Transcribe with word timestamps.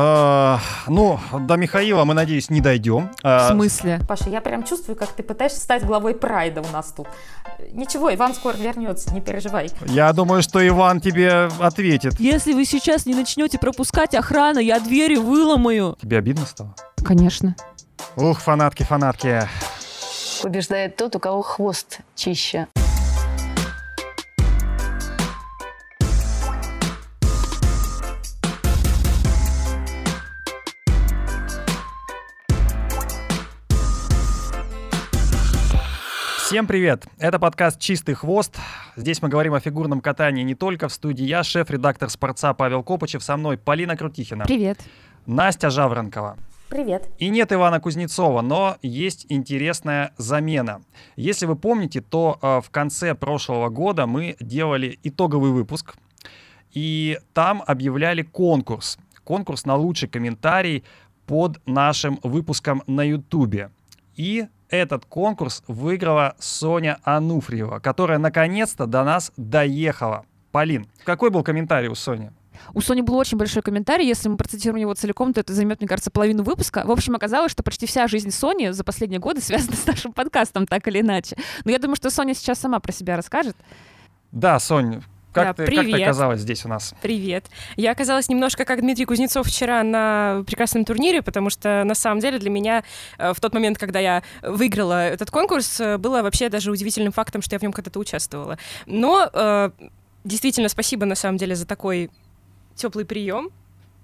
Э, 0.00 0.58
ну, 0.86 1.20
до 1.40 1.56
Михаила 1.56 2.04
мы, 2.04 2.14
надеюсь, 2.14 2.48
не 2.48 2.60
дойдем. 2.60 3.10
В 3.22 3.48
смысле? 3.50 4.00
Паша, 4.08 4.30
я 4.30 4.40
прям 4.40 4.64
чувствую, 4.64 4.96
как 4.96 5.10
ты 5.10 5.22
пытаешься 5.22 5.60
стать 5.60 5.84
главой 5.84 6.14
прайда 6.14 6.62
у 6.62 6.72
нас 6.72 6.92
тут. 6.96 7.06
Ничего, 7.72 8.12
Иван 8.14 8.34
скоро 8.34 8.56
вернется, 8.56 9.12
не 9.12 9.20
переживай. 9.20 9.70
Я 9.86 10.12
думаю, 10.12 10.42
что 10.42 10.66
Иван 10.66 11.00
тебе 11.00 11.48
ответит. 11.60 12.18
Если 12.18 12.54
вы 12.54 12.64
сейчас 12.64 13.04
не 13.04 13.14
начнете 13.14 13.58
пропускать 13.58 14.14
охрану, 14.14 14.60
я 14.60 14.80
двери 14.80 15.16
выломаю. 15.16 15.96
Тебе 16.00 16.18
обидно 16.18 16.46
стало? 16.46 16.74
Конечно. 17.04 17.54
Ух, 18.16 18.40
фанатки, 18.40 18.82
фанатки. 18.82 19.48
Побеждает 20.42 20.96
тот, 20.96 21.16
у 21.16 21.18
кого 21.18 21.42
хвост 21.42 22.00
чище. 22.14 22.66
Всем 36.50 36.66
привет! 36.66 37.06
Это 37.18 37.38
подкаст 37.38 37.78
«Чистый 37.78 38.14
хвост». 38.14 38.58
Здесь 38.96 39.22
мы 39.22 39.28
говорим 39.28 39.54
о 39.54 39.60
фигурном 39.60 40.00
катании 40.00 40.42
не 40.42 40.56
только 40.56 40.88
в 40.88 40.92
студии 40.92 41.22
я, 41.22 41.44
шеф-редактор 41.44 42.10
«Спорца» 42.10 42.54
Павел 42.54 42.82
Копычев, 42.82 43.22
со 43.22 43.36
мной 43.36 43.56
Полина 43.56 43.96
Крутихина. 43.96 44.46
Привет. 44.46 44.80
Настя 45.26 45.70
Жавронкова. 45.70 46.36
Привет. 46.68 47.08
И 47.18 47.28
нет 47.28 47.52
Ивана 47.52 47.78
Кузнецова, 47.78 48.40
но 48.42 48.78
есть 48.82 49.26
интересная 49.28 50.12
замена. 50.16 50.82
Если 51.14 51.46
вы 51.46 51.54
помните, 51.54 52.00
то 52.00 52.40
э, 52.42 52.60
в 52.60 52.68
конце 52.70 53.14
прошлого 53.14 53.68
года 53.68 54.08
мы 54.08 54.34
делали 54.40 54.98
итоговый 55.04 55.52
выпуск, 55.52 55.94
и 56.72 57.20
там 57.32 57.62
объявляли 57.64 58.22
конкурс. 58.22 58.98
Конкурс 59.22 59.66
на 59.66 59.76
лучший 59.76 60.08
комментарий 60.08 60.82
под 61.26 61.64
нашим 61.64 62.18
выпуском 62.24 62.82
на 62.88 63.04
Ютубе. 63.04 63.70
И 64.16 64.48
этот 64.70 65.04
конкурс 65.04 65.62
выиграла 65.66 66.34
Соня 66.38 66.98
Ануфриева, 67.02 67.80
которая 67.80 68.18
наконец-то 68.18 68.86
до 68.86 69.04
нас 69.04 69.32
доехала. 69.36 70.24
Полин, 70.52 70.86
какой 71.04 71.30
был 71.30 71.42
комментарий 71.42 71.88
у 71.88 71.94
Сони? 71.94 72.32
У 72.74 72.80
Сони 72.80 73.00
был 73.00 73.16
очень 73.16 73.38
большой 73.38 73.62
комментарий. 73.62 74.06
Если 74.06 74.28
мы 74.28 74.36
процитируем 74.36 74.82
его 74.82 74.94
целиком, 74.94 75.32
то 75.32 75.40
это 75.40 75.52
займет, 75.52 75.80
мне 75.80 75.88
кажется, 75.88 76.10
половину 76.10 76.42
выпуска. 76.42 76.82
В 76.84 76.90
общем, 76.90 77.14
оказалось, 77.14 77.52
что 77.52 77.62
почти 77.62 77.86
вся 77.86 78.06
жизнь 78.06 78.30
Сони 78.30 78.70
за 78.70 78.84
последние 78.84 79.20
годы 79.20 79.40
связана 79.40 79.76
с 79.76 79.86
нашим 79.86 80.12
подкастом, 80.12 80.66
так 80.66 80.86
или 80.88 81.00
иначе. 81.00 81.36
Но 81.64 81.70
я 81.70 81.78
думаю, 81.78 81.96
что 81.96 82.10
Соня 82.10 82.34
сейчас 82.34 82.58
сама 82.58 82.80
про 82.80 82.92
себя 82.92 83.16
расскажет. 83.16 83.56
Да, 84.32 84.58
Сонь, 84.60 85.02
как, 85.32 85.44
Да, 85.44 85.52
ты, 85.54 85.64
как 85.64 85.74
ты 85.74 85.80
привет. 85.82 86.02
оказалась 86.02 86.40
здесь 86.40 86.64
у 86.64 86.68
нас? 86.68 86.94
Привет. 87.02 87.46
Я 87.76 87.92
оказалась 87.92 88.28
немножко 88.28 88.64
как 88.64 88.80
Дмитрий 88.80 89.04
Кузнецов 89.04 89.46
вчера 89.46 89.82
на 89.82 90.42
прекрасном 90.46 90.84
турнире, 90.84 91.22
потому 91.22 91.50
что 91.50 91.84
на 91.84 91.94
самом 91.94 92.20
деле 92.20 92.38
для 92.38 92.50
меня 92.50 92.82
э, 93.18 93.32
в 93.32 93.40
тот 93.40 93.54
момент, 93.54 93.78
когда 93.78 93.98
я 94.00 94.22
выиграла 94.42 95.06
этот 95.08 95.30
конкурс, 95.30 95.80
э, 95.80 95.98
было 95.98 96.22
вообще 96.22 96.48
даже 96.48 96.70
удивительным 96.70 97.12
фактом, 97.12 97.42
что 97.42 97.54
я 97.54 97.58
в 97.58 97.62
нем 97.62 97.72
когда-то 97.72 97.98
участвовала. 98.00 98.58
Но 98.86 99.30
э, 99.32 99.70
действительно 100.24 100.68
спасибо 100.68 101.06
на 101.06 101.14
самом 101.14 101.38
деле 101.38 101.54
за 101.54 101.66
такой 101.66 102.10
теплый 102.74 103.04
прием. 103.04 103.50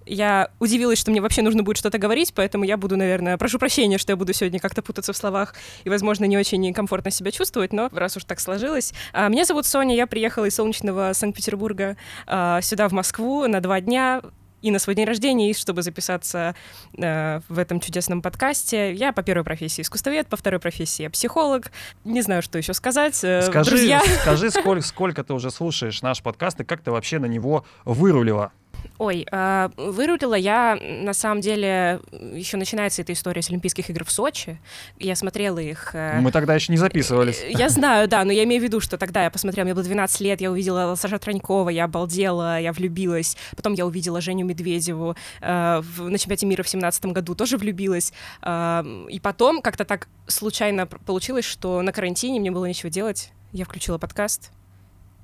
Я 0.07 0.51
удивилась, 0.61 0.99
что 0.99 1.11
мне 1.11 1.21
вообще 1.21 1.43
нужно 1.43 1.63
будет 1.63 1.77
что-то 1.77 1.99
говорить, 1.99 2.33
поэтому 2.35 2.65
я 2.65 2.77
буду, 2.77 2.97
наверное, 2.97 3.37
прошу 3.37 3.59
прощения, 3.59 3.99
что 3.99 4.13
я 4.13 4.17
буду 4.17 4.33
сегодня 4.33 4.61
как-то 4.61 4.83
путаться 4.83 5.13
в 5.13 5.17
словах 5.17 5.55
и, 5.85 5.91
возможно, 5.91 6.25
не 6.25 6.39
очень 6.39 6.73
комфортно 6.73 7.11
себя 7.11 7.31
чувствовать, 7.33 7.73
но 7.73 7.89
раз 7.93 8.17
уж 8.17 8.25
так 8.25 8.41
сложилось. 8.41 8.95
А, 9.13 9.29
Меня 9.29 9.45
зовут 9.45 9.67
Соня, 9.67 9.95
я 9.97 10.07
приехала 10.07 10.45
из 10.45 10.55
солнечного 10.55 11.13
Санкт-Петербурга 11.13 11.97
а, 12.27 12.61
сюда, 12.63 12.89
в 12.89 12.93
Москву, 12.93 13.47
на 13.49 13.61
два 13.61 13.81
дня 13.81 14.23
и 14.63 14.71
на 14.71 14.79
свой 14.79 14.97
день 14.97 15.07
рождения, 15.07 15.51
и 15.51 15.55
чтобы 15.55 15.83
записаться 15.83 16.55
э, 16.97 17.41
в 17.49 17.59
этом 17.59 17.79
чудесном 17.79 18.23
подкасте. 18.23 18.93
Я 18.95 19.13
по 19.13 19.23
первой 19.23 19.45
профессии 19.45 19.83
искусствовед, 19.83 20.27
по 20.29 20.37
второй 20.37 20.59
профессии 20.59 21.03
я 21.03 21.11
психолог. 21.11 21.71
Не 22.05 22.23
знаю, 22.23 22.43
что 22.43 22.59
еще 22.59 22.75
сказать. 22.75 23.23
Э, 23.23 23.43
Скажи, 23.43 23.71
Друзья, 23.71 24.03
скажи 24.23 24.51
сколько, 24.51 24.83
сколько 24.85 25.25
ты 25.25 25.35
уже 25.35 25.51
слушаешь 25.51 26.03
наш 26.03 26.23
подкаст 26.23 26.61
и 26.61 26.65
как 26.65 26.81
ты 26.81 26.91
вообще 26.91 27.19
на 27.19 27.27
него 27.27 27.65
вырулила? 27.85 28.51
Ой, 28.99 29.27
э, 29.31 29.69
вырулила 29.77 30.35
я, 30.35 30.79
на 30.81 31.13
самом 31.15 31.41
деле, 31.41 32.01
еще 32.33 32.57
начинается 32.57 33.03
эта 33.03 33.13
история 33.13 33.43
с 33.43 33.51
Олимпийских 33.51 33.89
игр 33.91 34.05
в 34.05 34.11
Сочи. 34.11 34.59
Я 34.99 35.15
смотрела 35.17 35.59
их... 35.59 35.91
э, 35.95 36.19
Мы 36.21 36.33
тогда 36.33 36.55
еще 36.55 36.73
не 36.73 36.79
записывались. 36.79 37.41
э, 37.43 37.51
Я 37.53 37.69
знаю, 37.69 38.09
да, 38.09 38.25
но 38.25 38.33
я 38.33 38.45
имею 38.45 38.61
в 38.61 38.65
виду, 38.65 38.81
что 38.81 38.99
тогда 38.99 39.25
я 39.25 39.31
посмотрела, 39.31 39.65
мне 39.65 39.75
было 39.75 39.85
12 39.85 40.21
лет, 40.21 40.41
я 40.41 40.51
увидела 40.51 40.95
Саша 40.95 41.19
Тронькова, 41.19 41.69
я 41.71 41.85
обалдела, 41.85 42.61
я 42.61 42.73
влюбилась. 42.73 43.37
Потом 43.57 43.75
я 43.75 43.87
увидела 43.87 44.21
Женю 44.21 44.47
Медведеву 44.47 45.17
э, 45.41 45.81
в- 45.83 46.09
на 46.09 46.19
чемпионате 46.19 46.47
мира 46.47 46.63
в 46.63 46.69
17 46.69 47.07
году, 47.07 47.35
тоже 47.35 47.57
влюбилась. 47.59 48.13
Э, 48.43 48.83
и 49.09 49.21
потом 49.21 49.63
как-то 49.63 49.85
так 49.85 50.09
случайно 50.27 50.87
получилось, 50.87 51.45
что 51.45 51.83
на 51.83 51.93
карантине 51.93 52.41
мне 52.41 52.51
было 52.51 52.67
нечего 52.67 52.91
делать. 52.91 53.33
Я 53.53 53.65
включила 53.65 53.99
подкаст 53.99 54.51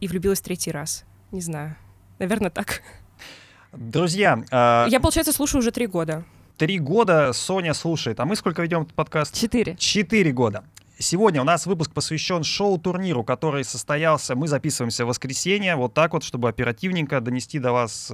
и 0.01 0.09
влюбилась 0.09 0.41
третий 0.41 0.71
раз. 0.71 1.05
Не 1.33 1.41
знаю. 1.41 1.77
Наверное, 2.19 2.51
так. 2.51 2.83
Друзья, 3.73 4.43
э, 4.51 4.87
Я, 4.91 5.01
получается, 5.01 5.33
слушаю 5.33 5.61
уже 5.61 5.71
три 5.71 5.87
года. 5.87 6.25
три 6.57 6.79
года 6.79 7.33
Соня 7.33 7.75
слушает. 7.75 8.21
А 8.21 8.25
мы 8.25 8.37
сколько 8.37 8.63
ведем 8.63 8.83
этот 8.83 8.95
подкаст? 8.95 9.35
Четыре. 9.35 9.77
Четыре 9.77 10.33
года. 10.33 10.63
Сегодня 11.03 11.41
у 11.41 11.45
нас 11.45 11.67
выпуск 11.67 11.93
посвящен 11.93 12.45
шоу-турниру, 12.45 13.25
который 13.25 13.65
состоялся. 13.65 14.37
Мы 14.37 14.47
записываемся 14.47 15.05
в 15.05 15.09
воскресенье, 15.09 15.75
вот 15.75 15.95
так 15.95 16.13
вот, 16.13 16.23
чтобы 16.23 16.49
оперативненько 16.49 17.21
донести 17.21 17.59
до 17.59 17.73
вас 17.73 18.13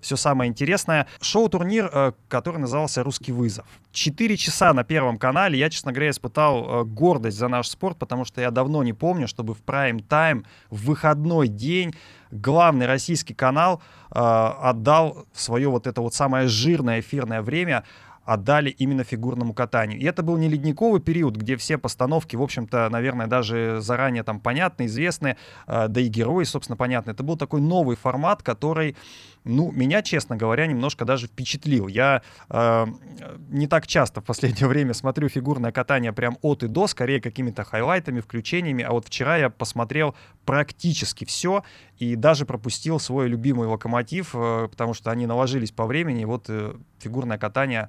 все 0.00 0.16
самое 0.16 0.48
интересное. 0.48 1.06
Шоу-турнир, 1.20 1.90
э, 1.92 2.12
который 2.28 2.58
назывался 2.58 3.02
«Русский 3.02 3.32
вызов». 3.32 3.66
Четыре 3.92 4.38
часа 4.38 4.72
на 4.72 4.84
Первом 4.84 5.18
канале. 5.18 5.58
Я, 5.58 5.68
честно 5.68 5.92
говоря, 5.92 6.10
испытал 6.10 6.64
э, 6.64 6.84
гордость 6.84 7.36
за 7.36 7.48
наш 7.48 7.68
спорт, 7.68 7.98
потому 7.98 8.24
что 8.24 8.40
я 8.40 8.50
давно 8.50 8.82
не 8.82 8.94
помню, 8.94 9.28
чтобы 9.28 9.54
в 9.54 9.62
прайм-тайм, 9.62 10.46
в 10.70 10.86
выходной 10.86 11.48
день 11.48 11.94
главный 12.30 12.86
российский 12.86 13.34
канал 13.34 13.82
э, 14.10 14.18
отдал 14.18 15.26
свое 15.34 15.68
вот 15.68 15.86
это 15.86 16.00
вот 16.00 16.14
самое 16.14 16.48
жирное 16.48 17.00
эфирное 17.00 17.42
время 17.42 17.84
отдали 18.24 18.70
именно 18.70 19.04
фигурному 19.04 19.54
катанию. 19.54 19.98
И 19.98 20.04
это 20.04 20.22
был 20.22 20.36
не 20.36 20.48
ледниковый 20.48 21.00
период, 21.00 21.36
где 21.36 21.56
все 21.56 21.78
постановки, 21.78 22.36
в 22.36 22.42
общем-то, 22.42 22.88
наверное, 22.90 23.26
даже 23.26 23.78
заранее 23.80 24.22
там 24.22 24.40
понятны, 24.40 24.86
известны, 24.86 25.36
э, 25.66 25.88
да 25.88 26.00
и 26.00 26.08
герои, 26.08 26.44
собственно, 26.44 26.76
понятны. 26.76 27.10
Это 27.10 27.22
был 27.22 27.36
такой 27.36 27.60
новый 27.60 27.96
формат, 27.96 28.42
который, 28.42 28.96
ну, 29.44 29.72
меня, 29.72 30.02
честно 30.02 30.36
говоря, 30.36 30.66
немножко 30.66 31.04
даже 31.04 31.26
впечатлил. 31.26 31.88
Я 31.88 32.22
э, 32.48 32.86
не 33.48 33.66
так 33.66 33.86
часто 33.86 34.20
в 34.20 34.24
последнее 34.24 34.66
время 34.68 34.94
смотрю 34.94 35.28
фигурное 35.28 35.72
катание 35.72 36.12
прям 36.12 36.38
от 36.42 36.62
и 36.62 36.68
до, 36.68 36.86
скорее 36.86 37.20
какими-то 37.20 37.64
хайлайтами, 37.64 38.20
включениями, 38.20 38.84
а 38.84 38.92
вот 38.92 39.06
вчера 39.06 39.36
я 39.36 39.50
посмотрел 39.50 40.14
практически 40.44 41.24
все 41.24 41.64
и 41.98 42.16
даже 42.16 42.44
пропустил 42.44 42.98
свой 42.98 43.28
любимый 43.28 43.66
локомотив, 43.66 44.30
э, 44.34 44.68
потому 44.70 44.94
что 44.94 45.10
они 45.10 45.26
наложились 45.26 45.72
по 45.72 45.86
времени, 45.86 46.22
и 46.22 46.26
вот 46.26 46.46
э, 46.48 46.74
фигурное 46.98 47.38
катание 47.38 47.88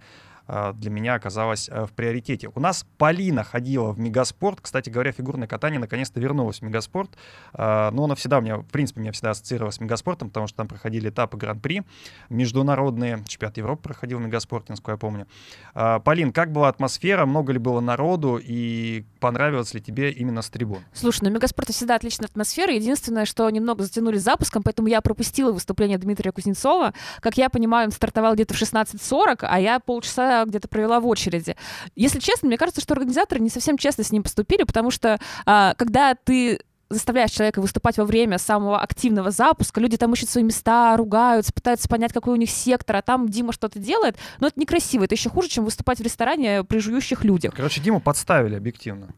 для 0.74 0.92
меня 0.92 1.14
оказалось 1.14 1.70
э, 1.70 1.86
в 1.86 1.94
приоритете. 1.94 2.50
У 2.54 2.60
нас 2.60 2.86
Полина 2.98 3.44
ходила 3.44 3.92
в 3.92 4.00
Мегаспорт. 4.00 4.60
Кстати 4.62 4.90
говоря, 4.90 5.14
фигурное 5.14 5.48
катание 5.48 5.80
наконец-то 5.80 6.20
вернулось 6.20 6.60
в 6.60 6.62
Мегаспорт. 6.64 7.12
Э, 7.54 7.90
Но 7.92 8.04
оно 8.04 8.16
всегда 8.16 8.40
у 8.40 8.42
меня, 8.42 8.58
в 8.58 8.66
принципе, 8.66 9.00
меня 9.00 9.14
всегда 9.14 9.30
ассоциировалось 9.30 9.76
с 9.76 9.80
Мегаспортом, 9.80 10.28
потому 10.28 10.48
что 10.48 10.58
там 10.58 10.68
проходили 10.68 11.10
этапы 11.10 11.38
Гран-при 11.38 11.84
международные. 12.30 13.24
Чемпионат 13.28 13.58
Европы 13.58 13.84
проходил 13.84 14.20
в 14.20 14.22
Мегаспорте, 14.22 14.74
насколько 14.74 14.92
я 14.92 14.98
помню. 14.98 15.28
Э, 15.74 16.02
Полин, 16.04 16.34
как 16.34 16.52
была 16.52 16.68
атмосфера? 16.68 17.26
Много 17.26 17.54
ли 17.54 17.60
было 17.60 17.80
народу? 17.80 18.38
И 18.42 19.06
понравилось 19.22 19.74
ли 19.74 19.82
тебе 19.82 20.12
именно 20.12 20.42
с 20.42 20.50
трибун? 20.50 20.80
Слушай, 20.94 21.24
ну 21.24 21.30
Мегаспорта 21.30 21.72
всегда 21.72 21.96
отличная 21.96 22.28
атмосфера. 22.28 22.74
Единственное, 22.74 23.24
что 23.24 23.50
немного 23.50 23.84
затянули 23.84 24.18
запуском, 24.18 24.64
поэтому 24.64 24.90
я 24.90 25.00
пропустила 25.00 25.54
выступление 25.54 25.98
Дмитрия 25.98 26.34
Кузнецова. 26.34 26.94
Как 27.22 27.38
я 27.38 27.50
понимаю, 27.50 27.86
он 27.86 27.92
стартовал 27.94 28.34
где-то 28.34 28.54
в 28.54 28.62
16.40, 28.62 29.40
а 29.44 29.60
я 29.60 29.80
полчаса 29.80 30.41
где-то 30.46 30.68
провела 30.68 31.00
в 31.00 31.08
очереди. 31.08 31.56
Если 31.96 32.20
честно, 32.20 32.48
мне 32.48 32.58
кажется, 32.58 32.82
что 32.82 32.94
организаторы 32.94 33.42
не 33.42 33.50
совсем 33.50 33.78
честно 33.78 34.04
с 34.04 34.12
ним 34.12 34.24
поступили, 34.24 34.64
потому 34.64 34.92
что 34.92 35.20
а, 35.46 35.74
когда 35.76 36.16
ты 36.16 36.60
заставляешь 36.92 37.32
человека 37.32 37.62
выступать 37.62 37.98
во 37.98 38.06
время 38.06 38.38
самого 38.38 38.80
активного 38.80 39.32
запуска, 39.32 39.80
люди 39.80 39.98
там 39.98 40.14
ищут 40.14 40.30
свои 40.30 40.44
места, 40.44 40.96
ругаются, 40.98 41.54
пытаются 41.54 41.88
понять, 41.88 42.14
какой 42.14 42.34
у 42.34 42.38
них 42.38 42.50
сектор, 42.50 42.98
а 42.98 43.02
там 43.02 43.30
Дима 43.30 43.54
что-то 43.54 43.80
делает, 43.80 44.18
но 44.40 44.48
это 44.48 44.60
некрасиво, 44.60 45.06
это 45.06 45.16
еще 45.16 45.30
хуже, 45.30 45.48
чем 45.48 45.66
выступать 45.66 46.00
в 46.00 46.04
ресторане 46.04 46.64
при 46.64 46.80
жующих 46.80 47.24
людях. 47.24 47.54
Короче, 47.56 47.82
Диму 47.82 48.00
подставили 48.00 48.56
объективно. 48.56 49.10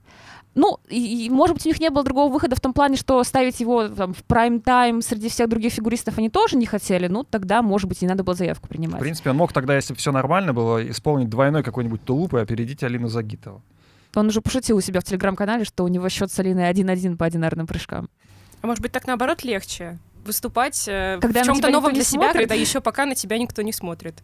Ну, 0.56 0.80
и, 0.88 1.26
и, 1.26 1.30
может 1.32 1.56
быть, 1.56 1.66
у 1.66 1.70
них 1.70 1.80
не 1.80 1.90
было 1.90 2.04
другого 2.04 2.32
выхода 2.32 2.56
в 2.56 2.60
том 2.60 2.74
плане, 2.74 2.96
что 2.96 3.24
ставить 3.24 3.60
его 3.60 3.88
там, 3.88 4.14
в 4.14 4.24
прайм-тайм 4.24 5.02
среди 5.02 5.28
всех 5.30 5.50
других 5.50 5.74
фигуристов 5.74 6.18
они 6.20 6.30
тоже 6.30 6.58
не 6.58 6.68
хотели, 6.68 7.08
ну, 7.08 7.24
тогда, 7.24 7.62
может 7.64 7.88
быть, 7.90 8.04
и 8.04 8.08
надо 8.08 8.24
было 8.24 8.36
заявку 8.36 8.68
В 8.68 8.70
принимать. 8.70 9.00
принципе, 9.00 9.32
он 9.32 9.38
мог 9.38 9.52
тогда, 9.52 9.76
если 9.76 9.96
все 9.96 10.12
нормально 10.12 10.54
было, 10.54 10.88
исполнить 10.90 11.30
двойной 11.30 11.64
какой-нибудь 11.64 12.04
тулуп 12.04 12.36
и 12.36 12.38
опередить 12.40 12.84
Алину 12.84 13.08
Загитову. 13.08 13.64
Он 14.16 14.28
уже 14.28 14.42
пошутил 14.42 14.78
у 14.78 14.82
себя 14.82 15.00
в 15.00 15.04
телеграм-канале, 15.06 15.66
что 15.66 15.84
у 15.84 15.88
него 15.88 16.08
счет 16.10 16.32
с 16.32 16.38
Алиной 16.38 16.70
1-1 16.72 17.18
по 17.18 17.26
одинарным 17.26 17.66
прыжкам. 17.66 18.10
А 18.62 18.68
может 18.68 18.82
быть, 18.82 18.92
так 18.92 19.08
наоборот 19.08 19.44
легче? 19.44 19.98
Выступать 20.24 20.88
э, 20.88 21.18
Когда 21.20 21.42
в 21.42 21.46
чем-то 21.48 21.70
новом 21.70 21.94
для 21.94 22.04
себя, 22.04 22.26
смотрит? 22.26 22.42
когда 22.44 22.54
еще 22.54 22.80
пока 22.80 23.06
на 23.08 23.16
тебя 23.16 23.40
никто 23.40 23.64
не 23.64 23.74
смотрит. 23.74 24.22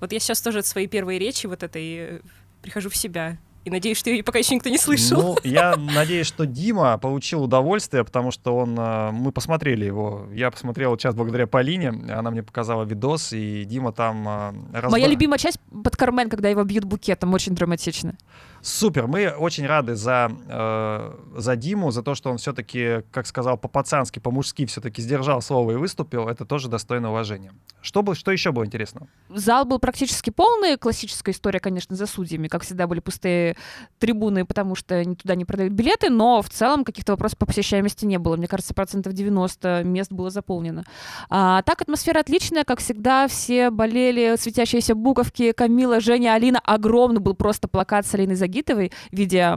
Вот 0.00 0.12
я 0.12 0.20
сейчас 0.20 0.42
тоже 0.42 0.62
свои 0.62 0.86
первые 0.86 1.18
речи 1.18 1.46
вот 1.46 1.62
этой 1.62 1.96
э, 1.96 2.20
прихожу 2.60 2.90
в 2.90 2.96
себя. 2.96 3.38
И 3.64 3.70
надеюсь, 3.70 3.96
что 3.96 4.10
ее 4.10 4.24
пока 4.24 4.38
еще 4.40 4.54
никто 4.56 4.68
не 4.68 4.78
слышал. 4.78 5.20
Ну, 5.22 5.38
я 5.44 5.76
надеюсь, 5.76 6.26
что 6.26 6.46
Дима 6.46 6.98
получил 6.98 7.44
удовольствие, 7.44 8.04
потому 8.04 8.30
что 8.32 8.56
он, 8.56 8.76
э, 8.78 9.10
мы 9.12 9.30
посмотрели 9.30 9.84
его. 9.84 10.26
Я 10.32 10.50
посмотрел 10.50 10.96
сейчас 10.98 11.14
благодаря 11.14 11.46
Полине, 11.46 11.88
она 11.90 12.30
мне 12.30 12.42
показала 12.42 12.82
видос, 12.84 13.32
и 13.32 13.64
Дима 13.64 13.92
там... 13.92 14.26
э, 14.28 14.52
разбра- 14.80 14.90
Моя 14.90 15.06
любимая 15.06 15.38
часть 15.38 15.58
под 15.84 15.96
Кармен, 15.96 16.28
когда 16.28 16.48
его 16.48 16.64
бьют 16.64 16.84
букетом, 16.84 17.34
очень 17.34 17.54
драматично. 17.54 18.14
Супер, 18.62 19.08
мы 19.08 19.28
очень 19.30 19.66
рады 19.66 19.96
за, 19.96 20.30
э, 20.48 21.12
за 21.36 21.56
Диму, 21.56 21.90
за 21.90 22.04
то, 22.04 22.14
что 22.14 22.30
он 22.30 22.38
все-таки, 22.38 23.02
как 23.10 23.26
сказал, 23.26 23.58
по-пацански, 23.58 24.20
по-мужски 24.20 24.66
все-таки 24.66 25.02
сдержал 25.02 25.42
слово 25.42 25.72
и 25.72 25.74
выступил. 25.74 26.28
Это 26.28 26.44
тоже 26.44 26.68
достойно 26.68 27.10
уважения. 27.10 27.52
Что, 27.80 28.02
было, 28.02 28.14
что 28.14 28.30
еще 28.30 28.52
было 28.52 28.64
интересного? 28.64 29.08
Зал 29.28 29.64
был 29.64 29.80
практически 29.80 30.30
полный. 30.30 30.76
Классическая 30.76 31.32
история, 31.32 31.58
конечно, 31.58 31.96
за 31.96 32.06
судьями. 32.06 32.46
Как 32.46 32.62
всегда, 32.62 32.86
были 32.86 33.00
пустые 33.00 33.56
трибуны, 33.98 34.44
потому 34.44 34.76
что 34.76 35.02
туда 35.16 35.34
не 35.34 35.44
продают 35.44 35.72
билеты, 35.72 36.08
но 36.08 36.40
в 36.40 36.48
целом 36.48 36.84
каких-то 36.84 37.14
вопросов 37.14 37.38
по 37.38 37.46
посещаемости 37.46 38.04
не 38.04 38.18
было. 38.18 38.36
Мне 38.36 38.46
кажется, 38.46 38.74
процентов 38.74 39.12
90 39.12 39.82
мест 39.82 40.12
было 40.12 40.30
заполнено. 40.30 40.84
А, 41.28 41.62
так, 41.62 41.82
атмосфера 41.82 42.20
отличная. 42.20 42.62
Как 42.62 42.78
всегда, 42.78 43.26
все 43.26 43.70
болели. 43.70 44.36
Светящиеся 44.38 44.94
буковки. 44.94 45.50
Камила, 45.50 45.98
Женя, 45.98 46.34
Алина. 46.34 46.60
Огромный 46.60 47.20
был 47.20 47.34
просто 47.34 47.66
плакат 47.66 48.06
с 48.06 48.14
Алиной 48.14 48.36
Загитовой 48.52 48.92
в 49.10 49.16
виде 49.16 49.56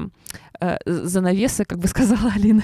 э, 0.62 0.78
занавеса, 0.86 1.66
как 1.66 1.80
бы 1.80 1.88
сказала 1.88 2.32
Алина. 2.34 2.64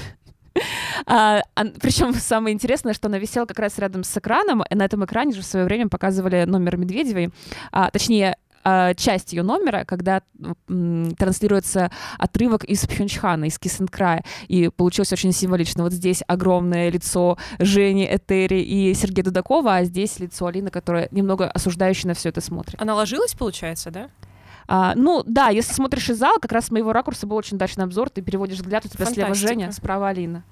А, 1.06 1.42
а, 1.56 1.66
причем 1.80 2.14
самое 2.14 2.54
интересное, 2.54 2.94
что 2.94 3.08
она 3.08 3.18
висела 3.18 3.46
как 3.46 3.60
раз 3.60 3.78
рядом 3.80 4.04
с 4.04 4.18
экраном, 4.18 4.64
и 4.70 4.76
на 4.76 4.84
этом 4.84 5.04
экране 5.06 5.34
же 5.34 5.42
в 5.42 5.46
свое 5.46 5.66
время 5.66 5.90
показывали 5.90 6.44
номер 6.44 6.78
Медведевой, 6.78 7.32
а, 7.72 7.90
точнее, 7.90 8.36
а, 8.64 8.94
часть 8.94 9.34
ее 9.34 9.44
номера, 9.44 9.86
когда 9.86 10.22
м, 10.70 11.16
транслируется 11.16 11.90
отрывок 12.20 12.64
из 12.66 12.86
Пхенчхана, 12.86 13.46
из 13.46 13.58
Кисенкрая, 13.58 14.24
и 14.48 14.70
получилось 14.70 15.14
очень 15.14 15.32
символично. 15.32 15.84
Вот 15.84 15.94
здесь 15.94 16.22
огромное 16.28 16.90
лицо 16.92 17.38
Жени 17.60 18.06
Этери 18.06 18.62
и 18.62 18.94
Сергея 18.94 19.26
Дудакова, 19.26 19.78
а 19.78 19.84
здесь 19.86 20.20
лицо 20.20 20.46
Алины, 20.46 20.70
которая 20.70 21.08
немного 21.12 21.50
осуждающе 21.50 22.08
на 22.08 22.14
все 22.14 22.30
это 22.30 22.42
смотрит. 22.42 22.80
Она 22.80 22.94
ложилась, 22.94 23.34
получается, 23.34 23.90
да? 23.90 24.10
А, 24.74 24.94
ну 24.96 25.22
да, 25.28 25.50
если 25.50 25.74
смотришь 25.74 26.10
из 26.10 26.18
зала, 26.18 26.40
как 26.40 26.54
раз 26.54 26.68
с 26.68 26.72
моего 26.72 26.94
ракурса 26.94 27.28
был 27.28 27.36
очень 27.36 27.58
удачный 27.58 27.84
обзор, 27.84 28.10
ты 28.10 28.22
переводишь 28.22 28.60
взгляд, 28.60 28.86
у 28.86 28.88
тебя 28.88 29.06
слева 29.06 29.28
Фантастика. 29.28 29.50
Женя, 29.50 29.72
справа 29.74 30.08
Алина. 30.08 30.46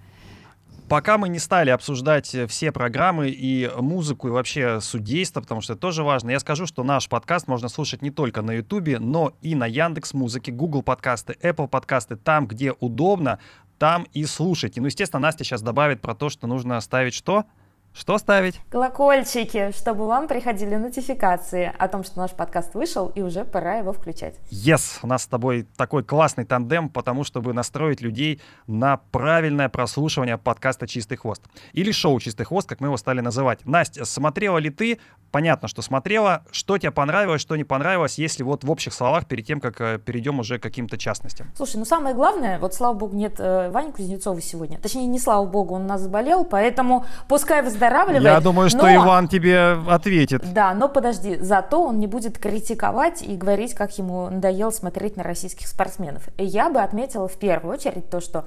Пока 0.89 1.18
мы 1.18 1.30
не 1.30 1.39
стали 1.39 1.69
обсуждать 1.69 2.36
э, 2.36 2.45
все 2.45 2.74
программы 2.74 3.30
и 3.30 3.71
музыку, 3.77 4.27
и 4.27 4.31
вообще 4.31 4.81
судейство, 4.81 5.39
потому 5.39 5.62
что 5.62 5.71
это 5.71 5.81
тоже 5.81 6.04
важно, 6.04 6.31
я 6.31 6.42
скажу, 6.42 6.66
что 6.66 6.83
наш 6.83 7.07
подкаст 7.07 7.48
можно 7.48 7.69
слушать 7.69 8.01
не 8.01 8.12
только 8.12 8.42
на 8.42 8.51
Ютубе, 8.51 9.00
но 9.00 9.31
и 9.42 9.56
на 9.56 9.66
Яндекс 9.66 10.13
Музыке, 10.13 10.51
Google 10.51 10.83
подкасты, 10.83 11.38
Apple 11.42 11.69
подкасты, 11.69 12.18
там, 12.18 12.45
где 12.45 12.74
удобно, 12.74 13.39
там 13.77 14.06
и 14.12 14.25
слушайте. 14.25 14.81
Ну, 14.81 14.88
естественно, 14.88 15.21
Настя 15.21 15.45
сейчас 15.45 15.62
добавит 15.62 16.01
про 16.01 16.13
то, 16.13 16.27
что 16.27 16.45
нужно 16.45 16.81
ставить 16.81 17.13
что? 17.13 17.45
Что 17.94 18.18
ставить? 18.18 18.62
Колокольчики, 18.70 19.72
чтобы 19.76 20.08
вам 20.08 20.28
приходили 20.28 20.76
нотификации 20.76 21.74
о 21.78 21.88
том, 21.88 22.04
что 22.04 22.20
наш 22.20 22.32
подкаст 22.32 22.76
вышел, 22.76 23.08
и 23.16 23.22
уже 23.22 23.46
пора 23.46 23.78
его 23.78 23.94
включать. 23.94 24.36
Yes, 24.52 25.00
у 25.02 25.08
нас 25.08 25.24
с 25.24 25.28
тобой 25.28 25.68
такой 25.76 26.04
классный 26.04 26.46
тандем, 26.46 26.90
потому 26.90 27.24
чтобы 27.24 27.54
настроить 27.54 28.02
людей 28.02 28.42
на 28.68 28.98
правильное 28.98 29.70
прослушивание 29.70 30.38
подкаста 30.38 30.88
«Чистый 30.88 31.18
хвост». 31.18 31.44
Или 31.74 31.92
шоу 31.92 32.20
«Чистый 32.20 32.44
хвост», 32.44 32.70
как 32.70 32.80
мы 32.80 32.88
его 32.88 32.98
стали 32.98 33.22
называть. 33.22 33.66
Настя, 33.66 34.06
смотрела 34.06 34.58
ли 34.60 34.70
ты? 34.70 35.00
Понятно, 35.32 35.68
что 35.68 35.82
смотрела. 35.82 36.44
Что 36.52 36.78
тебе 36.78 36.92
понравилось, 36.92 37.42
что 37.42 37.56
не 37.56 37.64
понравилось, 37.64 38.18
если 38.18 38.44
вот 38.44 38.64
в 38.64 38.72
общих 38.72 38.94
словах, 38.94 39.28
перед 39.28 39.46
тем, 39.46 39.60
как 39.60 39.80
э, 39.82 40.00
перейдем 40.00 40.40
уже 40.40 40.58
к 40.58 40.64
каким-то 40.64 40.98
частностям? 40.98 41.52
Слушай, 41.56 41.78
ну 41.78 41.86
самое 41.86 42.16
главное, 42.16 42.60
вот 42.60 42.74
слава 42.74 42.94
богу, 42.94 43.16
нет 43.16 43.36
э, 43.40 43.70
Вани 43.72 43.92
Кузнецова 43.92 44.42
сегодня. 44.42 44.80
Точнее, 44.80 45.06
не 45.06 45.20
слава 45.20 45.46
богу, 45.46 45.76
он 45.76 45.84
у 45.84 45.88
нас 45.88 46.02
заболел, 46.02 46.46
поэтому 46.46 47.06
пускай 47.28 47.62
выздоравливает. 47.80 48.24
Я 48.24 48.40
думаю, 48.42 48.70
что 48.70 48.84
но- 48.84 48.96
Иван 48.96 49.28
тебе 49.28 49.78
ответит. 49.88 50.54
Да, 50.54 50.74
но 50.74 50.90
подожди, 50.90 51.38
зато 51.38 51.81
он 51.81 52.00
не 52.00 52.08
будет 52.08 52.38
критиковать 52.38 53.22
и 53.22 53.36
говорить, 53.36 53.74
как 53.74 53.98
ему 53.98 54.30
надоело 54.30 54.72
смотреть 54.72 55.16
на 55.18 55.24
российских 55.24 55.68
спортсменов. 55.68 56.28
И 56.38 56.46
я 56.46 56.70
бы 56.70 56.81
отметила 56.81 57.28
в 57.28 57.38
первую 57.38 57.74
очередь 57.74 58.10
то, 58.10 58.20
что 58.20 58.46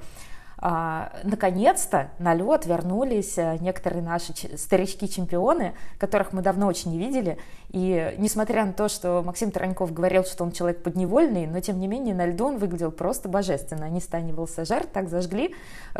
а, 0.65 1.11
наконец-то 1.23 2.11
на 2.19 2.33
лед 2.33 2.65
вернулись 2.65 3.37
а, 3.37 3.57
некоторые 3.57 4.01
наши 4.01 4.33
старички-чемпионы, 4.57 5.73
которых 5.97 6.31
мы 6.31 6.41
давно 6.41 6.67
очень 6.67 6.91
не 6.91 6.97
видели. 6.97 7.37
И 7.71 8.15
несмотря 8.17 8.63
на 8.63 8.71
то, 8.71 8.87
что 8.87 9.21
Максим 9.25 9.51
Тараньков 9.51 9.91
говорил, 9.91 10.23
что 10.23 10.45
он 10.45 10.53
человек 10.53 10.81
подневольный, 10.81 11.47
но 11.47 11.59
тем 11.59 11.81
не 11.81 11.87
менее 11.87 12.15
на 12.15 12.27
льду 12.27 12.45
он 12.45 12.59
выглядел 12.59 12.91
просто 12.91 13.27
божественно. 13.27 13.87
Они 13.87 13.99
с 13.99 14.05
Таней 14.05 14.31
Волсажар 14.31 14.85
так 14.85 15.09
зажгли, 15.09 15.53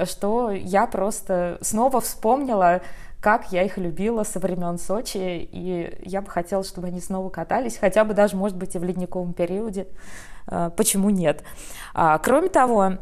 что 0.06 0.52
я 0.52 0.88
просто 0.88 1.58
снова 1.60 2.00
вспомнила 2.00 2.82
как 3.24 3.54
я 3.54 3.64
их 3.64 3.78
любила 3.78 4.24
со 4.24 4.40
времен 4.40 4.78
Сочи, 4.78 5.48
и 5.50 5.98
я 6.04 6.22
бы 6.22 6.30
хотела, 6.30 6.62
чтобы 6.66 6.88
они 6.88 7.00
снова 7.00 7.30
катались, 7.30 7.78
хотя 7.78 8.04
бы 8.04 8.14
даже, 8.14 8.36
может 8.36 8.58
быть, 8.58 8.76
и 8.76 8.80
в 8.80 8.84
ледниковом 8.84 9.32
периоде. 9.32 9.88
А, 10.46 10.70
Почему 10.72 11.10
нет? 11.10 11.42
А, 11.94 12.18
Кроме 12.18 12.50
того, 12.50 12.98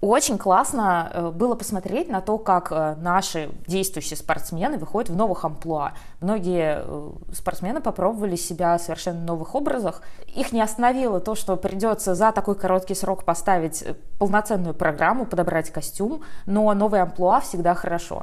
очень 0.00 0.38
классно 0.38 1.10
э, 1.12 1.30
было 1.30 1.56
посмотреть 1.56 2.08
на 2.08 2.20
то, 2.20 2.38
как 2.38 2.70
э, 2.70 2.94
наши 3.00 3.50
действующие 3.66 4.16
спортсмены 4.16 4.78
выходят 4.78 5.10
в 5.10 5.16
новых 5.16 5.44
амплуа. 5.44 5.94
Многие 6.20 6.82
э, 6.84 7.10
спортсмены 7.32 7.80
попробовали 7.80 8.36
себя 8.36 8.78
в 8.78 8.80
совершенно 8.80 9.20
новых 9.20 9.56
образах. 9.56 10.02
Их 10.36 10.52
не 10.52 10.60
остановило 10.60 11.18
то, 11.18 11.34
что 11.34 11.56
придется 11.56 12.14
за 12.14 12.30
такой 12.30 12.54
короткий 12.54 12.94
срок 12.94 13.24
поставить 13.24 13.84
полноценную 14.20 14.74
программу, 14.74 15.26
подобрать 15.26 15.70
костюм, 15.70 16.22
но 16.44 16.72
новые 16.74 17.02
амплуа 17.02 17.40
всегда 17.40 17.74
хорошо. 17.74 18.22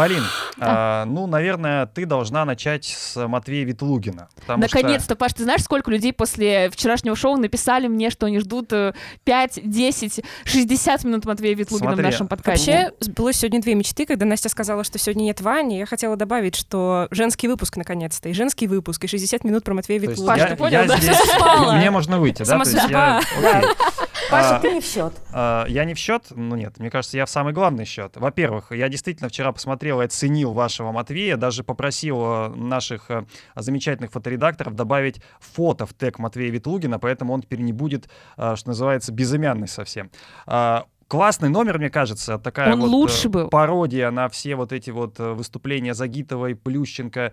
Полин, 0.00 0.24
а, 0.58 1.04
ну, 1.04 1.26
наверное, 1.26 1.84
ты 1.84 2.06
должна 2.06 2.46
начать 2.46 2.86
с 2.86 3.26
Матвея 3.28 3.66
Ветлугина. 3.66 4.28
потому 4.34 4.66
что- 4.66 4.78
Наконец-то, 4.78 5.14
Паш, 5.14 5.34
ты 5.34 5.42
знаешь, 5.42 5.62
сколько 5.62 5.90
людей 5.90 6.14
после 6.14 6.70
вчерашнего 6.70 7.14
шоу 7.14 7.36
написали 7.36 7.86
мне, 7.86 8.08
что 8.08 8.24
они 8.24 8.38
ждут 8.38 8.72
э, 8.72 8.94
5, 9.24 9.60
10, 9.62 10.24
60 10.44 11.04
минут 11.04 11.26
Матвея 11.26 11.54
Ветлугина 11.54 11.90
Смотри, 11.90 12.02
в 12.02 12.10
нашем 12.10 12.28
подкасте? 12.28 12.72
Вообще, 12.72 12.92
сбылось 13.00 13.36
сегодня 13.36 13.60
две 13.60 13.74
мечты. 13.74 14.06
Когда 14.06 14.24
Настя 14.24 14.48
сказала, 14.48 14.84
что 14.84 14.98
сегодня 14.98 15.24
нет 15.24 15.42
Вани, 15.42 15.76
я 15.78 15.84
хотела 15.84 16.16
добавить, 16.16 16.56
что 16.56 17.06
женский 17.10 17.48
выпуск 17.48 17.76
наконец-то. 17.76 18.30
И 18.30 18.32
женский 18.32 18.68
выпуск, 18.68 19.04
и 19.04 19.06
60 19.06 19.44
минут 19.44 19.64
про 19.64 19.74
Матвея 19.74 19.98
Ветлугина. 20.00 20.26
Паш, 20.26 20.38
я- 20.38 20.46
ты 20.46 20.56
понял, 20.56 20.80
я 20.80 20.84
да? 20.86 20.96
здесь-. 20.96 21.74
Мне 21.74 21.90
можно 21.90 22.18
выйти, 22.18 22.42
да? 22.42 22.58
То 22.58 22.70
есть 22.70 22.88
я- 22.88 23.18
окей. 23.18 23.68
Паша, 24.30 24.56
А, 24.56 24.60
ты 24.60 24.72
не 24.74 24.80
в 24.80 24.84
счет. 24.84 25.12
А, 25.32 25.64
Я 25.68 25.84
не 25.84 25.94
в 25.94 25.98
счет? 25.98 26.26
Ну 26.30 26.54
нет, 26.56 26.78
мне 26.78 26.90
кажется, 26.90 27.16
я 27.16 27.26
в 27.26 27.30
самый 27.30 27.52
главный 27.52 27.84
счет. 27.84 28.16
Во-первых, 28.16 28.70
я 28.72 28.88
действительно 28.88 29.28
вчера 29.28 29.50
посмотрел 29.52 30.00
и 30.00 30.04
оценил 30.04 30.52
вашего 30.52 30.92
Матвея, 30.92 31.36
даже 31.36 31.64
попросил 31.64 32.20
э, 32.22 32.48
наших 32.50 33.10
э, 33.10 33.24
замечательных 33.56 34.12
фоторедакторов 34.12 34.74
добавить 34.74 35.20
фото 35.40 35.84
в 35.86 35.94
тег 35.94 36.18
Матвея 36.18 36.50
Ветлугина, 36.50 36.98
поэтому 36.98 37.32
он 37.32 37.42
теперь 37.42 37.60
не 37.60 37.72
будет, 37.72 38.08
э, 38.36 38.54
что 38.56 38.68
называется, 38.68 39.12
безымянный 39.12 39.68
совсем. 39.68 40.10
А, 40.46 40.84
Классный 41.08 41.48
номер, 41.48 41.78
мне 41.78 41.90
кажется, 41.90 42.38
такая 42.38 42.72
Он 42.72 42.82
вот 42.82 42.88
лучше 42.88 43.28
был. 43.28 43.48
пародия 43.48 44.12
на 44.12 44.28
все 44.28 44.54
вот 44.54 44.72
эти 44.72 44.90
вот 44.90 45.18
выступления 45.18 45.92
Загитовой, 45.92 46.54
Плющенко, 46.54 47.32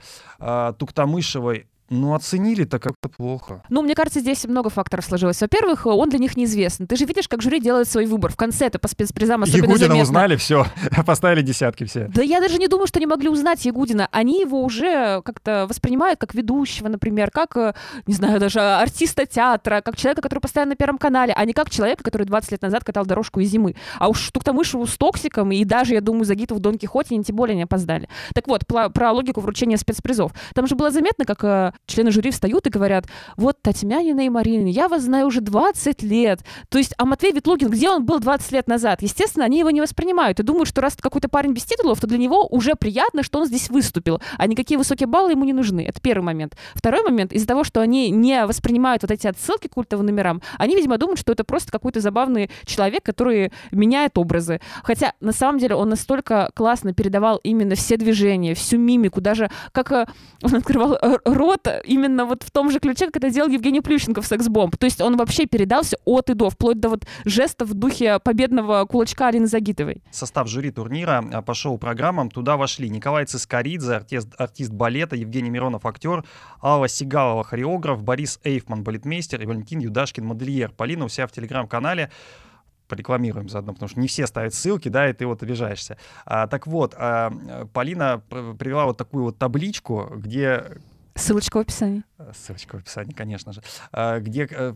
Туктамышевой. 0.80 1.68
Ну, 1.90 2.14
оценили-то 2.14 2.80
как-то 2.80 3.10
плохо. 3.10 3.64
Ну, 3.70 3.82
мне 3.82 3.96
кажется, 3.96 4.20
здесь 4.20 4.46
много 4.46 4.70
факторов 4.70 5.06
сложилось. 5.06 5.40
Во-первых, 5.42 5.86
он 5.86 6.10
для 6.10 6.20
них 6.20 6.36
неизвестен. 6.36 6.88
Ты 6.88 6.96
же 6.96 7.06
видишь, 7.06 7.28
как 7.28 7.42
жюри 7.42 7.60
делает 7.60 7.88
свой 7.88 8.06
выбор. 8.06 8.32
В 8.32 8.36
конце 8.36 8.66
это 8.68 8.80
по 8.80 8.88
спецпризам 8.88 9.44
особенно 9.44 9.66
Ягудина 9.66 9.88
заметно. 9.88 10.04
узнали, 10.04 10.36
все, 10.36 10.66
поставили 11.06 11.42
десятки 11.42 11.86
все. 11.86 12.08
Да 12.14 12.22
я 12.22 12.42
даже 12.42 12.58
не 12.58 12.68
думаю, 12.68 12.88
что 12.88 13.00
они 13.00 13.06
могли 13.06 13.30
узнать 13.30 13.64
Ягудина. 13.66 14.10
Они 14.12 14.42
его 14.42 14.64
уже 14.64 15.22
как-то 15.24 15.66
воспринимают 15.70 16.20
как 16.20 16.34
ведущего, 16.34 16.88
например, 16.90 17.32
как, 17.32 17.56
э, 17.56 17.74
не 18.06 18.14
знаю, 18.14 18.40
даже 18.40 18.60
артиста 18.60 19.26
театра, 19.26 19.82
как 19.82 19.96
человека, 19.96 20.22
который 20.22 20.40
постоянно 20.40 20.72
на 20.72 20.76
Первом 20.76 20.98
канале, 20.98 21.34
а 21.34 21.46
не 21.46 21.54
как 21.54 21.70
человека, 21.70 22.04
который 22.04 22.24
20 22.26 22.52
лет 22.52 22.62
назад 22.62 22.84
катал 22.84 23.06
дорожку 23.06 23.40
из 23.40 23.50
зимы. 23.50 23.76
А 24.00 24.10
уж 24.10 24.32
Туктамышеву 24.32 24.86
с 24.86 24.98
Токсиком 24.98 25.52
и 25.52 25.64
даже, 25.64 25.94
я 25.94 26.02
думаю, 26.02 26.26
Загитову 26.26 26.60
в 26.60 26.62
Дон 26.62 26.78
Кихоте 26.78 27.16
они 27.16 27.24
тем 27.24 27.36
более 27.36 27.56
не 27.56 27.64
опоздали. 27.64 28.10
Так 28.34 28.48
вот, 28.48 28.66
про 28.68 29.12
логику 29.12 29.42
вручения 29.42 29.78
спецпризов. 29.78 30.34
Там 30.54 30.68
же 30.68 30.76
было 30.76 30.92
заметно, 30.92 31.26
как 31.26 31.44
э, 31.44 31.72
члены 31.86 32.12
жюри 32.12 32.32
встают 32.32 32.68
и 32.68 32.70
говорят, 32.70 33.06
вот 33.36 33.62
Татьянина 33.62 34.26
и 34.26 34.30
Марина, 34.30 34.68
я 34.68 34.88
вас 34.88 35.04
знаю 35.04 35.28
уже 35.28 35.42
20 35.42 36.04
лет. 36.04 36.42
То 36.70 36.78
есть, 36.78 36.94
а 36.98 37.06
Матвей 37.06 37.32
Ветлугин, 37.32 37.70
где 37.70 37.90
он 37.90 38.06
был 38.06 38.20
20 38.20 38.52
лет 38.52 38.68
назад? 38.68 39.02
Естественно, 39.02 39.46
они 39.46 39.60
его 39.60 39.70
не 39.70 39.82
воспринимают 39.82 40.40
и 40.40 40.44
думают, 40.44 40.68
что 40.68 40.82
раз 40.82 40.96
какой-то 41.00 41.30
парень 41.30 41.54
без 41.54 41.64
титулов, 41.64 42.00
то 42.00 42.08
для 42.08 42.18
него 42.18 42.46
уже 42.48 42.76
приятно, 42.76 43.24
что 43.24 43.40
он 43.40 43.46
здесь 43.46 43.70
выступил, 43.70 44.22
а 44.38 44.48
никакие 44.48 44.78
высокие 44.78 45.08
баллы 45.08 45.32
ему 45.32 45.46
не 45.46 45.54
нужны. 45.54 45.86
Это 45.86 46.02
первый 46.02 46.24
момент. 46.24 46.56
Второй 46.74 47.04
момент, 47.04 47.34
из-за 47.34 47.48
того, 47.48 47.64
что 47.64 47.82
они 47.82 48.10
не 48.10 48.46
воспринимают 48.46 49.04
вот 49.04 49.12
эти 49.12 49.28
отсылки 49.28 49.68
к 49.68 49.74
культовым 49.74 50.06
номерам, 50.06 50.42
они, 50.58 50.76
видимо, 50.76 50.98
думают, 50.98 51.20
что 51.20 51.32
это 51.32 51.44
просто 51.44 51.72
какой-то 51.72 52.00
забавный 52.00 52.50
человек, 52.66 53.04
который 53.04 53.52
меняет 53.72 54.18
образы. 54.18 54.60
Хотя, 54.84 55.14
на 55.20 55.32
самом 55.32 55.60
деле, 55.60 55.76
он 55.76 55.90
настолько 55.90 56.50
классно 56.56 56.94
передавал 56.94 57.40
именно 57.44 57.76
все 57.76 57.98
движения, 57.98 58.54
всю 58.54 58.78
мимику, 58.78 59.22
даже 59.22 59.50
как 59.72 59.92
э, 59.92 60.06
он 60.42 60.56
открывал 60.56 60.94
э, 60.94 61.18
рот 61.26 61.67
именно 61.86 62.26
вот 62.26 62.44
в 62.44 62.52
том 62.52 62.72
же 62.72 62.80
ключе, 62.80 63.08
как 63.08 63.18
это 63.18 63.30
делал 63.30 63.50
Евгений 63.50 63.82
Плющенко 63.82 64.22
в 64.22 64.28
«Секс-бомб». 64.28 64.78
То 64.78 64.86
есть 64.86 65.02
он 65.02 65.18
вообще 65.18 65.46
передался 65.46 65.98
от 66.06 66.30
и 66.30 66.34
до, 66.34 66.50
вплоть 66.50 66.80
до 66.80 66.90
вот 66.90 67.06
жестов 67.26 67.70
в 67.70 67.74
духе 67.74 68.20
победного 68.20 68.86
кулачка 68.86 69.28
Алины 69.28 69.48
Загитовой. 69.48 70.02
Состав 70.12 70.48
жюри 70.48 70.72
турнира 70.72 71.24
а, 71.32 71.42
по 71.42 71.54
шоу-программам 71.54 72.30
туда 72.30 72.58
вошли 72.58 72.90
Николай 72.90 73.26
Цискоридзе, 73.26 73.96
артист, 73.96 74.30
артист 74.38 74.72
балета, 74.72 75.16
Евгений 75.16 75.50
Миронов, 75.50 75.86
актер, 75.86 76.24
Алла 76.62 76.88
Сигалова, 76.88 77.44
хореограф, 77.44 78.04
Борис 78.04 78.40
Эйфман, 78.44 78.84
балетмейстер 78.84 79.42
и 79.42 79.46
Валентин 79.46 79.80
Юдашкин, 79.80 80.26
модельер. 80.26 80.72
Полина 80.72 81.06
у 81.06 81.10
себя 81.10 81.28
в 81.28 81.32
телеграм-канале 81.32 82.12
порекламируем 82.88 83.50
заодно, 83.50 83.74
потому 83.74 83.90
что 83.90 84.00
не 84.00 84.08
все 84.08 84.28
ставят 84.28 84.54
ссылки, 84.54 84.90
да, 84.90 85.10
и 85.10 85.14
ты 85.14 85.26
вот 85.26 85.44
обижаешься. 85.44 85.98
А, 86.26 86.48
так 86.48 86.68
вот, 86.68 86.96
а, 86.98 87.32
Полина 87.74 88.22
привела 88.30 88.86
вот 88.86 88.98
такую 88.98 89.26
вот 89.26 89.38
табличку, 89.38 90.10
где... 90.16 90.64
Ссылочка 91.18 91.58
в 91.58 91.62
описании. 91.62 92.04
Ссылочка 92.34 92.78
в 92.78 92.80
описании, 92.80 93.14
конечно 93.14 93.52
же. 93.54 93.62
А, 93.92 94.20
где, 94.20 94.48
э, 94.50 94.76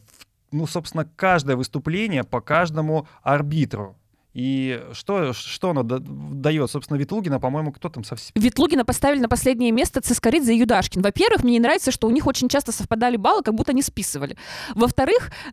ну, 0.51 0.67
собственно, 0.67 1.07
каждое 1.15 1.55
выступление 1.55 2.23
по 2.23 2.41
каждому 2.41 3.07
арбитру. 3.23 3.97
И 4.33 4.81
что, 4.93 5.33
что 5.33 5.71
оно 5.71 5.83
дает? 5.83 6.71
Собственно, 6.71 6.97
Ветлугина, 6.97 7.39
по-моему, 7.39 7.73
кто 7.73 7.89
там 7.89 8.05
совсем... 8.05 8.31
Ветлугина 8.35 8.85
поставили 8.85 9.19
на 9.19 9.27
последнее 9.27 9.71
место 9.71 9.99
Цискоридзе 9.99 10.55
и 10.55 10.59
Юдашкин. 10.59 11.01
Во-первых, 11.01 11.43
мне 11.43 11.53
не 11.53 11.59
нравится, 11.59 11.91
что 11.91 12.07
у 12.07 12.11
них 12.11 12.27
очень 12.27 12.47
часто 12.47 12.71
совпадали 12.71 13.17
баллы, 13.17 13.43
как 13.43 13.55
будто 13.55 13.71
они 13.71 13.81
списывали. 13.81 14.37
Во-вторых, 14.73 15.31
э, 15.45 15.51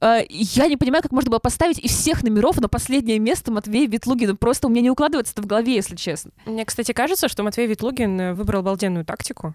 я 0.00 0.66
не 0.68 0.76
понимаю, 0.76 1.02
как 1.02 1.12
можно 1.12 1.30
было 1.30 1.38
поставить 1.38 1.78
из 1.78 1.92
всех 1.92 2.22
номеров 2.22 2.60
на 2.60 2.68
последнее 2.68 3.18
место 3.18 3.50
Матвея 3.50 3.88
Ветлугина. 3.88 4.36
Просто 4.36 4.66
у 4.66 4.70
меня 4.70 4.82
не 4.82 4.90
укладывается 4.90 5.32
это 5.32 5.42
в 5.42 5.46
голове, 5.46 5.74
если 5.74 5.96
честно. 5.96 6.32
Мне, 6.44 6.64
кстати, 6.64 6.92
кажется, 6.92 7.28
что 7.28 7.42
Матвей 7.42 7.66
Ветлугин 7.66 8.34
выбрал 8.34 8.62
балденную 8.62 9.04
тактику 9.04 9.54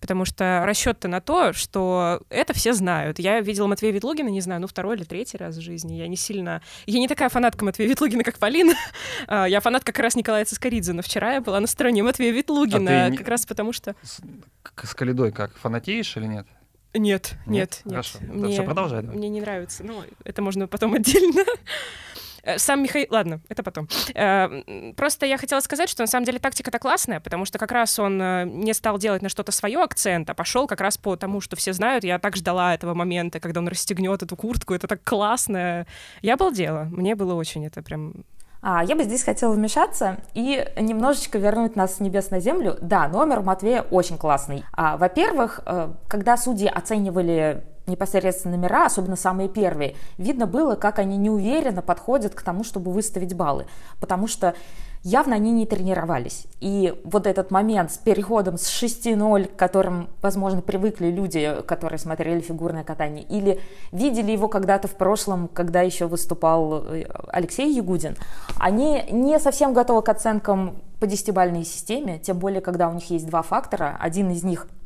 потому 0.00 0.24
что 0.24 0.62
расчет-то 0.64 1.08
на 1.08 1.20
то, 1.20 1.52
что 1.52 2.22
это 2.30 2.52
все 2.52 2.72
знают. 2.72 3.18
Я 3.18 3.40
видела 3.40 3.66
Матвея 3.66 3.92
Ветлугина, 3.92 4.28
не 4.28 4.40
знаю, 4.40 4.60
ну, 4.60 4.66
второй 4.66 4.96
или 4.96 5.04
третий 5.04 5.36
раз 5.36 5.56
в 5.56 5.60
жизни. 5.60 5.94
Я 5.94 6.08
не 6.08 6.16
сильно... 6.16 6.62
Я 6.86 6.98
не 6.98 7.08
такая 7.08 7.28
фанатка 7.28 7.64
Матвея 7.64 7.88
Ветлугина, 7.88 8.24
как 8.24 8.38
Полина. 8.38 8.74
А, 9.26 9.46
я 9.46 9.60
фанат 9.60 9.84
как 9.84 9.98
раз 9.98 10.14
Николая 10.14 10.44
Цискоридзе, 10.44 10.92
но 10.92 11.02
вчера 11.02 11.34
я 11.34 11.40
была 11.40 11.60
на 11.60 11.66
стороне 11.66 12.02
Матвея 12.02 12.32
Ветлугина, 12.32 13.06
а 13.06 13.10
как 13.10 13.28
раз 13.28 13.46
потому 13.46 13.72
что... 13.72 13.94
С, 14.02 14.20
с 14.82 14.94
Калидой 14.94 15.32
как, 15.32 15.56
фанатеешь 15.56 16.16
или 16.16 16.26
нет? 16.26 16.46
Нет, 16.94 17.34
нет, 17.46 17.80
нет. 17.84 17.94
Хорошо, 17.94 18.18
мне, 18.20 18.52
все, 18.52 18.62
продолжай. 18.64 19.02
Мне 19.02 19.28
не 19.28 19.40
нравится, 19.40 19.82
но 19.82 20.04
это 20.24 20.42
можно 20.42 20.66
потом 20.66 20.94
отдельно. 20.94 21.44
Э, 22.42 22.58
сам 22.58 22.82
Михаил... 22.82 23.06
Ладно, 23.10 23.40
это 23.48 23.62
потом. 23.62 23.88
Э, 24.14 24.92
просто 24.96 25.26
я 25.26 25.38
хотела 25.38 25.60
сказать, 25.60 25.88
что 25.88 26.02
на 26.02 26.06
самом 26.06 26.26
деле 26.26 26.38
тактика-то 26.38 26.78
классная, 26.78 27.20
потому 27.20 27.44
что 27.44 27.58
как 27.58 27.72
раз 27.72 27.98
он 27.98 28.20
э, 28.20 28.44
не 28.44 28.74
стал 28.74 28.98
делать 28.98 29.22
на 29.22 29.28
что-то 29.28 29.52
свое 29.52 29.80
акцент, 29.80 30.28
а 30.28 30.34
пошел 30.34 30.66
как 30.66 30.80
раз 30.80 30.98
по 30.98 31.16
тому, 31.16 31.40
что 31.40 31.56
все 31.56 31.72
знают. 31.72 32.04
Я 32.04 32.18
так 32.18 32.36
ждала 32.36 32.74
этого 32.74 32.94
момента, 32.94 33.40
когда 33.40 33.60
он 33.60 33.68
расстегнет 33.68 34.22
эту 34.22 34.36
куртку. 34.36 34.74
Это 34.74 34.88
так 34.88 35.02
классно. 35.04 35.86
Я 36.20 36.34
обалдела. 36.34 36.84
Мне 36.90 37.14
было 37.14 37.34
очень 37.34 37.64
это 37.64 37.82
прям 37.82 38.24
я 38.62 38.94
бы 38.94 39.04
здесь 39.04 39.24
хотела 39.24 39.52
вмешаться 39.52 40.18
и 40.34 40.64
немножечко 40.76 41.38
вернуть 41.38 41.76
нас 41.76 41.96
с 41.96 42.00
небес 42.00 42.30
на 42.30 42.40
землю. 42.40 42.78
Да, 42.80 43.08
номер 43.08 43.40
Матвея 43.40 43.82
очень 43.82 44.18
классный. 44.18 44.64
А, 44.72 44.96
во-первых, 44.96 45.60
когда 46.08 46.36
судьи 46.36 46.68
оценивали 46.68 47.64
непосредственно 47.86 48.56
номера, 48.56 48.86
особенно 48.86 49.16
самые 49.16 49.48
первые, 49.48 49.96
видно 50.16 50.46
было, 50.46 50.76
как 50.76 51.00
они 51.00 51.16
неуверенно 51.16 51.82
подходят 51.82 52.34
к 52.34 52.42
тому, 52.42 52.62
чтобы 52.62 52.92
выставить 52.92 53.34
баллы. 53.34 53.66
Потому 54.00 54.28
что 54.28 54.54
явно 55.02 55.36
они 55.36 55.52
не 55.52 55.66
тренировались. 55.66 56.46
И 56.60 56.94
вот 57.04 57.26
этот 57.26 57.50
момент 57.50 57.92
с 57.92 57.98
переходом 57.98 58.58
с 58.58 58.68
6-0, 58.68 59.46
к 59.46 59.56
которым, 59.56 60.08
возможно, 60.20 60.62
привыкли 60.62 61.08
люди, 61.10 61.56
которые 61.66 61.98
смотрели 61.98 62.40
фигурное 62.40 62.84
катание, 62.84 63.24
или 63.24 63.60
видели 63.90 64.32
его 64.32 64.48
когда-то 64.48 64.88
в 64.88 64.94
прошлом, 64.94 65.48
когда 65.48 65.82
еще 65.82 66.06
выступал 66.06 66.84
э, 66.86 67.04
Алексей 67.28 67.74
Ягудин, 67.74 68.16
они 68.58 69.04
не 69.10 69.38
совсем 69.38 69.72
готовы 69.72 70.02
к 70.02 70.08
оценкам 70.08 70.82
по 71.00 71.06
десятибальной 71.06 71.64
системе, 71.64 72.18
тем 72.18 72.38
более, 72.38 72.60
когда 72.60 72.88
у 72.88 72.92
них 72.92 73.10
есть 73.10 73.26
два 73.26 73.42
фактора. 73.42 73.96
Один 74.00 74.30
из 74.30 74.42
них– 74.42 74.68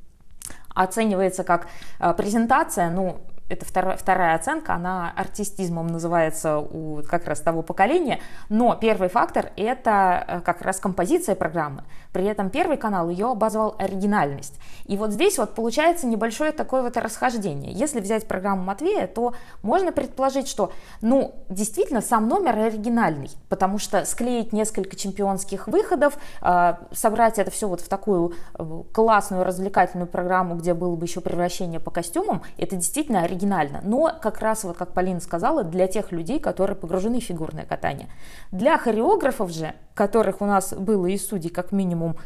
оценивается 0.76 1.42
как 1.42 1.66
э, 1.99 2.12
презентация, 2.12 2.90
ну, 2.90 3.16
это 3.49 3.65
вторая, 3.65 3.97
вторая 3.97 4.35
оценка, 4.35 4.75
она 4.75 5.12
артистизмом 5.15 5.87
называется 5.87 6.59
у 6.59 7.03
как 7.09 7.26
раз 7.26 7.41
того 7.41 7.62
поколения, 7.62 8.21
но 8.49 8.75
первый 8.75 9.09
фактор– 9.09 9.53
это 9.57 10.25
э, 10.26 10.41
как 10.41 10.62
раз 10.62 10.81
композиция 10.81 11.37
программы. 11.37 11.85
При 12.12 12.25
этом 12.25 12.50
первый 12.50 12.76
канал 12.76 13.09
ее 13.09 13.31
обозвал 13.31 13.76
оригинальность. 13.79 14.59
И 14.87 14.97
вот 14.97 15.12
здесь 15.12 15.38
вот 15.38 15.55
получается 15.55 16.07
небольшое 16.07 16.50
такое 16.50 16.83
вот 16.83 16.97
расхождение. 16.97 17.73
Если 17.73 18.00
взять 18.00 18.26
программу 18.26 18.65
Матвея, 18.65 19.07
то 19.07 19.35
можно 19.62 19.93
предположить, 19.93 20.49
что, 20.49 20.73
ну, 21.00 21.35
действительно, 21.49 22.00
сам 22.00 22.29
номер 22.29 22.59
оригинальный, 22.59 23.31
потому 23.49 23.79
что 23.79 24.05
склеить 24.05 24.53
несколько 24.53 24.97
чемпионских 24.97 25.69
выходов, 25.69 26.19
э, 26.43 26.75
собрать 26.93 27.38
это 27.38 27.53
все 27.53 27.69
вот 27.69 27.81
в 27.81 27.88
такую 27.88 28.35
э, 28.59 28.83
классную 28.93 29.45
развлекательную 29.45 30.09
программу, 30.09 30.57
где 30.57 30.75
было 30.75 30.97
бы 30.97 31.07
еще 31.07 31.21
превращение 31.21 31.79
по 31.79 31.93
костюмам, 31.93 32.43
это 32.59 32.75
действительно 32.75 33.21
оригинально 33.21 33.36
оригинально, 33.37 33.81
но 33.85 34.12
как 34.21 34.40
раз, 34.40 34.64
вот 34.64 34.76
как 34.76 34.93
Полина 34.93 35.21
сказала, 35.21 35.62
для 35.62 35.87
тех 35.87 36.12
людей, 36.12 36.40
которые 36.40 36.76
погружены 36.76 37.21
в 37.21 37.25
фигурное 37.25 37.64
катание. 37.64 38.09
Для 38.50 38.78
хореографов 38.78 39.50
же, 39.50 39.75
которых 39.95 40.40
у 40.40 40.47
нас 40.47 40.73
было 40.73 41.07
из 41.07 41.26
судей 41.26 41.50
как 41.50 41.73
минимум 41.73 42.16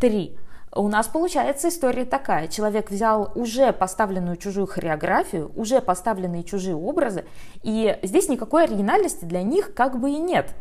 три, 0.00 0.36
у 0.72 0.86
нас 0.86 1.08
получается 1.08 1.68
история 1.68 2.04
такая. 2.04 2.46
Человек 2.46 2.90
взял 2.90 3.32
уже 3.34 3.72
поставленную 3.72 4.36
чужую 4.36 4.68
хореографию, 4.68 5.50
уже 5.56 5.80
поставленные 5.80 6.44
чужие 6.44 6.76
образы, 6.76 7.24
и 7.62 7.98
здесь 8.02 8.28
никакой 8.28 8.64
оригинальности 8.64 9.24
для 9.24 9.42
них 9.42 9.74
как 9.74 9.98
бы 9.98 10.10
и 10.10 10.18
нет, 10.18 10.54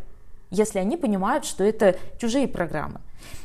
если 0.50 0.79
они 0.79 0.98
понимают, 0.98 1.46
что 1.46 1.63
это 1.63 1.96
чужие 2.20 2.48
программы. 2.48 3.01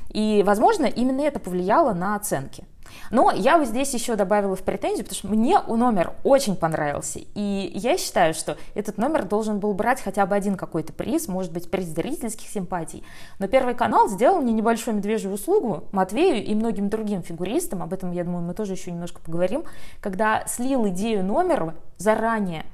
И, 0.08 0.42
возможно, 0.46 0.86
именно 0.86 1.20
это 1.22 1.38
повлияло 1.38 1.92
на 1.92 2.14
оценки. 2.14 2.64
Но 3.10 3.30
я 3.30 3.58
вот 3.58 3.68
здесь 3.68 3.92
еще 3.94 4.16
добавила 4.16 4.56
в 4.56 4.62
претензию, 4.62 5.04
потому 5.04 5.18
что 5.18 5.28
мне 5.28 5.60
номер 5.60 6.12
очень 6.24 6.56
понравился. 6.56 7.20
И 7.34 7.72
я 7.74 7.96
считаю, 7.98 8.34
что 8.34 8.56
этот 8.74 8.98
номер 8.98 9.24
должен 9.24 9.58
был 9.58 9.74
брать 9.74 10.00
хотя 10.00 10.26
бы 10.26 10.34
один 10.34 10.56
какой-то 10.56 10.92
приз, 10.92 11.28
может 11.28 11.52
быть, 11.52 11.70
приз 11.70 11.86
зрительских 11.86 12.48
симпатий. 12.48 13.02
Но 13.38 13.48
Первый 13.48 13.74
канал 13.74 14.08
сделал 14.08 14.40
мне 14.40 14.52
небольшую 14.52 14.96
медвежью 14.96 15.32
услугу, 15.32 15.84
Матвею 15.92 16.44
и 16.44 16.54
многим 16.54 16.88
другим 16.88 17.22
фигуристам, 17.22 17.82
об 17.82 17.92
этом, 17.92 18.12
я 18.12 18.24
думаю, 18.24 18.42
мы 18.42 18.54
тоже 18.54 18.72
еще 18.72 18.90
немножко 18.90 19.20
поговорим, 19.20 19.64
когда 20.00 20.44
слил 20.46 20.88
идею 20.88 21.24
номера 21.24 21.74
заранее, 21.98 22.64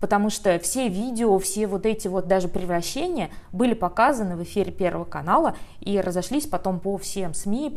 потому 0.00 0.30
что 0.30 0.58
все 0.58 0.88
видео, 0.88 1.38
все 1.38 1.66
вот 1.66 1.86
эти 1.86 2.08
вот 2.08 2.26
даже 2.26 2.48
превращения 2.48 3.30
были 3.52 3.74
показаны 3.74 4.36
в 4.36 4.42
эфире 4.42 4.72
Первого 4.72 5.04
канала 5.04 5.56
и 5.80 6.00
разошлись 6.00 6.46
потом 6.46 6.80
по 6.80 6.96
всем 6.96 7.34
СМИ, 7.34 7.72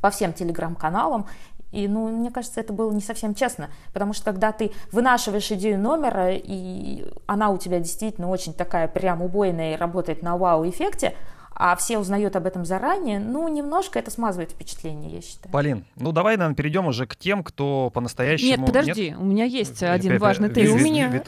по 0.00 0.10
всем 0.10 0.32
телеграм-каналам. 0.32 1.26
И, 1.72 1.86
ну, 1.86 2.08
мне 2.08 2.30
кажется, 2.30 2.60
это 2.60 2.72
было 2.72 2.92
не 2.92 3.00
совсем 3.00 3.34
честно, 3.34 3.70
потому 3.92 4.12
что 4.12 4.24
когда 4.24 4.50
ты 4.50 4.72
вынашиваешь 4.90 5.52
идею 5.52 5.78
номера, 5.78 6.32
и 6.32 7.04
она 7.26 7.50
у 7.50 7.58
тебя 7.58 7.78
действительно 7.78 8.28
очень 8.28 8.54
такая 8.54 8.88
прям 8.88 9.22
убойная 9.22 9.74
и 9.74 9.76
работает 9.76 10.22
на 10.22 10.36
вау-эффекте, 10.36 11.14
а 11.62 11.76
все 11.76 11.98
узнают 11.98 12.36
об 12.36 12.46
этом 12.46 12.64
заранее, 12.64 13.20
ну, 13.20 13.46
немножко 13.46 13.98
это 13.98 14.10
смазывает 14.10 14.50
впечатление, 14.50 15.16
я 15.16 15.20
считаю. 15.20 15.52
Полин, 15.52 15.84
ну 15.94 16.10
давай, 16.10 16.38
наверное, 16.38 16.56
перейдем 16.56 16.86
уже 16.86 17.06
к 17.06 17.14
тем, 17.16 17.44
кто 17.44 17.90
по-настоящему... 17.92 18.48
Нет, 18.48 18.66
подожди, 18.66 19.10
Нет? 19.10 19.18
у 19.18 19.24
меня 19.24 19.44
есть 19.44 19.82
один 19.82 20.18
важный 20.18 20.48
тезис. 20.48 20.72
У 20.72 20.78
меня... 20.78 21.22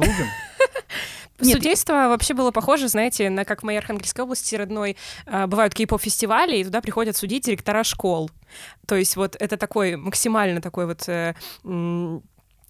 Нет. 1.42 1.56
Судейство 1.56 1.92
вообще 2.08 2.34
было 2.34 2.50
похоже, 2.50 2.88
знаете, 2.88 3.28
на 3.30 3.44
как 3.44 3.62
в 3.62 3.64
моей 3.64 3.78
Архангельской 3.78 4.24
области 4.24 4.54
родной 4.54 4.96
э, 5.26 5.46
бывают 5.46 5.74
кей-поп-фестивали, 5.74 6.58
и 6.58 6.64
туда 6.64 6.80
приходят 6.80 7.16
судить 7.16 7.44
директора 7.44 7.84
школ. 7.84 8.30
То 8.86 8.96
есть 8.96 9.16
вот 9.16 9.36
это 9.38 9.56
такой 9.56 9.96
максимально 9.96 10.60
такой 10.60 10.86
вот... 10.86 11.08
Э, 11.08 11.34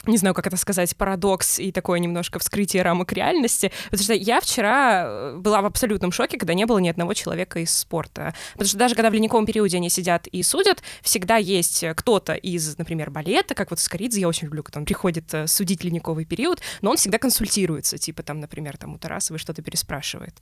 не 0.06 0.16
знаю, 0.16 0.34
как 0.34 0.46
это 0.46 0.56
сказать, 0.56 0.96
парадокс 0.96 1.58
и 1.58 1.72
такое 1.72 1.98
немножко 1.98 2.38
вскрытие 2.38 2.82
рамок 2.82 3.12
реальности, 3.12 3.72
потому 3.90 4.04
что 4.04 4.14
я 4.14 4.40
вчера 4.40 5.04
э, 5.04 5.36
была 5.36 5.62
в 5.62 5.66
абсолютном 5.66 6.12
шоке, 6.12 6.38
когда 6.38 6.54
не 6.54 6.66
было 6.66 6.78
ни 6.78 6.88
одного 6.88 7.14
человека 7.14 7.60
из 7.60 7.76
спорта. 7.76 8.34
Потому 8.52 8.68
что 8.68 8.78
даже 8.78 8.94
когда 8.94 9.10
в 9.10 9.12
ледниковом 9.12 9.46
периоде 9.46 9.76
они 9.76 9.90
сидят 9.90 10.26
и 10.26 10.42
судят, 10.42 10.82
всегда 11.02 11.36
есть 11.36 11.84
кто-то 11.96 12.34
из, 12.34 12.76
например, 12.78 13.10
балета, 13.10 13.54
как 13.54 13.70
вот 13.70 13.80
Скоридзе, 13.80 14.20
я 14.20 14.28
очень 14.28 14.46
люблю, 14.46 14.62
когда 14.62 14.80
он 14.80 14.86
приходит 14.86 15.32
э, 15.34 15.46
судить 15.46 15.84
ледниковый 15.84 16.24
период, 16.24 16.60
но 16.80 16.90
он 16.90 16.96
всегда 16.96 17.18
консультируется, 17.18 17.98
типа 17.98 18.22
там, 18.22 18.40
например, 18.40 18.76
там 18.76 18.94
у 18.94 18.98
Тарасовой 18.98 19.38
что-то 19.38 19.62
переспрашивает. 19.62 20.34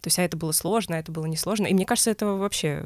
То 0.00 0.08
есть, 0.08 0.18
а 0.18 0.22
это 0.22 0.36
было 0.36 0.52
сложно, 0.52 0.96
а 0.96 0.98
это 1.00 1.10
было 1.10 1.26
несложно. 1.26 1.66
И 1.66 1.74
мне 1.74 1.84
кажется, 1.84 2.10
это 2.10 2.26
вообще 2.26 2.84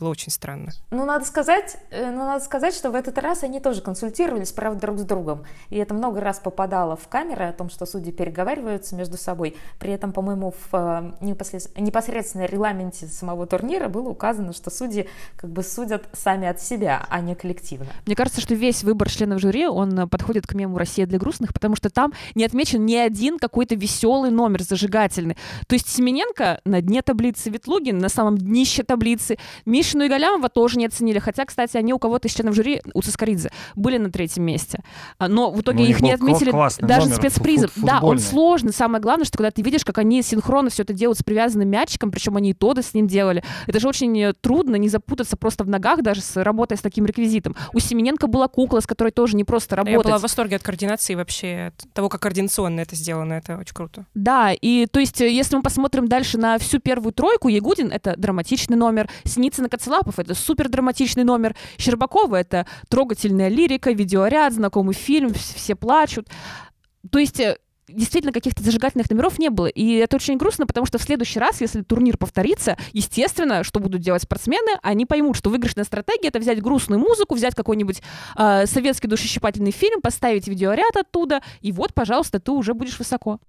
было 0.00 0.08
очень 0.08 0.32
странно. 0.32 0.70
Ну, 0.90 1.04
надо 1.04 1.24
сказать, 1.24 1.76
э, 1.90 2.10
ну, 2.10 2.24
надо 2.24 2.42
сказать, 2.44 2.74
что 2.74 2.90
в 2.90 2.94
этот 2.94 3.18
раз 3.18 3.44
они 3.44 3.60
тоже 3.60 3.82
консультировались, 3.82 4.50
правда, 4.50 4.80
друг 4.80 4.98
с 4.98 5.02
другом. 5.02 5.44
И 5.68 5.76
это 5.76 5.94
много 5.94 6.20
раз 6.20 6.40
попадало 6.40 6.96
в 6.96 7.06
камеры 7.08 7.44
о 7.44 7.52
том, 7.52 7.68
что 7.68 7.86
судьи 7.86 8.10
переговариваются 8.10 8.96
между 8.96 9.18
собой. 9.18 9.56
При 9.78 9.92
этом, 9.92 10.12
по-моему, 10.12 10.52
в 10.70 10.74
э, 10.74 11.12
непосредственно 11.20 12.46
регламенте 12.46 13.06
самого 13.06 13.46
турнира 13.46 13.88
было 13.88 14.08
указано, 14.08 14.52
что 14.52 14.70
судьи 14.70 15.08
как 15.36 15.50
бы 15.50 15.62
судят 15.62 16.08
сами 16.12 16.48
от 16.48 16.60
себя, 16.60 17.06
а 17.08 17.20
не 17.20 17.34
коллективно. 17.34 17.88
Мне 18.06 18.16
кажется, 18.16 18.40
что 18.40 18.54
весь 18.54 18.82
выбор 18.82 19.10
членов 19.10 19.40
жюри, 19.40 19.66
он 19.66 19.98
э, 19.98 20.06
подходит 20.06 20.46
к 20.46 20.54
мему 20.54 20.78
«Россия 20.78 21.06
для 21.06 21.18
грустных», 21.18 21.52
потому 21.52 21.76
что 21.76 21.90
там 21.90 22.14
не 22.34 22.44
отмечен 22.44 22.84
ни 22.86 22.96
один 22.96 23.38
какой-то 23.38 23.74
веселый 23.74 24.30
номер 24.30 24.62
зажигательный. 24.62 25.36
То 25.66 25.74
есть 25.74 25.88
Семененко 25.88 26.60
на 26.64 26.80
дне 26.80 27.02
таблицы, 27.02 27.50
Ветлугин 27.50 27.98
на 27.98 28.08
самом 28.08 28.38
днище 28.38 28.82
таблицы, 28.82 29.36
Миша 29.66 29.89
Мишину 29.90 30.04
и 30.04 30.08
Галямова 30.08 30.48
тоже 30.48 30.78
не 30.78 30.86
оценили, 30.86 31.18
хотя, 31.18 31.44
кстати, 31.44 31.76
они 31.76 31.92
у 31.92 31.98
кого-то 31.98 32.28
из 32.28 32.34
членов 32.34 32.54
жюри, 32.54 32.80
у 32.94 33.02
Цискоридзе, 33.02 33.50
были 33.74 33.98
на 33.98 34.10
третьем 34.10 34.44
месте. 34.44 34.80
А, 35.18 35.26
но 35.26 35.50
в 35.50 35.60
итоге 35.60 35.82
Ну, 35.82 35.90
их 35.90 36.00
не 36.00 36.12
отметили 36.12 36.52
даже 36.80 37.06
номер, 37.06 37.16
спецпризом. 37.16 37.70
Да, 37.76 37.98
он 38.02 38.18
сложный. 38.18 38.72
Самое 38.72 39.02
главное, 39.02 39.24
что 39.24 39.38
когда 39.38 39.50
ты 39.50 39.62
видишь, 39.62 39.84
как 39.84 39.98
они 39.98 40.22
синхронно 40.22 40.70
все 40.70 40.84
это 40.84 40.92
делают 40.92 41.18
с 41.18 41.22
привязанным 41.24 41.68
мячиком, 41.68 42.12
причем 42.12 42.36
они 42.36 42.50
и 42.50 42.54
тоды 42.54 42.82
с 42.82 42.94
ним 42.94 43.08
делали, 43.08 43.42
это 43.66 43.80
же 43.80 43.88
очень 43.88 44.16
э, 44.20 44.32
трудно 44.40 44.76
не 44.76 44.88
запутаться 44.88 45.36
просто 45.36 45.64
в 45.64 45.68
ногах 45.68 46.02
даже 46.02 46.20
с 46.20 46.40
работой 46.42 46.76
с 46.76 46.80
таким 46.80 47.04
реквизитом. 47.04 47.56
У 47.72 47.80
Семененко 47.80 48.28
была 48.28 48.46
кукла, 48.46 48.80
с 48.80 48.86
которой 48.86 49.10
тоже 49.10 49.36
не 49.36 49.44
просто 49.44 49.74
Я 49.76 49.82
была 49.82 49.92
работать. 49.96 50.20
в 50.20 50.22
восторге 50.22 50.56
от 50.56 50.62
координации 50.62 51.14
вообще, 51.16 51.72
от 51.72 51.92
того, 51.92 52.08
как 52.08 52.22
координационно 52.22 52.80
это 52.80 52.94
сделано, 52.94 53.32
это 53.32 53.58
очень 53.58 53.74
круто. 53.74 54.06
Да, 54.14 54.52
и 54.52 54.86
то 54.86 55.00
есть, 55.00 55.20
э, 55.20 55.30
если 55.30 55.56
мы 55.56 55.62
посмотрим 55.62 56.06
дальше 56.06 56.38
на 56.38 56.58
всю 56.58 56.78
первую 56.78 57.12
тройку, 57.12 57.48
Ягудин— 57.48 57.90
это 57.92 58.14
драматичный 58.16 58.76
номер, 58.76 59.08
Синицын 59.24 59.64
и 59.80 59.90
Коцелапов— 59.90 60.18
это 60.18 60.34
супер 60.34 60.68
драматичный 60.68 61.24
номер, 61.24 61.56
Щербакова— 61.78 62.36
это 62.36 62.66
трогательная 62.88 63.48
лирика, 63.48 63.92
видеоряд, 63.92 64.52
знакомый 64.52 64.94
фильм, 64.94 65.28
вс- 65.28 65.56
все 65.56 65.74
плачут. 65.74 66.28
То 67.10 67.18
есть, 67.18 67.40
э, 67.40 67.56
действительно, 67.88 68.32
каких-то 68.32 68.62
зажигательных 68.62 69.10
номеров 69.10 69.38
не 69.38 69.48
было. 69.48 69.66
И 69.66 69.94
это 69.94 70.16
очень 70.16 70.36
грустно, 70.36 70.66
потому 70.66 70.86
что 70.86 70.98
в 70.98 71.02
следующий 71.02 71.38
раз, 71.40 71.60
если 71.60 71.82
турнир 71.82 72.18
повторится, 72.18 72.76
естественно, 72.92 73.64
что 73.64 73.80
будут 73.80 74.00
делать 74.02 74.22
спортсмены, 74.22 74.78
они 74.82 75.06
поймут, 75.06 75.36
что 75.36 75.50
выигрышная 75.50 75.84
стратегия— 75.84 76.28
это 76.28 76.38
взять 76.38 76.60
грустную 76.60 77.00
музыку, 77.00 77.34
взять 77.34 77.54
какой-нибудь 77.54 78.02
э, 78.36 78.66
советский 78.66 79.08
душещипательный 79.08 79.72
фильм, 79.72 80.02
поставить 80.02 80.46
видеоряд 80.46 80.96
оттуда, 80.96 81.40
и 81.62 81.72
вот, 81.72 81.94
пожалуйста, 81.94 82.38
ты 82.38 82.52
уже 82.52 82.74
будешь 82.74 82.98
высоко. 82.98 83.40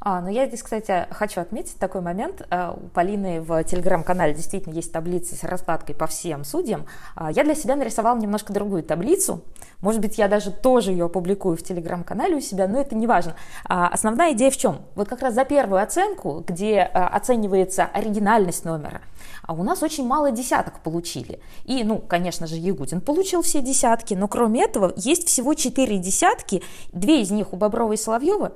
А, 0.00 0.20
ну 0.20 0.28
я 0.28 0.46
здесь, 0.46 0.62
кстати, 0.62 1.06
хочу 1.10 1.40
отметить 1.40 1.78
такой 1.78 2.00
момент. 2.00 2.46
А, 2.50 2.72
У 2.72 2.88
Полины 2.88 3.40
в 3.40 3.62
телеграм-канале 3.64 4.32
действительно 4.34 4.74
есть 4.74 4.92
таблица 4.92 5.34
с 5.34 5.42
раскладкой 5.42 5.94
по 5.94 6.06
всем 6.06 6.44
судьям. 6.44 6.86
А, 7.16 7.30
Я 7.32 7.44
для 7.44 7.54
себя 7.54 7.74
нарисовала 7.76 8.16
немножко 8.18 8.52
другую 8.52 8.82
таблицу. 8.82 9.42
Может 9.80 10.00
быть, 10.00 10.18
я 10.18 10.28
даже 10.28 10.50
тоже 10.50 10.92
ее 10.92 11.06
опубликую 11.06 11.56
в 11.56 11.62
телеграм-канале 11.62 12.36
у 12.36 12.40
себя, 12.40 12.68
но 12.68 12.80
это 12.80 12.94
не 12.94 13.06
важно. 13.06 13.34
А, 13.64 13.88
Основная 13.88 14.32
идея 14.32 14.50
в 14.50 14.56
чем? 14.56 14.82
Вот 14.94 15.08
как 15.08 15.20
раз 15.20 15.34
за 15.34 15.44
первую 15.44 15.82
оценку, 15.82 16.44
где 16.46 16.80
оценивается 16.82 17.84
оригинальность 17.84 18.64
номера, 18.64 19.00
а 19.42 19.52
у 19.54 19.62
нас 19.62 19.82
очень 19.82 20.06
мало 20.06 20.30
десяток 20.30 20.82
получили. 20.82 21.40
И, 21.64 21.84
ну, 21.84 21.98
конечно 21.98 22.46
же, 22.46 22.56
Ягудин 22.56 23.00
получил 23.00 23.42
все 23.42 23.60
десятки, 23.60 24.14
но 24.14 24.28
кроме 24.28 24.62
этого 24.64 24.92
есть 24.96 25.28
всего 25.28 25.54
четыре 25.54 25.98
десятки, 25.98 26.62
две 26.92 27.22
из 27.22 27.30
них 27.30 27.52
у 27.52 27.56
Боброва 27.56 27.92
и 27.92 27.96
Соловьева, 27.96 28.52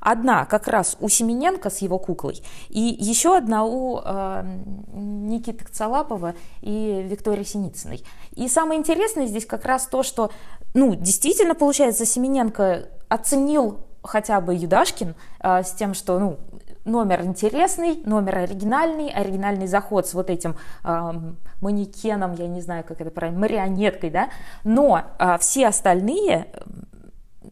одна 0.00 0.44
как 0.44 0.68
раз 0.68 0.96
у 1.00 1.08
Семененко 1.08 1.70
с 1.70 1.78
его 1.78 1.98
куклой, 1.98 2.42
и 2.68 2.80
еще 2.80 3.36
одна 3.36 3.64
у 3.64 4.00
э, 4.04 4.44
Никиты 4.92 5.64
Кцалапова 5.64 6.34
и 6.60 7.06
Виктории 7.08 7.44
Синицыной. 7.44 8.04
И 8.34 8.48
самое 8.48 8.80
интересное 8.80 9.26
здесь 9.26 9.46
как 9.46 9.64
раз 9.64 9.86
то, 9.86 10.02
что, 10.02 10.30
ну, 10.74 10.94
действительно, 10.94 11.54
получается, 11.54 12.04
Семененко 12.04 12.88
оценил 13.08 13.78
хотя 14.02 14.40
бы 14.40 14.54
Юдашкин 14.54 15.14
э, 15.40 15.62
с 15.62 15.72
тем, 15.72 15.94
что, 15.94 16.18
ну, 16.18 16.38
номер 16.84 17.22
интересный, 17.22 18.00
номер 18.04 18.38
оригинальный, 18.38 19.10
оригинальный 19.10 19.66
заход 19.66 20.06
с 20.06 20.14
вот 20.14 20.30
этим 20.30 20.56
эм, 20.84 21.36
манекеном, 21.60 22.34
я 22.34 22.46
не 22.48 22.60
знаю, 22.60 22.84
как 22.84 23.00
это 23.00 23.10
правильно, 23.10 23.40
марионеткой, 23.40 24.10
да, 24.10 24.30
но 24.64 25.02
э, 25.18 25.38
все 25.38 25.68
остальные 25.68 26.46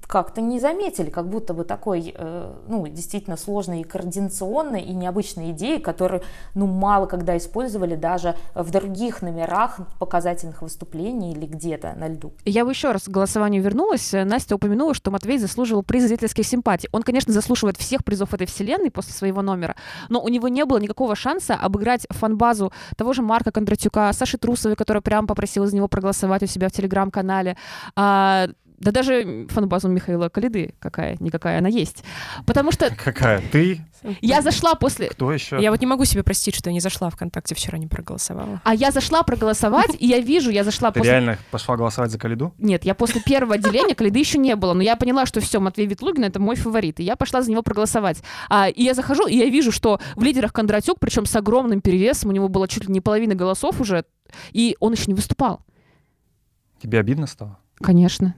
как-то 0.09 0.40
не 0.40 0.59
заметили, 0.59 1.11
как 1.11 1.29
будто 1.29 1.53
бы 1.53 1.64
такой, 1.64 2.14
э, 2.16 2.53
ну, 2.66 2.88
действительно 2.88 3.37
сложной 3.37 3.83
и 3.83 3.85
координационной 3.85 4.81
и 4.81 4.94
необычной 4.94 5.51
идеи, 5.51 5.77
которую, 5.77 6.23
ну, 6.55 6.66
мало 6.66 7.05
когда 7.05 7.37
использовали 7.37 7.94
даже 7.94 8.35
в 8.55 8.71
других 8.71 9.21
номерах 9.21 9.79
показательных 9.99 10.62
выступлений 10.62 11.33
или 11.33 11.44
где-то 11.44 11.92
на 11.92 12.09
льду. 12.09 12.33
Я 12.47 12.64
бы 12.64 12.71
еще 12.71 12.90
раз 12.90 13.05
к 13.05 13.09
голосованию 13.09 13.62
вернулась. 13.62 14.12
Настя 14.12 14.57
упомянула, 14.57 14.94
что 14.94 15.11
Матвей 15.11 15.37
заслуживал 15.37 15.83
приз 15.83 16.05
зрительских 16.05 16.47
симпатий. 16.47 16.88
Он, 16.90 17.03
конечно, 17.03 17.35
заслуживает 17.35 17.77
всех 17.77 18.03
призов 18.03 18.33
этой 18.33 18.47
вселенной 18.47 18.90
после 18.90 19.12
своего 19.12 19.42
номера, 19.42 19.77
но 20.09 20.23
у 20.23 20.29
него 20.29 20.49
не 20.49 20.64
было 20.64 20.79
никакого 20.79 21.16
шанса 21.16 21.55
обыграть 21.55 22.07
фанбазу 22.09 22.73
того 22.97 23.12
же 23.12 23.21
Марка 23.21 23.53
Кондратюка, 23.53 24.14
Саши 24.14 24.38
Трусовой, 24.38 24.77
которая 24.77 25.03
прямо 25.03 25.29
попросила 25.29 25.66
за 25.66 25.77
него 25.77 25.87
проголосовать 25.87 26.42
у 26.42 26.47
себя 26.47 26.71
в 26.71 26.73
телеграм-канале, 26.73 27.59
а, 27.94 28.49
да 28.81 28.93
даже 28.93 29.47
фанбазу 29.49 29.88
Михаила 29.88 30.29
Калиды 30.29 30.75
какая-никакая 30.79 31.59
она 31.59 31.69
есть. 31.69 32.05
Потому 32.47 32.73
что 32.73 32.95
Какая? 32.95 33.43
Ты? 33.53 33.81
я 34.21 34.43
зашла 34.43 34.75
после... 34.75 35.09
Кто 35.09 35.33
еще? 35.33 35.61
Я 35.61 35.71
вот 35.71 35.81
не 35.81 35.87
могу 35.87 36.05
себе 36.05 36.23
простить, 36.23 36.55
что 36.55 36.71
я 36.71 36.75
не 36.75 36.81
зашла 36.81 37.11
ВКонтакте 37.11 37.55
вчера, 37.55 37.79
не 37.79 37.87
проголосовала. 37.87 38.61
А 38.64 38.75
я 38.75 38.91
зашла 38.91 39.23
проголосовать, 39.23 39.97
и 39.99 40.07
я 40.07 40.21
вижу, 40.21 40.51
я 40.51 40.64
зашла 40.64 40.91
Ты 40.91 41.01
после... 41.01 41.12
реально 41.12 41.38
пошла 41.51 41.77
голосовать 41.77 42.11
за 42.11 42.19
Калиду? 42.19 42.55
Нет, 42.59 42.85
я 42.85 42.95
после 42.95 43.21
первого 43.21 43.57
отделения 43.57 43.95
Калиды 43.95 44.19
еще 44.19 44.38
не 44.38 44.55
было, 44.57 44.75
но 44.75 44.83
я 44.83 44.97
поняла, 44.97 45.27
что 45.27 45.41
все, 45.41 45.61
Матвей 45.61 45.87
Ветлугин 45.87 46.25
это 46.25 46.41
мой 46.41 46.57
фаворит, 46.57 47.01
и 47.01 47.03
я 47.03 47.17
пошла 47.17 47.43
за 47.43 47.51
него 47.51 47.62
проголосовать. 47.62 48.23
А, 48.49 48.69
и 48.69 48.83
я 48.83 48.95
захожу, 48.95 49.27
и 49.27 49.37
я 49.37 49.47
вижу, 49.47 49.73
что 49.73 50.01
в 50.14 50.23
лидерах 50.23 50.53
Кондратюк, 50.53 50.99
причем 51.01 51.27
с 51.27 51.35
огромным 51.35 51.81
перевесом, 51.81 52.31
у 52.31 52.33
него 52.33 52.49
было 52.49 52.69
чуть 52.69 52.87
ли 52.87 52.93
не 52.93 53.01
половина 53.01 53.35
голосов 53.35 53.81
уже, 53.81 54.05
и 54.53 54.77
он 54.81 54.93
еще 54.93 55.07
не 55.09 55.14
выступал. 55.14 55.64
Тебе 56.81 57.01
обидно 57.01 57.27
стало? 57.27 57.59
Конечно. 57.81 58.35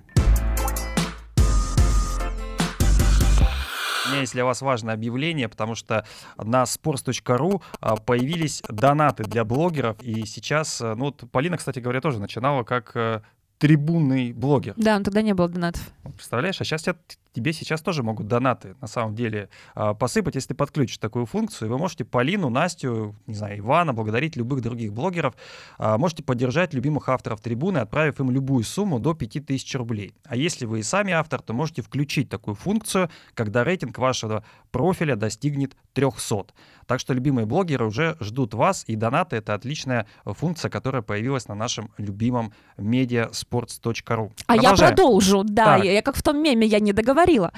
Меня 4.11 4.21
есть 4.21 4.33
для 4.33 4.45
вас 4.45 4.61
важное 4.63 4.95
объявление, 4.95 5.49
потому 5.49 5.75
что 5.75 6.05
на 6.37 6.65
sports.ru 6.65 7.63
а, 7.81 7.97
появились 7.97 8.63
донаты 8.69 9.25
для 9.25 9.45
блогеров, 9.45 10.03
и 10.03 10.27
сейчас, 10.27 10.81
э, 10.81 10.95
ну 10.95 11.07
вот 11.07 11.25
Полина, 11.31 11.57
кстати 11.57 11.79
говоря, 11.79 12.01
тоже 12.01 12.21
начинала 12.21 12.63
как 12.65 12.93
э, 12.95 13.23
трибунный 13.59 14.33
блогер. 14.33 14.75
Да, 14.77 14.99
но 14.99 15.05
тогда 15.05 15.23
не 15.23 15.35
было 15.35 15.49
донатов. 15.49 15.83
Представляешь, 16.03 16.61
а 16.61 16.65
сейчас 16.65 16.83
тебя- 16.83 16.97
тебе 17.33 17.53
сейчас 17.53 17.81
тоже 17.83 18.03
могут 18.03 18.27
донаты 18.27 18.77
на 18.81 18.87
самом 18.87 19.15
деле 19.15 19.49
а, 19.75 19.95
посыпать, 19.95 20.35
если 20.35 20.49
ты 20.49 20.55
подключишь 20.55 20.99
такую 20.99 21.27
функцию. 21.27 21.71
Вы 21.71 21.79
можете 21.79 22.05
Полину, 22.05 22.49
Настю, 22.51 23.15
не 23.27 23.35
знаю, 23.35 23.59
Ивана, 23.59 23.93
благодарить 23.93 24.37
любых 24.37 24.63
других 24.63 24.93
блогеров. 24.93 25.35
А, 25.79 25.99
Можете 25.99 26.23
поддержать 26.23 26.75
любимых 26.75 27.09
авторов 27.09 27.41
трибуны, 27.41 27.79
отправив 27.79 28.21
им 28.21 28.31
любую 28.31 28.65
сумму 28.65 28.99
до 28.99 29.15
5000 29.15 29.75
рублей. 29.77 30.15
А 30.25 30.37
если 30.37 30.67
вы 30.67 30.81
и 30.81 30.83
сами 30.83 31.13
автор, 31.13 31.43
то 31.43 31.53
можете 31.53 31.83
включить 31.83 32.29
такую 32.29 32.55
функцию, 32.55 33.11
когда 33.35 33.65
рейтинг 33.65 33.99
вашего 33.99 34.45
профиля 34.71 35.17
достигнет 35.17 35.77
300. 35.95 36.47
Так 36.87 36.99
что 37.01 37.13
любимые 37.15 37.47
блогеры 37.47 37.87
уже 37.87 38.17
ждут 38.21 38.55
вас, 38.55 38.85
и 38.87 38.97
донаты— 38.97 39.37
это 39.37 39.55
отличная 39.55 40.07
функция, 40.25 40.71
которая 40.71 41.03
появилась 41.03 41.47
на 41.49 41.55
нашем 41.55 41.91
любимом 41.99 42.53
медиа 42.77 43.31
sports.ru. 43.33 44.33
А 44.47 44.55
я 44.55 44.61
Продолжаем. 44.61 44.95
продолжу, 44.97 45.45
да, 45.45 45.65
Так. 45.77 45.85
я, 45.85 45.93
я 45.93 46.03
как 46.03 46.17
в 46.17 46.23
том 46.23 46.43
меме, 46.43 46.67
я 46.67 46.81
не 46.81 46.93
договорила. 47.21 47.53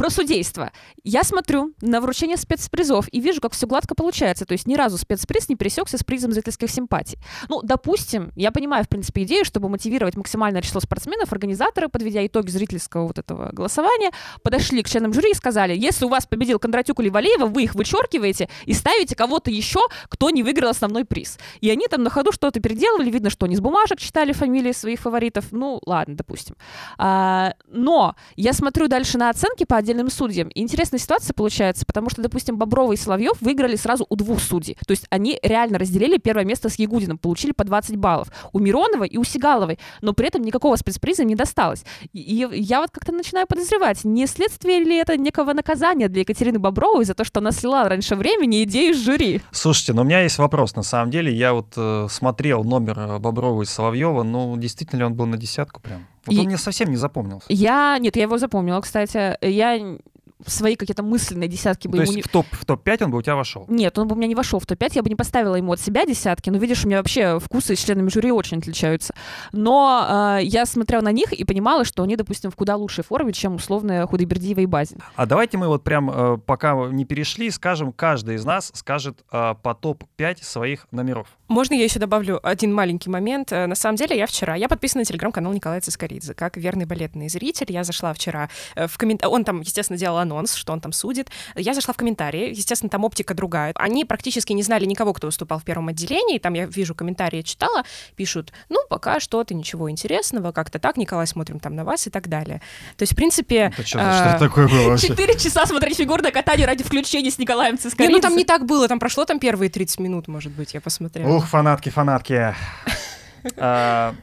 Про 0.00 0.08
судейство. 0.08 0.72
Я 1.04 1.22
смотрю 1.24 1.74
на 1.82 2.00
вручение 2.00 2.38
спецпризов 2.38 3.06
и 3.12 3.20
вижу, 3.20 3.42
как 3.42 3.52
все 3.52 3.66
гладко 3.66 3.94
получается. 3.94 4.46
То 4.46 4.52
есть 4.52 4.66
ни 4.66 4.74
разу 4.74 4.96
спецприз 4.96 5.50
не 5.50 5.56
пересекся 5.56 5.98
с 5.98 6.04
призом 6.04 6.32
зрительских 6.32 6.70
симпатий. 6.70 7.18
Ну, 7.50 7.60
допустим, 7.60 8.32
я 8.34 8.50
понимаю, 8.50 8.82
в 8.84 8.88
принципе, 8.88 9.24
идею, 9.24 9.44
чтобы 9.44 9.68
мотивировать 9.68 10.16
максимальное 10.16 10.62
число 10.62 10.80
спортсменов, 10.80 11.30
организаторы, 11.34 11.90
подведя 11.90 12.26
итоги 12.26 12.48
зрительского 12.48 13.08
вот 13.08 13.18
этого 13.18 13.50
голосования, 13.52 14.10
подошли 14.42 14.82
к 14.82 14.88
членам 14.88 15.12
жюри 15.12 15.32
и 15.32 15.34
сказали, 15.34 15.76
если 15.76 16.06
у 16.06 16.08
вас 16.08 16.24
победил 16.24 16.58
Кондратюк 16.58 16.98
или 17.00 17.10
Валеева, 17.10 17.44
вы 17.44 17.64
их 17.64 17.74
вычеркиваете 17.74 18.48
и 18.64 18.72
ставите 18.72 19.14
кого-то 19.14 19.50
еще, 19.50 19.80
кто 20.08 20.30
не 20.30 20.42
выиграл 20.42 20.70
основной 20.70 21.04
приз. 21.04 21.38
И 21.60 21.68
они 21.68 21.88
там 21.88 22.04
на 22.04 22.08
ходу 22.08 22.32
что-то 22.32 22.58
переделывали, 22.58 23.10
видно, 23.10 23.28
что 23.28 23.44
они 23.44 23.54
с 23.54 23.60
бумажек 23.60 23.98
читали 23.98 24.32
фамилии 24.32 24.72
своих 24.72 25.00
фаворитов. 25.00 25.52
Ну, 25.52 25.78
ладно, 25.84 26.16
допустим. 26.16 26.56
А, 26.96 27.52
но 27.68 28.16
я 28.36 28.54
смотрю 28.54 28.88
дальше 28.88 29.18
на 29.18 29.28
оценки 29.28 29.64
по 29.64 29.76
отдельным 29.76 29.89
судьям. 30.10 30.48
И 30.48 30.60
интересная 30.60 30.98
ситуация 30.98 31.34
получается, 31.34 31.84
потому 31.86 32.10
что, 32.10 32.22
допустим, 32.22 32.56
Боброва 32.56 32.92
и 32.92 32.96
Соловьев 32.96 33.40
выиграли 33.40 33.76
сразу 33.76 34.06
у 34.08 34.16
двух 34.16 34.40
судей. 34.40 34.76
То 34.86 34.92
есть 34.92 35.06
они 35.10 35.38
реально 35.42 35.78
разделили 35.78 36.18
первое 36.18 36.44
место 36.44 36.68
с 36.68 36.76
Ягудиным, 36.76 37.18
получили 37.18 37.52
по 37.52 37.64
20 37.64 37.96
баллов. 37.96 38.28
У 38.52 38.58
Миронова 38.58 39.04
и 39.04 39.16
у 39.16 39.24
Сигаловой. 39.24 39.78
Но 40.00 40.12
при 40.12 40.28
этом 40.28 40.42
никакого 40.42 40.76
спецприза 40.76 41.24
не 41.24 41.34
досталось. 41.34 41.84
И 42.12 42.46
я 42.52 42.80
вот 42.80 42.90
как-то 42.90 43.12
начинаю 43.12 43.46
подозревать, 43.46 44.04
не 44.04 44.26
следствие 44.26 44.80
ли 44.80 44.96
это 44.96 45.16
некого 45.16 45.52
наказания 45.52 46.08
для 46.08 46.20
Екатерины 46.20 46.58
Бобровой 46.58 47.04
за 47.04 47.14
то, 47.14 47.24
что 47.24 47.40
она 47.40 47.52
слила 47.52 47.88
раньше 47.88 48.16
времени 48.16 48.62
идею 48.64 48.94
жюри? 48.94 49.40
Слушайте, 49.50 49.92
но 49.92 50.02
у 50.02 50.04
меня 50.04 50.20
есть 50.22 50.38
вопрос. 50.38 50.76
На 50.76 50.82
самом 50.82 51.10
деле, 51.10 51.32
я 51.32 51.52
вот 51.52 51.72
э, 51.76 52.06
смотрел 52.10 52.64
номер 52.64 52.98
э, 52.98 53.18
Боброва 53.18 53.62
и 53.62 53.66
Соловьева, 53.66 54.22
ну, 54.22 54.56
действительно 54.56 55.00
ли 55.00 55.04
он 55.04 55.14
был 55.14 55.26
на 55.26 55.36
десятку 55.36 55.80
прям? 55.80 56.06
Вот 56.26 56.34
И- 56.34 56.38
он 56.38 56.46
мне 56.46 56.58
совсем 56.58 56.90
не 56.90 56.96
запомнился. 56.96 57.46
Я... 57.48 57.98
Нет, 57.98 58.16
я 58.16 58.22
его 58.22 58.38
запомнила, 58.38 58.80
кстати. 58.80 59.36
Я 59.44 59.98
свои 60.46 60.76
какие-то 60.76 61.02
мысленные 61.02 61.48
десятки 61.48 61.88
бы 61.88 61.98
То 61.98 62.02
ему 62.02 62.12
есть 62.12 62.16
не... 62.16 62.22
в 62.22 62.28
топ- 62.28 62.52
в 62.52 62.64
топ-5 62.64 63.04
он 63.04 63.10
бы 63.10 63.18
у 63.18 63.22
тебя 63.22 63.36
вошел? 63.36 63.66
Нет, 63.68 63.98
он 63.98 64.08
бы 64.08 64.14
у 64.14 64.18
меня 64.18 64.28
не 64.28 64.34
вошел 64.34 64.58
в 64.58 64.66
топ-5, 64.66 64.92
я 64.94 65.02
бы 65.02 65.08
не 65.08 65.16
поставила 65.16 65.56
ему 65.56 65.72
от 65.72 65.80
себя 65.80 66.04
десятки. 66.06 66.50
Но 66.50 66.58
видишь, 66.58 66.84
у 66.84 66.88
меня 66.88 66.98
вообще 66.98 67.38
вкусы 67.38 67.76
с 67.76 67.84
членами 67.84 68.08
жюри 68.08 68.32
очень 68.32 68.58
отличаются. 68.58 69.14
Но 69.52 70.38
э, 70.38 70.44
я 70.44 70.66
смотрела 70.66 71.02
на 71.02 71.12
них 71.12 71.32
и 71.32 71.44
понимала, 71.44 71.84
что 71.84 72.02
они, 72.02 72.16
допустим, 72.16 72.50
в 72.50 72.56
куда 72.56 72.76
лучшей 72.76 73.04
форме, 73.04 73.32
чем 73.32 73.56
условная 73.56 74.06
Худайбердиева 74.06 74.60
и 74.60 74.66
Базин. 74.66 74.98
А 75.14 75.26
давайте 75.26 75.58
мы 75.58 75.68
вот 75.68 75.84
прям, 75.84 76.10
э, 76.10 76.38
пока 76.38 76.74
не 76.90 77.04
перешли, 77.04 77.50
скажем, 77.50 77.92
каждый 77.92 78.36
из 78.36 78.44
нас 78.44 78.70
скажет 78.74 79.20
э, 79.32 79.54
по 79.62 79.74
топ-5 79.74 80.42
своих 80.42 80.86
номеров. 80.90 81.28
Можно 81.50 81.74
я 81.74 81.82
еще 81.82 81.98
добавлю 81.98 82.38
один 82.44 82.72
маленький 82.72 83.10
момент? 83.10 83.50
Э, 83.50 83.66
На 83.66 83.74
самом 83.74 83.96
деле, 83.96 84.16
я 84.16 84.28
вчера, 84.28 84.54
я 84.54 84.68
подписана 84.68 85.00
на 85.00 85.04
телеграм-канал 85.04 85.52
Николая 85.52 85.80
Цискоридзе, 85.80 86.32
как 86.34 86.56
верный 86.56 86.84
балетный 86.84 87.28
зритель. 87.28 87.72
Я 87.72 87.82
зашла 87.82 88.14
вчера 88.14 88.48
э, 88.76 88.86
в 88.86 88.96
комментарии, 88.96 89.32
он 89.32 89.44
там, 89.44 89.60
естественно, 89.62 89.98
делал 89.98 90.18
анонс, 90.18 90.54
что 90.54 90.72
он 90.72 90.80
там 90.80 90.92
судит. 90.92 91.28
Я 91.56 91.74
зашла 91.74 91.92
в 91.92 91.96
комментарии, 91.96 92.50
естественно, 92.50 92.88
там 92.88 93.02
оптика 93.02 93.34
другая. 93.34 93.72
Они 93.74 94.04
практически 94.04 94.52
не 94.52 94.62
знали 94.62 94.84
никого, 94.84 95.12
кто 95.12 95.26
выступал 95.26 95.58
в 95.58 95.64
первом 95.64 95.88
отделении. 95.88 96.38
Там 96.38 96.54
я 96.54 96.66
вижу 96.66 96.94
комментарии, 96.94 97.42
читала, 97.42 97.82
пишут, 98.14 98.52
ну, 98.68 98.78
пока 98.88 99.18
что-то, 99.18 99.52
ничего 99.52 99.90
интересного, 99.90 100.52
как-то 100.52 100.78
так, 100.78 100.96
Николай, 100.96 101.26
смотрим 101.26 101.58
там 101.58 101.74
на 101.74 101.84
вас 101.84 102.06
и 102.06 102.10
так 102.10 102.28
далее. 102.28 102.62
То 102.96 103.02
есть, 103.02 103.14
в 103.14 103.16
принципе... 103.16 103.72
Это 103.76 103.84
что, 103.84 103.98
а, 104.00 104.14
что 104.14 104.28
это 104.36 104.38
такое 104.38 104.68
было 104.68 104.90
вообще? 104.90 105.08
Четыре 105.08 105.36
часа 105.36 105.66
смотреть 105.66 105.96
фигурное 105.96 106.30
катание 106.30 106.68
ради 106.68 106.84
включения 106.84 107.32
с 107.32 107.38
Николаем 107.38 107.74
Не, 107.74 107.80
Цискоридзе. 107.80 108.14
ну 108.14 108.20
там 108.20 108.36
не 108.36 108.44
так 108.44 108.66
было, 108.66 108.86
там 108.86 109.00
прошло 109.00 109.24
там 109.24 109.40
первые 109.40 109.68
30 109.68 109.98
минут, 109.98 110.28
может 110.28 110.52
быть, 110.52 110.74
я 110.74 110.80
посмотрела. 110.80 111.39
Ух, 111.40 111.46
фанатки, 111.48 111.88
фанатки. 111.88 112.54
А, 113.56 114.14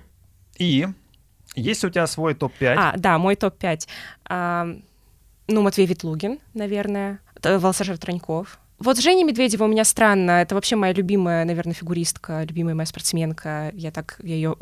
И 0.59 0.87
есть 1.55 1.83
у 1.83 1.89
тебя 1.89 2.05
свой 2.05 2.35
топ-5? 2.35 2.75
А, 2.77 2.93
да, 2.95 3.17
мой 3.17 3.35
топ-5. 3.35 3.87
А, 4.29 4.67
ну, 5.47 5.61
Матвей 5.63 5.87
Ветлугин, 5.87 6.37
наверное. 6.53 7.19
Волосожар 7.43 7.97
Троньков. 7.97 8.59
Вот 8.79 8.99
Женя 8.99 9.25
Медведева 9.25 9.63
у 9.63 9.67
меня 9.67 9.83
странно. 9.83 10.41
Это 10.41 10.53
вообще 10.53 10.75
моя 10.75 10.93
любимая, 10.93 11.45
наверное, 11.45 11.73
фигуристка, 11.73 12.43
любимая 12.43 12.75
моя 12.75 12.85
спортсменка. 12.85 13.71
Я 13.73 13.89
так, 13.91 14.19
я 14.21 14.35
ее... 14.35 14.55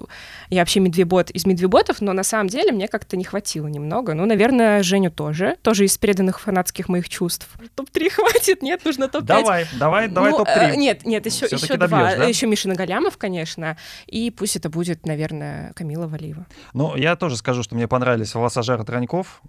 Я 0.49 0.62
вообще 0.62 0.80
медвебот 0.80 1.32
из 1.32 1.45
медвеботов, 1.45 1.99
но 1.99 2.13
на 2.13 2.23
самом 2.23 2.47
деле 2.47 2.71
мне 2.71 2.88
как-то 2.88 3.17
не 3.17 3.25
хватило 3.25 3.67
немного. 3.67 4.13
Ну, 4.13 4.25
наверное, 4.25 4.84
Женю 4.84 5.12
тоже. 5.12 5.58
Тоже 5.63 5.84
из 5.84 5.97
переданных 5.97 6.39
фанатских 6.39 6.88
моих 6.88 7.10
чувств. 7.10 7.49
Топ-3 7.75 8.10
хватит? 8.15 8.62
Нет, 8.62 8.86
нужно 8.86 9.10
топ-5. 9.10 9.25
Давай, 9.25 9.67
давай, 9.78 10.08
давай 10.08 10.32
Ну, 10.32 10.38
топ-3. 10.38 10.51
э, 10.71 10.75
нет, 10.78 11.06
нет, 11.06 11.25
еще, 11.25 11.47
Всё-таки 11.47 11.65
еще 11.65 11.75
два. 11.78 11.88
добьёшь, 11.88 12.17
да? 12.17 12.23
Еще 12.25 12.47
Миша 12.47 12.69
Нагалямов, 12.69 13.17
конечно. 13.17 13.75
И 14.08 14.32
пусть 14.32 14.56
это 14.56 14.69
будет, 14.69 15.06
наверное, 15.06 15.73
Камила 15.73 16.08
Валиева. 16.08 16.45
Ну, 16.73 16.95
я 16.95 17.17
тоже 17.17 17.36
скажу, 17.36 17.63
что 17.63 17.75
мне 17.75 17.88
понравились 17.89 18.34
волосожар 18.34 18.82
Троньков. 18.86 19.41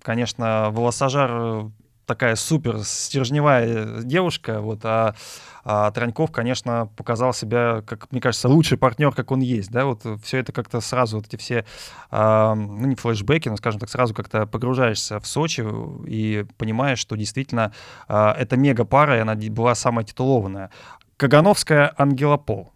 Конечно, 0.00 0.70
волосожар 0.70 1.66
такая 2.06 2.36
супер 2.36 2.80
стержневая 2.84 4.02
девушка, 4.02 4.60
вот, 4.60 4.80
а, 4.84 5.14
а 5.64 5.90
Троньков, 5.90 6.30
конечно, 6.30 6.88
показал 6.96 7.32
себя, 7.32 7.82
как 7.86 8.12
мне 8.12 8.20
кажется, 8.20 8.48
лучший 8.48 8.76
партнер, 8.76 9.12
как 9.12 9.30
он 9.30 9.40
есть, 9.40 9.70
да, 9.70 9.86
вот 9.86 10.02
все 10.22 10.38
это 10.38 10.52
как-то 10.52 10.80
сразу, 10.80 11.16
вот 11.16 11.26
эти 11.26 11.36
все, 11.36 11.64
а, 12.10 12.54
ну, 12.54 12.86
не 12.86 12.94
флешбеки, 12.94 13.48
но, 13.48 13.56
скажем 13.56 13.80
так, 13.80 13.88
сразу 13.88 14.14
как-то 14.14 14.46
погружаешься 14.46 15.20
в 15.20 15.26
Сочи 15.26 15.64
и 16.06 16.44
понимаешь, 16.58 16.98
что 16.98 17.16
действительно 17.16 17.72
а, 18.08 18.34
это 18.38 18.56
мега-пара, 18.56 19.16
и 19.16 19.20
она 19.20 19.34
была 19.34 19.74
самая 19.74 20.04
титулованная. 20.04 20.70
Кагановская 21.16 21.94
Ангела 21.96 22.36
Пол. 22.36 22.73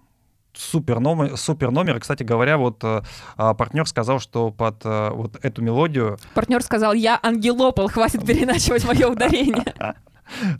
Супер 0.53 1.01
номер, 1.01 1.37
супер 1.37 1.71
номер. 1.71 2.01
Кстати 2.01 2.23
говоря, 2.23 2.59
вот 2.59 2.83
э, 2.83 3.03
а, 3.37 3.55
партнер 3.55 3.87
сказал, 3.87 4.19
что 4.19 4.51
под 4.51 4.85
э, 4.85 5.11
вот 5.11 5.37
эту 5.43 5.63
мелодию 5.63 6.19
Партнер 6.35 6.63
сказал, 6.63 6.95
я 6.95 7.19
ангелопол, 7.23 7.89
хватит 7.89 8.27
переначивать 8.27 8.85
мое 8.85 9.09
ударение. 9.09 9.75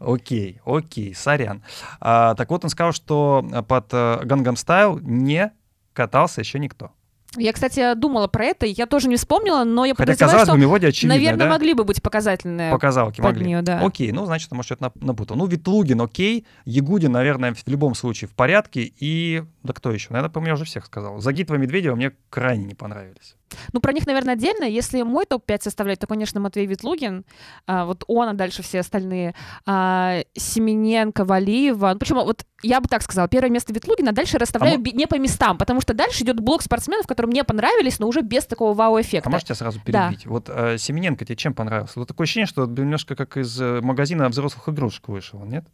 Окей, 0.01 0.63
окей, 0.65 1.15
сорян. 1.15 1.63
А, 2.01 2.35
так 2.35 2.49
вот, 2.51 2.65
он 2.65 2.71
сказал, 2.71 2.93
что 2.93 3.45
под 3.69 3.91
Гангам 3.91 4.57
Стайл 4.57 4.99
не 5.01 5.53
катался 5.93 6.41
еще 6.41 6.59
никто. 6.59 6.93
Я, 7.37 7.53
кстати, 7.53 7.95
думала 7.95 8.27
про 8.27 8.47
это, 8.47 8.67
я 8.67 8.87
тоже 8.87 9.09
не 9.09 9.17
вспомнила, 9.17 9.65
но 9.65 9.85
я 9.85 9.95
Хотя, 9.95 10.17
казалось 10.17 10.45
что, 10.45 10.53
бы, 10.53 10.59
мелодия 10.59 10.89
очевидная, 10.89 11.19
наверное, 11.19 11.47
да? 11.47 11.53
могли 11.53 11.75
бы 11.75 11.85
быть 11.85 12.03
показательные. 12.03 12.73
Показалки 12.73 13.21
могли. 13.21 13.45
неё, 13.47 13.63
да. 13.63 13.81
Окей, 13.81 14.13
ну, 14.13 14.25
значит, 14.25 14.51
может, 14.53 14.67
что-то 14.67 14.87
нап- 14.87 15.05
напутал. 15.05 15.37
Ну, 15.37 15.47
Ветлугин, 15.47 16.01
окей. 16.01 16.47
Ягудин, 16.65 17.13
наверное, 17.13 17.55
в 17.55 17.67
любом 17.67 17.95
случае 17.95 18.29
в 18.29 18.33
порядке. 18.33 18.93
И, 18.99 19.43
да 19.63 19.73
кто 19.73 19.93
еще? 19.93 20.09
Наверное, 20.11 20.33
по-моему, 20.33 20.49
я 20.49 20.55
уже 20.55 20.65
всех 20.65 20.87
сказал. 20.87 21.21
Загитва 21.21 21.57
и 21.57 21.59
Медведева 21.59 21.95
мне 21.95 22.13
крайне 22.31 22.65
не 22.65 22.75
понравились. 22.75 23.37
Ну, 23.73 23.81
про 23.81 23.93
них, 23.93 24.07
наверное, 24.07 24.35
отдельно. 24.35 24.65
Если 24.65 25.03
мой 25.03 25.25
топ-5 25.27 25.63
составлять, 25.63 25.99
то, 25.99 26.07
конечно, 26.07 26.41
Матвей 26.41 26.67
Ветлугин. 26.67 27.25
а, 27.67 27.85
вот 27.85 28.05
он, 28.07 28.29
а 28.29 28.35
дальше 28.35 28.63
все 28.63 28.81
остальные. 28.81 29.35
А, 29.67 30.21
Семененко, 30.37 31.25
Валиева. 31.25 31.91
Ну, 31.95 31.99
почему? 31.99 32.25
Вот 32.25 32.45
я 32.63 32.81
бы 32.81 32.89
так 32.89 33.03
сказала. 33.03 33.29
Первое 33.29 33.51
место 33.51 33.73
Ветлугина, 33.73 34.11
а 34.11 34.13
дальше 34.13 34.39
расставляю 34.39 34.79
мо- 34.79 34.83
би- 34.85 34.93
не 34.93 35.07
по 35.07 35.17
местам, 35.19 35.59
потому 35.59 35.81
что 35.81 35.95
дальше 35.95 36.25
идет 36.25 36.41
блок 36.41 36.63
спортсменов, 36.63 37.07
которые 37.07 37.31
мне 37.31 37.45
понравились, 37.45 37.99
но 38.01 38.09
уже 38.09 38.21
без 38.23 38.47
такого 38.47 38.75
вау-эффекта. 38.75 39.29
А 39.29 39.33
можете 39.33 39.55
сразу 39.55 39.81
Да. 39.87 40.09
перебить? 40.09 40.27
Вот 40.27 40.49
э, 40.49 40.77
Семененко 40.79 41.25
тебе 41.25 41.37
чем 41.37 41.55
понравился? 41.55 41.99
Вот 42.01 42.09
такое 42.09 42.25
ощущение, 42.25 42.47
что 42.47 42.67
немножко 42.67 43.15
как 43.15 43.37
из 43.37 43.61
э, 43.61 43.81
магазина 43.81 44.29
взрослых 44.29 44.69
игрушек 44.69 45.09
вышел, 45.09 45.41
нет? 45.45 45.65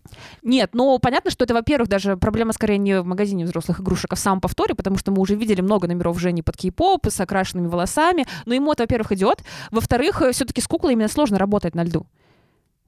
Нет, 0.42 0.70
ну 0.74 0.98
понятно, 0.98 1.30
что 1.30 1.44
это, 1.44 1.54
во-первых, 1.54 1.88
даже 1.88 2.16
проблема 2.16 2.52
скорее 2.52 2.78
не 2.78 3.00
в 3.00 3.06
магазине 3.06 3.44
взрослых 3.44 3.80
игрушек, 3.80 4.12
а 4.12 4.16
в 4.16 4.18
самом 4.18 4.40
повторе, 4.40 4.74
потому 4.74 4.98
что 4.98 5.10
мы 5.10 5.20
уже 5.20 5.34
видели 5.36 5.60
много 5.62 5.86
номеров 5.88 6.18
Жени 6.18 6.42
под 6.42 6.56
кей-поп 6.56 7.06
с 7.06 7.18
окрашенными 7.20 7.63
волосами. 7.68 8.26
Но 8.46 8.54
ему 8.54 8.72
это, 8.72 8.82
во-первых, 8.84 9.12
идет. 9.12 9.42
Во-вторых, 9.70 10.22
все-таки 10.32 10.60
с 10.60 10.66
куклой 10.66 10.92
именно 10.94 11.08
сложно 11.08 11.38
работать 11.38 11.74
на 11.74 11.84
льду. 11.84 12.06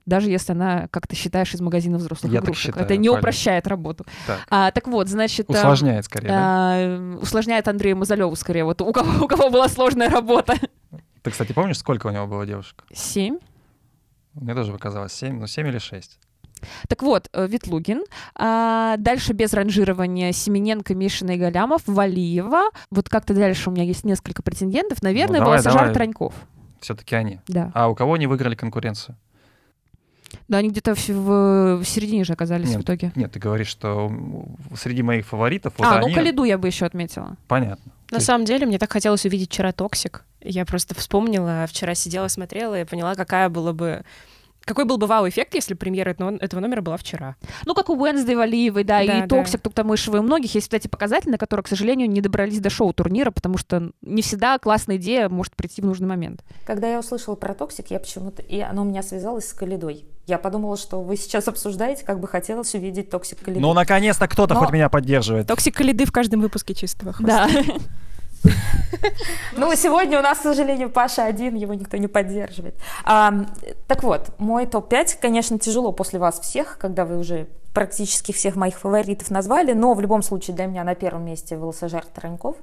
Даже 0.07 0.31
если 0.31 0.53
она, 0.53 0.87
как 0.93 1.09
ты 1.09 1.17
считаешь, 1.17 1.53
из 1.53 1.61
магазина 1.61 1.99
взрослых 1.99 2.33
Я 2.33 2.39
игрушек. 2.39 2.67
считаю, 2.67 2.85
это 2.85 2.97
не 2.97 3.09
Полин. 3.09 3.19
упрощает 3.19 3.67
работу. 3.67 4.07
Так. 4.29 4.39
А, 4.49 4.71
так 4.71 4.87
вот, 4.87 5.09
значит... 5.09 5.51
а, 5.51 5.53
Усложняет 5.53 6.05
скорее, 6.05 6.29
да? 6.29 6.39
а, 6.39 7.19
усложняет 7.21 7.67
Андрею 7.67 7.97
Мазалеву 7.97 8.37
скорее. 8.37 8.63
Вот 8.65 8.81
у 8.83 8.93
кого, 8.93 9.25
у 9.25 9.27
кого 9.29 9.51
была 9.51 9.69
сложная 9.69 10.09
работа. 10.09 10.55
Ты, 11.23 11.31
кстати, 11.33 11.53
помнишь, 11.53 11.79
сколько 11.79 12.07
у 12.07 12.11
него 12.11 12.29
было 12.29 12.47
девушек? 12.47 12.85
Семь. 12.95 13.39
Мне 14.35 14.55
тоже 14.55 14.71
показалось 14.71 15.13
7, 15.15 15.41
ну 15.41 15.49
7 15.49 15.67
или 15.67 15.79
6. 15.79 16.21
Так 16.89 17.03
вот, 17.03 17.29
э, 17.33 17.47
Ветлугин. 17.47 18.05
А, 18.35 18.97
дальше 18.97 19.33
без 19.33 19.53
ранжирования 19.53 20.33
Семененко, 20.33 20.95
Мишина 20.95 21.35
и 21.35 21.39
Галямов, 21.39 21.83
Валиева. 21.87 22.71
Вот 22.91 23.09
как-то 23.09 23.35
дальше 23.35 23.71
у 23.71 23.73
меня 23.73 23.85
есть 23.85 24.05
несколько 24.05 24.43
претендентов. 24.43 25.03
Наверное, 25.03 25.41
Ну, 25.41 25.47
давай, 25.47 25.61
Волосожар. 25.63 25.93
Троньков. 25.93 26.35
Все-таки 26.81 27.15
они. 27.15 27.41
Да. 27.49 27.71
А 27.75 27.89
у 27.89 27.95
кого 27.95 28.15
они 28.15 28.27
выиграли 28.27 28.55
конкуренцию? 28.55 29.17
Да, 30.49 30.59
они 30.59 30.71
где-то 30.71 30.95
в, 30.95 31.09
в- 31.09 31.77
в 31.79 31.85
середине 31.85 32.25
же 32.25 32.33
оказались 32.33 32.69
Нет, 32.71 32.79
в 32.79 32.83
итоге. 32.83 33.13
Нет, 33.15 33.33
ты 33.33 33.39
говоришь, 33.39 33.69
что 33.69 34.13
среди 34.77 35.03
моих 35.03 35.27
фаворитов 35.27 35.75
вот 35.79 35.87
а, 35.87 35.99
они... 35.99 36.09
ну 36.09 36.15
Коляду 36.15 36.45
я 36.45 36.59
бы 36.59 36.67
еще 36.69 36.85
отметила. 36.85 37.37
Понятно. 37.49 37.93
На 38.11 38.19
Ты- 38.19 38.25
самом 38.25 38.45
деле, 38.45 38.67
мне 38.67 38.79
так 38.79 38.93
хотелось 38.93 39.25
увидеть 39.25 39.51
вчера 39.51 39.73
«Toxic». 39.73 40.25
Я 40.41 40.65
просто 40.65 40.95
вспомнила, 40.95 41.67
вчера 41.69 41.95
сидела, 41.95 42.29
смотрела 42.29 42.81
и 42.81 42.85
поняла, 42.85 43.15
какая 43.15 43.49
была 43.49 43.73
бы 43.73 44.03
Какой 44.67 44.85
был 44.85 44.99
бы 44.99 45.07
вау-эффект, 45.07 45.55
если 45.55 45.75
премьера 45.75 46.11
этого 46.41 46.59
номера 46.59 46.83
была 46.83 46.97
вчера? 46.97 47.37
Ну, 47.67 47.73
как 47.73 47.89
у 47.89 47.95
Wednesday 47.95 48.35
Валиевой, 48.35 48.83
да, 48.83 48.99
да 48.99 49.19
и 49.19 49.21
да. 49.21 49.29
Toxic, 49.29 49.61
Туктамышева, 49.61 50.17
и 50.17 50.19
у 50.19 50.23
многих 50.25 50.57
есть 50.57 50.73
вот 50.73 50.77
эти 50.77 50.89
показатели, 50.89 51.37
которые, 51.37 51.63
к 51.63 51.69
сожалению, 51.69 52.11
не 52.11 52.21
добрались 52.21 52.59
до 52.59 52.69
шоу-турнира, 52.69 53.31
потому 53.31 53.59
что 53.59 53.93
не 54.03 54.23
всегда 54.23 54.59
классная 54.59 54.97
идея 54.97 55.29
может 55.29 55.55
прийти 55.55 55.83
в 55.83 55.87
нужный 55.87 56.09
момент. 56.09 56.43
Когда 56.67 56.91
я 56.91 56.99
услышала 56.99 57.37
про 57.37 57.55
Toxic, 57.55 57.93
я 57.93 58.01
почему-то... 58.01 58.43
И 58.43 58.59
оно 58.59 58.83
у 58.83 58.85
меня 58.85 59.05
связалось 59.05 59.49
с 59.49 59.53
Колядой. 59.53 60.05
Я 60.27 60.39
подумала, 60.39 60.77
что 60.77 61.01
вы 61.01 61.17
сейчас 61.17 61.47
обсуждаете, 61.47 62.05
как 62.05 62.19
бы 62.19 62.27
хотелось 62.27 62.75
увидеть 62.75 63.09
Toxic 63.09 63.39
Коляды. 63.39 63.61
Ну, 63.61 63.73
наконец-то 63.73 64.27
кто-то 64.27 64.55
Но... 64.55 64.61
хоть 64.61 64.73
меня 64.73 64.89
поддерживает. 64.89 65.47
Toxic 65.47 65.77
Коляды 65.77 66.07
в 66.07 66.11
каждом 66.11 66.41
выпуске 66.41 66.75
чистого 66.75 67.13
хвоста. 67.13 67.49
Да. 67.49 67.63
Ну, 69.57 69.75
сегодня 69.75 70.19
у 70.19 70.23
нас, 70.23 70.39
к 70.39 70.43
сожалению, 70.43 70.91
Паша 70.91 71.25
один, 71.25 71.55
его 71.55 71.75
никто 71.75 71.97
не 71.97 72.09
поддерживает. 72.09 72.75
А, 73.05 73.33
так 73.87 74.03
вот, 74.03 74.31
мой 74.39 74.67
топ-5, 74.67 75.19
конечно, 75.21 75.59
тяжело 75.59 75.93
после 75.93 76.19
вас 76.19 76.41
всех, 76.41 76.79
когда 76.79 77.05
вы 77.05 77.19
уже 77.19 77.49
практически 77.73 78.33
всех 78.33 78.57
моих 78.57 78.79
фаворитов 78.79 79.31
назвали, 79.31 79.73
но 79.73 79.95
в 79.95 80.01
любом 80.01 80.23
случае 80.23 80.57
для 80.57 80.67
меня 80.67 80.85
на 80.85 80.95
первом 80.95 81.25
месте 81.25 81.57
Волосожар 81.57 82.05
Траньков. 82.05 82.57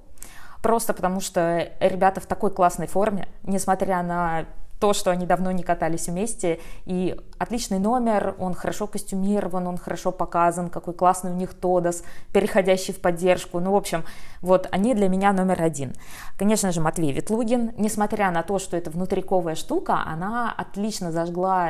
Просто 0.61 0.93
потому 0.93 1.19
что 1.19 1.69
ребята 1.79 2.21
в 2.21 2.25
такой 2.25 2.49
классной 2.51 2.87
форме, 2.87 3.27
несмотря 3.43 4.01
на 4.01 4.45
то, 4.83 4.91
что 4.91 5.11
они 5.11 5.25
давно 5.25 5.49
не 5.51 5.63
катались 5.63 6.09
вместе. 6.09 6.59
И 6.83 7.17
отличный 7.37 7.79
номер, 7.79 8.35
он 8.37 8.53
хорошо 8.53 8.85
костюмирован, 8.85 9.65
он 9.65 9.77
хорошо 9.77 10.11
показан, 10.11 10.69
какой 10.69 10.93
классный 10.93 11.31
у 11.31 11.35
них 11.35 11.53
Тодос, 11.53 12.03
переходящий 12.33 12.91
в 12.91 12.99
поддержку. 12.99 13.61
Ну, 13.61 13.71
в 13.71 13.77
общем, 13.77 14.03
вот 14.41 14.67
они 14.71 14.93
для 14.93 15.07
меня 15.07 15.31
номер 15.31 15.61
один. 15.61 15.93
Конечно 16.37 16.73
же, 16.73 16.81
Матвей 16.81 17.13
Ветлугин, 17.13 17.71
несмотря 17.77 18.29
на 18.29 18.43
то, 18.43 18.59
что 18.59 18.75
это 18.75 18.91
внутриковая 18.91 19.55
штука, 19.55 20.03
она 20.05 20.51
отлично 20.51 21.13
зажгла 21.13 21.69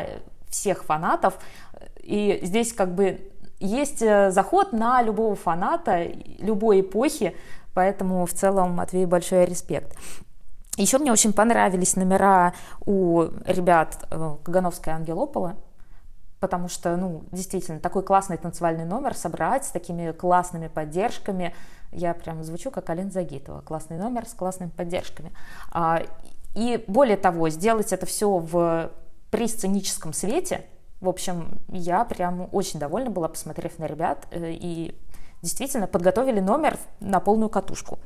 всех 0.49 0.83
фанатов. 0.83 1.37
И 2.01 2.39
здесь 2.41 2.73
как 2.73 2.95
бы 2.95 3.29
есть 3.59 4.01
э, 4.01 4.31
заход 4.31 4.73
на 4.73 5.03
любого 5.03 5.35
фаната 5.35 6.07
любой 6.39 6.81
эпохи, 6.81 7.35
поэтому 7.75 8.25
в 8.25 8.33
целом 8.33 8.71
Матвей 8.71 9.05
большой 9.05 9.45
респект. 9.45 9.95
Еще 10.77 10.97
мне 10.97 11.11
очень 11.11 11.33
понравились 11.33 11.95
номера 11.95 12.53
у 12.85 13.25
ребят 13.45 14.07
э, 14.09 14.35
Кагановской 14.43 14.93
Ангелопола, 14.93 15.55
потому 16.39 16.67
что, 16.67 16.97
ну, 16.97 17.23
действительно, 17.31 17.79
такой 17.79 18.01
классный 18.01 18.37
танцевальный 18.37 18.85
номер 18.85 19.13
собрать 19.15 19.65
с 19.65 19.69
такими 19.71 20.11
классными 20.11 20.67
поддержками. 20.67 21.53
Я 21.91 22.15
прям 22.15 22.43
звучу 22.43 22.71
как 22.71 22.89
Ален 22.89 23.11
Загитова. 23.11 23.61
Классный 23.61 23.97
номер 23.97 24.27
с 24.27 24.33
классными 24.33 24.71
поддержками. 24.71 25.31
А, 25.71 26.01
и 26.55 26.83
более 26.87 27.17
того, 27.17 27.49
сделать 27.49 27.93
это 27.93 28.07
все 28.07 28.39
в 28.39 28.91
при 29.29 29.47
сценическом 29.47 30.11
свете. 30.11 30.65
В 31.01 31.09
общем, 31.09 31.59
я 31.67 32.03
прям 32.03 32.49
очень 32.51 32.79
довольна 32.79 33.09
была, 33.09 33.27
посмотрев 33.27 33.77
на 33.77 33.85
ребят, 33.85 34.27
э, 34.31 34.51
и 34.51 34.99
действительно 35.43 35.85
подготовили 35.85 36.39
номер 36.39 36.77
на 36.99 37.19
полную 37.19 37.49
катушку. 37.49 37.99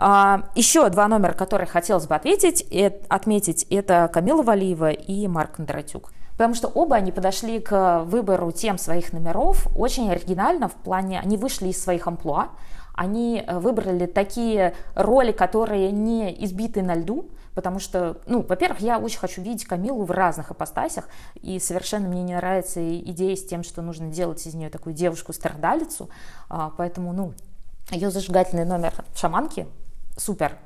А, 0.00 0.44
еще 0.54 0.88
два 0.90 1.08
номера, 1.08 1.32
которые 1.32 1.66
хотелось 1.66 2.06
бы 2.06 2.14
ответить, 2.14 2.64
отметить, 3.08 3.64
это 3.64 4.08
Камила 4.12 4.42
Валиева 4.42 4.90
и 4.92 5.26
Марк 5.26 5.56
Кондратюк. 5.56 6.12
Потому 6.32 6.54
что 6.54 6.68
оба 6.68 6.94
они 6.94 7.10
подошли 7.10 7.58
к 7.58 8.04
выбору 8.04 8.52
тем 8.52 8.78
своих 8.78 9.12
номеров 9.12 9.66
очень 9.76 10.08
оригинально 10.08 10.68
в 10.68 10.74
плане, 10.74 11.18
они 11.18 11.36
вышли 11.36 11.68
из 11.68 11.82
своих 11.82 12.06
амплуа, 12.06 12.50
они 12.94 13.42
э, 13.44 13.58
выбрали 13.58 14.06
такие 14.06 14.74
роли, 14.94 15.32
которые 15.32 15.90
не 15.90 16.32
избиты 16.44 16.82
на 16.82 16.94
льду, 16.94 17.28
потому 17.56 17.80
что, 17.80 18.18
ну, 18.26 18.42
во-первых, 18.42 18.78
я 18.78 19.00
очень 19.00 19.18
хочу 19.18 19.42
видеть 19.42 19.64
Камилу 19.64 20.04
в 20.04 20.12
разных 20.12 20.52
апостасях, 20.52 21.08
и 21.42 21.58
совершенно 21.58 22.06
мне 22.06 22.22
не 22.22 22.36
нравится 22.36 22.80
идея 22.98 23.34
с 23.34 23.44
тем, 23.44 23.64
что 23.64 23.82
нужно 23.82 24.06
делать 24.06 24.46
из 24.46 24.54
нее 24.54 24.70
такую 24.70 24.94
девушку-страдалицу, 24.94 26.08
а, 26.48 26.72
поэтому, 26.76 27.12
ну, 27.12 27.32
ее 27.90 28.12
зажигательный 28.12 28.64
номер 28.64 28.92
шаманки 29.16 29.66
супер. 30.18 30.58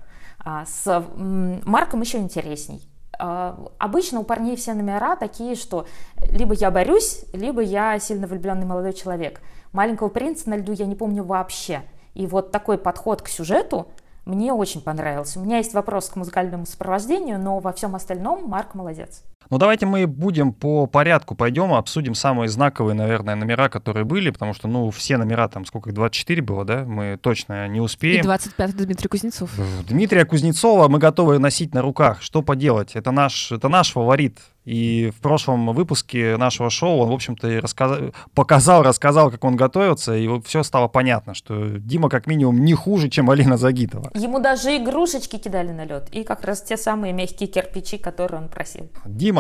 А, 0.45 0.65
с 0.67 1.05
Марком 1.17 2.01
еще 2.01 2.19
интересней. 2.19 2.88
А, 3.19 3.59
обычно 3.79 4.21
у 4.21 4.25
парней 4.25 4.57
все 4.57 4.75
номера 4.75 5.17
такие, 5.17 5.55
что 5.55 5.87
либо 6.31 6.55
я 6.55 6.71
борюсь, 6.71 7.25
либо 7.33 7.62
я 7.62 7.99
сильно 7.99 8.27
влюбленный 8.27 8.67
молодой 8.67 8.93
человек. 8.93 9.41
Маленького 9.73 10.09
принца 10.09 10.51
на 10.51 10.57
льду 10.57 10.73
я 10.73 10.87
не 10.87 10.97
помню 10.97 11.23
вообще. 11.23 11.83
И 12.15 12.27
вот 12.27 12.51
такой 12.51 12.79
подход 12.79 13.23
к 13.23 13.29
сюжету 13.29 13.88
мне 14.25 14.53
очень 14.53 14.83
понравился. 14.83 15.41
У 15.41 15.45
меня 15.45 15.59
есть 15.59 15.75
вопрос 15.75 16.09
к 16.09 16.17
музыкальному 16.17 16.67
сопровождению, 16.67 17.38
но 17.38 17.59
во 17.59 17.73
всем 17.73 17.95
остальном 17.95 18.49
Марк 18.49 18.75
молодец. 18.75 19.23
Ну, 19.50 19.59
давайте 19.59 19.87
мы 19.87 20.07
будем 20.07 20.52
по 20.52 20.87
порядку 20.87 21.35
пойдем, 21.35 21.72
обсудим 21.72 22.14
самые 22.14 22.48
знаковые, 22.48 22.94
наверное, 22.94 23.35
номера, 23.35 23.68
которые 23.68 24.05
были, 24.05 24.31
потому 24.31 24.55
что, 24.55 24.68
ну, 24.68 24.90
все 24.90 25.16
номера, 25.16 25.48
там, 25.48 25.64
сколько 25.64 25.90
их, 25.90 25.94
24 25.94 26.42
было, 26.42 26.64
да, 26.64 26.85
мы 26.85 27.18
точно 27.20 27.68
не 27.68 27.81
успеем. 27.81 28.20
И 28.20 28.22
25 28.22 28.76
Дмитрий 28.76 29.09
Кузнецов. 29.09 29.50
Дмитрия 29.88 30.24
Кузнецова 30.24 30.88
мы 30.88 30.98
готовы 30.98 31.38
носить 31.38 31.74
на 31.74 31.83
руках. 31.83 32.22
Что 32.22 32.42
поделать? 32.42 32.94
Это 32.94 33.11
наш, 33.11 33.52
это 33.52 33.68
наш 33.68 33.92
фаворит. 33.92 34.38
И 34.64 35.11
в 35.16 35.20
прошлом 35.20 35.72
выпуске 35.72 36.37
нашего 36.37 36.70
шоу 36.70 36.98
он, 36.98 37.09
в 37.09 37.12
общем-то, 37.12 37.48
и 37.48 37.59
рассказал, 37.59 37.98
показал, 38.35 38.83
рассказал, 38.83 39.31
как 39.31 39.42
он 39.44 39.57
готовится, 39.57 40.14
и 40.16 40.28
все 40.42 40.62
стало 40.62 40.87
понятно, 40.87 41.35
что 41.35 41.78
Дима 41.78 42.09
как 42.09 42.26
минимум 42.28 42.64
не 42.64 42.74
хуже, 42.74 43.09
чем 43.09 43.28
Алина 43.31 43.57
Загитова. 43.57 44.12
Ему 44.14 44.38
даже 44.38 44.76
игрушечки 44.76 45.37
кидали 45.37 45.72
на 45.72 45.85
лед, 45.85 46.09
и 46.12 46.22
как 46.22 46.44
раз 46.44 46.62
те 46.62 46.76
самые 46.76 47.12
мягкие 47.12 47.48
кирпичи, 47.48 47.98
которые 47.98 48.42
он 48.42 48.48
просил. 48.48 48.88
Дима, 49.05 49.32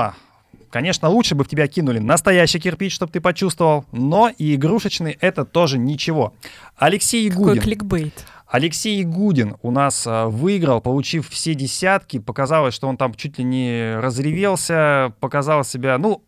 Конечно, 0.70 1.10
лучше 1.10 1.34
бы 1.34 1.44
в 1.44 1.48
тебя 1.48 1.66
кинули 1.68 1.98
настоящий 1.98 2.58
кирпич, 2.58 2.94
чтобы 2.94 3.12
ты 3.12 3.20
почувствовал, 3.20 3.84
но 3.92 4.30
и 4.30 4.54
игрушечный 4.54 5.18
это 5.20 5.44
тоже 5.44 5.76
ничего. 5.76 6.32
Алексей. 6.76 7.28
Какой 7.28 7.58
кликбейт. 7.58 8.24
Алексей 8.48 9.00
Ягудин 9.00 9.56
у 9.62 9.70
нас 9.70 10.04
а, 10.06 10.28
выиграл, 10.28 10.82
получив 10.82 11.28
все 11.30 11.54
десятки. 11.54 12.18
Показалось, 12.18 12.74
что 12.74 12.86
он 12.86 12.98
там 12.98 13.14
чуть 13.14 13.38
ли 13.38 13.44
не 13.44 13.98
разревелся, 13.98 15.14
показал 15.20 15.64
себя, 15.64 15.96
ну, 15.96 16.22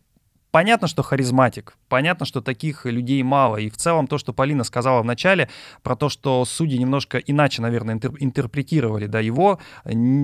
понятно, 0.55 0.87
что 0.87 1.03
харизматик, 1.03 1.75
понятно, 1.89 2.25
что 2.25 2.39
таких 2.39 2.85
людей 2.85 3.21
мало. 3.23 3.57
И 3.57 3.69
в 3.69 3.75
целом 3.75 4.07
то, 4.07 4.17
что 4.17 4.31
Полина 4.31 4.63
сказала 4.63 5.01
в 5.01 5.05
начале, 5.05 5.49
про 5.83 5.97
то, 5.97 6.07
что 6.07 6.45
судьи 6.45 6.77
немножко 6.77 7.17
иначе, 7.17 7.61
наверное, 7.61 7.95
интер- 7.95 8.15
интерпретировали 8.21 9.07
да, 9.07 9.19
его, 9.19 9.59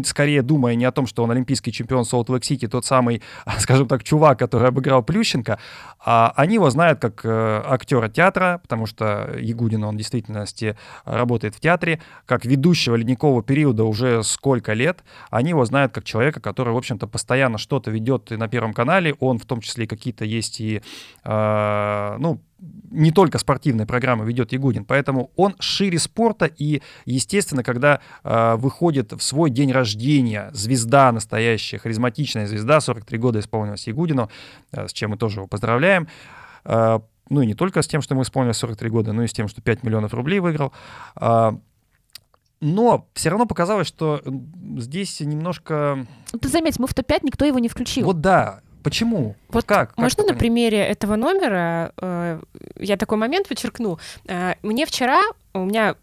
скорее 0.05 0.41
думая 0.41 0.75
не 0.75 0.85
о 0.85 0.93
том, 0.93 1.05
что 1.05 1.25
он 1.25 1.31
олимпийский 1.31 1.73
чемпион 1.73 2.05
Солт 2.05 2.29
Лейк 2.29 2.45
Сити, 2.45 2.69
тот 2.69 2.85
самый, 2.85 3.21
скажем 3.57 3.89
так, 3.89 4.05
чувак, 4.05 4.39
который 4.39 4.69
обыграл 4.69 5.03
Плющенко, 5.03 5.59
а 5.99 6.31
они 6.37 6.53
его 6.53 6.69
знают 6.69 6.99
как 7.01 7.25
э, 7.25 7.63
актера 7.65 8.07
театра, 8.07 8.61
потому 8.63 8.85
что 8.85 9.35
Ягудин, 9.37 9.83
он 9.83 9.95
в 9.95 9.97
действительности 9.97 10.77
работает 11.03 11.55
в 11.55 11.59
театре, 11.59 11.99
как 12.25 12.45
ведущего 12.45 12.95
ледникового 12.95 13.43
периода 13.43 13.83
уже 13.83 14.23
сколько 14.23 14.71
лет. 14.71 15.03
Они 15.29 15.49
его 15.49 15.65
знают 15.65 15.91
как 15.91 16.05
человека, 16.05 16.39
который, 16.39 16.73
в 16.73 16.77
общем-то, 16.77 17.05
постоянно 17.05 17.57
что-то 17.57 17.91
ведет 17.91 18.31
на 18.31 18.47
Первом 18.47 18.73
канале, 18.73 19.13
он 19.19 19.37
в 19.37 19.45
том 19.45 19.59
числе 19.59 19.87
какие-то 19.87 20.20
это 20.21 20.25
есть 20.25 20.61
и, 20.61 20.81
э, 21.23 22.15
ну, 22.19 22.39
не 22.91 23.11
только 23.11 23.39
спортивные 23.39 23.87
программы 23.87 24.25
ведет 24.25 24.51
Ягудин, 24.53 24.85
поэтому 24.85 25.31
он 25.35 25.55
шире 25.59 25.97
спорта, 25.97 26.45
и, 26.45 26.81
естественно, 27.05 27.63
когда 27.63 28.01
э, 28.23 28.55
выходит 28.57 29.13
в 29.13 29.21
свой 29.21 29.49
день 29.49 29.71
рождения 29.71 30.51
звезда 30.53 31.11
настоящая, 31.11 31.79
харизматичная 31.79 32.45
звезда, 32.45 32.79
43 32.79 33.17
года 33.17 33.39
исполнилось 33.39 33.87
Ягудину, 33.87 34.29
э, 34.71 34.87
с 34.87 34.93
чем 34.93 35.11
мы 35.11 35.17
тоже 35.17 35.39
его 35.39 35.47
поздравляем, 35.47 36.07
э, 36.65 36.99
ну 37.29 37.41
и 37.41 37.47
не 37.47 37.55
только 37.55 37.81
с 37.81 37.87
тем, 37.87 38.01
что 38.01 38.13
ему 38.13 38.21
исполнилось 38.21 38.57
43 38.57 38.89
года, 38.89 39.13
но 39.13 39.23
и 39.23 39.27
с 39.27 39.33
тем, 39.33 39.47
что 39.47 39.61
5 39.61 39.83
миллионов 39.83 40.13
рублей 40.13 40.39
выиграл, 40.39 40.71
э, 41.19 41.51
но 42.61 43.07
все 43.15 43.29
равно 43.29 43.47
показалось, 43.47 43.87
что 43.87 44.21
здесь 44.77 45.19
немножко... 45.19 46.05
Ты 46.39 46.47
заметь, 46.47 46.77
мы 46.77 46.85
в 46.85 46.93
топ-5 46.93 47.21
никто 47.23 47.43
его 47.43 47.57
не 47.57 47.69
включил. 47.69 48.05
Вот 48.05 48.21
да, 48.21 48.61
Почему? 48.83 49.35
Вот 49.49 49.65
как? 49.65 49.97
Можно 49.97 50.23
как 50.23 50.33
на 50.33 50.39
примере 50.39 50.79
этого 50.79 51.15
номера 51.15 51.91
э, 51.97 52.39
я 52.77 52.97
такой 52.97 53.17
момент 53.17 53.47
подчеркну. 53.47 53.99
Э, 54.27 54.55
мне 54.63 54.85
вчера 54.85 55.21
у 55.53 55.65
меня 55.65 55.95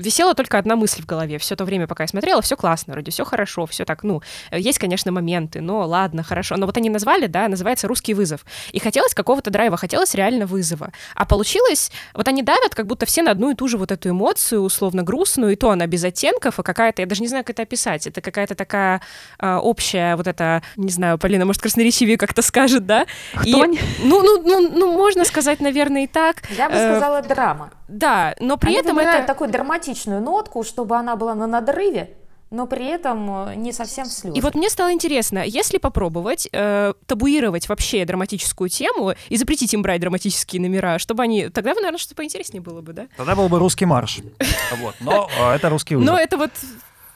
висела 0.00 0.34
только 0.34 0.58
одна 0.58 0.76
мысль 0.76 1.02
в 1.02 1.06
голове. 1.06 1.38
Все 1.38 1.56
то 1.56 1.64
время, 1.64 1.86
пока 1.86 2.04
я 2.04 2.08
смотрела, 2.08 2.42
все 2.42 2.56
классно, 2.56 2.94
вроде 2.94 3.10
все 3.10 3.24
хорошо, 3.24 3.66
все 3.66 3.84
так, 3.84 4.02
ну, 4.02 4.22
есть, 4.50 4.78
конечно, 4.78 5.12
моменты, 5.12 5.60
но 5.60 5.86
ладно, 5.86 6.22
хорошо. 6.22 6.56
Но 6.56 6.66
вот 6.66 6.76
они 6.76 6.90
назвали, 6.90 7.26
да, 7.26 7.48
называется 7.48 7.88
«Русский 7.88 8.14
вызов». 8.14 8.44
И 8.72 8.80
хотелось 8.80 9.14
какого-то 9.14 9.50
драйва, 9.50 9.76
хотелось 9.76 10.14
реально 10.14 10.46
вызова. 10.46 10.92
А 11.14 11.24
получилось, 11.24 11.90
вот 12.14 12.28
они 12.28 12.42
давят, 12.42 12.74
как 12.74 12.86
будто 12.86 13.06
все 13.06 13.22
на 13.22 13.30
одну 13.30 13.50
и 13.50 13.54
ту 13.54 13.68
же 13.68 13.78
вот 13.78 13.92
эту 13.92 14.10
эмоцию, 14.10 14.62
условно 14.62 15.02
грустную, 15.02 15.52
и 15.52 15.56
то 15.56 15.70
она 15.70 15.86
без 15.86 16.04
оттенков, 16.04 16.58
а 16.58 16.62
какая-то, 16.62 17.02
я 17.02 17.06
даже 17.06 17.22
не 17.22 17.28
знаю, 17.28 17.44
как 17.44 17.50
это 17.50 17.62
описать, 17.62 18.06
это 18.06 18.20
какая-то 18.20 18.54
такая 18.54 19.00
э, 19.38 19.56
общая 19.56 20.16
вот 20.16 20.26
эта, 20.26 20.62
не 20.76 20.90
знаю, 20.90 21.18
Полина, 21.18 21.44
может, 21.44 21.62
красноречивее 21.62 22.16
как-то 22.16 22.42
скажет, 22.42 22.86
да? 22.86 23.06
Кто? 23.34 23.64
И, 23.64 23.78
ну, 24.02 24.22
ну, 24.22 24.42
ну, 24.42 24.70
ну, 24.70 24.92
можно 24.92 25.24
сказать, 25.24 25.60
наверное, 25.60 26.04
и 26.04 26.06
так. 26.06 26.36
Я 26.56 26.68
бы 26.68 26.76
э, 26.76 26.90
сказала, 26.90 27.22
драма. 27.22 27.70
Да, 27.88 28.36
но 28.38 28.56
при 28.56 28.68
Они 28.68 28.78
этом 28.78 28.98
это... 28.98 29.26
такую 29.26 29.50
драматичную 29.90 30.20
нотку, 30.22 30.62
чтобы 30.62 30.96
она 30.96 31.16
была 31.16 31.34
на 31.34 31.46
надрыве, 31.46 32.10
но 32.50 32.66
при 32.66 32.86
этом 32.86 33.48
э, 33.48 33.54
не 33.56 33.72
совсем 33.72 34.06
в 34.06 34.12
слезы. 34.12 34.36
И 34.36 34.40
вот 34.40 34.54
мне 34.54 34.68
стало 34.70 34.92
интересно, 34.92 35.42
если 35.44 35.78
попробовать 35.78 36.48
э, 36.52 36.94
табуировать 37.06 37.68
вообще 37.68 38.04
драматическую 38.04 38.68
тему 38.68 39.14
и 39.28 39.36
запретить 39.36 39.72
им 39.74 39.82
брать 39.82 40.00
драматические 40.00 40.60
номера, 40.62 40.98
чтобы 40.98 41.22
они... 41.22 41.48
Тогда, 41.48 41.74
наверное, 41.74 41.98
что-то 41.98 42.16
поинтереснее 42.16 42.60
было 42.60 42.80
бы, 42.80 42.92
да? 42.92 43.06
Тогда 43.16 43.34
был 43.36 43.48
бы 43.48 43.58
русский 43.58 43.86
марш. 43.86 44.18
Вот. 44.80 44.94
Но 45.00 45.28
э, 45.38 45.50
это 45.54 45.68
русский 45.68 45.94
Но 45.96 46.00
вызов. 46.00 46.18
это 46.18 46.36
вот 46.36 46.50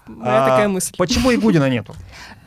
моя 0.06 0.44
А, 0.44 0.48
такая 0.48 0.68
мысль. 0.68 0.94
Почему 0.96 1.32
Игудина 1.34 1.68
нету? 1.68 1.94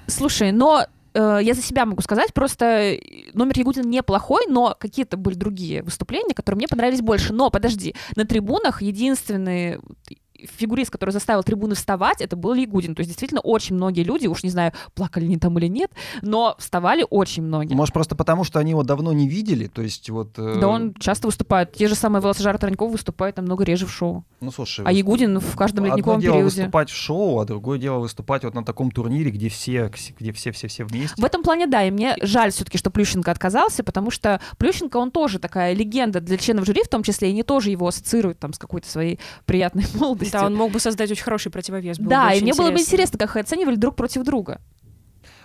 Слушай, 0.07 0.51
но 0.51 0.85
э, 1.17 1.39
я 1.41 1.53
за 1.53 1.61
себя 1.61 1.85
могу 1.85 2.01
сказать, 2.01 2.33
просто 2.33 2.65
э, 2.65 2.99
номер 3.33 3.57
Ягудина 3.57 3.87
неплохой, 3.87 4.45
но 4.47 4.75
какие-то 4.79 5.17
были 5.17 5.35
другие 5.35 5.83
выступления, 5.83 6.33
которые 6.33 6.57
мне 6.57 6.67
понравились 6.67 7.01
больше. 7.01 7.33
Но 7.33 7.49
подожди, 7.49 7.95
на 8.15 8.25
трибунах 8.25 8.81
единственный 8.81 9.79
фигурист, 10.57 10.91
который 10.91 11.11
заставил 11.11 11.43
трибуны 11.43 11.75
вставать, 11.75 12.21
это 12.21 12.35
был 12.35 12.53
Ягудин. 12.53 12.95
То 12.95 13.01
есть 13.01 13.09
действительно 13.09 13.41
очень 13.41 13.75
многие 13.75 14.03
люди, 14.03 14.27
уж 14.27 14.43
не 14.43 14.49
знаю, 14.49 14.73
плакали 14.95 15.25
они 15.25 15.37
там 15.37 15.57
или 15.59 15.67
нет, 15.67 15.91
но 16.21 16.55
вставали 16.59 17.05
очень 17.09 17.43
многие. 17.43 17.73
Может, 17.75 17.93
просто 17.93 18.15
потому, 18.15 18.43
что 18.43 18.59
они 18.59 18.71
его 18.71 18.83
давно 18.83 19.13
не 19.13 19.27
видели? 19.27 19.67
То 19.67 19.81
есть 19.81 20.09
вот... 20.09 20.37
э, 20.37 20.57
Да 20.59 20.67
он 20.67 20.93
часто 20.95 21.27
выступает. 21.27 21.73
Те 21.73 21.87
же 21.87 21.95
самые 21.95 22.21
велосажары 22.21 22.57
Таранькова 22.57 22.89
выступают 22.91 23.37
намного 23.37 23.63
реже 23.63 23.85
в 23.85 23.91
шоу. 23.91 24.25
Ну, 24.39 24.51
слушай... 24.51 24.85
А 24.85 24.91
Ягудин 24.91 25.39
в 25.39 25.55
каждом 25.55 25.83
Одно 25.85 25.95
ледниковом 25.95 26.19
дело 26.21 26.35
периоде. 26.35 26.55
выступать 26.61 26.89
в 26.89 26.95
шоу, 26.95 27.39
а 27.39 27.45
другое 27.45 27.79
дело 27.79 27.99
выступать 27.99 28.43
вот 28.43 28.53
на 28.53 28.63
таком 28.63 28.91
турнире, 28.91 29.31
где 29.31 29.49
все, 29.49 29.91
где 30.19 30.31
все-все-все 30.31 30.85
вместе. 30.85 31.19
В 31.21 31.25
этом 31.25 31.43
плане, 31.43 31.67
да, 31.67 31.83
и 31.83 31.91
мне 31.91 32.15
жаль 32.21 32.51
все-таки, 32.51 32.77
что 32.77 32.91
Плющенко 32.91 33.31
отказался, 33.31 33.83
потому 33.83 34.11
что 34.11 34.39
Плющенко, 34.57 34.97
он 34.97 35.11
тоже 35.11 35.39
такая 35.39 35.73
легенда 35.73 36.21
для 36.21 36.37
членов 36.37 36.65
жюри 36.65 36.83
в 36.83 36.87
том 36.87 37.03
числе, 37.03 37.29
и 37.29 37.31
они 37.31 37.43
тоже 37.43 37.71
его 37.71 37.87
ассоциируют 37.87 38.39
там 38.39 38.53
с 38.53 38.57
какой-то 38.59 38.89
своей 38.89 39.19
приятной 39.45 39.85
молодостью. 39.95 40.26
Да, 40.31 40.45
он 40.45 40.55
мог 40.55 40.71
бы 40.71 40.79
создать 40.79 41.11
очень 41.11 41.23
хороший 41.23 41.51
противовес. 41.51 41.97
было 41.97 42.05
бы 42.05 42.09
Да, 42.09 42.31
и 42.31 42.35
очень 42.37 42.43
мне 42.43 42.53
было 42.53 42.65
бы 42.67 42.71
интересно. 42.71 42.89
интересно, 42.91 43.19
как 43.19 43.29
их 43.29 43.35
оценивали 43.37 43.75
друг 43.75 43.95
против 43.95 44.23
друга. 44.23 44.61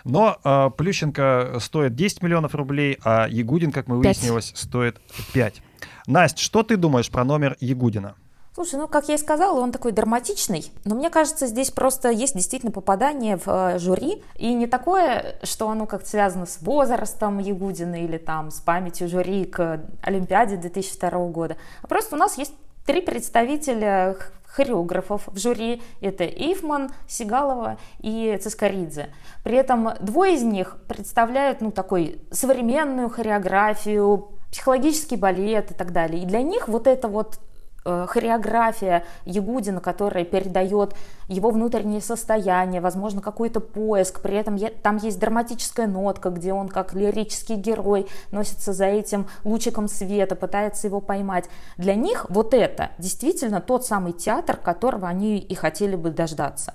Но 0.05 0.37
э, 0.43 0.71
Плющенко 0.77 1.59
стоит 1.61 1.95
10 1.95 2.23
миллионов 2.23 2.55
рублей, 2.55 2.99
а 3.05 3.27
Ягудин, 3.29 3.71
как 3.73 3.87
мы 3.87 4.03
Пять. 4.03 4.17
выяснилось, 4.17 4.53
стоит 4.55 5.01
5. 5.33 5.63
Настя, 6.07 6.41
что 6.41 6.63
ты 6.63 6.77
думаешь 6.77 7.11
про 7.11 7.25
номер 7.25 7.57
Ягудина? 7.61 8.17
Слушай, 8.55 8.81
ну, 8.81 8.87
как 8.87 9.09
я 9.09 9.15
и 9.15 9.19
сказала, 9.19 9.59
он 9.61 9.73
такой 9.73 9.93
драматичный, 9.93 10.71
но 10.85 10.95
мне 10.95 11.09
кажется, 11.09 11.47
здесь 11.47 11.71
просто 11.71 12.11
есть 12.11 12.35
действительно 12.35 12.71
попадание 12.71 13.39
в 13.39 13.47
э, 13.47 13.79
жюри, 13.79 14.23
и 14.37 14.53
не 14.53 14.67
такое, 14.67 15.37
что 15.43 15.71
оно 15.71 15.87
как-то 15.87 16.07
связано 16.11 16.45
с 16.45 16.61
возрастом 16.61 17.39
Ягудина 17.39 18.05
или 18.05 18.19
там 18.19 18.51
с 18.51 18.61
памятью 18.61 19.09
жюри 19.09 19.45
к 19.47 19.81
Олимпиаде 20.03 20.57
2002 20.57 21.11
года, 21.29 21.57
а 21.81 21.87
просто 21.87 22.17
у 22.17 22.19
нас 22.19 22.37
есть 22.37 22.53
три 22.85 23.01
представителя 23.01 24.17
хореографов 24.53 25.23
в 25.27 25.39
жюри. 25.39 25.83
Это 26.01 26.25
Эйфман, 26.25 26.91
Сигалова 27.09 27.79
и 28.01 28.39
Цискоридзе. 28.41 29.09
При 29.43 29.57
этом 29.57 29.91
двое 30.01 30.35
из 30.35 30.43
них 30.43 30.77
представляют 30.87 31.61
ну, 31.61 31.71
такой 31.73 32.21
современную 32.31 33.09
хореографию, 33.09 34.29
психологический 34.51 35.17
балет 35.17 35.71
и 35.71 35.75
так 35.75 35.93
далее. 35.93 36.23
И 36.23 36.27
для 36.27 36.43
них 36.43 36.69
вот 36.69 36.87
это 36.87 37.09
вот 37.09 37.41
хореография 37.85 39.05
Ягудина, 39.25 39.81
которая 39.81 40.25
передает 40.25 40.95
его 41.29 41.51
внутреннее 41.51 42.01
состояние, 42.01 42.81
возможно, 42.81 43.21
какой-то 43.21 43.61
поиск, 43.61 44.21
при 44.21 44.37
этом 44.37 44.59
там 44.83 44.97
есть 44.99 45.19
драматическая 45.19 45.87
нотка, 45.87 46.31
где 46.31 46.53
он 46.53 46.69
как 46.69 46.95
лирический 46.95 47.57
герой 47.57 48.07
носится 48.31 48.73
за 48.73 48.87
этим 48.87 49.27
лучиком 49.45 49.89
света, 49.89 50.37
пытается 50.37 50.87
его 50.87 51.01
поймать. 51.01 51.49
Для 51.77 51.95
них 51.95 52.27
вот 52.29 52.55
это 52.55 52.91
действительно 52.99 53.61
тот 53.61 53.85
самый 53.85 54.13
театр, 54.13 54.57
которого 54.57 55.09
они 55.09 55.39
и 55.39 55.55
хотели 55.55 55.97
бы 55.97 56.11
дождаться. 56.11 56.75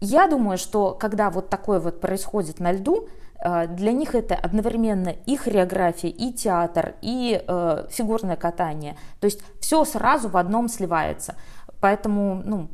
Я 0.00 0.26
думаю, 0.26 0.58
что 0.58 0.92
когда 0.92 1.30
вот 1.30 1.48
такое 1.48 1.80
вот 1.80 2.00
происходит 2.00 2.60
на 2.60 2.72
льду, 2.72 3.06
э, 3.06 3.23
для 3.40 3.92
них 3.92 4.14
это 4.14 4.34
одновременно 4.34 5.10
и 5.26 5.36
хореография, 5.36 6.10
и 6.10 6.32
театр, 6.32 6.94
и 7.02 7.42
э, 7.46 7.86
фигурное 7.90 8.36
катание. 8.36 8.96
То 9.20 9.26
есть 9.26 9.40
все 9.60 9.84
сразу 9.84 10.28
в 10.28 10.36
одном 10.36 10.68
сливается. 10.68 11.34
Поэтому, 11.80 12.40
ну, 12.44 12.68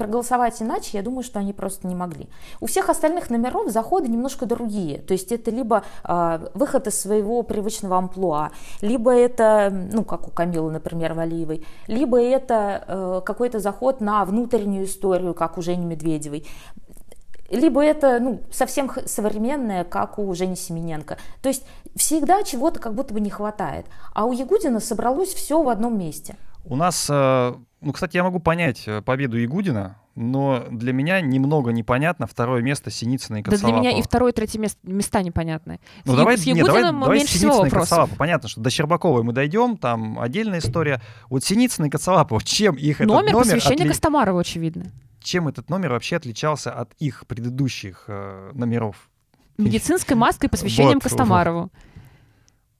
проголосовать 0.00 0.62
иначе, 0.62 0.96
я 0.96 1.02
думаю, 1.02 1.22
что 1.22 1.38
они 1.38 1.52
просто 1.52 1.86
не 1.86 1.94
могли. 1.94 2.30
У 2.60 2.66
всех 2.66 2.88
остальных 2.88 3.28
номеров 3.28 3.70
заходы 3.70 4.08
немножко 4.08 4.46
другие. 4.46 4.98
То 4.98 5.12
есть 5.12 5.30
это 5.30 5.50
либо 5.50 5.82
э, 6.04 6.48
выход 6.54 6.86
из 6.86 6.98
своего 6.98 7.42
привычного 7.42 7.98
амплуа, 7.98 8.50
либо 8.80 9.12
это, 9.12 9.70
ну, 9.92 10.04
как 10.04 10.26
у 10.26 10.30
Камилы, 10.30 10.72
например, 10.72 11.12
Валиевой, 11.12 11.66
либо 11.86 12.18
это 12.18 12.84
э, 12.88 13.20
какой-то 13.26 13.58
заход 13.58 14.00
на 14.00 14.24
внутреннюю 14.24 14.86
историю, 14.86 15.34
как 15.34 15.58
у 15.58 15.62
Жени 15.62 15.84
Медведевой 15.84 16.46
либо 17.50 17.84
это 17.84 18.18
ну, 18.20 18.40
совсем 18.50 18.90
современное, 19.06 19.84
как 19.84 20.18
у 20.18 20.32
Жени 20.34 20.56
Семененко. 20.56 21.18
То 21.42 21.48
есть 21.48 21.64
всегда 21.96 22.42
чего-то 22.42 22.78
как 22.80 22.94
будто 22.94 23.12
бы 23.14 23.20
не 23.20 23.30
хватает. 23.30 23.86
А 24.14 24.24
у 24.24 24.32
Ягудина 24.32 24.80
собралось 24.80 25.34
все 25.34 25.62
в 25.62 25.68
одном 25.68 25.98
месте. 25.98 26.36
У 26.64 26.76
нас, 26.76 27.06
э, 27.10 27.54
ну, 27.80 27.92
кстати, 27.92 28.16
я 28.16 28.22
могу 28.22 28.38
понять 28.38 28.84
э, 28.86 29.00
победу 29.02 29.38
Ягудина, 29.38 29.96
но 30.14 30.64
для 30.70 30.92
меня 30.92 31.20
немного 31.20 31.72
непонятно 31.72 32.26
второе 32.26 32.60
место 32.60 32.90
Синицына 32.90 33.38
и 33.38 33.42
Да 33.42 33.56
для 33.56 33.72
меня 33.72 33.90
и 33.92 34.02
второе, 34.02 34.32
и 34.32 34.34
третье 34.34 34.58
мест- 34.58 34.78
места 34.82 35.22
непонятны. 35.22 35.80
Ну, 36.04 36.12
с, 36.12 36.16
давай, 36.16 36.36
с 36.36 36.44
не, 36.44 36.52
Ягудиным 36.52 36.82
давай, 36.82 37.00
давай 37.00 37.18
меньше 37.18 37.32
Синицына 37.38 37.52
всего 37.52 37.66
и 37.66 37.70
вопросов. 37.70 37.88
Коцалапова. 37.90 38.16
Понятно, 38.16 38.48
что 38.48 38.60
до 38.60 38.70
Щербаковой 38.70 39.22
мы 39.22 39.32
дойдем, 39.32 39.76
там 39.78 40.20
отдельная 40.20 40.58
история. 40.58 41.00
Вот 41.30 41.44
Синицына 41.44 41.86
и 41.86 41.90
Коцалапова, 41.90 42.42
чем 42.42 42.74
их 42.74 43.00
Номер, 43.00 43.22
этот 43.22 43.32
номер 43.32 43.38
посвящение 43.38 43.86
отли- 43.86 43.88
Костомарову, 43.88 44.38
очевидно. 44.38 44.86
Чем 45.20 45.48
этот 45.48 45.70
номер 45.70 45.90
вообще 45.90 46.16
отличался 46.16 46.72
от 46.72 46.92
их 46.98 47.26
предыдущих 47.26 48.04
э, 48.08 48.50
номеров? 48.54 49.08
Медицинской 49.58 50.16
маской 50.16 50.48
посвящением 50.48 50.94
Вот, 50.94 51.02
Костомарову. 51.02 51.70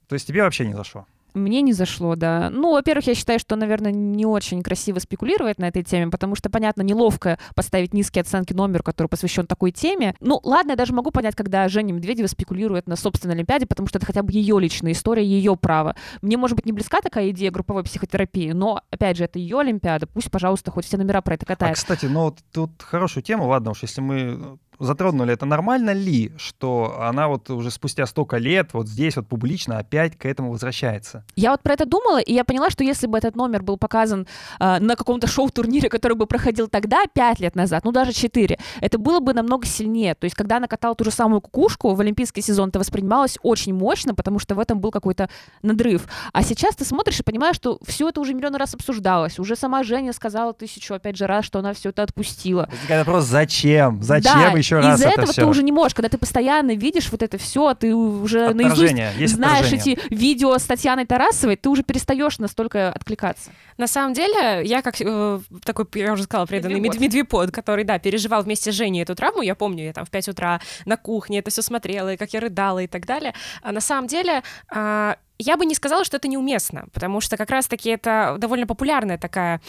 То 0.08 0.14
есть 0.14 0.26
тебе 0.26 0.42
вообще 0.42 0.66
не 0.66 0.74
зашло? 0.74 1.06
Мне 1.34 1.62
не 1.62 1.72
зашло, 1.72 2.16
да. 2.16 2.50
Ну, 2.50 2.72
во-первых, 2.72 3.06
я 3.06 3.14
считаю, 3.14 3.38
что, 3.38 3.56
наверное, 3.56 3.92
не 3.92 4.26
очень 4.26 4.62
красиво 4.62 4.98
спекулировать 4.98 5.58
на 5.58 5.68
этой 5.68 5.82
теме, 5.82 6.10
потому 6.10 6.34
что, 6.34 6.50
понятно, 6.50 6.82
неловко 6.82 7.38
поставить 7.54 7.94
низкие 7.94 8.22
оценки 8.22 8.52
номеру, 8.52 8.82
который 8.82 9.08
посвящен 9.08 9.46
такой 9.46 9.70
теме. 9.72 10.14
Ну, 10.20 10.40
ладно, 10.42 10.70
я 10.72 10.76
даже 10.76 10.92
могу 10.92 11.10
понять, 11.10 11.34
когда 11.34 11.68
Женя 11.68 11.92
Медведева 11.92 12.26
спекулирует 12.26 12.86
на 12.86 12.96
собственной 12.96 13.34
Олимпиаде, 13.34 13.66
потому 13.66 13.88
что 13.88 13.98
это 13.98 14.06
хотя 14.06 14.22
бы 14.22 14.32
ее 14.32 14.58
личная 14.60 14.92
история, 14.92 15.24
ее 15.24 15.56
право. 15.56 15.94
Мне, 16.22 16.36
может 16.36 16.56
быть, 16.56 16.66
не 16.66 16.72
близка 16.72 17.00
такая 17.00 17.30
идея 17.30 17.50
групповой 17.50 17.84
психотерапии, 17.84 18.52
но, 18.52 18.80
опять 18.90 19.16
же, 19.16 19.24
это 19.24 19.38
ее 19.38 19.60
Олимпиада. 19.60 20.06
Пусть, 20.06 20.30
пожалуйста, 20.30 20.70
хоть 20.70 20.84
все 20.84 20.96
номера 20.96 21.20
про 21.20 21.34
это 21.34 21.44
А, 21.44 21.48
катает. 21.48 21.76
кстати, 21.76 22.06
ну 22.06 22.34
тут 22.52 22.82
хорошую 22.82 23.22
тему, 23.22 23.46
ладно 23.46 23.70
уж, 23.72 23.82
если 23.82 24.00
мы 24.00 24.58
затронули, 24.80 25.32
это 25.34 25.46
нормально 25.46 25.92
ли, 25.92 26.32
что 26.36 26.98
она 27.00 27.28
вот 27.28 27.50
уже 27.50 27.70
спустя 27.70 28.06
столько 28.06 28.38
лет 28.38 28.70
вот 28.72 28.88
здесь 28.88 29.16
вот 29.16 29.28
публично 29.28 29.78
опять 29.78 30.16
к 30.16 30.26
этому 30.26 30.50
возвращается? 30.50 31.24
Я 31.36 31.50
вот 31.52 31.62
про 31.62 31.74
это 31.74 31.86
думала, 31.86 32.20
и 32.20 32.32
я 32.32 32.44
поняла, 32.44 32.70
что 32.70 32.82
если 32.82 33.06
бы 33.06 33.18
этот 33.18 33.36
номер 33.36 33.62
был 33.62 33.76
показан 33.76 34.26
э, 34.58 34.78
на 34.80 34.96
каком-то 34.96 35.26
шоу-турнире, 35.26 35.88
который 35.88 36.16
бы 36.16 36.26
проходил 36.26 36.68
тогда, 36.68 37.04
пять 37.12 37.40
лет 37.40 37.54
назад, 37.54 37.84
ну 37.84 37.92
даже 37.92 38.12
четыре, 38.12 38.58
это 38.80 38.98
было 38.98 39.20
бы 39.20 39.34
намного 39.34 39.66
сильнее. 39.66 40.14
То 40.14 40.24
есть, 40.24 40.34
когда 40.34 40.56
она 40.56 40.66
катала 40.66 40.94
ту 40.94 41.04
же 41.04 41.10
самую 41.10 41.40
кукушку 41.40 41.94
в 41.94 42.00
олимпийский 42.00 42.40
сезон, 42.42 42.70
это 42.70 42.78
воспринималось 42.78 43.38
очень 43.42 43.74
мощно, 43.74 44.14
потому 44.14 44.38
что 44.38 44.54
в 44.54 44.58
этом 44.58 44.80
был 44.80 44.90
какой-то 44.90 45.28
надрыв. 45.62 46.06
А 46.32 46.42
сейчас 46.42 46.74
ты 46.76 46.84
смотришь 46.84 47.20
и 47.20 47.22
понимаешь, 47.22 47.56
что 47.56 47.78
все 47.86 48.08
это 48.08 48.20
уже 48.20 48.34
миллион 48.34 48.54
раз 48.56 48.74
обсуждалось. 48.74 49.38
Уже 49.38 49.56
сама 49.56 49.82
Женя 49.82 50.12
сказала 50.12 50.52
тысячу, 50.52 50.94
опять 50.94 51.16
же, 51.16 51.26
раз, 51.26 51.44
что 51.44 51.58
она 51.58 51.74
все 51.74 51.90
это 51.90 52.02
отпустила. 52.02 52.68
Возникает 52.70 53.06
вопрос, 53.06 53.24
зачем? 53.24 54.02
Зачем 54.02 54.32
да, 54.52 54.58
еще 54.58 54.69
раз 54.76 54.96
из-за 54.96 55.06
это 55.08 55.20
этого 55.20 55.32
все? 55.32 55.42
ты 55.42 55.46
уже 55.48 55.62
не 55.62 55.72
можешь, 55.72 55.94
когда 55.94 56.08
ты 56.08 56.18
постоянно 56.18 56.74
видишь 56.74 57.10
вот 57.10 57.22
это 57.22 57.38
все, 57.38 57.74
ты 57.74 57.94
уже 57.94 58.52
наизусть 58.54 58.80
Отторжение, 58.82 59.12
есть 59.18 59.34
знаешь 59.34 59.66
отторжение. 59.66 59.96
эти 60.06 60.14
видео 60.14 60.56
с 60.58 60.62
Татьяной 60.64 61.06
Тарасовой, 61.06 61.56
ты 61.56 61.68
уже 61.68 61.82
перестаешь 61.82 62.38
настолько 62.38 62.92
откликаться. 62.92 63.50
На 63.78 63.86
самом 63.86 64.12
деле, 64.14 64.64
я 64.66 64.82
как 64.82 64.96
э, 65.00 65.40
такой, 65.64 65.86
я 65.94 66.12
уже 66.12 66.24
сказала, 66.24 66.46
преданный 66.46 66.76
Медвепод. 66.76 67.00
мед- 67.00 67.02
медвепод, 67.02 67.50
который, 67.50 67.84
да, 67.84 67.98
переживал 67.98 68.42
вместе 68.42 68.72
с 68.72 68.74
Женей 68.74 69.02
эту 69.02 69.14
травму, 69.14 69.42
я 69.42 69.54
помню, 69.54 69.84
я 69.84 69.92
там 69.92 70.04
в 70.04 70.10
5 70.10 70.28
утра 70.28 70.60
на 70.84 70.96
кухне 70.96 71.38
это 71.38 71.50
все 71.50 71.62
смотрела, 71.62 72.12
и 72.12 72.16
как 72.16 72.32
я 72.32 72.40
рыдала 72.40 72.80
и 72.80 72.86
так 72.86 73.06
далее. 73.06 73.34
А 73.62 73.72
на 73.72 73.80
самом 73.80 74.06
деле, 74.06 74.42
а, 74.68 75.16
я 75.40 75.56
бы 75.56 75.64
не 75.64 75.74
сказала, 75.74 76.04
что 76.04 76.16
это 76.16 76.28
неуместно, 76.28 76.84
потому 76.92 77.20
что 77.20 77.36
как 77.36 77.50
раз-таки 77.50 77.90
это 77.90 78.36
довольно 78.38 78.66
популярная 78.66 79.18
такая, 79.18 79.60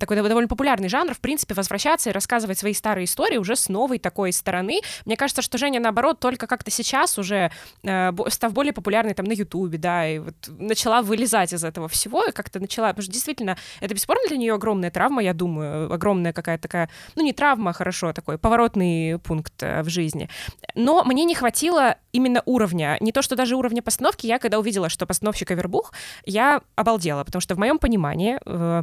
такой 0.00 0.16
дов- 0.16 0.28
довольно 0.28 0.48
популярный 0.48 0.88
жанр, 0.88 1.14
в 1.14 1.20
принципе, 1.20 1.54
возвращаться 1.54 2.10
и 2.10 2.12
рассказывать 2.12 2.58
свои 2.58 2.72
старые 2.72 3.04
истории 3.04 3.36
уже 3.36 3.56
с 3.56 3.68
новой 3.68 3.98
такой 3.98 4.32
стороны. 4.32 4.80
Мне 5.04 5.16
кажется, 5.16 5.42
что 5.42 5.58
Женя, 5.58 5.80
наоборот, 5.80 6.18
только 6.20 6.46
как-то 6.46 6.70
сейчас 6.70 7.18
уже, 7.18 7.50
э, 7.82 8.12
став 8.28 8.52
более 8.52 8.72
популярной 8.72 9.14
там 9.14 9.26
на 9.26 9.32
Ютубе, 9.32 9.78
да, 9.78 10.08
и 10.08 10.18
вот 10.18 10.34
начала 10.48 11.02
вылезать 11.02 11.52
из 11.52 11.62
этого 11.62 11.88
всего, 11.88 12.24
и 12.24 12.32
как-то 12.32 12.60
начала, 12.60 12.88
потому 12.88 13.02
что 13.02 13.12
действительно, 13.12 13.56
это 13.80 13.94
бесспорно 13.94 14.22
для 14.28 14.36
нее 14.36 14.54
огромная 14.54 14.90
травма, 14.90 15.22
я 15.22 15.34
думаю, 15.34 15.92
огромная 15.92 16.32
какая-то 16.32 16.62
такая, 16.62 16.90
ну 17.16 17.22
не 17.22 17.32
травма, 17.32 17.72
хорошо, 17.72 18.12
такой 18.12 18.38
поворотный 18.38 19.18
пункт 19.18 19.62
э, 19.62 19.82
в 19.82 19.88
жизни. 19.88 20.28
Но 20.74 21.04
мне 21.04 21.24
не 21.24 21.34
хватило 21.34 21.96
именно 22.12 22.42
уровня, 22.46 22.96
не 23.00 23.12
то, 23.12 23.22
что 23.22 23.36
даже 23.36 23.56
уровня 23.56 23.82
постановки, 23.82 24.26
я 24.26 24.38
когда 24.38 24.58
увидела, 24.58 24.88
что 24.88 25.06
постановщик 25.18 25.50
Авербух, 25.50 25.92
я 26.24 26.62
обалдела, 26.76 27.24
потому 27.24 27.40
что 27.40 27.56
в 27.56 27.58
моем 27.58 27.78
понимании 27.78 28.38
э, 28.46 28.82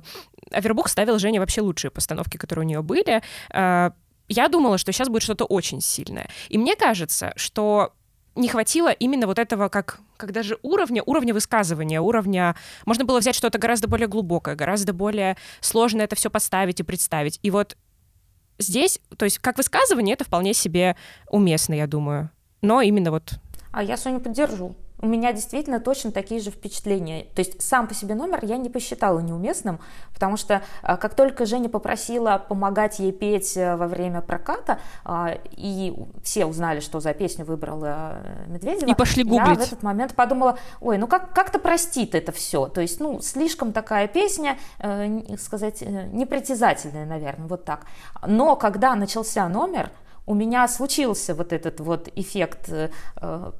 Авербух 0.51 0.89
ставил 0.89 1.17
Жене 1.17 1.39
вообще 1.39 1.61
лучшие 1.61 1.91
постановки, 1.91 2.37
которые 2.37 2.65
у 2.65 2.67
нее 2.67 2.81
были. 2.81 3.21
Э, 3.53 3.91
я 4.27 4.47
думала, 4.49 4.77
что 4.77 4.91
сейчас 4.91 5.07
будет 5.07 5.21
что-то 5.21 5.45
очень 5.45 5.81
сильное. 5.81 6.29
И 6.49 6.57
мне 6.57 6.75
кажется, 6.75 7.31
что 7.37 7.93
не 8.35 8.49
хватило 8.49 8.91
именно 8.91 9.27
вот 9.27 9.39
этого, 9.39 9.69
как, 9.69 9.99
как 10.17 10.33
даже 10.33 10.57
уровня, 10.61 11.01
уровня 11.05 11.33
высказывания, 11.33 12.01
уровня... 12.01 12.55
Можно 12.85 13.05
было 13.05 13.19
взять 13.19 13.35
что-то 13.35 13.57
гораздо 13.57 13.87
более 13.87 14.07
глубокое, 14.07 14.55
гораздо 14.55 14.91
более 14.91 15.37
сложно 15.61 16.01
это 16.01 16.17
все 16.17 16.29
поставить 16.29 16.81
и 16.81 16.83
представить. 16.83 17.39
И 17.43 17.51
вот 17.51 17.77
здесь, 18.59 18.99
то 19.17 19.23
есть 19.23 19.39
как 19.39 19.57
высказывание, 19.57 20.15
это 20.15 20.25
вполне 20.25 20.53
себе 20.53 20.97
уместно, 21.29 21.75
я 21.75 21.87
думаю. 21.87 22.29
Но 22.61 22.81
именно 22.81 23.11
вот... 23.11 23.35
А 23.71 23.83
я 23.83 23.95
Соню 23.95 24.19
поддержу 24.19 24.75
у 24.99 25.07
меня 25.07 25.33
действительно 25.33 25.79
точно 25.79 26.11
такие 26.11 26.39
же 26.39 26.51
впечатления. 26.51 27.25
То 27.35 27.39
есть 27.39 27.61
сам 27.61 27.87
по 27.87 27.93
себе 27.93 28.15
номер 28.15 28.39
я 28.43 28.57
не 28.57 28.69
посчитала 28.69 29.19
неуместным, 29.19 29.79
потому 30.13 30.37
что 30.37 30.61
а, 30.81 30.97
как 30.97 31.15
только 31.15 31.45
Женя 31.45 31.69
попросила 31.69 32.37
помогать 32.37 32.99
ей 32.99 33.11
петь 33.11 33.57
э, 33.57 33.75
во 33.75 33.87
время 33.87 34.21
проката, 34.21 34.79
а, 35.03 35.37
и 35.51 35.93
все 36.23 36.45
узнали, 36.45 36.79
что 36.79 36.99
за 36.99 37.13
песню 37.13 37.45
выбрала 37.45 38.21
э, 38.23 38.45
Медведева, 38.47 38.89
и 38.89 38.95
пошли 38.95 39.23
гуглить. 39.23 39.47
я 39.47 39.55
в 39.55 39.61
этот 39.61 39.83
момент 39.83 40.15
подумала, 40.15 40.57
ой, 40.79 40.97
ну 40.97 41.07
как, 41.07 41.33
как-то 41.33 41.59
простит 41.59 42.15
это 42.15 42.31
все. 42.31 42.67
То 42.67 42.81
есть, 42.81 42.99
ну, 42.99 43.21
слишком 43.21 43.73
такая 43.73 44.07
песня, 44.07 44.57
э, 44.79 45.37
сказать, 45.37 45.81
непритязательная, 45.81 47.05
наверное, 47.05 47.47
вот 47.47 47.65
так. 47.65 47.85
Но 48.25 48.55
когда 48.55 48.95
начался 48.95 49.47
номер, 49.49 49.91
у 50.27 50.33
меня 50.33 50.67
случился 50.67 51.35
вот 51.35 51.53
этот 51.53 51.79
вот 51.79 52.09
эффект 52.15 52.69
э, 52.69 52.89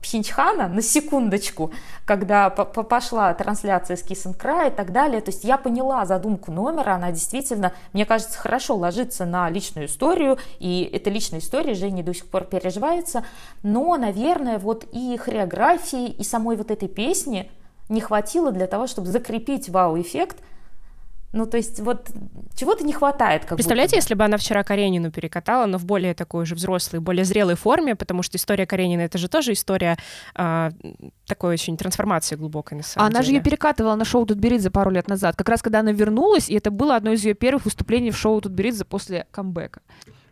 Пхенчхана 0.01 0.68
на 0.68 0.82
секундочку, 0.82 1.72
когда 2.05 2.49
пошла 2.49 3.34
трансляция 3.34 3.97
с 3.97 4.01
Киссенкра 4.01 4.68
и 4.68 4.72
так 4.72 4.91
далее. 4.91 5.22
То 5.22 5.32
есть 5.32 5.43
я 5.43 5.57
поняла 5.57 6.05
задумку 6.05 6.51
номера, 6.51 6.95
она 6.95 7.11
действительно, 7.11 7.74
мне 7.93 8.05
кажется, 8.05 8.39
хорошо 8.39 8.76
ложится 8.76 9.26
на 9.26 9.49
личную 9.49 9.88
историю, 9.88 10.39
и 10.59 10.89
эта 10.91 11.09
личная 11.09 11.39
история 11.39 11.76
Жене 11.76 12.03
до 12.03 12.13
сих 12.13 12.28
пор 12.28 12.45
переживается. 12.45 13.24
Но, 13.61 13.95
наверное, 13.97 14.57
вот 14.57 14.86
и 14.91 15.18
хореографии, 15.18 16.07
и 16.07 16.24
самой 16.24 16.57
вот 16.57 16.72
этой 16.72 16.88
песни 16.88 17.51
не 17.89 18.01
хватило 18.01 18.51
для 18.51 18.66
того, 18.66 18.88
чтобы 18.88 19.07
закрепить 19.07 19.70
вау-эффект– 19.70 20.38
ну, 21.36 21.45
то 21.45 21.57
есть 21.57 21.81
вот 21.81 22.09
чего-то 22.55 22.86
не 22.86 22.93
хватает. 22.93 23.45
Как 23.45 23.57
Представляете, 23.57 23.97
если 23.97 24.13
бы 24.13 24.23
она 24.23 24.38
вчера 24.38 24.63
Каренину 24.63 25.11
перекатала, 25.11 25.65
но 25.65 25.77
в 25.77 25.86
более 25.86 26.13
такой 26.13 26.45
же 26.45 26.55
взрослой, 26.55 27.01
более 27.01 27.25
зрелой 27.25 27.55
форме, 27.55 27.95
потому 27.95 28.23
что 28.23 28.38
история 28.38 28.65
Каренина— 28.65 29.01
это 29.01 29.17
же 29.17 29.27
тоже 29.27 29.51
история 29.51 29.97
э, 30.36 30.71
такой 31.27 31.53
очень 31.53 31.75
трансформации 31.75 32.38
глубокой, 32.38 32.77
на 32.77 32.83
самом 32.83 33.07
она 33.07 33.19
деле. 33.19 33.25
же 33.25 33.31
ее 33.33 33.41
перекатывала 33.41 33.95
на 33.95 34.05
шоу 34.05 34.25
Тутберидзе 34.25 34.69
пару 34.69 34.91
лет 34.91 35.09
назад, 35.09 35.36
как 35.36 35.49
раз 35.49 35.61
когда 35.61 35.81
она 35.81 35.91
вернулась, 35.91 36.49
и 36.49 36.55
это 36.55 36.71
было 36.71 36.95
одно 36.95 37.11
из 37.11 37.25
ее 37.25 37.33
первых 37.33 37.65
выступлений 37.65 38.11
в 38.11 38.17
шоу 38.17 38.39
Тутберидзе 38.39 38.86
после 38.86 39.27
камбэка. 39.31 39.81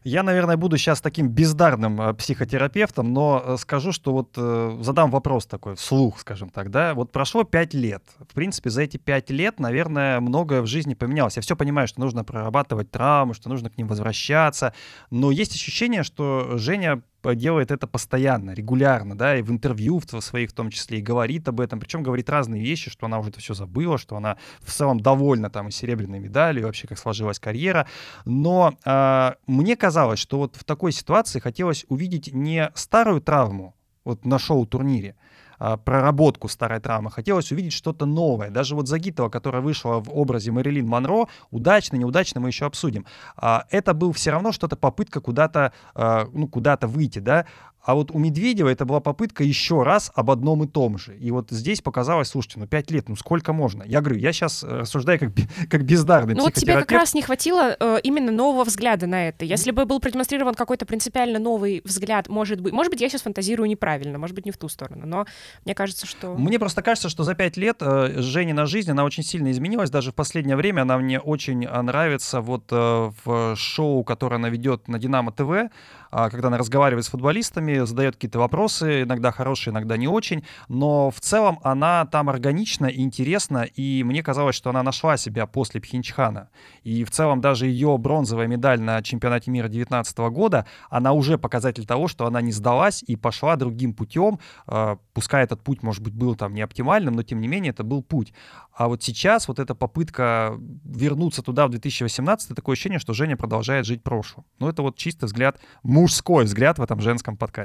Я, 0.03 0.23
наверное, 0.23 0.57
буду 0.57 0.77
сейчас 0.77 0.99
таким 1.01 1.29
бездарным 1.29 2.01
э, 2.01 2.13
психотерапевтом, 2.13 3.13
но 3.13 3.41
э, 3.45 3.57
скажу, 3.57 3.91
что 3.91 4.11
вот 4.11 4.33
э, 4.35 4.77
задам 4.81 5.11
вопрос 5.11 5.45
такой, 5.45 5.75
вслух, 5.75 6.19
скажем 6.19 6.49
так, 6.49 6.71
да, 6.71 6.93
вот 6.93 7.11
прошло 7.11 7.43
пять 7.43 7.73
лет. 7.73 8.03
В 8.19 8.33
принципе, 8.33 8.69
за 8.69 8.81
эти 8.81 8.97
пять 8.97 9.29
лет, 9.29 9.59
наверное, 9.59 10.19
многое 10.19 10.61
в 10.61 10.67
жизни 10.67 10.93
поменялось. 10.93 11.37
Я 11.37 11.41
все 11.41 11.55
понимаю, 11.55 11.87
что 11.87 12.01
нужно 12.01 12.23
прорабатывать 12.25 12.91
травмы, 12.91 13.33
что 13.33 13.47
нужно 13.49 13.69
к 13.69 13.77
ним 13.77 13.87
возвращаться, 13.87 14.73
но 15.09 15.31
есть 15.31 15.55
ощущение, 15.55 16.03
что 16.03 16.57
Женя 16.57 17.01
делает 17.31 17.71
это 17.71 17.87
постоянно, 17.87 18.51
регулярно, 18.51 19.17
да, 19.17 19.37
и 19.37 19.41
в 19.41 19.49
интервью 19.49 19.99
в 19.99 20.21
своих 20.21 20.51
в 20.51 20.53
том 20.53 20.69
числе, 20.69 20.99
и 20.99 21.01
говорит 21.01 21.47
об 21.47 21.59
этом, 21.61 21.79
причем 21.79 22.03
говорит 22.03 22.29
разные 22.29 22.61
вещи, 22.61 22.91
что 22.91 23.05
она 23.05 23.19
уже 23.19 23.29
это 23.29 23.39
все 23.39 23.53
забыла, 23.53 23.97
что 23.97 24.15
она 24.15 24.37
в 24.61 24.71
целом 24.71 24.99
довольна 24.99 25.49
там 25.49 25.69
и 25.69 25.71
серебряной 25.71 26.19
медалью, 26.19 26.63
и 26.63 26.65
вообще 26.65 26.87
как 26.87 26.97
сложилась 26.97 27.39
карьера, 27.39 27.87
но 28.25 28.77
э, 28.85 29.33
мне 29.47 29.75
казалось, 29.75 30.19
что 30.19 30.37
вот 30.37 30.55
в 30.55 30.63
такой 30.63 30.91
ситуации 30.91 31.39
хотелось 31.39 31.85
увидеть 31.89 32.33
не 32.33 32.71
старую 32.75 33.21
травму, 33.21 33.75
вот 34.03 34.25
на 34.25 34.37
шоу-турнире, 34.37 35.15
а, 35.63 35.77
проработку 35.77 36.49
старой 36.49 36.81
травмы. 36.81 37.09
Хотелось 37.09 37.49
увидеть 37.53 37.71
что-то 37.71 38.05
новое. 38.05 38.49
Даже 38.49 38.75
вот 38.75 38.89
Загитова, 38.89 39.29
которая 39.29 39.61
вышла 39.61 40.01
в 40.01 40.09
образе 40.13 40.51
Мэрилин 40.51 40.85
Монро, 40.85 41.27
удачно, 41.51 41.95
неудачно 41.95 42.41
мы 42.41 42.49
еще 42.49 42.65
обсудим. 42.65 43.05
А, 43.37 43.63
это 43.69 43.93
был 43.93 44.11
все 44.11 44.31
равно 44.31 44.51
что-то 44.51 44.75
попытка 44.75 45.21
куда-то, 45.21 45.71
а, 45.95 46.27
ну, 46.33 46.49
куда-то 46.49 46.87
выйти, 46.87 47.19
да. 47.19 47.45
А 47.83 47.95
вот 47.95 48.11
у 48.11 48.17
Медведева 48.17 48.69
это 48.69 48.85
была 48.85 49.01
попытка 49.01 49.43
еще 49.43 49.83
раз 49.83 50.11
об 50.15 50.31
одном 50.31 50.63
и 50.63 50.67
том 50.67 50.97
же. 50.97 51.17
И 51.17 51.31
вот 51.31 51.51
здесь 51.51 51.81
показалось, 51.81 52.29
слушайте, 52.29 52.59
ну 52.59 52.65
пять 52.65 52.89
лет, 52.91 53.09
ну 53.09 53.15
сколько 53.17 53.51
можно? 53.51 53.83
Я 53.83 53.99
говорю, 53.99 54.19
я 54.19 54.31
сейчас 54.31 54.63
э, 54.63 54.67
рассуждаю 54.67 55.19
как, 55.19 55.31
как 55.69 55.83
бездарный 55.83 56.33
Ну 56.33 56.43
вот 56.43 56.53
тебе 56.53 56.75
как 56.75 56.91
раз 56.91 57.13
не 57.13 57.21
хватило 57.21 57.75
э, 57.77 57.99
именно 58.03 58.31
нового 58.31 58.63
взгляда 58.63 59.05
на 59.05 59.27
это. 59.27 59.43
Если 59.43 59.71
бы 59.71 59.85
был 59.85 59.99
продемонстрирован 59.99 60.53
какой-то 60.53 60.85
принципиально 60.85 61.39
новый 61.39 61.81
взгляд, 61.83 62.29
может 62.29 62.61
быть, 62.61 62.71
может 62.71 62.89
быть, 62.89 63.01
я 63.01 63.09
сейчас 63.09 63.23
фантазирую 63.23 63.67
неправильно, 63.67 64.17
может 64.17 64.33
быть, 64.33 64.45
не 64.45 64.51
в 64.51 64.57
ту 64.57 64.69
сторону, 64.69 65.05
но 65.05 65.25
мне 65.65 65.75
кажется, 65.75 66.05
что... 66.05 66.35
Мне 66.35 66.59
просто 66.59 66.81
кажется, 66.81 67.09
что 67.09 67.23
за 67.23 67.35
пять 67.35 67.57
лет 67.57 67.77
э, 67.81 68.13
Женина 68.21 68.65
жизнь, 68.65 68.91
она 68.91 69.03
очень 69.03 69.23
сильно 69.23 69.51
изменилась, 69.51 69.89
даже 69.89 70.11
в 70.11 70.15
последнее 70.15 70.55
время 70.55 70.83
она 70.83 70.97
мне 70.97 71.19
очень 71.19 71.65
э, 71.65 71.81
нравится 71.81 72.39
вот 72.39 72.63
э, 72.71 73.11
в 73.25 73.55
шоу, 73.57 74.05
которое 74.05 74.37
она 74.37 74.49
ведет 74.49 74.87
на 74.87 74.99
Динамо 74.99 75.33
ТВ, 75.33 75.69
а, 76.15 76.29
когда 76.29 76.49
она 76.49 76.59
разговаривает 76.59 77.05
с 77.05 77.09
футболистами, 77.09 77.72
задает 77.79 78.15
какие-то 78.15 78.39
вопросы, 78.39 79.03
иногда 79.03 79.31
хорошие, 79.31 79.71
иногда 79.71 79.97
не 79.97 80.07
очень, 80.07 80.43
но 80.67 81.11
в 81.11 81.19
целом 81.19 81.59
она 81.63 82.05
там 82.05 82.29
органична 82.29 82.87
и 82.87 83.01
интересна, 83.01 83.63
и 83.63 84.03
мне 84.03 84.23
казалось, 84.23 84.55
что 84.55 84.69
она 84.69 84.83
нашла 84.83 85.17
себя 85.17 85.45
после 85.45 85.81
Пхенчхана. 85.81 86.49
И 86.83 87.03
в 87.03 87.11
целом 87.11 87.41
даже 87.41 87.67
ее 87.67 87.97
бронзовая 87.97 88.47
медаль 88.47 88.81
на 88.81 89.01
чемпионате 89.01 89.51
мира 89.51 89.67
2019 89.67 90.17
года, 90.31 90.65
она 90.89 91.13
уже 91.13 91.37
показатель 91.37 91.85
того, 91.85 92.07
что 92.07 92.25
она 92.25 92.41
не 92.41 92.51
сдалась 92.51 93.03
и 93.05 93.15
пошла 93.15 93.55
другим 93.55 93.93
путем, 93.93 94.39
а, 94.67 94.97
пускай 95.13 95.43
этот 95.43 95.61
путь, 95.61 95.83
может 95.83 96.01
быть, 96.03 96.13
был 96.13 96.35
там 96.35 96.53
не 96.53 96.61
оптимальным, 96.61 97.13
но 97.15 97.23
тем 97.23 97.39
не 97.39 97.47
менее 97.47 97.71
это 97.71 97.83
был 97.83 98.01
путь. 98.01 98.33
А 98.75 98.87
вот 98.87 99.03
сейчас 99.03 99.47
вот 99.47 99.59
эта 99.59 99.75
попытка 99.75 100.57
вернуться 100.83 101.43
туда 101.43 101.67
в 101.67 101.69
2018, 101.69 102.55
такое 102.55 102.73
ощущение, 102.73 102.99
что 102.99 103.13
Женя 103.13 103.37
продолжает 103.37 103.85
жить 103.85 104.03
прошлым. 104.03 104.45
Ну, 104.59 104.67
это 104.67 104.81
вот 104.81 104.97
чистый 104.97 105.25
взгляд, 105.25 105.59
мужской 105.83 106.45
взгляд 106.45 106.79
в 106.79 106.81
этом 106.81 106.99
женском 106.99 107.37
подкасте. 107.37 107.62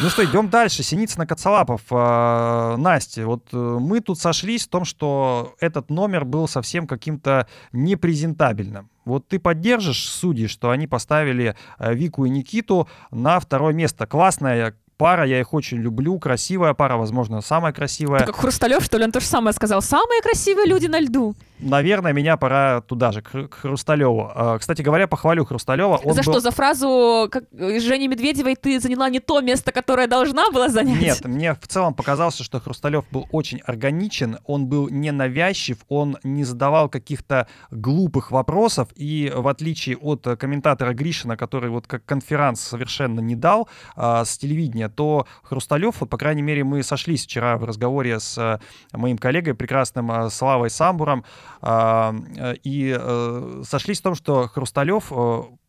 Ну 0.00 0.10
что, 0.10 0.24
идем 0.24 0.48
дальше. 0.48 0.84
Синицына 0.84 1.26
Коцалапов. 1.26 1.82
Э, 1.90 2.76
Настя, 2.76 3.26
вот 3.26 3.48
э, 3.52 3.56
мы 3.56 3.98
тут 4.00 4.20
сошлись 4.20 4.64
в 4.64 4.68
том, 4.68 4.84
что 4.84 5.56
этот 5.58 5.90
номер 5.90 6.24
был 6.24 6.46
совсем 6.46 6.86
каким-то 6.86 7.48
непрезентабельным. 7.72 8.90
Вот 9.04 9.26
ты 9.26 9.40
поддержишь 9.40 10.08
судьи, 10.08 10.46
что 10.46 10.70
они 10.70 10.86
поставили 10.86 11.56
э, 11.80 11.94
Вику 11.94 12.26
и 12.26 12.30
Никиту 12.30 12.88
на 13.10 13.40
второе 13.40 13.74
место. 13.74 14.06
Классная 14.06 14.76
пара, 14.98 15.26
я 15.26 15.40
их 15.40 15.52
очень 15.52 15.78
люблю, 15.78 16.16
красивая 16.20 16.74
пара, 16.74 16.96
возможно, 16.96 17.40
самая 17.40 17.72
красивая. 17.72 18.20
Ты 18.20 18.26
как 18.26 18.36
Хрусталев, 18.36 18.84
что 18.84 18.98
ли, 18.98 19.04
он 19.04 19.10
то 19.10 19.18
же 19.18 19.26
самое 19.26 19.52
сказал. 19.52 19.82
Самые 19.82 20.22
красивые 20.22 20.68
люди 20.68 20.86
на 20.86 21.00
льду. 21.00 21.34
Наверное, 21.60 22.12
меня 22.12 22.36
пора 22.36 22.80
туда 22.80 23.12
же, 23.12 23.22
к, 23.22 23.48
к 23.48 23.54
Хрусталеву. 23.54 24.30
А, 24.34 24.58
кстати 24.58 24.82
говоря, 24.82 25.06
похвалю 25.06 25.44
Хрусталева. 25.44 26.00
Он 26.04 26.14
за 26.14 26.22
был... 26.22 26.32
что, 26.32 26.40
за 26.40 26.50
фразу 26.50 27.28
как, 27.30 27.44
Жени 27.52 28.08
Медведевой 28.08 28.56
ты 28.56 28.80
заняла 28.80 29.08
не 29.08 29.20
то 29.20 29.40
место, 29.40 29.72
которое 29.72 30.06
должна 30.06 30.50
была 30.50 30.68
занять? 30.68 31.00
Нет, 31.00 31.24
мне 31.24 31.54
в 31.54 31.66
целом 31.66 31.94
показалось, 31.94 32.38
что 32.38 32.60
Хрусталев 32.60 33.04
был 33.10 33.26
очень 33.32 33.58
органичен, 33.60 34.38
он 34.44 34.66
был 34.66 34.88
не 34.88 35.10
навязчив, 35.10 35.78
он 35.88 36.18
не 36.22 36.44
задавал 36.44 36.88
каких-то 36.88 37.48
глупых 37.70 38.30
вопросов, 38.30 38.88
и 38.94 39.32
в 39.34 39.48
отличие 39.48 39.96
от 39.96 40.26
комментатора 40.38 40.92
Гришина, 40.92 41.36
который 41.36 41.70
вот 41.70 41.86
как 41.86 42.04
конферанс 42.04 42.60
совершенно 42.60 43.20
не 43.20 43.34
дал 43.34 43.68
а, 43.96 44.24
с 44.24 44.38
телевидения, 44.38 44.88
то 44.88 45.26
Хрусталев, 45.42 46.00
вот, 46.00 46.10
по 46.10 46.18
крайней 46.18 46.42
мере, 46.42 46.64
мы 46.64 46.82
сошлись 46.82 47.24
вчера 47.24 47.56
в 47.56 47.64
разговоре 47.64 48.20
с 48.20 48.38
а, 48.38 48.60
моим 48.92 49.18
коллегой, 49.18 49.54
прекрасным 49.54 50.10
а, 50.10 50.30
Славой 50.30 50.70
Самбуром, 50.70 51.24
и 51.62 52.96
а, 52.98 53.62
сошлись 53.64 54.00
в 54.00 54.02
том, 54.02 54.14
что 54.14 54.48
Хрусталев 54.48 55.12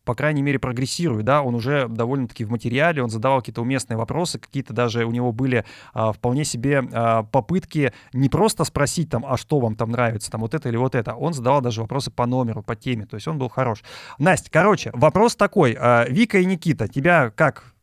по 0.04 0.14
крайней 0.14 0.42
мере, 0.42 0.58
прогрессирует, 0.58 1.24
да, 1.24 1.42
он 1.42 1.54
уже 1.54 1.86
довольно-таки 1.86 2.44
в 2.44 2.50
материале, 2.50 3.02
он 3.02 3.10
задавал 3.10 3.40
какие-то 3.40 3.62
уместные 3.62 3.96
вопросы, 3.96 4.40
какие-то 4.40 4.72
даже 4.72 5.04
у 5.04 5.12
него 5.12 5.30
были 5.30 5.64
а, 5.92 6.12
вполне 6.12 6.44
себе 6.44 6.82
а, 6.92 7.22
попытки 7.22 7.92
не 8.12 8.28
просто 8.28 8.64
спросить 8.64 9.10
там, 9.10 9.24
а 9.24 9.36
что 9.36 9.60
вам 9.60 9.76
там 9.76 9.90
нравится, 9.90 10.30
там 10.30 10.40
вот 10.40 10.54
это 10.54 10.68
или 10.68 10.76
вот 10.76 10.94
это, 10.94 11.14
он 11.14 11.32
задавал 11.32 11.60
даже 11.60 11.82
вопросы 11.82 12.10
по 12.10 12.26
номеру, 12.26 12.62
по 12.62 12.74
теме, 12.74 13.06
то 13.06 13.14
есть 13.14 13.28
он 13.28 13.38
был 13.38 13.48
хорош. 13.48 13.84
Настя, 14.18 14.50
короче, 14.50 14.90
вопрос 14.94 15.36
такой, 15.36 15.76
а, 15.78 16.06
Вика 16.08 16.38
и 16.38 16.44
Никита, 16.44 16.88
тебя 16.88 17.30
как 17.30 17.74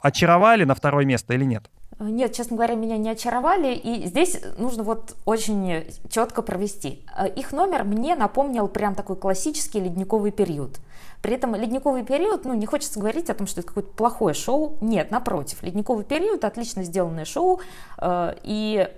очаровали 0.00 0.64
на 0.64 0.74
второе 0.74 1.04
место 1.04 1.34
или 1.34 1.44
нет? 1.44 1.70
Э, 2.02 2.10
нет, 2.10 2.32
честно 2.32 2.56
говоря, 2.56 2.74
меня 2.74 2.96
не 2.98 3.10
очаровали, 3.10 3.74
и 3.74 4.06
здесь 4.06 4.40
нужно 4.58 4.82
вот 4.82 5.14
очень 5.24 5.84
четко 6.08 6.42
провести. 6.42 7.04
Э, 7.16 7.28
их 7.28 7.52
номер 7.52 7.84
мне 7.84 8.14
напомнил 8.14 8.68
прям 8.68 8.94
такой 8.94 9.16
классический 9.16 9.80
ледниковый 9.80 10.30
период. 10.30 10.78
При 11.22 11.34
этом 11.34 11.54
ледниковый 11.54 12.04
период, 12.04 12.44
ну, 12.44 12.54
не 12.54 12.66
хочется 12.66 12.98
говорить 12.98 13.30
о 13.30 13.34
том, 13.34 13.46
что 13.46 13.60
это 13.60 13.68
какое-то 13.68 13.92
плохое 13.92 14.34
шоу. 14.34 14.76
Нет, 14.80 15.10
напротив, 15.12 15.62
ледниковый 15.62 16.04
период, 16.04 16.44
отлично 16.44 16.82
сделанное 16.82 17.24
шоу, 17.24 17.60
э, 17.98 18.34
и 18.42 18.88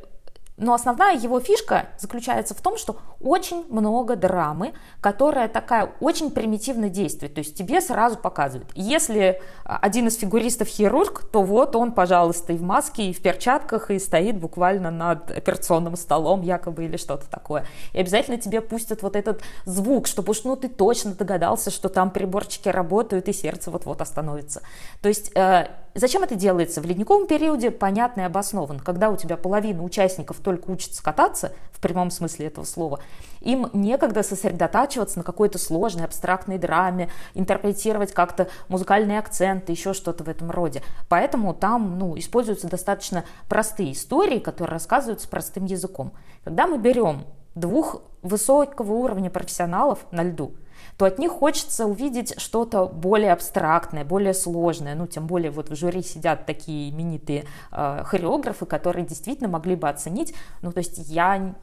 Но 0.57 0.73
основная 0.73 1.17
его 1.17 1.41
фишка 1.41 1.87
заключается 1.99 2.55
в 2.55 2.61
том, 2.61 2.77
что 2.77 2.99
очень 3.21 3.65
много 3.71 4.15
драмы, 4.15 4.73
которая 5.01 5.49
такая 5.49 5.93
очень 6.01 6.31
примитивно 6.31 6.89
действует. 6.89 7.35
То 7.35 7.41
есть 7.41 7.57
тебе 7.57 7.81
сразу 7.81 8.17
показывают, 8.17 8.71
если 8.77 9.41
один 9.65 10.07
из 10.07 10.17
фигуристов 10.17 10.69
хирург, 10.69 11.25
то 11.33 11.43
вот 11.43 11.75
он, 11.75 11.91
пожалуйста, 11.91 12.53
и 12.53 12.57
в 12.57 12.63
маске, 12.63 13.11
и 13.11 13.13
в 13.13 13.21
перчатках, 13.21 13.91
и 13.91 13.99
стоит 13.99 14.39
буквально 14.39 14.93
над 14.93 15.31
операционным 15.31 15.97
столом 15.97 16.43
якобы 16.43 16.85
или 16.85 16.97
что-то 16.97 17.29
такое. 17.29 17.67
И 17.93 17.99
обязательно 17.99 18.37
тебе 18.37 18.61
пустят 18.61 19.03
вот 19.03 19.17
этот 19.17 19.43
звук, 19.65 20.07
чтобы 20.07 20.31
уж 20.31 20.45
ну 20.45 20.55
ты 20.55 20.69
точно 20.69 21.15
догадался, 21.15 21.71
что 21.73 21.89
там 21.89 22.11
приборчики 22.11 22.69
работают, 22.69 23.29
и 23.29 23.33
сердце 23.33 23.73
вот-вот 23.73 24.01
остановится. 24.01 24.63
То 25.03 25.09
есть 25.09 25.33
э, 25.35 25.67
Зачем 25.97 26.25
это 26.25 26.35
делается? 26.35 26.81
В 26.81 26.87
ледниковом 26.87 27.29
периоде 27.29 27.71
понятно 27.71 28.23
и 28.23 28.25
обоснован. 28.25 28.81
Когда 28.81 29.11
у 29.11 29.17
тебя 29.17 29.37
половина 29.37 29.85
участников 29.85 30.39
только 30.39 30.69
учатся 30.69 31.01
кататься, 31.05 31.53
в 31.71 31.81
прямом 31.81 32.11
смысле 32.11 32.47
этого 32.47 32.65
слова, 32.65 32.99
им 33.41 33.71
некогда 33.73 34.25
сосредотачиваться 34.25 35.19
на 35.19 35.25
какой-то 35.25 35.59
сложной 35.59 36.05
абстрактной 36.05 36.59
драме, 36.59 37.11
интерпретировать 37.35 38.13
как-то 38.13 38.49
музыкальные 38.67 39.21
акценты, 39.21 39.71
еще 39.71 39.93
что-то 39.93 40.25
в 40.25 40.29
этом 40.29 40.51
роде. 40.51 40.83
Поэтому 41.09 41.55
там 41.55 41.97
ну, 41.97 42.19
используются 42.19 42.67
достаточно 42.67 43.25
простые 43.49 43.93
истории, 43.93 44.41
которые 44.41 44.73
рассказываются 44.73 45.29
простым 45.29 45.65
языком. 45.65 46.13
Когда 46.43 46.67
мы 46.67 46.79
берем 46.79 47.25
двух 47.55 48.03
высокого 48.23 48.95
уровня 48.95 49.31
профессионалов 49.31 50.01
на 50.11 50.25
льду– 50.25 50.55
то 50.97 51.07
от 51.07 51.19
них 51.19 51.33
хочется 51.33 51.87
увидеть 51.87 52.41
что-то 52.41 52.87
более 52.87 53.33
абстрактное, 53.33 54.05
более 54.05 54.35
сложное. 54.35 54.95
Ну, 54.95 55.07
тем 55.07 55.27
более 55.27 55.51
вот 55.51 55.71
в 55.71 55.75
жюри 55.75 56.03
сидят 56.03 56.47
такие 56.47 56.91
именитые 56.91 57.45
э, 57.73 58.03
хореографы, 58.05 58.67
которые 58.67 59.05
действительно 59.05 59.49
могли 59.49 59.75
бы 59.75 59.89
оценить. 59.89 60.35
Ну, 60.63 60.73
то 60.73 60.79
есть 60.79 60.99
я 61.11 61.55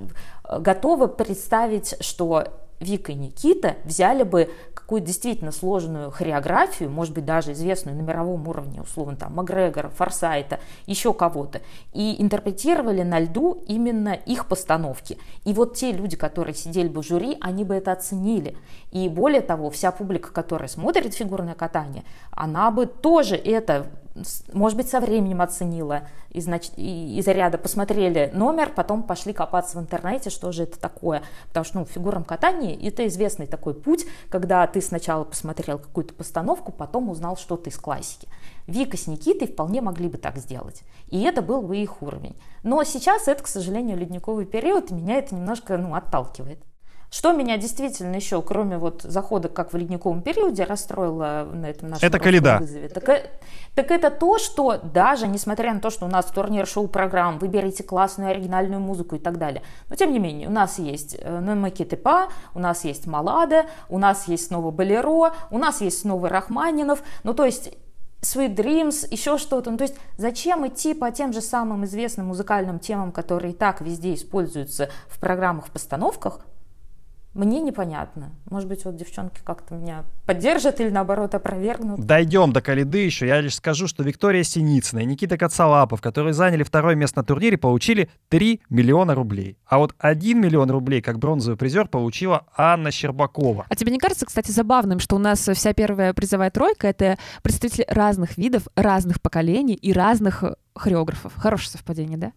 э, 0.43 0.59
готова 0.59 1.07
представить, 1.07 1.95
что 2.01 2.45
Вика 2.81 3.11
и 3.11 3.15
Никита 3.15 3.77
взяли 3.85 4.23
бы 4.23 4.49
какую-то 4.73 5.07
действительно 5.07 5.51
сложную 5.51 6.11
хореографию, 6.11 6.89
может 6.89 7.13
быть, 7.13 7.23
даже 7.23 7.53
известную 7.53 7.95
на 7.95 8.01
мировом 8.01 8.47
уровне, 8.47 8.81
условно, 8.81 9.15
там, 9.15 9.35
Макгрегора, 9.35 9.89
Форсайта, 9.89 10.59
еще 10.85 11.13
кого-то, 11.13 11.61
и 11.93 12.21
интерпретировали 12.21 13.03
на 13.03 13.19
льду 13.19 13.63
именно 13.67 14.09
их 14.09 14.47
постановки. 14.47 15.17
И 15.45 15.53
вот 15.53 15.75
те 15.75 15.91
люди, 15.91 16.17
которые 16.17 16.55
сидели 16.55 16.89
бы 16.89 17.03
в 17.03 17.07
жюри, 17.07 17.37
они 17.39 17.63
бы 17.63 17.75
это 17.75 17.91
оценили. 17.91 18.57
И 18.91 19.07
более 19.07 19.41
того, 19.41 19.69
вся 19.69 19.91
публика, 19.91 20.31
которая 20.31 20.67
смотрит 20.67 21.13
фигурное 21.13 21.55
катание, 21.55 22.03
она 22.31 22.71
бы 22.71 22.85
тоже 22.85 23.35
это 23.35 23.87
может 24.53 24.77
быть, 24.77 24.89
со 24.89 24.99
временем 24.99 25.41
оценила 25.41 26.07
из, 26.29 26.47
из 26.47 27.27
ряда 27.27 27.57
посмотрели 27.57 28.29
номер, 28.33 28.71
потом 28.75 29.03
пошли 29.03 29.33
копаться 29.33 29.77
в 29.77 29.81
интернете, 29.81 30.29
что 30.29 30.51
же 30.51 30.63
это 30.63 30.79
такое. 30.79 31.23
Потому 31.47 31.63
что 31.63 31.79
ну, 31.79 31.85
в 31.85 31.89
фигурном 31.89 32.23
катании 32.23 32.87
это 32.87 33.07
известный 33.07 33.47
такой 33.47 33.73
путь, 33.73 34.05
когда 34.29 34.65
ты 34.67 34.81
сначала 34.81 35.23
посмотрел 35.23 35.79
какую-то 35.79 36.13
постановку, 36.13 36.71
потом 36.71 37.09
узнал 37.09 37.37
что-то 37.37 37.69
из 37.69 37.77
классики. 37.77 38.27
Вика 38.67 38.97
с 38.97 39.07
Никитой 39.07 39.47
вполне 39.47 39.81
могли 39.81 40.07
бы 40.07 40.17
так 40.17 40.37
сделать. 40.37 40.83
И 41.09 41.21
это 41.21 41.41
был 41.41 41.61
бы 41.61 41.77
их 41.77 42.01
уровень. 42.01 42.35
Но 42.63 42.83
сейчас 42.83 43.27
это, 43.27 43.43
к 43.43 43.47
сожалению, 43.47 43.97
ледниковый 43.97 44.45
период, 44.45 44.91
и 44.91 44.93
меня 44.93 45.15
это 45.15 45.35
немножко 45.35 45.77
ну, 45.77 45.95
отталкивает. 45.95 46.59
Что 47.11 47.33
меня 47.33 47.57
действительно 47.57 48.15
еще, 48.15 48.41
кроме 48.41 48.77
вот 48.77 49.01
захода, 49.01 49.49
как 49.49 49.73
в 49.73 49.77
ледниковом 49.77 50.21
периоде, 50.21 50.63
расстроило 50.63 51.45
на 51.51 51.69
этом 51.69 51.89
нашем 51.89 52.07
это 52.07 52.19
Каледа. 52.19 52.59
вызове, 52.61 52.87
так, 52.87 53.09
э, 53.09 53.29
так 53.75 53.91
это 53.91 54.09
то, 54.09 54.37
что 54.39 54.79
даже 54.81 55.27
несмотря 55.27 55.73
на 55.73 55.81
то, 55.81 55.89
что 55.89 56.05
у 56.05 56.07
нас 56.07 56.27
турнир 56.27 56.65
шоу-программ, 56.65 57.37
выберите 57.37 57.83
классную 57.83 58.31
оригинальную 58.31 58.79
музыку 58.79 59.17
и 59.17 59.19
так 59.19 59.37
далее, 59.39 59.61
но 59.89 59.97
тем 59.97 60.13
не 60.13 60.19
менее 60.19 60.47
у 60.47 60.51
нас 60.51 60.79
есть 60.79 61.17
э, 61.19 61.39
Намакетепа, 61.41 62.29
у 62.53 62.59
нас 62.59 62.85
есть 62.85 63.07
Малада, 63.07 63.65
у 63.89 63.97
нас 63.97 64.29
есть 64.29 64.47
снова 64.47 64.71
Болеро, 64.71 65.33
у 65.49 65.57
нас 65.57 65.81
есть 65.81 65.99
снова 65.99 66.29
Рахманинов, 66.29 67.03
ну 67.25 67.33
то 67.33 67.43
есть 67.43 67.73
Sweet 68.21 68.55
Dreams, 68.55 69.07
еще 69.11 69.37
что-то. 69.37 69.71
Ну, 69.71 69.77
то 69.77 69.83
есть 69.83 69.95
зачем 70.15 70.65
идти 70.67 70.93
по 70.93 71.11
тем 71.11 71.33
же 71.33 71.41
самым 71.41 71.85
известным 71.85 72.27
музыкальным 72.27 72.79
темам, 72.79 73.11
которые 73.11 73.51
и 73.51 73.55
так 73.55 73.81
везде 73.81 74.13
используются 74.13 74.89
в 75.07 75.19
программах, 75.19 75.65
в 75.65 75.71
постановках, 75.71 76.45
мне 77.33 77.61
непонятно. 77.61 78.31
Может 78.49 78.67
быть, 78.67 78.83
вот 78.83 78.97
девчонки 78.97 79.39
как-то 79.43 79.75
меня 79.75 80.03
поддержат 80.25 80.81
или 80.81 80.89
наоборот 80.89 81.33
опровергнут. 81.33 82.05
Дойдем 82.05 82.51
до 82.51 82.61
Калиды 82.61 82.99
еще. 82.99 83.25
Я 83.25 83.39
лишь 83.39 83.55
скажу, 83.55 83.87
что 83.87 84.03
Виктория 84.03 84.43
Синицына 84.43 84.99
и 84.99 85.05
Никита 85.05 85.37
Кацалапов, 85.37 86.01
которые 86.01 86.33
заняли 86.33 86.63
второе 86.63 86.95
место 86.95 87.19
на 87.19 87.23
турнире, 87.23 87.57
получили 87.57 88.09
3 88.29 88.61
миллиона 88.69 89.15
рублей. 89.15 89.57
А 89.65 89.77
вот 89.77 89.95
1 89.97 90.41
миллион 90.41 90.69
рублей 90.71 91.01
как 91.01 91.19
бронзовый 91.19 91.57
призер 91.57 91.87
получила 91.87 92.45
Анна 92.55 92.91
Щербакова. 92.91 93.65
А 93.69 93.75
тебе 93.75 93.93
не 93.93 93.99
кажется, 93.99 94.25
кстати, 94.25 94.51
забавным, 94.51 94.99
что 94.99 95.15
у 95.15 95.19
нас 95.19 95.39
вся 95.39 95.73
первая 95.73 96.13
призовая 96.13 96.51
тройка— 96.51 96.87
это 96.89 97.17
представители 97.43 97.85
разных 97.87 98.37
видов, 98.37 98.63
разных 98.75 99.21
поколений 99.21 99.75
и 99.75 99.93
разных 99.93 100.43
хореографов? 100.75 101.33
Хорошее 101.35 101.71
совпадение, 101.71 102.17
да? 102.17 102.31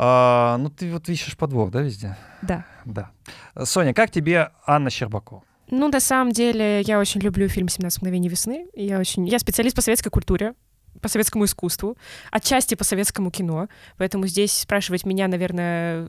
А, 0.00 0.56
ну, 0.58 0.70
ты 0.70 0.92
вот 0.92 1.08
ищешь 1.08 1.36
подвох, 1.36 1.72
да, 1.72 1.82
везде? 1.82 2.16
Да. 2.42 2.64
Да. 2.84 3.10
Соня, 3.64 3.92
как 3.92 4.12
тебе 4.12 4.52
Анна 4.64 4.90
Щербакова? 4.90 5.42
Ну, 5.70 5.88
на 5.88 5.98
самом 5.98 6.32
деле, 6.32 6.82
я 6.82 7.00
очень 7.00 7.20
люблю 7.20 7.48
фильм 7.48 7.66
«17 7.66 7.98
мгновений 8.00 8.28
весны». 8.28 8.68
Я 8.74 9.00
очень... 9.00 9.26
Я 9.26 9.40
специалист 9.40 9.74
по 9.74 9.82
советской 9.82 10.10
культуре, 10.10 10.54
по 11.02 11.08
советскому 11.08 11.46
искусству, 11.46 11.96
отчасти 12.30 12.76
по 12.76 12.84
советскому 12.84 13.32
кино. 13.32 13.68
Поэтому 13.96 14.28
здесь 14.28 14.52
спрашивать 14.52 15.04
меня, 15.04 15.26
наверное, 15.26 16.06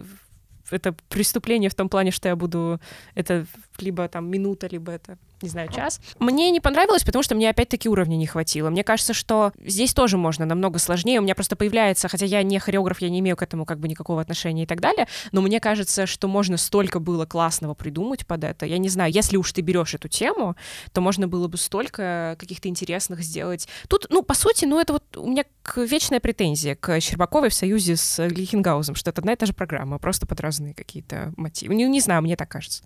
это 0.70 0.94
преступление 1.10 1.72
в 1.72 1.76
том 1.76 1.90
плане, 1.90 2.12
что 2.12 2.30
я 2.30 2.36
буду... 2.36 2.80
Это 3.16 3.48
либо 3.80 4.08
там 4.08 4.30
минута, 4.30 4.68
либо 4.68 4.92
это 4.92 5.18
не 5.42 5.50
знаю, 5.50 5.70
час. 5.72 6.00
Мне 6.20 6.52
не 6.52 6.60
понравилось, 6.60 7.04
потому 7.04 7.24
что 7.24 7.36
мне 7.36 7.50
опять-таки 7.50 7.90
уровня 7.90 8.16
не 8.16 8.28
хватило. 8.28 8.70
Мне 8.70 8.84
кажется, 8.84 9.14
что 9.14 9.52
здесь 9.64 9.94
тоже 9.94 10.18
можно 10.18 10.46
намного 10.46 10.80
сложнее. 10.80 11.20
У 11.20 11.24
меня 11.24 11.36
просто 11.36 11.56
появляется, 11.56 12.08
хотя 12.08 12.26
я 12.26 12.44
не 12.44 12.60
хореограф, 12.60 13.02
я 13.02 13.10
не 13.10 13.20
имею 13.20 13.38
к 13.38 13.42
этому 13.42 13.66
как 13.66 13.80
бы 13.80 13.88
никакого 13.88 14.22
отношения 14.22 14.64
и 14.64 14.66
так 14.66 14.80
далее, 14.82 15.08
но 15.32 15.42
мне 15.42 15.60
кажется, 15.60 16.06
что 16.06 16.28
можно 16.28 16.58
столько 16.58 17.00
было 17.00 17.26
классного 17.26 17.74
придумать 17.74 18.26
под 18.26 18.44
это. 18.44 18.66
Я 18.66 18.78
не 18.78 18.90
знаю, 18.90 19.12
если 19.12 19.38
уж 19.38 19.52
ты 19.52 19.62
берешь 19.62 19.94
эту 19.94 20.08
тему, 20.08 20.56
то 20.92 21.02
можно 21.02 21.28
было 21.28 21.48
бы 21.48 21.58
столько 21.58 22.36
каких-то 22.40 22.68
интересных 22.68 23.22
сделать. 23.22 23.68
Тут, 23.88 24.08
ну, 24.10 24.24
по 24.24 24.34
сути, 24.34 24.66
ну, 24.66 24.80
это 24.80 24.94
вот 24.94 25.18
у 25.18 25.28
меня 25.28 25.46
вечная 25.76 26.20
претензия 26.20 26.76
к 26.76 27.00
Щербаковой 27.00 27.50
в 27.50 27.54
союзе 27.54 27.96
с 27.96 28.28
Глихенгаузом, 28.28 28.96
что 28.96 29.12
это 29.12 29.22
одна 29.22 29.34
и 29.34 29.36
та 29.36 29.46
же 29.46 29.54
программа, 29.54 30.00
просто 30.00 30.26
под 30.26 30.40
разные 30.42 30.74
какие-то 30.74 31.34
мотивы. 31.38 31.76
Не, 31.76 31.86
не 31.86 32.02
знаю, 32.02 32.22
мне 32.22 32.36
так 32.36 32.50
кажется. 32.50 32.84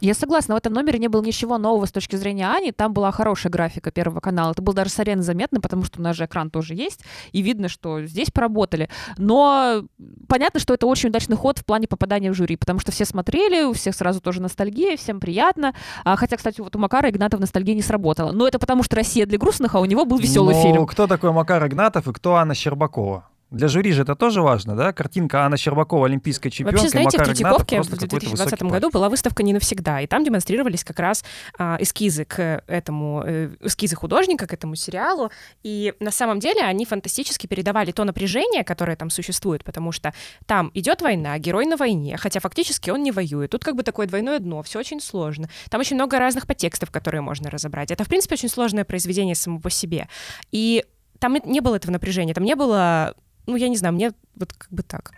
Я 0.00 0.14
согласна, 0.14 0.54
в 0.54 0.58
этом 0.58 0.72
номере 0.72 0.98
не 0.98 1.08
было 1.08 1.22
ничего 1.22 1.58
нового 1.58 1.84
с 1.84 1.92
точки 1.92 2.16
зрения 2.16 2.48
Ани. 2.48 2.72
Там 2.72 2.94
была 2.94 3.12
хорошая 3.12 3.52
графика 3.52 3.90
Первого 3.90 4.20
канала. 4.20 4.52
Это 4.52 4.62
было 4.62 4.74
даже 4.74 4.90
с 4.90 4.98
арены 4.98 5.22
заметно, 5.22 5.60
потому 5.60 5.84
что 5.84 6.00
у 6.00 6.02
нас 6.02 6.16
же 6.16 6.24
экран 6.24 6.50
тоже 6.50 6.74
есть, 6.74 7.04
и 7.32 7.42
видно, 7.42 7.68
что 7.68 8.02
здесь 8.06 8.30
поработали. 8.30 8.88
Но 9.18 9.84
понятно, 10.26 10.58
что 10.58 10.72
это 10.74 10.86
очень 10.86 11.10
удачный 11.10 11.36
ход 11.36 11.58
в 11.58 11.64
плане 11.64 11.86
попадания 11.86 12.30
в 12.30 12.34
жюри, 12.34 12.56
потому 12.56 12.80
что 12.80 12.92
все 12.92 13.04
смотрели, 13.04 13.64
у 13.64 13.74
всех 13.74 13.94
сразу 13.94 14.20
тоже 14.20 14.40
ностальгия, 14.40 14.96
всем 14.96 15.20
приятно. 15.20 15.74
А, 16.04 16.16
хотя, 16.16 16.36
кстати, 16.36 16.60
вот 16.60 16.74
у 16.74 16.78
Макара 16.78 17.10
Игнатова 17.10 17.40
ностальгия 17.40 17.74
не 17.74 17.82
сработала. 17.82 18.32
Но 18.32 18.48
это 18.48 18.58
потому, 18.58 18.82
что 18.82 18.96
Россия 18.96 19.26
для 19.26 19.38
грустных, 19.38 19.74
а 19.74 19.80
у 19.80 19.84
него 19.84 20.06
был 20.06 20.18
веселый 20.18 20.54
Но 20.54 20.62
фильм. 20.62 20.86
кто 20.86 21.06
такой 21.06 21.32
Макар 21.32 21.66
Игнатов 21.66 22.08
и 22.08 22.12
кто 22.12 22.36
Анна 22.36 22.54
Щербакова? 22.54 23.29
Для 23.50 23.66
жюри 23.66 23.92
же 23.92 24.02
это 24.02 24.14
тоже 24.14 24.42
важно, 24.42 24.76
да? 24.76 24.92
Картинка 24.92 25.44
Анна 25.44 25.56
Щербакова, 25.56 26.06
олимпийская 26.06 26.52
чемпионка, 26.52 26.82
Вообще, 26.82 26.90
знаете, 26.90 27.18
Макар 27.18 27.26
в 27.26 27.30
Третьяковке 27.30 27.76
Игнатов, 27.76 27.94
в 27.94 27.98
2020 27.98 28.62
году 28.62 28.90
была 28.90 29.08
выставка 29.08 29.42
«Не 29.42 29.52
навсегда», 29.52 30.00
и 30.00 30.06
там 30.06 30.24
демонстрировались 30.24 30.84
как 30.84 31.00
раз 31.00 31.24
а, 31.58 31.76
эскизы 31.80 32.24
к 32.24 32.62
этому, 32.66 33.24
э, 33.26 33.50
эскизы 33.60 33.96
художника 33.96 34.46
к 34.46 34.52
этому 34.52 34.76
сериалу, 34.76 35.32
и 35.64 35.94
на 35.98 36.12
самом 36.12 36.38
деле 36.38 36.62
они 36.62 36.84
фантастически 36.84 37.48
передавали 37.48 37.90
то 37.90 38.04
напряжение, 38.04 38.62
которое 38.62 38.96
там 38.96 39.10
существует, 39.10 39.64
потому 39.64 39.90
что 39.90 40.14
там 40.46 40.70
идет 40.74 41.02
война, 41.02 41.36
герой 41.38 41.66
на 41.66 41.76
войне, 41.76 42.16
хотя 42.18 42.38
фактически 42.38 42.90
он 42.90 43.02
не 43.02 43.10
воюет. 43.10 43.50
Тут 43.50 43.64
как 43.64 43.74
бы 43.74 43.82
такое 43.82 44.06
двойное 44.06 44.38
дно, 44.38 44.62
все 44.62 44.78
очень 44.78 45.00
сложно. 45.00 45.48
Там 45.70 45.80
очень 45.80 45.96
много 45.96 46.20
разных 46.20 46.46
подтекстов, 46.46 46.92
которые 46.92 47.20
можно 47.20 47.50
разобрать. 47.50 47.90
Это, 47.90 48.04
в 48.04 48.08
принципе, 48.08 48.34
очень 48.34 48.48
сложное 48.48 48.84
произведение 48.84 49.34
само 49.34 49.58
по 49.58 49.70
себе. 49.70 50.08
И 50.52 50.84
там 51.18 51.36
не 51.44 51.60
было 51.60 51.76
этого 51.76 51.92
напряжения, 51.92 52.32
там 52.32 52.44
не 52.44 52.54
было 52.54 53.14
ну, 53.50 53.56
я 53.56 53.68
не 53.68 53.76
знаю, 53.76 53.94
мне 53.94 54.12
вот 54.36 54.52
как 54.52 54.70
бы 54.70 54.82
так. 54.82 55.12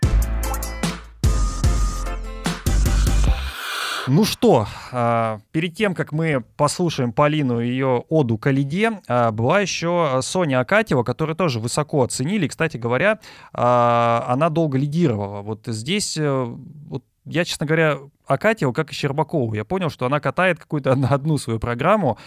Ну 4.08 4.24
что, 4.24 4.66
а, 4.90 5.40
перед 5.52 5.76
тем, 5.76 5.94
как 5.94 6.10
мы 6.10 6.42
послушаем 6.56 7.12
Полину 7.12 7.60
ее 7.60 8.04
оду 8.08 8.36
Калиде, 8.36 9.00
а, 9.06 9.30
была 9.30 9.60
еще 9.60 10.18
Соня 10.22 10.58
Акатьева, 10.58 11.04
которую 11.04 11.36
тоже 11.36 11.60
высоко 11.60 12.02
оценили. 12.02 12.48
Кстати 12.48 12.78
говоря, 12.78 13.20
а, 13.52 14.24
она 14.26 14.48
долго 14.48 14.76
лидировала. 14.76 15.42
Вот 15.42 15.66
здесь, 15.66 16.16
э, 16.16 16.56
вот 16.88 17.04
я, 17.26 17.44
честно 17.44 17.64
говоря, 17.66 17.98
Акатьева, 18.26 18.72
как 18.72 18.90
и 18.90 18.94
Щербакову, 18.94 19.54
я 19.54 19.64
понял, 19.64 19.88
что 19.88 20.06
она 20.06 20.18
катает 20.18 20.58
какую-то 20.58 20.92
одну 21.10 21.38
свою 21.38 21.60
программу, 21.60 22.18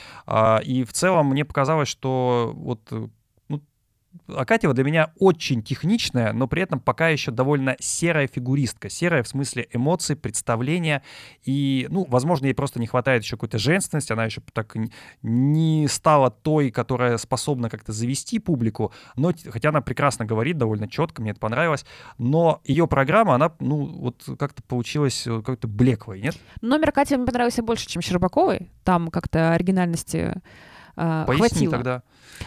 и 0.64 0.86
в 0.88 0.94
целом 0.94 1.32
мне 1.32 1.44
показалось, 1.44 1.90
что 1.90 2.54
вот 2.56 2.82
Акатьева 4.28 4.74
для 4.74 4.84
меня 4.84 5.12
очень 5.20 5.62
техничная, 5.62 6.34
но 6.34 6.48
при 6.48 6.62
этом 6.62 6.80
пока 6.80 7.10
еще 7.10 7.32
довольно 7.32 7.76
серая 7.80 8.28
фигуристка. 8.28 8.90
Серая 8.90 9.24
в 9.24 9.28
смысле 9.28 9.68
эмоций, 9.72 10.16
представления. 10.16 11.04
И, 11.44 11.88
ну, 11.90 12.06
возможно, 12.10 12.46
ей 12.46 12.54
просто 12.54 12.80
не 12.80 12.88
хватает 12.88 13.24
еще 13.24 13.36
какой-то 13.36 13.58
женственности. 13.58 14.14
Она 14.14 14.26
еще 14.26 14.42
так 14.54 14.76
не 15.22 15.88
стала 15.88 16.32
той, 16.32 16.72
которая 16.72 17.18
способна 17.18 17.70
как-то 17.70 17.92
завести 17.92 18.40
публику. 18.40 18.92
Но, 19.16 19.32
хотя 19.50 19.70
она 19.70 19.82
прекрасно 19.82 20.26
говорит, 20.26 20.58
довольно 20.58 20.88
четко, 20.88 21.22
мне 21.22 21.32
это 21.32 21.40
понравилось. 21.40 21.86
Но 22.18 22.62
ее 22.64 22.88
программа, 22.88 23.36
она, 23.36 23.52
ну, 23.60 23.86
вот 23.86 24.24
как-то 24.38 24.64
получилась 24.64 25.26
э, 25.28 25.42
как-то 25.42 25.68
блеклой, 25.68 26.22
нет? 26.22 26.36
Номер 26.62 26.92
Кати 26.92 27.16
мне 27.16 27.26
понравился 27.26 27.64
больше, 27.64 27.88
чем 27.88 28.02
Щербаковой. 28.02 28.70
Там 28.84 29.10
как-то 29.10 29.54
оригинальности 29.54 30.42
э, 30.96 31.24
Поясни 31.28 31.48
хватило. 31.48 31.72
тогда. 31.72 32.04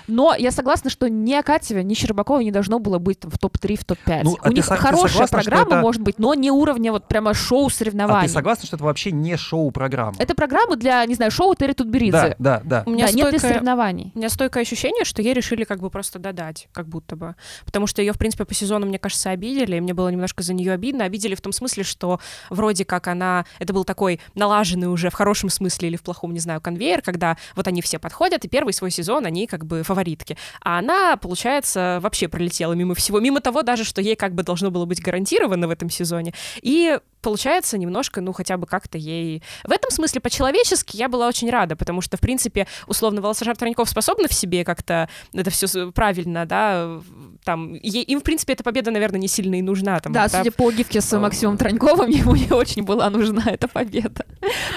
Но 0.07 0.35
я 0.35 0.51
согласна, 0.51 0.91
что 0.91 1.09
ни 1.09 1.33
Акатьева, 1.35 1.81
ни 1.81 1.95
Щербакова 1.95 2.41
не 2.41 2.51
должно 2.51 2.79
было 2.79 2.99
быть 2.99 3.21
там, 3.21 3.31
в 3.31 3.39
топ-3, 3.39 3.77
в 3.81 3.85
топ-5. 3.85 4.21
Ну, 4.25 4.37
а 4.43 4.49
У 4.49 4.53
них 4.53 4.65
со- 4.65 4.75
ты 4.77 4.81
хорошая 4.81 5.09
согласна, 5.09 5.39
программа 5.43 5.67
это- 5.67 5.81
может 5.81 6.03
быть, 6.03 6.19
но 6.19 6.35
не 6.35 6.51
уровня 6.51 6.93
вот 6.93 7.07
прямо 7.09 7.35
шоу 7.35 7.67
А 7.67 7.71
соревнований. 7.71 8.27
ты 8.29 8.33
согласна, 8.33 8.67
что 8.67 8.77
это 8.77 8.85
вообще 8.85 9.13
не 9.13 9.37
шоу-программа? 9.37 10.15
Это 10.19 10.35
программа 10.35 10.77
для, 10.77 11.05
не 11.07 11.15
знаю, 11.15 11.31
шоу 11.31 11.55
Терри 11.55 11.69
Да, 11.73 11.75
Тутберидзе. 11.75 12.37
да, 12.39 12.61
да. 12.65 12.83
У 12.87 12.91
меня 12.91 13.07
Да, 13.07 13.13
нет 13.13 13.31
для 13.31 13.39
стойкое- 13.39 13.53
соревнований. 13.53 14.13
У 14.15 14.19
меня 14.19 14.29
стойкое 14.31 14.63
ощущение, 14.63 15.05
что 15.05 15.23
ей 15.23 15.35
решили 15.35 15.65
как 15.65 15.81
бы 15.81 15.91
просто 15.91 16.19
додать, 16.19 16.69
как 16.73 16.87
будто 16.89 17.17
бы. 17.17 17.35
Потому 17.65 17.87
что 17.87 18.01
ее, 18.03 18.13
в 18.13 18.19
принципе, 18.19 18.45
по 18.45 18.55
сезону, 18.55 18.87
мне 18.87 18.99
кажется, 18.99 19.31
обидели, 19.31 19.77
и 19.77 19.81
мне 19.81 19.95
было 19.95 20.09
немножко 20.09 20.43
за 20.43 20.55
нее 20.55 20.73
обидно. 20.73 21.05
Обидели 21.05 21.35
в 21.35 21.41
том 21.41 21.53
смысле, 21.53 21.85
что 21.85 22.21
вроде 22.51 22.85
как 22.85 23.09
она... 23.09 23.45
Это 23.59 23.73
был 23.73 23.85
такой 23.85 24.21
налаженный 24.35 24.89
уже 24.89 25.11
в 25.11 25.15
хорошем 25.15 25.51
смысле 25.51 25.89
или 25.89 25.97
в 25.97 26.03
плохом, 26.03 26.33
не 26.33 26.41
знаю, 26.41 26.61
конвейер, 26.61 27.03
когда 27.03 27.37
вот 27.55 27.67
они 27.69 27.83
все 27.83 27.99
подходят, 27.99 28.45
и 28.45 28.49
первый 28.49 28.73
свой 28.73 28.91
сезон 28.91 29.27
они 29.27 29.47
как 29.47 29.65
бы 29.67 29.68
фаворитки. 29.83 30.37
А 30.63 30.79
она, 30.79 31.17
получается, 31.17 31.99
вообще 32.03 32.29
пролетела 32.29 32.73
мимо 32.73 32.95
всего. 32.95 33.21
Мимо 33.21 33.41
того 33.41 33.63
даже, 33.63 33.85
что 33.85 34.01
ей 34.01 34.17
как 34.17 34.35
бы 34.35 34.43
должно 34.43 34.71
было 34.71 34.85
быть 34.85 35.01
гарантировано 35.03 35.69
в 35.69 35.71
этом 35.71 35.91
сезоне. 35.91 36.33
И 36.63 36.99
получается 37.21 37.79
немножко, 37.79 38.21
ну, 38.21 38.33
хотя 38.33 38.57
бы 38.57 38.67
как-то 38.67 38.97
ей... 38.97 39.43
В 39.65 39.73
этом 39.73 39.91
смысле, 39.91 40.21
по-человечески, 40.21 40.97
я 40.97 41.09
была 41.09 41.27
очень 41.29 41.51
рада, 41.51 41.75
потому 41.77 42.01
что, 42.01 42.17
в 42.17 42.21
принципе, 42.21 42.67
условно, 42.87 43.21
Волосожар 43.21 43.57
Тройников 43.57 43.89
способна 43.89 44.29
в 44.29 44.33
себе 44.33 44.65
как-то 44.65 45.09
это 45.33 45.51
все 45.51 45.91
правильно, 45.93 46.47
да, 46.47 47.01
там, 47.45 47.75
ей- 47.75 48.05
им, 48.05 48.21
в 48.21 48.23
принципе, 48.23 48.53
эта 48.53 48.63
победа, 48.63 48.91
наверное, 48.93 49.19
не 49.21 49.29
сильно 49.29 49.57
и 49.57 49.63
нужна. 49.63 49.99
Там, 50.01 50.13
Да, 50.13 50.29
да, 50.29 50.39
судя 50.39 50.53
по 50.53 50.71
гифке 50.71 51.01
с 51.01 51.19
Максимом 51.19 51.57
Троньковым, 51.59 52.09
ему 52.11 52.37
не 52.37 52.51
очень 52.53 52.83
была 52.85 53.11
нужна 53.11 53.43
эта 53.47 53.67
победа. 53.69 54.25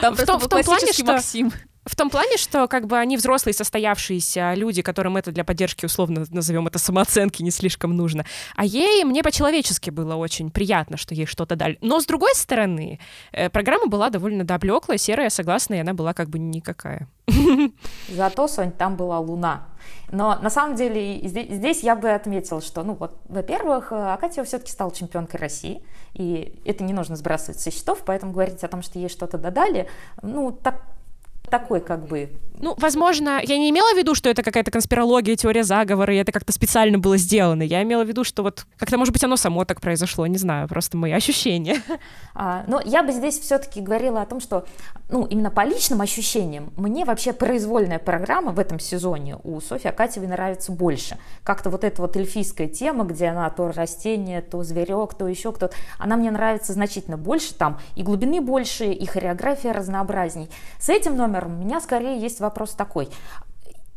Там 0.02 0.16
В 0.16 0.26
том- 0.26 0.39
в 0.39 0.48
том 0.48 0.64
плане, 0.64 0.92
что- 0.94 1.06
Максим. 1.06 1.52
В 1.86 1.96
том 1.96 2.12
плане, 2.12 2.38
что 2.38 2.68
как 2.68 2.86
бы 2.86 2.98
они 2.98 3.18
взрослые, 3.18 3.56
состоявшиеся 3.56 4.54
люди, 4.54 4.84
которым 4.84 5.18
это 5.18 5.32
для 5.32 5.44
поддержки, 5.44 5.86
условно 5.86 6.26
назовем 6.30 6.68
это 6.68 6.78
самооценки, 6.78 7.42
не 7.42 7.50
слишком 7.50 7.96
нужно. 7.98 8.24
А 8.56 8.66
ей, 8.66 9.04
мне 9.04 9.24
по-человечески 9.24 9.90
было 9.90 10.16
очень 10.16 10.52
приятно, 10.52 10.98
что 10.98 11.16
ей 11.16 11.26
что-то 11.26 11.56
дали. 11.56 11.80
Но, 11.82 12.00
с 12.00 12.06
другой 12.06 12.36
стороны, 12.36 13.00
э, 13.32 13.50
программа 13.50 13.88
была 13.88 14.12
довольно 14.12 14.44
доблеклая, 14.44 15.00
серая, 15.00 15.30
согласна, 15.30 15.74
и 15.74 15.80
она 15.80 15.94
была 15.94 16.14
как 16.14 16.30
бы 16.30 16.38
никакая. 16.38 17.08
Зато, 18.10 18.48
Сонь, 18.48 18.72
там 18.72 18.96
была 18.96 19.20
луна. 19.20 19.68
Но 20.12 20.38
на 20.40 20.52
самом 20.52 20.76
деле 20.76 21.20
здесь 21.28 21.82
я 21.82 21.96
бы 21.96 22.12
отметила, 22.12 22.62
что, 22.62 22.84
ну 22.84 22.94
вот, 22.94 23.18
во-первых, 23.28 23.92
э, 23.92 24.14
Акатьева 24.14 24.46
все-таки 24.46 24.72
стала 24.72 24.94
чемпионкой 24.94 25.40
России, 25.40 25.82
и 26.14 26.62
это 26.64 26.84
не 26.84 26.94
нужно 26.94 27.16
сбрасывать 27.16 27.60
со 27.60 27.72
счетов, 27.72 28.04
поэтому 28.06 28.34
говорить 28.34 28.64
о 28.64 28.68
том, 28.68 28.84
что 28.84 29.00
ей 29.00 29.10
что-то 29.10 29.40
додали, 29.40 29.90
ну, 30.22 30.52
так, 30.52 30.84
такой 31.52 31.82
как 31.82 32.08
бы 32.08 32.32
Ну, 32.62 32.76
возможно, 32.78 33.41
я 33.43 33.57
не 33.57 33.72
имела 33.72 33.93
в 33.93 33.97
виду, 33.97 34.14
что 34.14 34.30
это 34.30 34.43
какая-то 34.43 34.70
конспирология, 34.70 35.36
теория 35.36 35.64
заговора, 35.64 36.14
и 36.14 36.18
это 36.18 36.32
как-то 36.32 36.53
специально 36.53 36.99
было 36.99 37.18
сделано. 37.18 37.64
Я 37.64 37.82
имела 37.82 38.03
в 38.03 38.07
виду, 38.07 38.24
что 38.24 38.43
вот 38.43 38.68
как-то, 38.78 38.99
может 38.99 39.14
быть, 39.14 39.24
оно 39.24 39.36
само 39.36 39.66
так 39.66 39.82
произошло, 39.82 40.28
не 40.28 40.38
знаю, 40.38 40.68
просто 40.68 40.95
мои 40.97 41.12
ощущения. 41.12 41.82
А, 42.34 42.64
Но 42.66 42.80
я 42.86 43.03
бы 43.03 43.12
здесь 43.12 43.38
все-таки 43.38 43.82
говорила 43.82 44.22
о 44.22 44.26
том, 44.26 44.39
что 44.39 44.66
ну, 45.09 45.26
именно 45.26 45.51
по 45.51 45.66
личным 45.66 45.99
ощущениям 45.99 46.72
мне 46.78 47.03
вообще 47.03 47.34
произвольная 47.34 47.99
программа 47.99 48.53
в 48.53 48.59
этом 48.59 48.80
сезоне 48.80 49.38
у 49.43 49.59
Софьи 49.59 49.89
Акатьевой 49.89 50.30
нравится 50.30 50.72
больше. 50.72 51.18
Как-то 51.43 51.70
вот 51.70 51.84
эта 51.84 52.01
вот 52.01 52.16
эльфийская 52.16 52.68
тема, 52.68 53.03
где 53.03 53.28
она 53.28 53.49
то 53.49 53.70
растение, 53.74 54.41
то 54.41 54.64
зверек, 54.64 55.14
то 55.14 55.28
еще 55.28 55.51
кто-то, 55.51 55.76
она 55.99 56.16
мне 56.16 56.32
нравится 56.32 56.72
значительно 56.72 57.18
больше, 57.18 57.53
там 57.53 57.80
и 57.95 58.01
глубины 58.01 58.39
больше, 58.39 58.86
и 58.86 59.05
хореография 59.05 59.74
разнообразней. 59.74 60.49
С 60.80 60.88
этим 60.88 61.18
номером 61.18 61.59
у 61.59 61.64
меня 61.66 61.82
скорее 61.82 62.18
есть 62.18 62.39
вопрос 62.39 62.51
такой. 62.78 63.10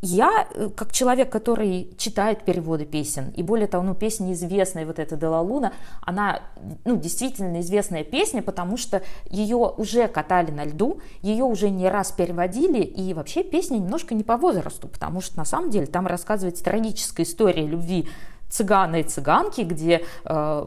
Я, 0.06 0.46
э, 0.52 0.68
как 0.68 0.92
человек, 0.92 1.30
который 1.32 1.94
читает 1.96 2.44
переводы 2.44 2.84
песен, 2.84 3.30
и 3.30 3.42
более 3.42 3.66
того, 3.66 3.82
ну, 3.84 3.94
песня 3.94 4.34
известная, 4.34 4.84
вот 4.84 4.98
эта 4.98 5.16
Дела 5.16 5.40
Луна, 5.40 5.72
она, 6.02 6.42
ну, 6.84 6.96
действительно 6.96 7.60
известная 7.60 8.04
песня, 8.04 8.42
потому 8.42 8.76
что 8.76 9.02
ее 9.30 9.56
уже 9.56 10.06
катали 10.08 10.50
на 10.50 10.66
льду, 10.66 11.00
ее 11.22 11.44
уже 11.44 11.70
не 11.70 11.88
раз 11.88 12.12
переводили, 12.12 12.82
и 12.82 13.14
вообще 13.14 13.42
песня 13.42 13.76
немножко 13.76 14.14
не 14.14 14.24
по 14.24 14.36
возрасту, 14.36 14.88
потому 14.88 15.22
что 15.22 15.38
на 15.38 15.46
самом 15.46 15.70
деле 15.70 15.86
там 15.86 16.06
рассказывается 16.06 16.62
трагическая 16.62 17.24
история 17.24 17.66
любви 17.66 18.06
цыгана 18.50 18.96
и 18.96 19.04
цыганки, 19.04 19.62
где 19.62 20.04
э, 20.26 20.66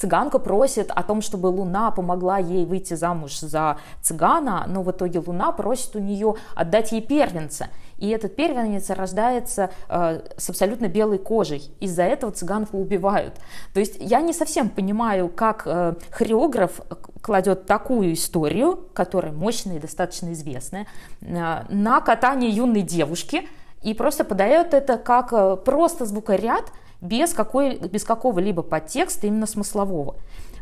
цыганка 0.00 0.38
просит 0.38 0.90
о 0.90 1.02
том, 1.02 1.20
чтобы 1.20 1.48
Луна 1.48 1.90
помогла 1.90 2.38
ей 2.38 2.64
выйти 2.64 2.94
замуж 2.94 3.38
за 3.40 3.78
цыгана, 4.00 4.64
но 4.66 4.82
в 4.82 4.90
итоге 4.90 5.22
Луна 5.24 5.52
просит 5.52 5.94
у 5.94 5.98
нее 5.98 6.36
отдать 6.54 6.92
ей 6.92 7.02
первенца. 7.02 7.68
И 7.98 8.08
этот 8.08 8.34
первенец 8.34 8.88
рождается 8.88 9.70
э, 9.88 10.22
с 10.38 10.48
абсолютно 10.48 10.88
белой 10.88 11.18
кожей. 11.18 11.70
Из-за 11.80 12.04
этого 12.04 12.32
цыганку 12.32 12.78
убивают. 12.78 13.34
То 13.74 13.80
есть 13.80 13.96
я 14.00 14.22
не 14.22 14.32
совсем 14.32 14.70
понимаю, 14.70 15.28
как 15.28 15.64
э, 15.66 15.94
хореограф 16.10 16.80
кладет 17.20 17.66
такую 17.66 18.14
историю, 18.14 18.78
которая 18.94 19.32
мощная 19.32 19.76
и 19.76 19.80
достаточно 19.80 20.32
известная, 20.32 20.86
э, 21.20 21.62
на 21.68 22.00
катание 22.00 22.50
юной 22.50 22.80
девушки 22.80 23.46
и 23.82 23.92
просто 23.92 24.24
подает 24.24 24.72
это 24.72 24.96
как 24.96 25.32
э, 25.32 25.56
просто 25.56 26.06
звукоряд, 26.06 26.72
без, 27.00 27.32
какой, 27.32 27.78
без 27.78 28.04
какого-либо 28.04 28.62
подтекста 28.62 29.26
именно 29.26 29.46
смыслового. 29.46 30.16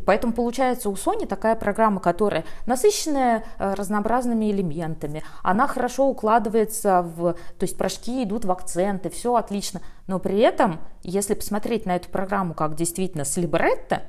Поэтому 0.08 0.32
получается 0.32 0.88
у 0.88 0.94
Sony 0.94 1.26
такая 1.26 1.54
программа, 1.54 2.00
которая 2.00 2.44
насыщенная 2.64 3.44
э, 3.58 3.74
разнообразными 3.74 4.50
элементами, 4.50 5.22
она 5.42 5.66
хорошо 5.66 6.08
укладывается 6.08 7.02
в, 7.02 7.34
то 7.34 7.62
есть 7.62 7.76
прыжки 7.76 8.24
идут 8.24 8.46
в 8.46 8.50
акценты, 8.50 9.10
все 9.10 9.34
отлично, 9.34 9.82
но 10.06 10.18
при 10.18 10.38
этом, 10.38 10.80
если 11.02 11.34
посмотреть 11.34 11.84
на 11.84 11.96
эту 11.96 12.08
программу 12.08 12.54
как 12.54 12.74
действительно 12.74 13.26
с 13.26 13.36
либретто, 13.36 14.02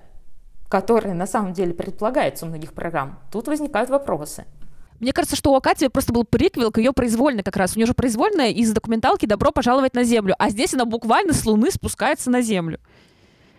которая 0.70 1.14
на 1.16 1.28
самом 1.28 1.52
деле 1.52 1.74
предполагается 1.74 2.46
у 2.46 2.48
многих 2.48 2.74
программ, 2.74 3.20
тут 3.30 3.48
возникают 3.48 3.90
вопросы. 3.90 4.46
Мне 5.00 5.14
кажется, 5.14 5.36
что 5.36 5.52
у 5.52 5.56
Акати 5.56 5.88
просто 5.88 6.12
был 6.12 6.26
приквел 6.26 6.72
к 6.72 6.78
ее 6.78 6.92
произвольной 6.92 7.44
как 7.44 7.56
раз. 7.56 7.76
У 7.76 7.80
нее 7.80 7.86
же 7.88 7.94
произвольная 7.94 8.52
из 8.52 8.72
документалки 8.72 9.26
«Добро 9.26 9.52
пожаловать 9.52 9.94
на 9.94 10.04
Землю», 10.04 10.36
а 10.38 10.50
здесь 10.50 10.74
она 10.74 10.86
буквально 10.86 11.34
с 11.34 11.46
Луны 11.46 11.72
спускается 11.72 12.30
на 12.30 12.42
Землю. 12.42 12.80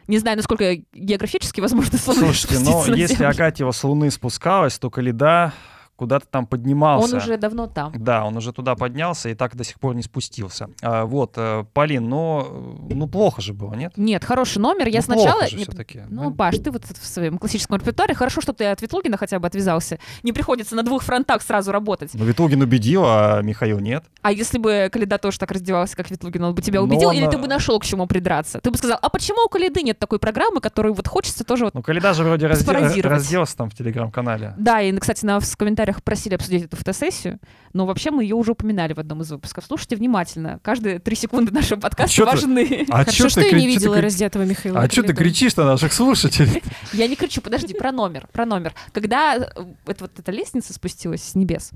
Не 0.07 0.18
знаю, 0.18 0.36
насколько 0.36 0.76
географически 0.93 1.61
возможно 1.61 1.97
с 1.99 2.07
Луны 2.07 2.20
Слушайте, 2.20 2.59
но 2.59 2.84
на 2.84 2.95
если. 2.95 3.24
Акатьева 3.24 3.70
с 3.70 3.82
Луны 3.84 4.11
спускалась, 4.11 4.78
то 4.78 4.91
Каледа 4.91 5.53
куда-то 6.01 6.27
там 6.31 6.47
поднимался. 6.47 7.15
Он 7.15 7.23
уже 7.23 7.37
давно 7.37 7.67
там. 7.67 7.93
Да, 7.95 8.25
он 8.25 8.35
уже 8.35 8.55
туда 8.55 8.75
поднялся 8.75 9.29
и 9.29 9.35
так 9.35 9.55
до 9.55 9.65
сих 9.65 9.79
пор 9.79 9.95
не 9.95 10.03
спустился. 10.03 10.71
А, 10.81 11.05
вот, 11.05 11.35
э, 11.37 11.65
Полин, 11.75 12.09
но 12.09 12.49
ну 12.89 13.07
плохо 13.07 13.43
же 13.43 13.53
было, 13.53 13.75
нет? 13.75 13.93
Нет, 13.97 14.25
хороший 14.25 14.61
номер. 14.61 14.89
Я 14.89 15.01
Ну, 15.01 15.03
сначала... 15.03 15.33
плохо 15.41 15.49
же 15.51 15.57
не- 15.59 15.65
всё-таки, 15.65 16.01
Ну. 16.09 16.31
Паш, 16.31 16.57
ты 16.57 16.71
вот 16.71 16.87
в 16.87 17.07
своем 17.07 17.37
классическом 17.37 17.77
репертуаре. 17.79 18.15
Хорошо, 18.15 18.41
что 18.41 18.55
ты 18.55 18.65
от 18.65 18.81
Ветлугина 18.81 19.19
хотя 19.19 19.39
бы 19.39 19.47
отвязался. 19.47 19.99
Не 20.23 20.33
приходится 20.33 20.75
на 20.75 20.83
двух 20.83 21.03
фронтах 21.03 21.43
сразу 21.43 21.71
работать. 21.71 22.13
Ну, 22.15 22.25
Витулгин 22.25 22.63
убедил, 22.63 23.03
а 23.05 23.43
Михаил 23.43 23.79
нет. 23.79 24.03
А 24.23 24.33
если 24.33 24.57
бы 24.57 24.89
Каледа 24.91 25.19
тоже 25.19 25.39
так 25.39 25.51
раздевался, 25.51 25.97
как 25.97 26.11
Ветлугин, 26.11 26.45
он 26.45 26.55
бы 26.55 26.63
тебя 26.63 26.81
Но 26.81 26.87
убедил, 26.87 27.11
он, 27.11 27.15
или 27.17 27.27
ты 27.27 27.37
э, 27.37 27.41
бы 27.41 27.47
нашел 27.47 27.79
к 27.79 27.85
чему 27.85 28.07
придраться? 28.07 28.59
Ты 28.61 28.71
бы 28.71 28.79
сказал, 28.79 28.99
а 29.03 29.11
почему 29.11 29.45
у 29.45 29.49
Каледы 29.51 29.83
нет 29.83 29.99
такой 29.99 30.19
программы, 30.19 30.63
которую 30.63 30.95
вот 30.95 31.07
хочется 31.09 31.45
тоже 31.45 31.67
вот 31.67 31.75
Ну, 31.75 31.83
Каледа 31.83 32.15
же 32.15 32.25
вроде 32.25 32.47
разде- 32.47 33.03
разделся 33.03 33.55
там 33.55 33.69
в 33.69 33.75
телеграм-канале. 33.75 34.55
Да, 34.57 34.81
и, 34.81 34.97
кстати, 34.99 35.27
нас 35.27 35.45
в 35.51 35.57
комментариях 35.59 35.89
просили 36.03 36.34
обсудить 36.34 36.64
эту 36.64 36.76
фотосессию, 36.76 37.38
но 37.72 37.86
вообще 37.86 38.11
мы 38.11 38.22
ее 38.22 38.34
уже 38.34 38.53
упоминали 38.53 38.93
в 38.93 38.99
одном 38.99 39.22
из 39.22 39.30
выпусков. 39.30 39.64
Слушайте 39.66 39.97
внимательно. 39.97 40.59
Каждые 40.62 40.99
три 40.99 41.16
секунды 41.16 41.53
нашего 41.53 41.80
подкаста 41.80 42.12
чё 42.12 42.24
ты- 42.24 42.30
важны. 42.32 42.86
А 42.88 42.99
Хорошо, 42.99 43.28
что 43.28 43.41
ты 43.41 43.47
я 43.49 43.53
не 43.53 43.62
ты 43.62 43.66
видела 43.66 43.95
кри- 43.95 44.03
раздетого 44.05 44.45
Михаила. 44.45 44.80
А 44.80 44.91
что 44.91 45.03
ты 45.03 45.12
кричишь 45.14 45.57
на 45.57 45.64
наших 45.64 45.93
слушателей? 45.93 46.62
Я 46.93 47.07
не 47.09 47.16
кричу, 47.16 47.41
подожди, 47.41 47.74
про 47.74 47.93
номер, 47.93 48.28
про 48.32 48.45
номер. 48.47 48.74
Когда 48.93 49.36
э, 49.36 49.41
это, 49.86 50.05
вот 50.05 50.18
эта 50.18 50.32
лестница 50.32 50.72
спустилась 50.72 51.22
с 51.22 51.34
небес, 51.34 51.70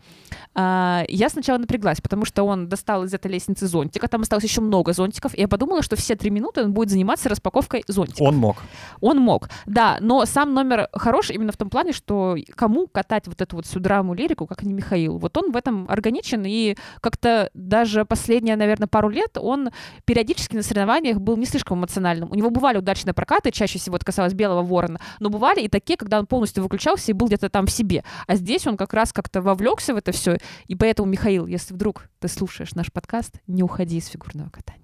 а, 0.54 1.04
я 1.08 1.28
сначала 1.28 1.58
напряглась, 1.58 2.00
потому 2.00 2.24
что 2.24 2.42
он 2.44 2.68
достал 2.68 3.04
из 3.04 3.14
этой 3.14 3.30
лестницы 3.30 3.66
зонтик, 3.66 4.04
а 4.04 4.08
там 4.08 4.22
осталось 4.22 4.44
еще 4.44 4.60
много 4.60 4.92
зонтиков, 4.92 5.34
и 5.34 5.40
я 5.40 5.48
подумала, 5.48 5.82
что 5.82 5.96
все 5.96 6.14
три 6.16 6.30
минуты 6.30 6.62
он 6.62 6.72
будет 6.72 6.90
заниматься 6.90 7.28
распаковкой 7.28 7.84
зонтиков. 7.88 8.20
Он 8.20 8.36
мог. 8.36 8.56
Он 9.00 9.18
мог, 9.18 9.48
да, 9.66 9.98
но 10.00 10.24
сам 10.26 10.52
номер 10.54 10.88
хороший 10.92 11.36
именно 11.36 11.52
в 11.52 11.56
том 11.56 11.70
плане, 11.70 11.92
что 11.92 12.36
кому 12.54 12.86
катать 12.86 13.26
вот 13.26 13.40
эту 13.40 13.56
вот 13.56 13.66
всю 13.66 13.80
драму 13.80 14.03
самую 14.04 14.18
лирику, 14.18 14.46
как 14.46 14.62
не 14.62 14.74
Михаил. 14.74 15.18
Вот 15.18 15.36
он 15.38 15.50
в 15.50 15.56
этом 15.56 15.86
органичен, 15.88 16.44
и 16.44 16.76
как-то 17.00 17.50
даже 17.54 18.04
последние, 18.04 18.56
наверное, 18.56 18.86
пару 18.86 19.08
лет 19.08 19.38
он 19.38 19.70
периодически 20.04 20.56
на 20.56 20.62
соревнованиях 20.62 21.18
был 21.18 21.38
не 21.38 21.46
слишком 21.46 21.78
эмоциональным. 21.78 22.30
У 22.30 22.34
него 22.34 22.50
бывали 22.50 22.78
удачные 22.78 23.14
прокаты, 23.14 23.50
чаще 23.50 23.78
всего 23.78 23.96
это 23.96 24.04
касалось 24.04 24.34
Белого 24.34 24.62
Ворона, 24.62 25.00
но 25.20 25.30
бывали 25.30 25.60
и 25.60 25.68
такие, 25.68 25.96
когда 25.96 26.18
он 26.18 26.26
полностью 26.26 26.62
выключался 26.62 27.10
и 27.10 27.14
был 27.14 27.28
где-то 27.28 27.48
там 27.48 27.66
в 27.66 27.70
себе. 27.70 28.04
А 28.26 28.36
здесь 28.36 28.66
он 28.66 28.76
как 28.76 28.92
раз 28.92 29.12
как-то 29.12 29.40
вовлекся 29.40 29.94
в 29.94 29.96
это 29.96 30.12
все, 30.12 30.36
и 30.66 30.74
поэтому, 30.74 31.08
Михаил, 31.08 31.46
если 31.46 31.72
вдруг 31.72 32.08
ты 32.20 32.28
слушаешь 32.28 32.74
наш 32.74 32.92
подкаст, 32.92 33.40
не 33.46 33.62
уходи 33.62 33.96
из 33.96 34.08
фигурного 34.08 34.50
катания. 34.50 34.82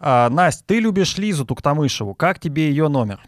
А, 0.00 0.30
Настя, 0.30 0.64
ты 0.66 0.80
любишь 0.80 1.18
Лизу 1.18 1.44
Туктамышеву. 1.44 2.14
Как 2.14 2.38
тебе 2.38 2.68
ее 2.68 2.88
номер? 2.88 3.20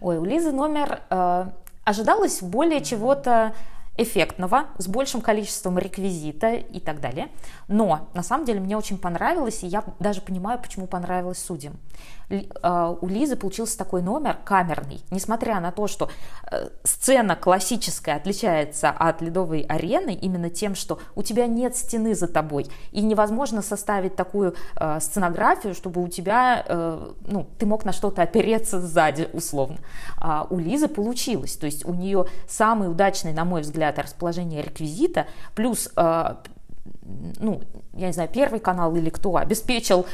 Ой, 0.00 0.18
у 0.18 0.24
Лизы 0.24 0.52
номер 0.52 1.00
э, 1.10 1.46
ожидалось 1.84 2.42
более 2.42 2.84
чего-то 2.84 3.54
эффектного, 3.98 4.68
с 4.78 4.86
большим 4.86 5.20
количеством 5.20 5.78
реквизита 5.78 6.54
и 6.54 6.80
так 6.80 7.00
далее. 7.00 7.28
Но 7.66 8.08
на 8.14 8.22
самом 8.22 8.46
деле 8.46 8.60
мне 8.60 8.76
очень 8.76 8.96
понравилось, 8.96 9.62
и 9.64 9.66
я 9.66 9.84
даже 9.98 10.22
понимаю, 10.22 10.58
почему 10.58 10.86
понравилось 10.86 11.38
судьям. 11.38 11.74
А, 12.62 12.90
у 12.90 13.06
Лизы 13.06 13.36
получился 13.36 13.78
такой 13.78 14.02
номер 14.02 14.36
камерный, 14.44 15.00
несмотря 15.10 15.60
на 15.60 15.72
то, 15.72 15.86
что 15.86 16.10
э, 16.50 16.68
сцена 16.84 17.36
классическая 17.36 18.16
отличается 18.16 18.90
от 18.90 19.22
ледовой 19.22 19.62
арены 19.62 20.14
именно 20.14 20.50
тем, 20.50 20.74
что 20.74 20.98
у 21.14 21.22
тебя 21.22 21.46
нет 21.46 21.76
стены 21.76 22.14
за 22.14 22.28
тобой, 22.28 22.66
и 22.92 23.00
невозможно 23.00 23.62
составить 23.62 24.14
такую 24.14 24.54
э, 24.76 25.00
сценографию, 25.00 25.74
чтобы 25.74 26.02
у 26.02 26.08
тебя, 26.08 26.64
э, 26.66 27.12
ну, 27.26 27.46
ты 27.58 27.64
мог 27.64 27.84
на 27.84 27.92
что-то 27.92 28.22
опереться 28.22 28.80
сзади, 28.80 29.28
условно. 29.32 29.78
А 30.18 30.46
у 30.50 30.58
Лизы 30.58 30.88
получилось, 30.88 31.56
то 31.56 31.64
есть 31.64 31.86
у 31.86 31.94
нее 31.94 32.26
самый 32.46 32.90
удачный, 32.90 33.32
на 33.32 33.44
мой 33.44 33.62
взгляд, 33.62 33.98
расположение 33.98 34.62
реквизита, 34.62 35.26
плюс 35.54 35.88
ну, 37.40 37.60
я 37.94 38.08
не 38.08 38.12
знаю, 38.12 38.28
первый 38.32 38.60
канал 38.60 38.94
или 38.94 39.10
кто 39.10 39.36
обеспечил 39.36 40.06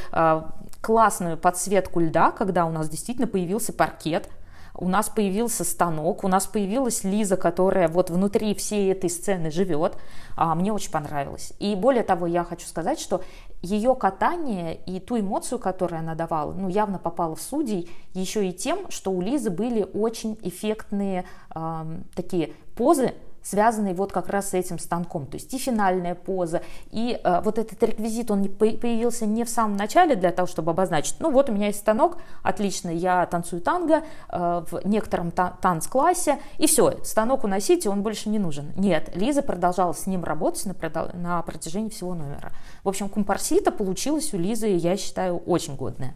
классную 0.85 1.35
подсветку 1.35 1.99
льда, 1.99 2.29
когда 2.29 2.67
у 2.67 2.71
нас 2.71 2.87
действительно 2.87 3.25
появился 3.25 3.73
паркет, 3.73 4.29
у 4.75 4.87
нас 4.87 5.09
появился 5.09 5.63
станок, 5.63 6.23
у 6.23 6.27
нас 6.27 6.45
появилась 6.45 7.03
Лиза, 7.03 7.37
которая 7.37 7.87
вот 7.87 8.11
внутри 8.11 8.53
всей 8.53 8.91
этой 8.91 9.09
сцены 9.09 9.49
живет. 9.49 9.97
А, 10.35 10.53
мне 10.53 10.71
очень 10.71 10.91
понравилось. 10.91 11.53
И 11.57 11.73
более 11.73 12.03
того, 12.03 12.27
я 12.27 12.43
хочу 12.43 12.67
сказать, 12.67 12.99
что 12.99 13.23
ее 13.63 13.95
катание 13.95 14.75
и 14.75 14.99
ту 14.99 15.19
эмоцию, 15.19 15.57
которую 15.57 15.97
она 16.01 16.13
давала, 16.13 16.53
ну, 16.53 16.69
явно 16.69 16.99
попала 16.99 17.35
в 17.35 17.41
судей 17.41 17.89
еще 18.13 18.47
и 18.47 18.53
тем, 18.53 18.91
что 18.91 19.11
у 19.11 19.21
Лизы 19.21 19.49
были 19.49 19.89
очень 19.91 20.37
эффектные 20.43 21.25
э, 21.55 21.85
такие 22.13 22.51
позы, 22.75 23.15
связанный 23.45 23.93
вот 23.93 24.11
как 24.11 24.29
раз 24.29 24.49
с 24.49 24.53
этим 24.55 24.79
станком. 24.79 25.27
То 25.27 25.37
есть 25.37 25.53
и 25.53 25.57
финальная 25.57 26.15
поза, 26.15 26.61
и 26.89 27.19
э, 27.23 27.41
вот 27.41 27.59
этот 27.59 27.81
реквизит, 27.83 28.31
он 28.31 28.41
не 28.41 28.49
появился 28.49 29.25
не 29.25 29.43
в 29.43 29.49
самом 29.49 29.77
начале 29.77 30.15
для 30.15 30.31
того, 30.31 30.47
чтобы 30.47 30.71
обозначить, 30.71 31.17
ну 31.19 31.31
вот 31.31 31.49
у 31.49 31.53
меня 31.53 31.67
есть 31.67 31.79
станок, 31.79 32.17
отлично, 32.41 32.89
я 32.89 33.25
танцую 33.27 33.61
танго 33.61 34.03
э, 34.29 34.63
в 34.71 34.81
некотором 34.85 35.31
та- 35.31 35.57
танц-классе, 35.61 36.39
и 36.57 36.65
все, 36.65 37.03
станок 37.03 37.43
уносите, 37.43 37.89
он 37.89 38.01
больше 38.01 38.29
не 38.29 38.39
нужен. 38.39 38.73
Нет, 38.75 39.15
Лиза 39.15 39.43
продолжала 39.43 39.93
с 39.93 40.07
ним 40.07 40.23
работать 40.23 40.65
на, 40.65 41.11
на 41.13 41.41
протяжении 41.43 41.89
всего 41.89 42.15
номера. 42.15 42.51
В 42.83 42.89
общем, 42.89 43.09
компарсита 43.09 43.71
получилась 43.71 44.33
у 44.33 44.37
Лизы, 44.37 44.67
я 44.67 44.97
считаю, 44.97 45.37
очень 45.37 45.75
годная. 45.75 46.15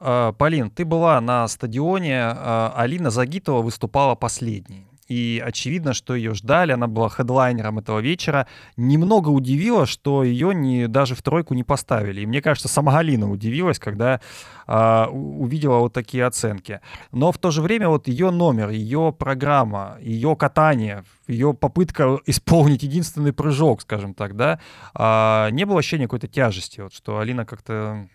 Э, 0.00 0.32
Полин, 0.38 0.70
ты 0.70 0.86
была 0.86 1.20
на 1.20 1.46
стадионе, 1.48 2.34
э, 2.34 2.70
Алина 2.74 3.10
Загитова 3.10 3.60
выступала 3.60 4.14
последней 4.14 4.89
и 5.10 5.42
очевидно, 5.44 5.92
что 5.92 6.14
ее 6.14 6.34
ждали, 6.34 6.70
она 6.70 6.86
была 6.86 7.08
хедлайнером 7.08 7.80
этого 7.80 7.98
вечера. 7.98 8.46
Немного 8.76 9.30
удивило, 9.30 9.84
что 9.84 10.22
ее 10.22 10.54
не, 10.54 10.86
даже 10.86 11.16
в 11.16 11.22
тройку 11.22 11.54
не 11.54 11.64
поставили. 11.64 12.20
И 12.20 12.26
мне 12.26 12.40
кажется, 12.40 12.68
сама 12.68 12.92
Галина 12.92 13.28
удивилась, 13.28 13.80
когда 13.80 14.20
э, 14.68 15.06
увидела 15.06 15.78
вот 15.78 15.92
такие 15.92 16.24
оценки. 16.24 16.80
Но 17.10 17.32
в 17.32 17.38
то 17.38 17.50
же 17.50 17.60
время 17.60 17.88
вот 17.88 18.06
ее 18.06 18.30
номер, 18.30 18.68
ее 18.68 19.12
программа, 19.18 19.96
ее 20.00 20.36
катание, 20.36 21.02
ее 21.26 21.54
попытка 21.54 22.20
исполнить 22.26 22.84
единственный 22.84 23.32
прыжок, 23.32 23.82
скажем 23.82 24.14
так, 24.14 24.36
да, 24.36 24.60
э, 24.94 25.50
не 25.50 25.64
было 25.64 25.80
ощущения 25.80 26.04
какой-то 26.04 26.28
тяжести, 26.28 26.82
вот, 26.82 26.94
что 26.94 27.18
Алина 27.18 27.44
как-то 27.44 28.06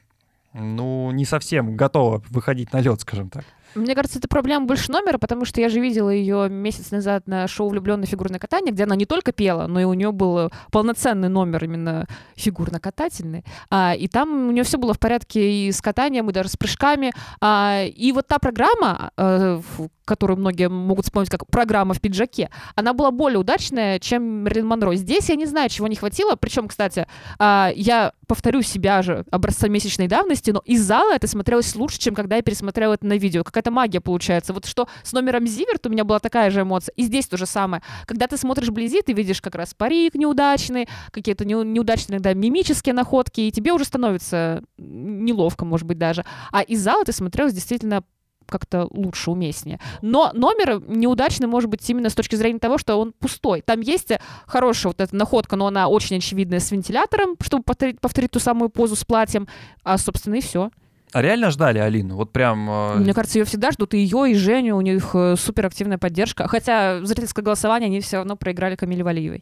ну, 0.54 1.12
не 1.12 1.26
совсем 1.26 1.76
готова 1.76 2.24
выходить 2.30 2.72
на 2.72 2.80
лед, 2.80 3.02
скажем 3.02 3.30
так. 3.30 3.44
Мне 3.76 3.94
кажется, 3.94 4.20
это 4.20 4.28
проблема 4.30 4.66
больше 4.66 4.92
номера, 4.92 5.18
потому 5.18 5.44
что 5.44 5.60
я 5.60 5.68
же 5.68 5.82
видела 5.82 6.10
ее 6.10 6.50
месяц 6.50 6.92
назад 6.92 7.28
на 7.28 7.48
шоу 7.48 7.70
«Влюбленное 7.70 8.08
фигурное 8.08 8.40
катание», 8.40 8.74
где 8.74 8.86
она 8.86 8.96
не 8.96 9.06
только 9.06 9.34
пела, 9.34 9.68
но 9.68 9.82
и 9.82 9.84
у 9.84 9.94
нее 9.94 10.14
был 10.14 10.50
полноценный 10.72 11.28
номер 11.28 11.66
именно 11.66 12.08
фигурно-катательный. 12.36 13.44
А, 13.70 13.94
и 13.94 14.08
там 14.08 14.48
у 14.48 14.52
нее 14.52 14.64
все 14.64 14.78
было 14.78 14.94
в 14.94 15.00
порядке 15.00 15.68
и 15.68 15.72
с 15.72 15.82
катанием, 15.82 16.30
и 16.30 16.34
даже 16.34 16.50
с 16.50 16.58
прыжками. 16.58 17.12
А, 17.42 17.84
и 17.84 18.12
вот 18.14 18.28
та 18.28 18.40
программа, 18.40 19.12
а, 19.18 19.62
которую 20.06 20.38
многие 20.38 20.70
могут 20.70 21.06
вспомнить 21.06 21.30
как 21.30 21.46
программа 21.48 21.94
в 21.94 22.00
пиджаке, 22.00 22.50
она 22.76 22.94
была 22.94 23.12
более 23.12 23.40
удачная, 23.40 24.00
чем 24.00 24.24
Мерлин 24.44 24.68
Монро. 24.68 24.96
Здесь 24.96 25.30
я 25.30 25.36
не 25.36 25.46
знаю, 25.46 25.70
чего 25.70 25.88
не 25.88 25.96
хватило. 25.96 26.36
Причем, 26.36 26.68
кстати, 26.68 27.08
а, 27.40 27.72
я 27.76 28.14
повторю 28.28 28.62
себя 28.62 29.02
же 29.02 29.26
образца 29.32 29.68
месячной 29.68 30.08
давности, 30.08 30.52
но 30.52 30.62
из 30.66 30.84
зала 30.84 31.14
это 31.14 31.28
смотрелось 31.28 31.76
лучше, 31.76 32.00
чем 32.00 32.16
когда 32.16 32.38
я 32.38 32.42
пересмотрела 32.42 32.94
это 32.94 33.06
на 33.06 33.18
видео. 33.18 33.44
Какая-то 33.44 33.65
магия 33.72 34.02
получается. 34.02 34.54
Вот 34.54 34.66
что 34.66 34.88
с 35.04 35.14
номером 35.14 35.48
Зиверт 35.48 35.86
у 35.86 35.90
меня 35.90 36.04
была 36.04 36.20
такая 36.20 36.50
же 36.52 36.62
эмоция. 36.62 36.94
И 36.96 37.04
здесь 37.04 37.28
то 37.28 37.38
же 37.38 37.46
самое. 37.46 37.82
Когда 38.06 38.28
ты 38.28 38.38
смотришь 38.38 38.70
вблизи, 38.70 39.02
ты 39.02 39.14
видишь 39.14 39.42
как 39.42 39.56
раз 39.56 39.74
парик 39.74 40.16
неудачный, 40.16 40.88
какие-то 41.12 41.46
неудачные 41.46 42.16
иногда 42.16 42.34
мимические 42.34 42.94
находки, 42.94 43.42
и 43.42 43.52
тебе 43.52 43.74
уже 43.74 43.86
становится 43.86 44.64
неловко, 44.78 45.66
может 45.66 45.88
быть, 45.88 45.98
даже. 45.98 46.26
А 46.52 46.62
из 46.62 46.82
зала 46.82 47.04
ты 47.04 47.12
смотрелась 47.12 47.54
действительно 47.54 48.04
как-то 48.48 48.88
лучше, 48.92 49.32
уместнее. 49.32 49.80
Но 50.02 50.32
номер 50.34 50.82
неудачный 50.88 51.48
может 51.48 51.70
быть 51.70 51.88
именно 51.90 52.10
с 52.10 52.16
точки 52.16 52.36
зрения 52.36 52.60
того, 52.60 52.78
что 52.78 52.96
он 52.96 53.14
пустой. 53.14 53.62
Там 53.62 53.82
есть 53.82 54.12
хорошая 54.46 54.92
вот 54.92 55.02
эта 55.02 55.16
находка, 55.16 55.56
но 55.56 55.68
она 55.68 55.88
очень 55.88 56.18
очевидная 56.18 56.60
с 56.60 56.72
вентилятором, 56.72 57.36
чтобы 57.42 57.64
повторить, 57.64 58.00
повторить 58.00 58.32
ту 58.32 58.40
самую 58.40 58.70
позу 58.70 58.96
с 58.96 59.04
платьем, 59.04 59.48
а, 59.84 59.98
собственно, 59.98 60.36
и 60.36 60.42
все. 60.42 60.70
А 61.16 61.22
реально 61.22 61.50
ждали 61.50 61.80
Алину? 61.80 62.18
Вот 62.18 62.34
прям... 62.34 62.70
Э, 62.70 62.96
Мне 62.96 63.14
кажется, 63.14 63.40
ее 63.40 63.46
всегда 63.46 63.72
ждут, 63.72 63.94
и 63.94 64.00
ее, 64.00 64.32
и 64.32 64.36
Женю, 64.36 64.76
у 64.76 64.82
них 64.82 65.12
э, 65.14 65.38
суперактивная 65.38 65.98
поддержка. 65.98 66.46
Хотя 66.50 67.06
зрительское 67.06 67.42
голосование 67.42 67.88
они 67.88 68.02
все 68.02 68.18
равно 68.18 68.36
проиграли 68.36 68.76
Камиле 68.76 69.02
Валиевой. 69.02 69.42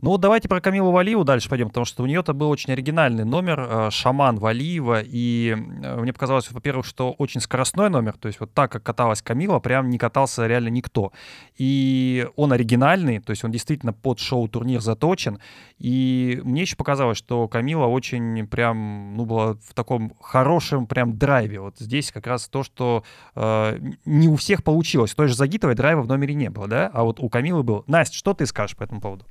Ну 0.00 0.10
вот 0.10 0.20
давайте 0.20 0.48
про 0.48 0.60
Камилу 0.60 0.92
Валиеву 0.92 1.24
дальше 1.24 1.48
пойдем, 1.48 1.68
потому 1.68 1.84
что 1.84 2.04
у 2.04 2.06
нее-то 2.06 2.32
был 2.32 2.50
очень 2.50 2.72
оригинальный 2.72 3.24
номер 3.24 3.66
э, 3.68 3.90
«Шаман 3.90 4.38
Валиева», 4.38 5.00
и 5.04 5.56
э, 5.56 6.00
мне 6.00 6.12
показалось, 6.12 6.48
во-первых, 6.52 6.86
что 6.86 7.10
очень 7.18 7.40
скоростной 7.40 7.90
номер, 7.90 8.16
то 8.16 8.28
есть 8.28 8.38
вот 8.38 8.54
так, 8.54 8.70
как 8.70 8.84
каталась 8.84 9.22
Камила, 9.22 9.58
прям 9.58 9.90
не 9.90 9.98
катался 9.98 10.46
реально 10.46 10.68
никто. 10.68 11.12
И 11.56 12.28
он 12.36 12.52
оригинальный, 12.52 13.18
то 13.18 13.30
есть 13.30 13.42
он 13.42 13.50
действительно 13.50 13.92
под 13.92 14.20
шоу-турнир 14.20 14.80
заточен, 14.80 15.40
и 15.78 16.40
мне 16.44 16.60
еще 16.60 16.76
показалось, 16.76 17.18
что 17.18 17.48
Камила 17.48 17.86
очень 17.86 18.46
прям, 18.46 19.16
ну, 19.16 19.24
была 19.26 19.54
в 19.54 19.74
таком 19.74 20.12
хорошем 20.20 20.86
прям 20.86 21.18
драйве. 21.18 21.58
Вот 21.58 21.76
здесь 21.80 22.12
как 22.12 22.28
раз 22.28 22.48
то, 22.48 22.62
что 22.62 23.02
э, 23.34 23.80
не 24.04 24.28
у 24.28 24.36
всех 24.36 24.62
получилось. 24.62 25.12
Той 25.12 25.26
же 25.26 25.34
Загитовой 25.34 25.74
драйва 25.74 26.02
в 26.02 26.06
номере 26.06 26.34
не 26.34 26.50
было, 26.50 26.68
да, 26.68 26.88
а 26.94 27.02
вот 27.02 27.18
у 27.18 27.28
Камилы 27.28 27.64
был. 27.64 27.82
Настя, 27.88 28.16
что 28.16 28.32
ты 28.32 28.46
скажешь 28.46 28.76
по 28.76 28.84
этому 28.84 29.00
поводу? 29.00 29.24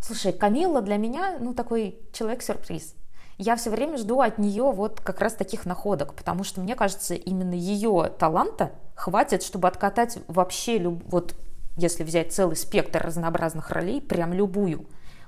Слушай, 0.00 0.32
Камилла 0.32 0.80
для 0.80 0.96
меня, 0.96 1.38
ну, 1.40 1.54
такой 1.54 2.00
человек-сюрприз. 2.12 2.94
Я 3.36 3.54
все 3.56 3.70
время 3.70 3.96
жду 3.98 4.20
от 4.20 4.38
нее 4.38 4.64
вот 4.64 5.00
как 5.00 5.20
раз 5.20 5.34
таких 5.34 5.64
находок, 5.64 6.14
потому 6.14 6.42
что 6.42 6.60
мне 6.60 6.74
кажется, 6.74 7.14
именно 7.14 7.54
ее 7.54 8.12
таланта 8.18 8.72
хватит, 8.94 9.42
чтобы 9.42 9.68
откатать 9.68 10.18
вообще, 10.26 10.78
люб... 10.78 11.02
вот 11.06 11.34
если 11.76 12.02
взять 12.02 12.32
целый 12.32 12.56
спектр 12.56 13.00
разнообразных 13.00 13.70
ролей, 13.70 14.00
прям 14.00 14.32
любую. 14.32 14.86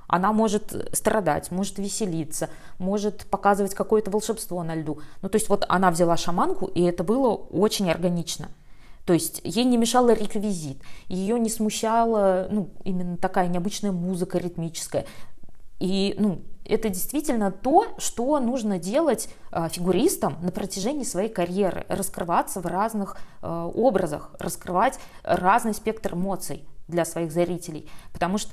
Она 0.09 0.33
может 0.33 0.75
страдать, 0.93 1.53
может 1.53 1.79
веселиться, 1.79 2.51
может 2.79 3.27
показывать 3.27 3.75
какое-то 3.75 4.11
волшебство 4.11 4.65
на 4.65 4.75
льду. 4.75 5.01
Ну, 5.23 5.29
то 5.29 5.37
есть 5.37 5.49
вот 5.49 5.65
она 5.69 5.93
взяла 5.93 6.17
шаманку, 6.17 6.67
и 6.67 6.83
это 6.83 7.05
было 7.05 7.29
очень 7.29 7.89
органично. 7.89 8.49
То 9.11 9.15
есть 9.15 9.41
ей 9.43 9.65
не 9.65 9.77
мешал 9.77 10.09
реквизит, 10.09 10.81
ее 11.09 11.41
не 11.41 11.51
смущала 11.51 12.47
ну, 12.49 12.71
именно 12.85 13.17
такая 13.17 13.49
необычная 13.49 13.91
музыка 13.91 14.39
ритмическая. 14.39 15.05
И 15.81 16.15
ну, 16.17 16.43
это 16.65 16.91
действительно 16.91 17.51
то, 17.51 17.89
что 17.99 18.39
нужно 18.39 18.79
делать 18.79 19.29
э, 19.51 19.69
фигуристам 19.69 20.37
на 20.43 20.53
протяжении 20.53 21.03
своей 21.03 21.29
карьеры, 21.29 21.87
раскрываться 21.89 22.61
в 22.61 22.67
разных 22.67 23.17
э, 23.43 23.71
образах, 23.75 24.31
раскрывать 24.39 25.01
разный 25.25 25.75
спектр 25.75 26.15
эмоций 26.15 26.65
для 26.87 27.05
своих 27.05 27.33
зрителей. 27.33 27.91
Потому 28.13 28.39
что 28.39 28.53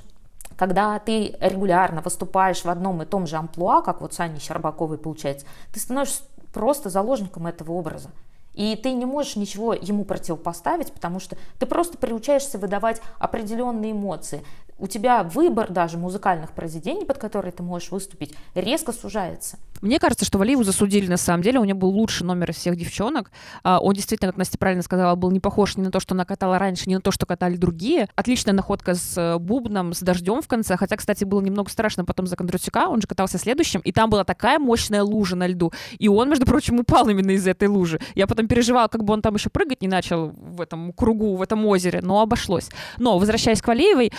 когда 0.56 0.98
ты 0.98 1.36
регулярно 1.38 2.00
выступаешь 2.00 2.64
в 2.64 2.68
одном 2.68 3.00
и 3.00 3.06
том 3.06 3.28
же 3.28 3.36
амплуа, 3.36 3.80
как 3.82 4.00
вот 4.00 4.12
с 4.12 4.18
Аней 4.18 4.40
Щербаковой 4.40 4.98
получается, 4.98 5.46
ты 5.72 5.78
становишься 5.78 6.24
просто 6.52 6.90
заложником 6.90 7.46
этого 7.46 7.70
образа. 7.70 8.10
И 8.58 8.74
ты 8.74 8.92
не 8.92 9.06
можешь 9.06 9.36
ничего 9.36 9.72
ему 9.72 10.04
противопоставить, 10.04 10.92
потому 10.92 11.20
что 11.20 11.38
ты 11.60 11.66
просто 11.66 11.96
приучаешься 11.96 12.58
выдавать 12.58 13.00
определенные 13.20 13.92
эмоции. 13.92 14.42
У 14.78 14.86
тебя 14.86 15.24
выбор 15.24 15.70
даже 15.70 15.98
музыкальных 15.98 16.52
произведений, 16.52 17.04
под 17.04 17.18
которые 17.18 17.52
ты 17.52 17.62
можешь 17.62 17.90
выступить, 17.90 18.34
резко 18.54 18.92
сужается. 18.92 19.58
Мне 19.80 19.98
кажется, 19.98 20.24
что 20.24 20.38
Валиеву 20.38 20.64
засудили 20.64 21.08
на 21.08 21.16
самом 21.16 21.42
деле. 21.42 21.60
У 21.60 21.64
него 21.64 21.78
был 21.78 21.90
лучший 21.90 22.24
номер 22.24 22.50
из 22.50 22.56
всех 22.56 22.76
девчонок. 22.76 23.30
А, 23.62 23.78
он 23.80 23.94
действительно, 23.94 24.30
как 24.30 24.38
Настя 24.38 24.58
правильно 24.58 24.82
сказала, 24.82 25.14
был 25.14 25.30
не 25.30 25.40
похож 25.40 25.76
ни 25.76 25.82
на 25.82 25.90
то, 25.90 26.00
что 26.00 26.14
она 26.14 26.24
катала 26.24 26.58
раньше, 26.58 26.88
ни 26.88 26.94
на 26.94 27.00
то, 27.00 27.10
что 27.10 27.26
катали 27.26 27.56
другие. 27.56 28.08
Отличная 28.14 28.54
находка 28.54 28.94
с 28.94 29.16
э, 29.16 29.38
бубном, 29.38 29.94
с 29.94 30.00
дождем 30.00 30.42
в 30.42 30.48
конце. 30.48 30.76
Хотя, 30.76 30.96
кстати, 30.96 31.24
было 31.24 31.40
немного 31.40 31.70
страшно 31.70 32.04
потом 32.04 32.26
за 32.26 32.36
Кондратюка. 32.36 32.88
Он 32.88 33.00
же 33.00 33.06
катался 33.06 33.38
следующим. 33.38 33.80
И 33.80 33.92
там 33.92 34.10
была 34.10 34.24
такая 34.24 34.58
мощная 34.58 35.02
лужа 35.02 35.36
на 35.36 35.46
льду. 35.46 35.72
И 35.98 36.08
он, 36.08 36.28
между 36.28 36.46
прочим, 36.46 36.80
упал 36.80 37.08
именно 37.08 37.30
из 37.30 37.46
этой 37.46 37.68
лужи. 37.68 38.00
Я 38.14 38.26
потом 38.26 38.48
переживала, 38.48 38.88
как 38.88 39.04
бы 39.04 39.12
он 39.12 39.22
там 39.22 39.34
еще 39.34 39.48
прыгать 39.48 39.82
не 39.82 39.88
начал 39.88 40.30
в 40.30 40.60
этом 40.60 40.92
кругу, 40.92 41.36
в 41.36 41.42
этом 41.42 41.64
озере. 41.66 42.00
Но 42.02 42.20
обошлось. 42.20 42.68
Но, 42.98 43.18
возвращаясь 43.18 43.62
к 43.62 43.68
Валиевой, 43.68 44.12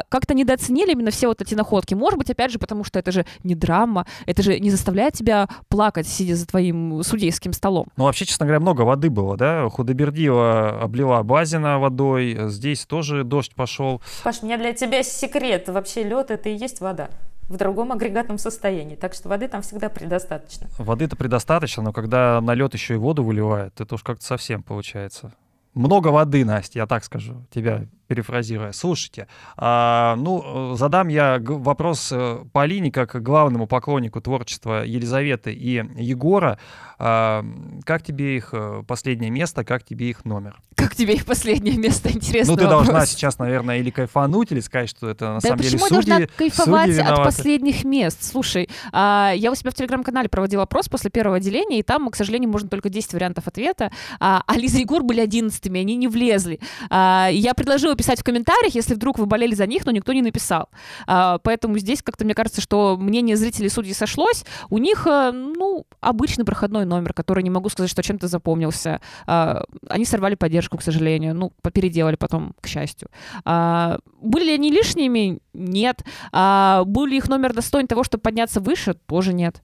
а, 0.00 0.04
как-то 0.08 0.34
недооценили 0.34 0.92
именно 0.92 1.10
все 1.10 1.28
вот 1.28 1.40
эти 1.40 1.54
находки. 1.54 1.94
Может 1.94 2.18
быть, 2.18 2.30
опять 2.30 2.50
же, 2.50 2.58
потому 2.58 2.84
что 2.84 2.98
это 2.98 3.12
же 3.12 3.26
не 3.44 3.54
драма. 3.54 4.06
Это 4.26 4.42
же 4.42 4.58
не 4.58 4.70
заставляет 4.70 5.14
тебя 5.14 5.48
плакать, 5.68 6.06
сидя 6.06 6.36
за 6.36 6.46
твоим 6.46 7.02
судейским 7.02 7.52
столом. 7.52 7.86
Ну, 7.96 8.04
вообще, 8.04 8.24
честно 8.24 8.46
говоря, 8.46 8.60
много 8.60 8.82
воды 8.82 9.10
было, 9.10 9.36
да? 9.36 9.68
Худобердиева 9.68 10.82
облила 10.82 11.22
Базина 11.22 11.78
водой, 11.78 12.36
здесь 12.48 12.86
тоже 12.86 13.24
дождь 13.24 13.54
пошел. 13.54 14.02
Паш, 14.24 14.42
у 14.42 14.46
меня 14.46 14.58
для 14.58 14.72
тебя 14.72 15.02
секрет. 15.02 15.68
Вообще 15.68 16.02
лед— 16.02 16.30
это 16.32 16.48
и 16.48 16.56
есть 16.56 16.80
вода 16.80 17.08
в 17.48 17.56
другом 17.56 17.90
агрегатном 17.92 18.38
состоянии. 18.38 18.94
Так 18.94 19.12
что 19.12 19.28
воды 19.28 19.48
там 19.48 19.62
всегда 19.62 19.88
предостаточно. 19.88 20.68
Воды-то 20.78 21.16
предостаточно, 21.16 21.82
но 21.82 21.92
когда 21.92 22.40
на 22.40 22.54
лед 22.54 22.74
еще 22.74 22.94
и 22.94 22.96
воду 22.96 23.24
выливают, 23.24 23.80
это 23.80 23.96
уж 23.96 24.02
как-то 24.04 24.24
совсем 24.24 24.62
получается. 24.62 25.32
Много 25.74 26.08
воды, 26.08 26.44
Настя, 26.44 26.80
я 26.80 26.86
так 26.86 27.04
скажу, 27.04 27.44
тебя 27.50 27.86
перефразируя. 28.10 28.72
Слушайте, 28.72 29.28
а, 29.56 30.16
ну, 30.16 30.74
задам 30.74 31.06
я 31.06 31.38
вопрос 31.40 32.10
э, 32.10 32.44
Полине, 32.52 32.90
как 32.90 33.22
главному 33.22 33.68
поклоннику 33.68 34.20
творчества 34.20 34.84
Елизаветы 34.84 35.52
и 35.52 35.84
Егора. 35.96 36.58
А, 36.98 37.44
как 37.84 38.02
тебе 38.02 38.36
их 38.36 38.50
э, 38.52 38.82
последнее 38.86 39.30
место, 39.30 39.64
как 39.64 39.84
тебе 39.84 40.10
их 40.10 40.24
номер? 40.24 40.60
Как 40.74 40.96
тебе 40.96 41.14
их 41.14 41.24
последнее 41.24 41.78
место, 41.78 42.10
интересно. 42.12 42.52
Ну, 42.52 42.58
ты 42.58 42.64
вопрос. 42.64 42.86
должна 42.86 43.06
сейчас, 43.06 43.38
наверное, 43.38 43.78
или 43.78 43.90
кайфануть, 43.90 44.50
или 44.50 44.60
сказать, 44.60 44.90
что 44.90 45.08
это 45.08 45.28
на 45.28 45.34
да 45.34 45.40
самом 45.40 45.58
деле 45.60 45.78
почему 45.78 45.86
судьи, 45.86 46.10
я 46.10 46.18
должна 46.18 46.36
кайфовать 46.36 46.98
от 46.98 47.24
последних 47.24 47.84
мест? 47.84 48.22
Слушай, 48.22 48.68
а, 48.92 49.32
я 49.34 49.52
у 49.52 49.54
себя 49.54 49.70
в 49.70 49.74
телеграм-канале 49.74 50.28
проводила 50.28 50.64
опрос 50.64 50.88
после 50.88 51.10
первого 51.10 51.36
отделения, 51.36 51.78
и 51.78 51.82
там, 51.84 52.10
к 52.10 52.16
сожалению, 52.16 52.50
можно 52.50 52.68
только 52.68 52.88
10 52.88 53.14
вариантов 53.14 53.46
ответа. 53.46 53.92
А, 54.18 54.42
а 54.46 54.56
Лиза 54.58 54.78
и 54.78 54.80
Егор 54.80 55.04
были 55.04 55.20
одиннадцатыми, 55.20 55.80
они 55.80 55.94
не 55.96 56.08
влезли. 56.08 56.60
А, 56.90 57.28
я 57.32 57.54
предложила 57.54 57.94
писать 58.00 58.20
в 58.20 58.24
комментариях, 58.24 58.74
если 58.74 58.94
вдруг 58.94 59.18
вы 59.18 59.26
болели 59.26 59.54
за 59.54 59.66
них, 59.66 59.84
но 59.84 59.92
никто 59.92 60.14
не 60.14 60.22
написал. 60.22 60.70
А, 61.06 61.36
поэтому 61.36 61.76
здесь 61.76 62.02
как-то 62.02 62.24
мне 62.24 62.34
кажется, 62.34 62.62
что 62.62 62.96
мнение 62.96 63.36
зрителей 63.36 63.68
судей 63.68 63.92
сошлось. 63.92 64.46
У 64.70 64.78
них, 64.78 65.06
э, 65.06 65.32
ну, 65.32 65.84
обычный 66.00 66.46
проходной 66.46 66.86
номер, 66.86 67.12
который 67.12 67.42
не 67.42 67.50
могу 67.50 67.68
сказать, 67.68 67.90
что 67.90 68.02
чем-то 68.02 68.26
запомнился. 68.26 69.02
А, 69.26 69.64
они 69.86 70.06
сорвали 70.06 70.34
поддержку, 70.34 70.78
к 70.78 70.82
сожалению. 70.82 71.34
Ну, 71.34 71.52
переделали 71.74 72.16
потом, 72.16 72.54
к 72.62 72.68
счастью. 72.68 73.10
А, 73.44 73.98
были 74.22 74.44
ли 74.44 74.54
они 74.54 74.70
лишними? 74.70 75.40
Нет. 75.52 76.02
А, 76.32 76.84
был 76.86 77.04
ли 77.04 77.18
их 77.18 77.28
номер 77.28 77.52
достоин 77.52 77.86
того, 77.86 78.02
чтобы 78.02 78.22
подняться 78.22 78.60
выше? 78.60 78.94
Тоже 78.94 79.34
нет. 79.34 79.62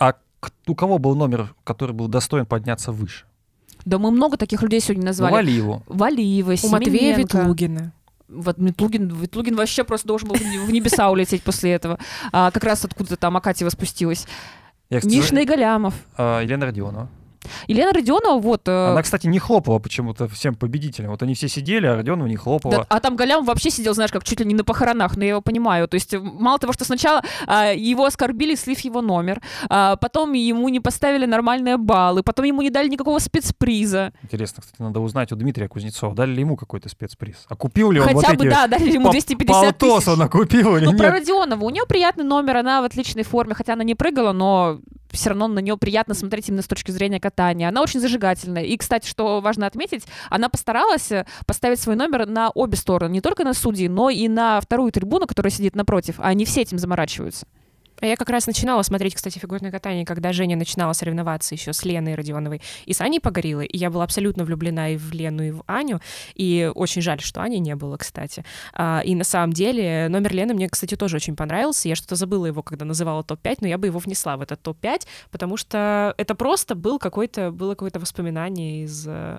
А 0.00 0.14
у 0.66 0.74
кого 0.74 0.98
был 0.98 1.14
номер, 1.14 1.54
который 1.62 1.92
был 1.92 2.08
достоин 2.08 2.46
подняться 2.46 2.90
выше? 2.90 3.26
Да 3.84 3.98
мы 3.98 4.10
много 4.10 4.36
таких 4.36 4.62
людей 4.62 4.80
сегодня 4.80 5.02
Ну, 5.02 5.06
назвали. 5.08 5.32
Валиеву. 5.32 5.82
Валиева, 5.86 6.54
У 6.62 6.68
Матвея. 6.68 7.16
Ветлугина. 7.16 7.92
Вот 8.28 8.56
Ветлугин, 8.58 9.08
Ветлугин 9.08 9.54
вообще 9.56 9.84
просто 9.84 10.08
должен 10.08 10.28
был 10.28 10.36
в 10.36 10.40
не- 10.42 10.58
в 10.58 10.72
небеса 10.72 11.10
улететь 11.10 11.42
после 11.42 11.72
этого. 11.72 11.98
А, 12.32 12.50
как 12.50 12.64
раз 12.64 12.84
откуда-то 12.84 13.16
там 13.16 13.36
Акатьева 13.36 13.68
спустилась. 13.68 14.26
Я, 14.90 14.98
кстати, 15.00 15.14
Мишна 15.14 15.40
и 15.42 15.44
Галямов. 15.44 15.94
а, 16.16 16.40
Елена 16.42 16.66
Родионова. 16.66 17.08
Елена 17.68 17.92
Родионова, 17.92 18.40
вот... 18.40 18.68
э, 18.68 18.90
Она, 18.90 19.02
кстати, 19.02 19.26
не 19.26 19.38
хлопала 19.38 19.78
почему-то 19.78 20.28
всем 20.28 20.54
победителям. 20.54 21.10
Вот 21.10 21.22
они 21.22 21.34
все 21.34 21.48
сидели, 21.48 21.86
а 21.86 21.96
Родионова 21.96 22.26
не 22.26 22.36
хлопала. 22.36 22.76
да, 22.78 22.86
а 22.88 23.00
там 23.00 23.16
Галямов 23.16 23.46
вообще 23.46 23.70
сидел, 23.70 23.94
знаешь, 23.94 24.10
как 24.12 24.24
чуть 24.24 24.40
ли 24.40 24.46
не 24.46 24.54
на 24.54 24.64
похоронах, 24.64 25.16
но 25.16 25.24
я 25.24 25.30
его 25.30 25.40
понимаю. 25.40 25.88
То 25.88 25.94
есть 25.94 26.14
э, 26.14 26.18
мало 26.20 26.58
того, 26.58 26.72
что 26.72 26.84
сначала 26.84 27.22
а, 27.46 27.72
его 27.72 28.04
оскорбили, 28.06 28.54
слив 28.54 28.80
его 28.80 29.00
номер, 29.02 29.40
а, 29.68 29.96
потом 29.96 30.32
ему 30.32 30.68
не 30.68 30.80
поставили 30.80 31.26
нормальные 31.26 31.76
баллы, 31.76 32.22
потом 32.22 32.44
ему 32.46 32.62
не 32.62 32.70
дали 32.70 32.88
никакого 32.88 33.18
спецприза. 33.18 34.12
Интересно, 34.22 34.62
кстати, 34.62 34.80
надо 34.80 35.00
узнать 35.00 35.32
у 35.32 35.36
Дмитрия 35.36 35.68
Кузнецова, 35.68 36.14
дали 36.14 36.32
ли 36.32 36.40
ему 36.40 36.56
какой-то 36.56 36.88
спецприз. 36.88 37.44
А 37.48 37.56
купил 37.56 37.90
ли 37.90 38.00
он 38.00 38.06
Хотя 38.06 38.28
вот 38.30 38.38
бы, 38.38 38.44
эти... 38.46 38.50
да, 38.52 38.66
дали 38.66 38.90
ему 38.92 39.06
по- 39.06 39.12
250 39.12 39.78
полтос 39.78 40.04
тысяч. 40.04 40.14
она 40.16 40.28
купила 40.28 40.76
или 40.76 40.86
Ну, 40.86 40.96
про 40.96 41.04
нет? 41.10 41.20
Родионову. 41.20 41.66
У 41.66 41.70
нее 41.70 41.84
приятный 41.86 42.24
номер, 42.24 42.56
она 42.58 42.80
в 42.82 42.84
отличной 42.84 43.22
форме, 43.24 43.54
хотя 43.54 43.74
она 43.74 43.84
не 43.84 43.94
прыгала, 43.94 44.32
но 44.32 44.78
все 45.10 45.28
равно 45.30 45.46
на 45.46 45.60
нее 45.60 45.76
приятно 45.76 46.14
смотреть 46.14 46.48
именно 46.48 46.62
с 46.62 46.66
точки 46.66 46.90
зрения 46.90 47.20
катания. 47.34 47.68
Она 47.68 47.82
очень 47.82 48.00
зажигательная. 48.00 48.62
И, 48.62 48.76
кстати, 48.76 49.08
что 49.08 49.40
важно 49.40 49.66
отметить, 49.66 50.04
она 50.30 50.48
постаралась 50.48 51.10
э, 51.10 51.26
поставить 51.46 51.80
свой 51.80 51.96
номер 51.96 52.26
на 52.26 52.50
обе 52.50 52.76
стороны. 52.76 53.12
Не 53.12 53.20
только 53.20 53.44
на 53.44 53.54
судьи, 53.54 53.88
но 53.88 54.08
и 54.10 54.28
на 54.28 54.60
вторую 54.60 54.92
трибуну, 54.92 55.26
которая 55.26 55.50
сидит 55.50 55.74
напротив. 55.74 56.16
А 56.18 56.28
они 56.28 56.44
все 56.44 56.62
этим 56.62 56.78
заморачиваются. 56.78 57.46
А 58.04 58.06
я 58.06 58.16
как 58.16 58.28
раз 58.28 58.46
начинала 58.46 58.82
смотреть, 58.82 59.14
кстати, 59.14 59.38
фигурное 59.38 59.70
катание, 59.70 60.04
когда 60.04 60.34
Женя 60.34 60.56
начинала 60.56 60.92
соревноваться 60.92 61.54
еще 61.54 61.72
с 61.72 61.86
Леной 61.86 62.16
Родионовой 62.16 62.60
и 62.84 62.92
с 62.92 63.00
Аней 63.00 63.18
Погорелой. 63.18 63.64
И 63.64 63.78
я 63.78 63.88
была 63.88 64.04
абсолютно 64.04 64.44
влюблена 64.44 64.90
и 64.90 64.98
в 64.98 65.10
Лену, 65.14 65.42
и 65.42 65.50
в 65.52 65.62
Аню. 65.66 66.00
И 66.34 66.70
очень 66.74 67.00
жаль, 67.00 67.22
что 67.22 67.40
Ани 67.40 67.60
не 67.60 67.74
было, 67.74 67.96
кстати. 67.96 68.44
А, 68.74 69.00
и 69.02 69.14
на 69.14 69.24
самом 69.24 69.54
деле 69.54 70.08
номер 70.10 70.34
Лены 70.34 70.52
мне, 70.52 70.68
кстати, 70.68 70.96
тоже 70.96 71.16
очень 71.16 71.34
понравился. 71.34 71.88
Я 71.88 71.94
что-то 71.94 72.14
забыла 72.14 72.44
его, 72.44 72.62
когда 72.62 72.84
называла 72.84 73.24
топ-5, 73.24 73.58
но 73.62 73.68
я 73.68 73.78
бы 73.78 73.86
его 73.86 73.98
внесла 73.98 74.36
в 74.36 74.42
этот 74.42 74.60
топ-5, 74.60 75.06
потому 75.30 75.56
что 75.56 76.14
это 76.18 76.34
просто 76.34 76.74
был 76.74 76.98
какой-то, 76.98 77.52
было 77.52 77.70
какое-то 77.70 78.00
воспоминание 78.00 78.84
из 78.84 79.06
э, 79.08 79.38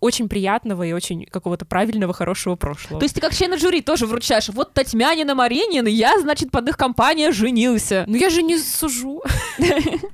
очень 0.00 0.28
приятного 0.28 0.82
и 0.82 0.92
очень 0.92 1.26
какого-то 1.26 1.64
правильного, 1.64 2.12
хорошего 2.12 2.56
прошлого. 2.56 2.98
То 3.00 3.04
есть 3.04 3.14
ты 3.14 3.20
как 3.20 3.32
член 3.34 3.56
жюри 3.58 3.82
тоже 3.82 4.06
вручаешь. 4.06 4.48
Вот 4.48 4.72
Татьмянина 4.72 5.34
Маринин, 5.34 5.86
я, 5.86 6.18
значит, 6.20 6.50
под 6.50 6.68
их 6.68 6.76
компания 6.76 7.30
женился. 7.32 8.04
ну 8.08 8.16
я 8.16 8.30
же 8.30 8.42
не 8.42 8.58
сужу. 8.58 9.22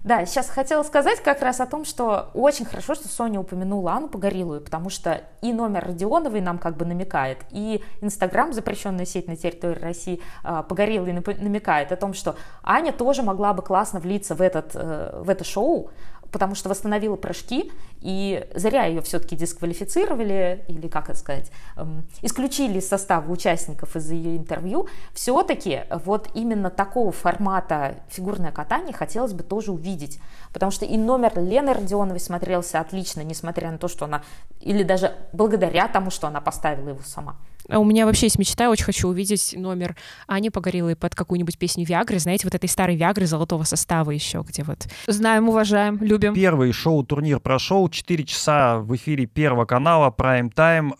Да, 0.04 0.24
сейчас 0.24 0.48
хотела 0.48 0.82
сказать 0.82 1.22
как 1.22 1.42
раз 1.42 1.60
о 1.60 1.66
том, 1.66 1.84
что 1.84 2.30
очень 2.32 2.64
хорошо, 2.64 2.94
что 2.94 3.08
Соня 3.08 3.40
упомянула 3.40 3.92
Анну 3.92 4.08
Погорелую, 4.08 4.62
потому 4.62 4.88
что 4.88 5.22
и 5.42 5.52
номер 5.52 5.84
Родионовой 5.86 6.40
нам 6.40 6.58
как 6.58 6.76
бы 6.78 6.86
намекает, 6.86 7.38
и 7.50 7.82
Инстаграм, 8.00 8.52
запрещенная 8.54 9.04
сеть 9.04 9.28
на 9.28 9.36
территории 9.36 9.78
России, 9.78 10.20
а, 10.42 10.62
Погорелой 10.62 11.12
нап- 11.12 11.42
намекает 11.42 11.92
о 11.92 11.96
том, 11.96 12.14
что 12.14 12.36
Аня 12.62 12.92
тоже 12.92 13.22
могла 13.22 13.52
бы 13.52 13.62
классно 13.62 14.00
влиться 14.00 14.34
в, 14.34 14.40
этот, 14.40 14.70
э, 14.74 15.20
в 15.22 15.28
это 15.28 15.44
шоу, 15.44 15.90
потому 16.30 16.54
что 16.54 16.68
восстановила 16.68 17.16
прыжки, 17.16 17.72
и 18.00 18.46
зря 18.54 18.84
ее 18.84 19.02
все-таки 19.02 19.36
дисквалифицировали, 19.36 20.64
или 20.68 20.88
как 20.88 21.10
это 21.10 21.18
сказать, 21.18 21.50
эм, 21.76 22.06
исключили 22.22 22.78
из 22.78 22.88
состава 22.88 23.30
участников 23.30 23.96
из-за 23.96 24.14
ее 24.14 24.36
интервью. 24.36 24.88
Все-таки 25.12 25.84
вот 26.04 26.28
именно 26.34 26.70
такого 26.70 27.12
формата 27.12 27.96
фигурное 28.08 28.52
катание 28.52 28.92
хотелось 28.92 29.32
бы 29.32 29.42
тоже 29.42 29.72
увидеть, 29.72 30.20
потому 30.52 30.70
что 30.70 30.84
и 30.84 30.96
номер 30.96 31.32
Лены 31.38 31.72
Родионовой 31.72 32.20
смотрелся 32.20 32.80
отлично, 32.80 33.22
несмотря 33.22 33.70
на 33.70 33.78
то, 33.78 33.88
что 33.88 34.04
она, 34.04 34.22
или 34.60 34.82
даже 34.82 35.14
благодаря 35.32 35.88
тому, 35.88 36.10
что 36.10 36.26
она 36.26 36.40
поставила 36.40 36.90
его 36.90 37.02
сама. 37.04 37.36
А 37.68 37.78
у 37.78 37.84
меня 37.84 38.06
вообще 38.06 38.26
есть 38.26 38.38
мечта, 38.38 38.64
я 38.64 38.70
очень 38.70 38.84
хочу 38.84 39.08
увидеть 39.08 39.54
номер 39.56 39.96
Ани 40.26 40.50
Погорелой 40.50 40.96
под 40.96 41.14
какую-нибудь 41.14 41.58
песню 41.58 41.84
Виагры, 41.84 42.18
знаете, 42.18 42.46
вот 42.46 42.54
этой 42.54 42.68
старой 42.68 42.96
Виагры 42.96 43.26
золотого 43.26 43.64
состава 43.64 44.10
еще, 44.10 44.44
где 44.46 44.62
вот... 44.62 44.86
Знаем, 45.06 45.48
уважаем, 45.48 45.98
любим. 46.00 46.34
Первый 46.34 46.72
шоу-турнир 46.72 47.40
прошел, 47.40 47.88
4 47.88 48.24
часа 48.24 48.78
в 48.78 48.94
эфире 48.96 49.26
Первого 49.26 49.66
канала, 49.66 50.10
прайм 50.10 50.50
тайм. 50.50 50.94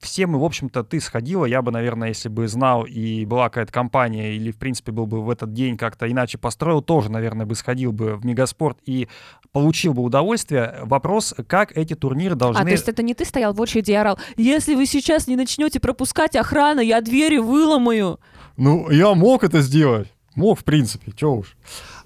Все 0.00 0.26
мы, 0.26 0.38
в 0.38 0.44
общем-то, 0.44 0.84
ты 0.84 1.00
сходила, 1.00 1.44
я 1.44 1.60
бы, 1.60 1.72
наверное, 1.72 2.08
если 2.08 2.28
бы 2.28 2.46
знал 2.46 2.84
и 2.84 3.24
была 3.24 3.48
какая-то 3.48 3.72
компания, 3.72 4.36
или, 4.36 4.52
в 4.52 4.56
принципе, 4.56 4.92
был 4.92 5.06
бы 5.06 5.20
в 5.22 5.28
этот 5.28 5.52
день 5.52 5.76
как-то 5.76 6.10
иначе 6.10 6.38
построил, 6.38 6.82
тоже, 6.82 7.10
наверное, 7.10 7.46
бы 7.46 7.56
сходил 7.56 7.90
бы 7.90 8.14
в 8.14 8.24
Мегаспорт 8.24 8.78
и 8.86 9.08
получил 9.50 9.94
бы 9.94 10.02
удовольствие. 10.02 10.78
Вопрос, 10.82 11.34
как 11.48 11.76
эти 11.76 11.94
турниры 11.94 12.36
должны... 12.36 12.60
А, 12.60 12.64
то 12.64 12.70
есть 12.70 12.88
это 12.88 13.02
не 13.02 13.14
ты 13.14 13.24
стоял 13.24 13.52
в 13.52 13.60
очереди 13.60 13.90
и 13.90 13.94
орал, 13.94 14.18
если 14.36 14.76
вы 14.76 14.86
сейчас 14.86 15.26
не 15.26 15.34
начнете 15.34 15.80
пропускать 15.80 16.36
охрану, 16.36 16.80
я 16.80 17.00
двери 17.00 17.38
выломаю. 17.38 18.20
Ну, 18.56 18.90
я 18.90 19.14
мог 19.14 19.42
это 19.42 19.62
сделать. 19.62 20.12
Мог, 20.36 20.60
в 20.60 20.64
принципе, 20.64 21.10
чё 21.10 21.32
уж. 21.32 21.56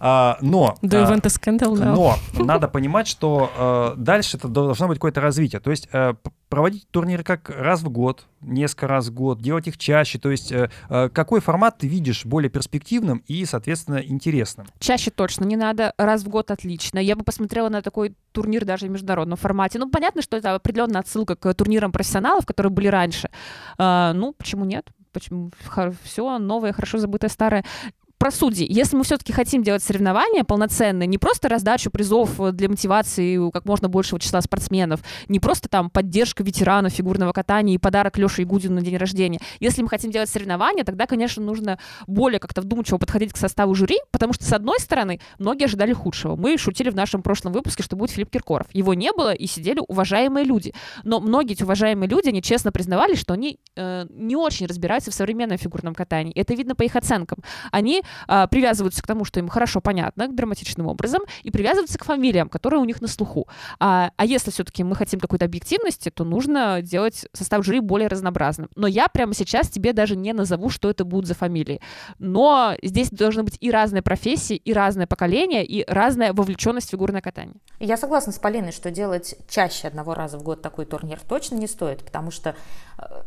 А, 0.00 0.38
но... 0.40 0.76
Do 0.82 0.98
you 0.98 1.04
а, 1.04 1.12
want 1.12 1.26
a 1.26 1.28
scandal 1.28 1.74
now? 1.74 1.94
Но 1.94 2.44
надо 2.44 2.66
понимать, 2.66 3.06
что 3.06 3.94
э, 3.94 4.00
дальше 4.00 4.38
это 4.38 4.48
должно 4.48 4.88
быть 4.88 4.96
какое-то 4.96 5.20
развитие. 5.20 5.60
То 5.60 5.70
есть 5.70 5.86
э, 5.92 6.14
проводить 6.52 6.86
турниры 6.90 7.24
как 7.24 7.48
раз 7.48 7.80
в 7.80 7.88
год, 7.88 8.26
несколько 8.42 8.86
раз 8.86 9.08
в 9.08 9.14
год, 9.14 9.40
делать 9.40 9.68
их 9.68 9.78
чаще? 9.78 10.18
То 10.18 10.30
есть 10.30 10.52
э, 10.52 10.68
э, 10.90 11.08
какой 11.08 11.40
формат 11.40 11.78
ты 11.78 11.88
видишь 11.88 12.26
более 12.26 12.50
перспективным 12.50 13.24
и, 13.26 13.46
соответственно, 13.46 14.02
интересным? 14.04 14.66
Чаще 14.78 15.10
точно 15.10 15.46
не 15.46 15.56
надо, 15.56 15.94
раз 15.96 16.24
в 16.24 16.28
год 16.28 16.50
отлично. 16.50 16.98
Я 16.98 17.16
бы 17.16 17.24
посмотрела 17.24 17.70
на 17.70 17.80
такой 17.80 18.14
турнир 18.32 18.66
даже 18.66 18.86
в 18.86 18.90
международном 18.90 19.38
формате. 19.38 19.78
Ну, 19.78 19.88
понятно, 19.88 20.20
что 20.20 20.36
это 20.36 20.54
определенная 20.54 21.00
отсылка 21.00 21.36
к 21.36 21.54
турнирам 21.54 21.90
профессионалов, 21.90 22.44
которые 22.44 22.70
были 22.70 22.88
раньше. 22.88 23.30
А, 23.78 24.12
ну, 24.12 24.34
почему 24.34 24.66
нет? 24.66 24.90
Почему 25.12 25.52
все 26.02 26.38
новое, 26.38 26.74
хорошо 26.74 26.98
забытое 26.98 27.30
старое 27.30 27.64
про 28.22 28.30
судей. 28.30 28.68
Если 28.70 28.96
мы 28.96 29.02
все-таки 29.02 29.32
хотим 29.32 29.64
делать 29.64 29.82
соревнования 29.82 30.44
полноценные, 30.44 31.08
не 31.08 31.18
просто 31.18 31.48
раздачу 31.48 31.90
призов 31.90 32.30
для 32.52 32.68
мотивации 32.68 33.36
у 33.36 33.50
как 33.50 33.64
можно 33.64 33.88
большего 33.88 34.20
числа 34.20 34.40
спортсменов, 34.40 35.00
не 35.26 35.40
просто 35.40 35.68
там 35.68 35.90
поддержка 35.90 36.44
ветеранов 36.44 36.92
фигурного 36.92 37.32
катания 37.32 37.74
и 37.74 37.78
подарок 37.78 38.18
Леше 38.18 38.44
Игудину 38.44 38.76
на 38.76 38.82
день 38.82 38.96
рождения. 38.96 39.40
Если 39.58 39.82
мы 39.82 39.88
хотим 39.88 40.12
делать 40.12 40.28
соревнования, 40.28 40.84
тогда, 40.84 41.06
конечно, 41.06 41.42
нужно 41.42 41.80
более 42.06 42.38
как-то 42.38 42.60
вдумчиво 42.60 42.98
подходить 42.98 43.32
к 43.32 43.36
составу 43.36 43.74
жюри, 43.74 43.96
потому 44.12 44.32
что, 44.34 44.44
с 44.44 44.52
одной 44.52 44.78
стороны, 44.78 45.18
многие 45.40 45.64
ожидали 45.64 45.92
худшего. 45.92 46.36
Мы 46.36 46.56
шутили 46.58 46.90
в 46.90 46.94
нашем 46.94 47.24
прошлом 47.24 47.52
выпуске, 47.52 47.82
что 47.82 47.96
будет 47.96 48.12
Филипп 48.12 48.30
Киркоров. 48.30 48.68
Его 48.72 48.94
не 48.94 49.10
было, 49.10 49.34
и 49.34 49.48
сидели 49.48 49.80
уважаемые 49.88 50.44
люди. 50.44 50.72
Но 51.02 51.18
многие 51.18 51.54
эти 51.54 51.64
уважаемые 51.64 52.08
люди, 52.08 52.28
они 52.28 52.40
честно 52.40 52.70
признавали, 52.70 53.16
что 53.16 53.34
они 53.34 53.58
э, 53.74 54.06
не 54.10 54.36
очень 54.36 54.66
разбираются 54.66 55.10
в 55.10 55.14
современном 55.14 55.58
фигурном 55.58 55.96
катании. 55.96 56.32
Это 56.36 56.54
видно 56.54 56.76
по 56.76 56.84
их 56.84 56.94
оценкам. 56.94 57.38
Они 57.72 58.04
э, 58.28 58.46
привязываются 58.50 59.02
к 59.02 59.06
тому, 59.06 59.24
что 59.24 59.40
им 59.40 59.48
хорошо 59.48 59.80
понятно, 59.80 60.28
драматичным 60.28 60.86
образом, 60.86 61.22
и 61.42 61.50
привязываются 61.50 61.98
к 61.98 62.04
фамилиям, 62.04 62.48
которые 62.48 62.80
у 62.80 62.84
них 62.84 63.00
на 63.00 63.08
слуху. 63.08 63.48
А, 63.78 64.10
а 64.16 64.24
если 64.24 64.50
все-таки 64.50 64.84
мы 64.84 64.96
хотим 64.96 65.20
какой-то 65.20 65.44
объективности, 65.44 66.10
то 66.10 66.24
нужно 66.24 66.82
делать 66.82 67.26
состав 67.32 67.64
жюри 67.64 67.80
более 67.80 68.08
разнообразным. 68.08 68.68
Но 68.76 68.86
я 68.86 69.08
прямо 69.08 69.34
сейчас 69.34 69.68
тебе 69.68 69.92
даже 69.92 70.16
не 70.16 70.32
назову, 70.32 70.70
что 70.70 70.90
это 70.90 71.04
будут 71.04 71.26
за 71.26 71.34
фамилии. 71.34 71.80
Но 72.18 72.74
здесь 72.82 73.10
должны 73.10 73.42
быть 73.42 73.56
и 73.60 73.70
разные 73.70 74.02
профессии, 74.02 74.56
и 74.56 74.72
разное 74.72 75.06
поколение, 75.06 75.64
и 75.64 75.84
разная 75.88 76.32
вовлеченность 76.32 76.88
в 76.88 76.90
фигурное 76.90 77.20
катание. 77.20 77.56
Я 77.80 77.96
согласна 77.96 78.32
с 78.32 78.38
Полиной, 78.38 78.72
что 78.72 78.90
делать 78.90 79.34
чаще 79.48 79.88
одного 79.88 80.14
раза 80.14 80.38
в 80.38 80.42
год 80.42 80.62
такой 80.62 80.86
турнир 80.86 81.20
точно 81.28 81.56
не 81.56 81.66
стоит, 81.66 82.04
потому 82.04 82.30
что 82.30 82.54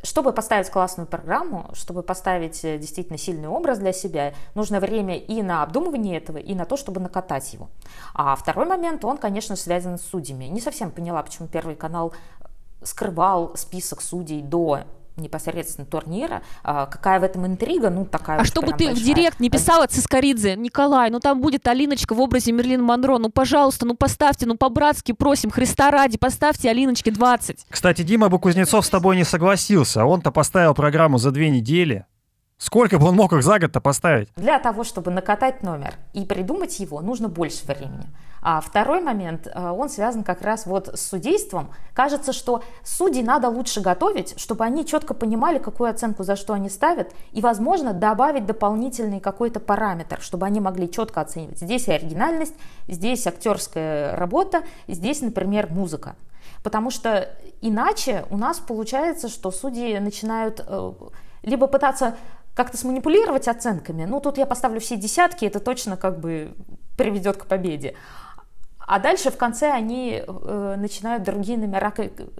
чтобы 0.04 0.34
поставить 0.34 0.70
классную 0.70 1.08
программу, 1.08 1.70
чтобы 1.74 2.04
поставить 2.04 2.64
э, 2.64 2.78
действительно 2.78 3.18
сильный 3.18 3.48
образ 3.48 3.80
для 3.80 3.94
себя, 3.94 4.34
нужно 4.54 4.80
время 4.80 5.18
и 5.18 5.42
на 5.42 5.64
обдумывание 5.64 6.18
этого, 6.18 6.38
и 6.38 6.54
на 6.56 6.66
то, 6.66 6.78
чтобы 6.78 7.00
накатать 7.00 7.54
его. 7.54 7.70
А 8.14 8.36
второй 8.36 8.66
момент, 8.66 9.04
он, 9.06 9.18
конечно, 9.18 9.56
связан 9.56 9.98
с 9.98 10.04
судьями. 10.04 10.46
Не 10.46 10.62
совсем 10.62 10.92
поняла, 10.92 11.22
почему 11.24 11.48
Первый 11.48 11.76
канал 11.76 12.14
скрывал 12.84 13.56
список 13.56 14.02
судей 14.02 14.42
до 14.42 14.82
непосредственно 15.18 15.86
турнира. 15.86 16.42
А, 16.64 16.86
какая 16.86 17.20
в 17.20 17.24
этом 17.24 17.46
интрига? 17.46 17.90
Ну, 17.90 18.06
такая 18.06 18.40
А 18.40 18.46
чтобы 18.46 18.74
ты 18.74 18.86
большая. 18.86 18.96
в 18.96 19.00
директ 19.02 19.40
не 19.40 19.50
писала 19.50 19.88
Цискоридзе, 19.88 20.56
Николай, 20.56 21.10
ну 21.10 21.20
там 21.20 21.42
будет 21.42 21.68
Алиночка 21.68 22.14
в 22.14 22.20
образе 22.22 22.52
Мерлин 22.52 22.84
Монро, 22.84 23.18
ну, 23.18 23.30
пожалуйста, 23.30 23.86
ну 23.86 23.96
поставьте, 23.96 24.46
ну 24.46 24.56
по-братски 24.58 25.12
просим, 25.14 25.50
Христа 25.52 25.92
ради, 25.92 26.18
поставьте 26.18 26.70
Алиночке 26.70 27.12
20. 27.12 27.66
Кстати, 27.70 28.02
Дима 28.02 28.30
бы 28.30 28.40
Кузнецов 28.40 28.86
с 28.86 28.90
тобой 28.90 29.16
не 29.16 29.24
согласился. 29.24 30.06
Он-то 30.06 30.32
поставил 30.32 30.74
программу 30.74 31.18
за 31.18 31.32
две 31.32 31.50
недели. 31.50 32.06
Сколько 32.58 33.00
бы 33.00 33.08
он 33.08 33.16
мог 33.16 33.34
их 33.34 33.44
за 33.44 33.60
год-то 33.60 33.82
поставить? 33.82 34.30
Для 34.38 34.60
того, 34.60 34.86
чтобы 34.86 35.12
накатать 35.12 35.62
номер 35.62 35.96
и 36.14 36.26
придумать 36.26 36.80
его, 36.80 37.02
нужно 37.02 37.28
больше 37.28 37.66
времени. 37.66 38.08
А 38.42 38.62
второй 38.62 39.02
момент, 39.02 39.48
э, 39.48 39.70
он 39.72 39.90
связан 39.90 40.24
как 40.24 40.42
раз 40.42 40.66
вот 40.66 40.88
с 40.88 41.02
судейством. 41.02 41.72
Кажется, 41.94 42.32
что 42.32 42.64
судей 42.84 43.24
надо 43.24 43.50
лучше 43.50 43.82
готовить, 43.82 44.40
чтобы 44.40 44.64
они 44.64 44.86
четко 44.86 45.14
понимали, 45.14 45.58
какую 45.58 45.90
оценку 45.90 46.24
за 46.24 46.38
что 46.38 46.54
они 46.54 46.70
ставят, 46.70 47.12
и, 47.34 47.42
возможно, 47.42 47.92
добавить 47.92 48.46
дополнительный 48.46 49.20
какой-то 49.20 49.60
параметр, 49.60 50.22
чтобы 50.22 50.46
они 50.46 50.62
могли 50.62 50.90
четко 50.90 51.22
оценивать. 51.22 51.60
Здесь 51.60 51.90
оригинальность, 51.90 52.54
здесь 52.88 53.28
актерская 53.28 54.16
работа, 54.16 54.64
здесь, 54.88 55.22
например, 55.22 55.68
музыка. 55.72 56.16
Потому 56.64 56.90
что 56.90 57.36
иначе 57.62 58.26
у 58.30 58.38
нас 58.38 58.60
получается, 58.60 59.28
что 59.28 59.52
судьи 59.52 59.98
начинают 60.00 60.64
э, 60.66 60.94
либо 61.46 61.68
пытаться 61.68 62.16
как-то 62.56 62.78
сманипулировать 62.78 63.48
оценками. 63.48 64.06
Ну, 64.06 64.20
тут 64.20 64.38
я 64.38 64.46
поставлю 64.46 64.80
все 64.80 64.96
десятки, 64.96 65.46
это 65.46 65.60
точно 65.60 65.98
как 65.98 66.20
бы 66.20 66.56
приведет 66.98 67.38
к 67.38 67.46
победе. 67.46 67.96
А 68.88 69.00
дальше 69.00 69.32
в 69.32 69.38
конце 69.38 69.72
они 69.72 70.24
э, 70.26 70.76
начинают 70.78 71.24
другие 71.24 71.58
номера 71.58 71.92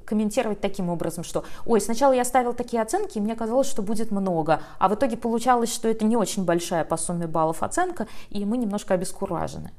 комментировать 0.06 0.62
таким 0.62 0.90
образом, 0.90 1.24
что 1.24 1.44
«Ой, 1.66 1.82
сначала 1.82 2.14
я 2.14 2.24
ставил 2.24 2.54
такие 2.54 2.82
оценки, 2.82 3.18
и 3.18 3.22
мне 3.22 3.36
казалось, 3.36 3.68
что 3.68 3.82
будет 3.82 4.12
много, 4.12 4.62
а 4.78 4.88
в 4.88 4.94
итоге 4.94 5.18
получалось, 5.18 5.74
что 5.74 5.88
это 5.88 6.06
не 6.06 6.16
очень 6.16 6.46
большая 6.46 6.86
по 6.86 6.98
сумме 6.98 7.26
баллов 7.26 7.64
оценка, 7.64 8.08
и 8.30 8.46
мы 8.46 8.58
немножко 8.58 8.94
обескуражены». 8.94 9.72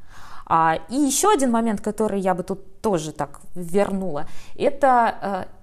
А, 0.48 0.78
и 0.88 0.94
еще 0.94 1.32
один 1.32 1.50
момент, 1.50 1.80
который 1.80 2.20
я 2.20 2.34
бы 2.34 2.42
тут 2.42 2.80
тоже 2.80 3.12
так 3.12 3.40
вернула, 3.54 4.26
это 4.56 5.14
э, 5.20 5.55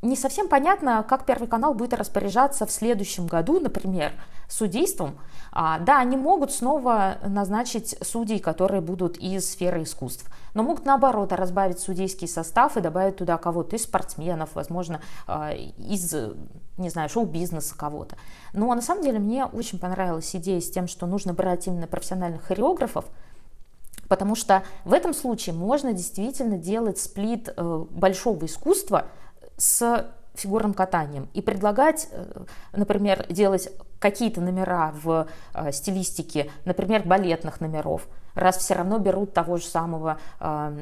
не 0.00 0.16
совсем 0.16 0.48
понятно, 0.48 1.04
как 1.08 1.26
Первый 1.26 1.48
канал 1.48 1.74
будет 1.74 1.94
распоряжаться 1.94 2.66
в 2.66 2.70
следующем 2.70 3.26
году, 3.26 3.58
например, 3.58 4.12
судейством. 4.48 5.18
А, 5.50 5.80
да, 5.80 5.98
они 5.98 6.16
могут 6.16 6.52
снова 6.52 7.18
назначить 7.26 7.96
судей, 8.02 8.38
которые 8.38 8.80
будут 8.80 9.16
из 9.16 9.50
сферы 9.50 9.82
искусств, 9.82 10.30
но 10.54 10.62
могут 10.62 10.84
наоборот 10.84 11.32
разбавить 11.32 11.80
судейский 11.80 12.28
состав 12.28 12.76
и 12.76 12.80
добавить 12.80 13.16
туда 13.16 13.38
кого-то 13.38 13.76
из 13.76 13.82
спортсменов, 13.82 14.50
возможно, 14.54 15.00
а, 15.26 15.52
из, 15.52 16.14
не 16.76 16.90
знаю, 16.90 17.08
шоу-бизнеса 17.08 17.76
кого-то. 17.76 18.16
Но 18.52 18.72
на 18.72 18.82
самом 18.82 19.02
деле 19.02 19.18
мне 19.18 19.46
очень 19.46 19.80
понравилась 19.80 20.34
идея 20.36 20.60
с 20.60 20.70
тем, 20.70 20.86
что 20.86 21.06
нужно 21.06 21.34
брать 21.34 21.66
именно 21.66 21.86
профессиональных 21.86 22.44
хореографов, 22.44 23.04
Потому 24.08 24.34
что 24.34 24.62
в 24.86 24.94
этом 24.94 25.12
случае 25.12 25.54
можно 25.54 25.92
действительно 25.92 26.56
делать 26.56 26.98
сплит 26.98 27.52
э, 27.54 27.84
большого 27.90 28.46
искусства 28.46 29.04
с 29.58 30.06
фигурным 30.38 30.72
катанием 30.72 31.28
и 31.34 31.42
предлагать, 31.42 32.08
э, 32.12 32.44
например, 32.72 33.26
делать 33.28 33.68
какие-то 33.98 34.40
номера 34.40 34.94
в 35.02 35.26
э, 35.54 35.72
стилистике, 35.72 36.50
например, 36.64 37.02
балетных 37.02 37.60
номеров, 37.60 38.06
раз 38.34 38.56
все 38.58 38.74
равно 38.74 38.98
берут 38.98 39.34
того 39.34 39.56
же 39.56 39.64
самого, 39.64 40.18
э, 40.40 40.76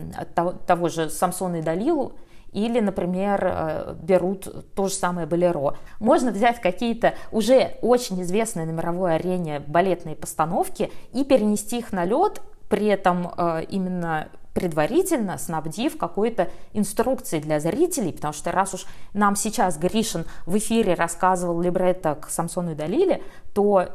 того, 0.67 0.89
же 0.89 1.09
Самсона 1.09 1.57
и 1.57 1.63
Далилу, 1.63 2.13
или, 2.53 2.81
например, 2.81 3.97
берут 4.01 4.75
то 4.75 4.89
же 4.89 4.95
самое 4.95 5.27
балеро. 5.27 5.75
Можно 5.99 6.31
взять 6.31 6.61
какие-то 6.61 7.13
уже 7.31 7.77
очень 7.83 8.23
известные 8.23 8.65
на 8.65 8.71
мировой 8.71 9.17
арене 9.17 9.61
балетные 9.61 10.17
постановки 10.17 10.91
и 11.13 11.25
перенести 11.25 11.81
их 11.81 11.93
на 11.93 12.05
лед, 12.05 12.41
при 12.71 12.87
этом 12.87 13.31
именно 13.69 14.29
предварительно 14.57 15.37
снабдив 15.37 15.99
какой-то 15.99 16.49
инструкцией 16.73 17.43
для 17.43 17.61
зрителей, 17.61 18.11
потому 18.11 18.33
что 18.33 18.53
раз 18.53 18.73
уж 18.73 18.87
нам 19.13 19.37
сейчас 19.37 19.77
Гришин 19.77 20.25
в 20.47 20.57
эфире 20.57 20.95
рассказывал 20.95 21.61
либретто 21.61 22.15
к 22.15 22.31
Самсону 22.31 22.73
и 22.73 22.75
Далиле, 22.75 23.23
то 23.53 23.91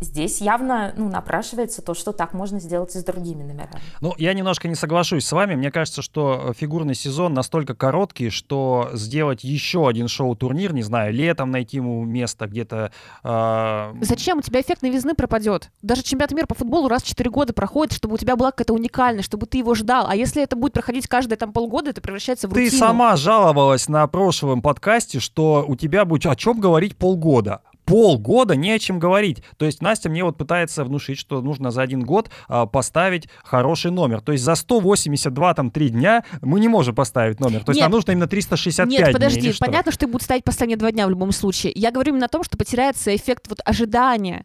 здесь 0.00 0.40
явно 0.40 0.92
ну, 0.96 1.08
напрашивается 1.08 1.82
то, 1.82 1.94
что 1.94 2.12
так 2.12 2.32
можно 2.34 2.60
сделать 2.60 2.94
и 2.94 2.98
с 2.98 3.04
другими 3.04 3.42
номерами. 3.42 3.80
Ну, 4.00 4.14
я 4.18 4.34
немножко 4.34 4.68
не 4.68 4.74
соглашусь 4.74 5.24
с 5.24 5.32
вами. 5.32 5.54
Мне 5.54 5.70
кажется, 5.70 6.02
что 6.02 6.52
фигурный 6.56 6.94
сезон 6.94 7.34
настолько 7.34 7.74
короткий, 7.74 8.30
что 8.30 8.90
сделать 8.94 9.44
еще 9.44 9.88
один 9.88 10.08
шоу-турнир, 10.08 10.72
не 10.72 10.82
знаю, 10.82 11.12
летом 11.12 11.50
найти 11.50 11.78
ему 11.78 12.04
место 12.04 12.46
где-то... 12.46 12.92
Э... 13.24 13.94
Зачем? 14.02 14.38
У 14.38 14.42
тебя 14.42 14.60
эффект 14.60 14.82
новизны 14.82 15.14
пропадет. 15.14 15.70
Даже 15.82 16.02
чемпионат 16.02 16.32
мира 16.32 16.46
по 16.46 16.54
футболу 16.54 16.88
раз 16.88 17.02
в 17.02 17.06
4 17.06 17.30
года 17.30 17.52
проходит, 17.52 17.94
чтобы 17.94 18.14
у 18.14 18.18
тебя 18.18 18.36
была 18.36 18.50
какая-то 18.50 18.74
уникальность, 18.74 19.26
чтобы 19.26 19.46
ты 19.46 19.58
его 19.58 19.74
ждал. 19.74 20.06
А 20.08 20.14
если 20.14 20.42
это 20.42 20.56
будет 20.56 20.72
проходить 20.72 21.06
каждые 21.06 21.36
там 21.36 21.52
полгода, 21.52 21.90
это 21.90 22.00
превращается 22.00 22.48
в 22.48 22.52
рутину. 22.52 22.70
Ты 22.70 22.76
сама 22.76 23.16
жаловалась 23.16 23.88
на 23.88 24.06
прошлом 24.06 24.62
подкасте, 24.62 25.20
что 25.20 25.64
у 25.66 25.76
тебя 25.76 26.04
будет 26.04 26.26
о 26.26 26.36
чем 26.36 26.60
говорить 26.60 26.96
полгода 26.96 27.62
полгода 27.88 28.54
не 28.54 28.70
о 28.72 28.78
чем 28.78 28.98
говорить. 28.98 29.42
То 29.56 29.64
есть 29.64 29.80
Настя 29.80 30.10
мне 30.10 30.22
вот 30.22 30.36
пытается 30.36 30.84
внушить, 30.84 31.18
что 31.18 31.40
нужно 31.40 31.70
за 31.70 31.82
один 31.82 32.02
год 32.02 32.30
а, 32.46 32.66
поставить 32.66 33.28
хороший 33.42 33.90
номер. 33.90 34.20
То 34.20 34.32
есть 34.32 34.44
за 34.44 34.54
182 34.54 35.54
там 35.54 35.70
3 35.70 35.88
дня 35.88 36.24
мы 36.42 36.60
не 36.60 36.68
можем 36.68 36.94
поставить 36.94 37.40
номер. 37.40 37.64
То 37.64 37.70
есть 37.70 37.80
нет, 37.80 37.84
нам 37.84 37.92
нужно 37.92 38.12
именно 38.12 38.28
365 38.28 38.88
Нет, 38.88 39.12
подожди, 39.12 39.40
дней, 39.40 39.54
понятно, 39.58 39.90
что 39.90 40.00
ты 40.00 40.06
будешь 40.06 40.24
ставить 40.24 40.44
последние 40.44 40.76
два 40.76 40.92
дня 40.92 41.06
в 41.06 41.10
любом 41.10 41.32
случае. 41.32 41.72
Я 41.74 41.90
говорю 41.90 42.12
именно 42.12 42.26
о 42.26 42.28
том, 42.28 42.44
что 42.44 42.58
потеряется 42.58 43.16
эффект 43.16 43.46
вот 43.48 43.60
ожидания. 43.64 44.44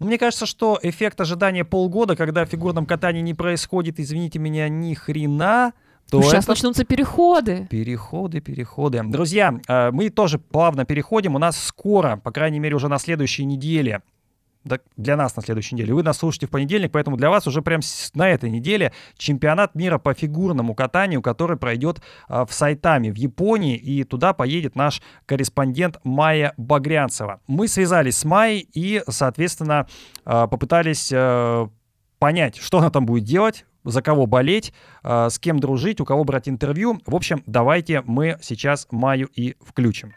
Ну, 0.00 0.06
мне 0.06 0.18
кажется, 0.18 0.44
что 0.44 0.78
эффект 0.82 1.20
ожидания 1.20 1.64
полгода, 1.64 2.16
когда 2.16 2.44
в 2.44 2.48
фигурном 2.48 2.86
катании 2.86 3.20
не 3.20 3.34
происходит, 3.34 4.00
извините 4.00 4.40
меня, 4.40 4.68
ни 4.68 4.94
хрена, 4.94 5.74
то 6.10 6.22
Сейчас 6.22 6.44
это... 6.44 6.52
начнутся 6.52 6.84
переходы. 6.84 7.66
Переходы, 7.70 8.40
переходы. 8.40 9.02
Друзья, 9.04 9.58
э, 9.66 9.90
мы 9.90 10.10
тоже 10.10 10.38
плавно 10.38 10.84
переходим. 10.84 11.34
У 11.34 11.38
нас 11.38 11.58
скоро, 11.58 12.16
по 12.16 12.30
крайней 12.30 12.60
мере, 12.60 12.76
уже 12.76 12.88
на 12.88 12.98
следующей 12.98 13.44
неделе 13.44 14.02
для 14.96 15.16
нас 15.16 15.36
на 15.36 15.42
следующей 15.42 15.74
неделе. 15.74 15.94
Вы 15.94 16.02
нас 16.02 16.18
слушаете 16.18 16.46
в 16.46 16.50
понедельник, 16.50 16.92
поэтому 16.92 17.16
для 17.16 17.30
вас 17.30 17.46
уже 17.46 17.62
прям 17.62 17.80
на 18.14 18.28
этой 18.28 18.50
неделе 18.50 18.92
чемпионат 19.16 19.74
мира 19.74 19.98
по 19.98 20.14
фигурному 20.14 20.74
катанию, 20.74 21.22
который 21.22 21.56
пройдет 21.56 22.00
а, 22.28 22.46
в 22.46 22.52
Сайтаме 22.52 23.12
в 23.12 23.16
Японии, 23.16 23.76
и 23.76 24.04
туда 24.04 24.32
поедет 24.32 24.74
наш 24.74 25.02
корреспондент 25.26 25.98
Майя 26.04 26.54
Багрянцева. 26.56 27.40
Мы 27.46 27.68
связались 27.68 28.16
с 28.16 28.24
Майей 28.24 28.68
и, 28.72 29.02
соответственно, 29.08 29.86
а, 30.24 30.46
попытались 30.46 31.12
понять, 32.18 32.56
что 32.56 32.78
она 32.78 32.90
там 32.90 33.04
будет 33.04 33.24
делать, 33.24 33.66
за 33.84 34.02
кого 34.02 34.26
болеть, 34.26 34.72
с 35.02 35.38
кем 35.38 35.60
дружить, 35.60 36.00
у 36.00 36.04
кого 36.04 36.24
брать 36.24 36.48
интервью. 36.48 36.98
В 37.06 37.14
общем, 37.14 37.42
давайте 37.46 38.02
мы 38.02 38.38
сейчас 38.40 38.88
Майю 38.90 39.28
и 39.34 39.56
включим. 39.60 40.12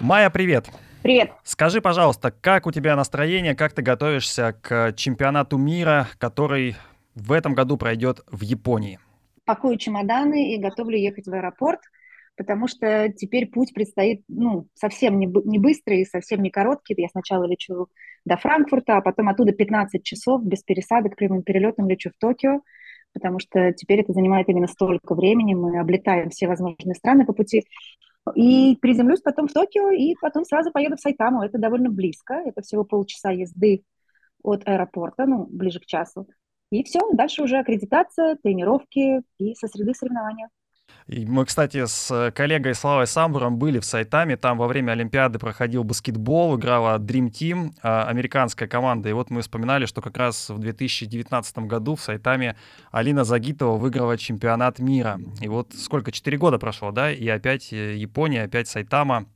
Майя, 0.00 0.30
привет. 0.30 0.70
Привет. 1.02 1.30
Скажи, 1.44 1.80
пожалуйста, 1.80 2.30
как 2.30 2.66
у 2.66 2.72
тебя 2.72 2.96
настроение, 2.96 3.54
как 3.54 3.72
ты 3.72 3.82
готовишься 3.82 4.54
к 4.60 4.92
чемпионату 4.94 5.56
мира, 5.56 6.08
который 6.18 6.76
в 7.14 7.32
этом 7.32 7.54
году 7.54 7.76
пройдет 7.76 8.20
в 8.30 8.42
Японии? 8.42 8.98
Пакую 9.44 9.78
чемоданы 9.78 10.54
и 10.54 10.58
готовлю 10.58 10.96
ехать 10.98 11.26
в 11.26 11.32
аэропорт, 11.32 11.80
потому 12.36 12.68
что 12.68 13.10
теперь 13.14 13.46
путь 13.46 13.74
предстоит 13.74 14.22
ну, 14.28 14.68
совсем 14.74 15.18
не, 15.18 15.26
не 15.44 15.58
быстрый, 15.58 16.06
совсем 16.06 16.42
не 16.42 16.50
короткий. 16.50 16.94
Я 16.96 17.08
сначала 17.08 17.44
лечу 17.44 17.88
до 18.24 18.36
Франкфурта, 18.36 18.98
а 18.98 19.00
потом 19.00 19.28
оттуда 19.28 19.52
15 19.52 20.02
часов 20.02 20.44
без 20.44 20.62
пересадок 20.62 21.16
прямым 21.16 21.42
перелетом 21.42 21.88
лечу 21.88 22.10
в 22.10 22.18
Токио, 22.18 22.60
потому 23.12 23.38
что 23.38 23.72
теперь 23.72 24.00
это 24.00 24.12
занимает 24.12 24.48
именно 24.48 24.66
столько 24.66 25.14
времени. 25.14 25.54
Мы 25.54 25.78
облетаем 25.78 26.30
все 26.30 26.48
возможные 26.48 26.94
страны 26.94 27.24
по 27.24 27.32
пути. 27.32 27.64
И 28.34 28.76
приземлюсь 28.80 29.22
потом 29.22 29.48
в 29.48 29.52
Токио, 29.52 29.90
и 29.90 30.14
потом 30.20 30.44
сразу 30.44 30.70
поеду 30.70 30.96
в 30.96 31.00
Сайтаму. 31.00 31.42
Это 31.42 31.58
довольно 31.58 31.90
близко, 31.90 32.34
это 32.34 32.60
всего 32.62 32.84
полчаса 32.84 33.30
езды 33.30 33.82
от 34.42 34.66
аэропорта, 34.68 35.26
ну, 35.26 35.46
ближе 35.46 35.80
к 35.80 35.86
часу. 35.86 36.26
И 36.70 36.84
все, 36.84 37.00
дальше 37.12 37.42
уже 37.42 37.58
аккредитация, 37.58 38.36
тренировки 38.42 39.22
и 39.38 39.54
со 39.54 39.66
среды 39.66 39.94
соревнования. 39.94 40.48
И 41.10 41.26
мы, 41.26 41.44
кстати, 41.44 41.86
с 41.86 42.30
коллегой 42.36 42.72
Славой 42.72 43.08
Самбуром 43.08 43.58
были 43.58 43.80
в 43.80 43.84
Сайтаме. 43.84 44.36
Там 44.36 44.58
во 44.58 44.68
время 44.68 44.92
Олимпиады 44.92 45.40
проходил 45.40 45.82
баскетбол, 45.82 46.56
играла 46.56 46.98
Dream 47.00 47.30
Team, 47.30 47.72
а, 47.82 48.04
американская 48.04 48.68
команда. 48.68 49.08
И 49.08 49.12
вот 49.12 49.28
мы 49.28 49.40
вспоминали, 49.40 49.86
что 49.86 50.02
как 50.02 50.16
раз 50.16 50.50
в 50.50 50.60
2019 50.60 51.66
году 51.66 51.96
в 51.96 52.00
Сайтаме 52.00 52.54
Алина 52.92 53.24
Загитова 53.24 53.76
выиграла 53.76 54.16
чемпионат 54.16 54.78
мира. 54.78 55.18
И 55.40 55.48
вот 55.48 55.72
сколько, 55.74 56.12
четыре 56.12 56.38
года 56.38 56.60
прошло, 56.60 56.92
да? 56.92 57.10
И 57.10 57.26
опять 57.26 57.72
э, 57.72 57.96
Япония, 57.96 58.44
опять 58.44 58.68
Сайтама. 58.68 59.26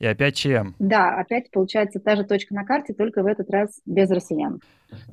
И 0.00 0.06
опять 0.06 0.36
ЧМ. 0.36 0.74
Да, 0.78 1.18
опять 1.18 1.50
получается 1.50 2.00
та 2.00 2.16
же 2.16 2.24
точка 2.24 2.54
на 2.54 2.66
карте, 2.66 2.92
только 2.92 3.22
в 3.22 3.26
этот 3.26 3.48
раз 3.48 3.80
без 3.86 4.10
россиян. 4.10 4.60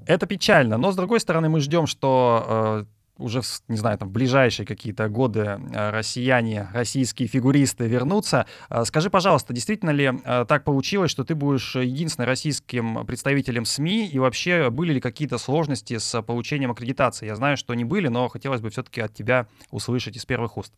Это 0.06 0.28
печально, 0.28 0.78
но 0.78 0.92
с 0.92 0.96
другой 0.98 1.22
стороны 1.22 1.48
мы 1.48 1.62
ждем, 1.62 1.88
что 1.88 2.84
э, 2.84 2.86
уже, 3.18 3.42
не 3.68 3.78
знаю, 3.78 3.98
там, 3.98 4.10
в 4.10 4.12
ближайшие 4.12 4.66
какие-то 4.66 5.08
годы 5.10 5.42
э, 5.42 5.90
россияне, 5.92 6.68
российские 6.74 7.28
фигуристы 7.28 7.88
вернутся. 7.88 8.46
Э, 8.70 8.84
скажи, 8.86 9.10
пожалуйста, 9.10 9.54
действительно 9.54 9.92
ли 9.92 10.12
э, 10.24 10.46
так 10.48 10.64
получилось, 10.64 11.12
что 11.12 11.24
ты 11.24 11.36
будешь 11.36 11.76
единственным 11.76 12.28
российским 12.28 13.06
представителем 13.06 13.66
СМИ, 13.66 14.08
и 14.08 14.20
вообще 14.20 14.70
были 14.70 14.94
ли 14.94 15.02
какие-то 15.02 15.38
сложности 15.38 15.98
с 15.98 16.22
получением 16.22 16.72
аккредитации? 16.72 17.26
Я 17.26 17.36
знаю, 17.36 17.58
что 17.58 17.74
не 17.74 17.86
были, 17.86 18.08
но 18.08 18.28
хотелось 18.28 18.62
бы 18.62 18.70
все-таки 18.70 19.02
от 19.02 19.14
тебя 19.14 19.48
услышать 19.72 20.18
из 20.18 20.26
первых 20.26 20.58
уст. 20.58 20.74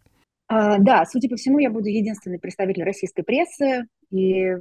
А, 0.48 0.78
да, 0.78 1.06
судя 1.06 1.30
по 1.30 1.36
всему, 1.36 1.60
я 1.60 1.70
буду 1.70 1.90
единственный 1.90 2.40
представитель 2.40 2.84
российской 2.84 3.24
прессы, 3.24 3.86
и 4.12 4.54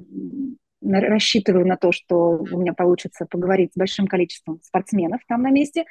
рассчитываю 0.83 1.67
на 1.67 1.77
то, 1.77 1.93
что 1.93 2.39
у 2.39 2.59
меня 2.59 2.73
получится 2.73 3.27
поговорить 3.27 3.73
с 3.73 3.77
большим 3.77 4.07
количеством 4.07 4.61
спортсменов 4.63 5.21
там 5.27 5.43
на 5.43 5.51
месте. 5.51 5.85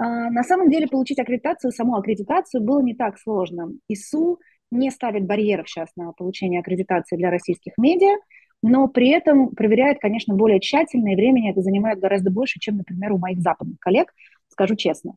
А, 0.00 0.30
на 0.30 0.42
самом 0.42 0.70
деле 0.70 0.88
получить 0.88 1.18
аккредитацию, 1.18 1.72
саму 1.72 1.94
аккредитацию 1.94 2.62
было 2.62 2.80
не 2.80 2.94
так 2.94 3.18
сложно. 3.18 3.70
ИСУ 3.86 4.40
не 4.70 4.90
ставит 4.90 5.26
барьеров 5.26 5.68
сейчас 5.68 5.90
на 5.94 6.12
получение 6.12 6.60
аккредитации 6.60 7.16
для 7.16 7.30
российских 7.30 7.74
медиа, 7.76 8.16
но 8.62 8.88
при 8.88 9.10
этом 9.10 9.50
проверяет, 9.50 9.98
конечно, 10.00 10.34
более 10.34 10.58
тщательно, 10.58 11.12
и 11.12 11.16
времени 11.16 11.50
это 11.50 11.60
занимает 11.60 11.98
гораздо 11.98 12.30
больше, 12.30 12.58
чем, 12.60 12.78
например, 12.78 13.12
у 13.12 13.18
моих 13.18 13.40
западных 13.40 13.78
коллег, 13.78 14.14
скажу 14.48 14.74
честно. 14.74 15.16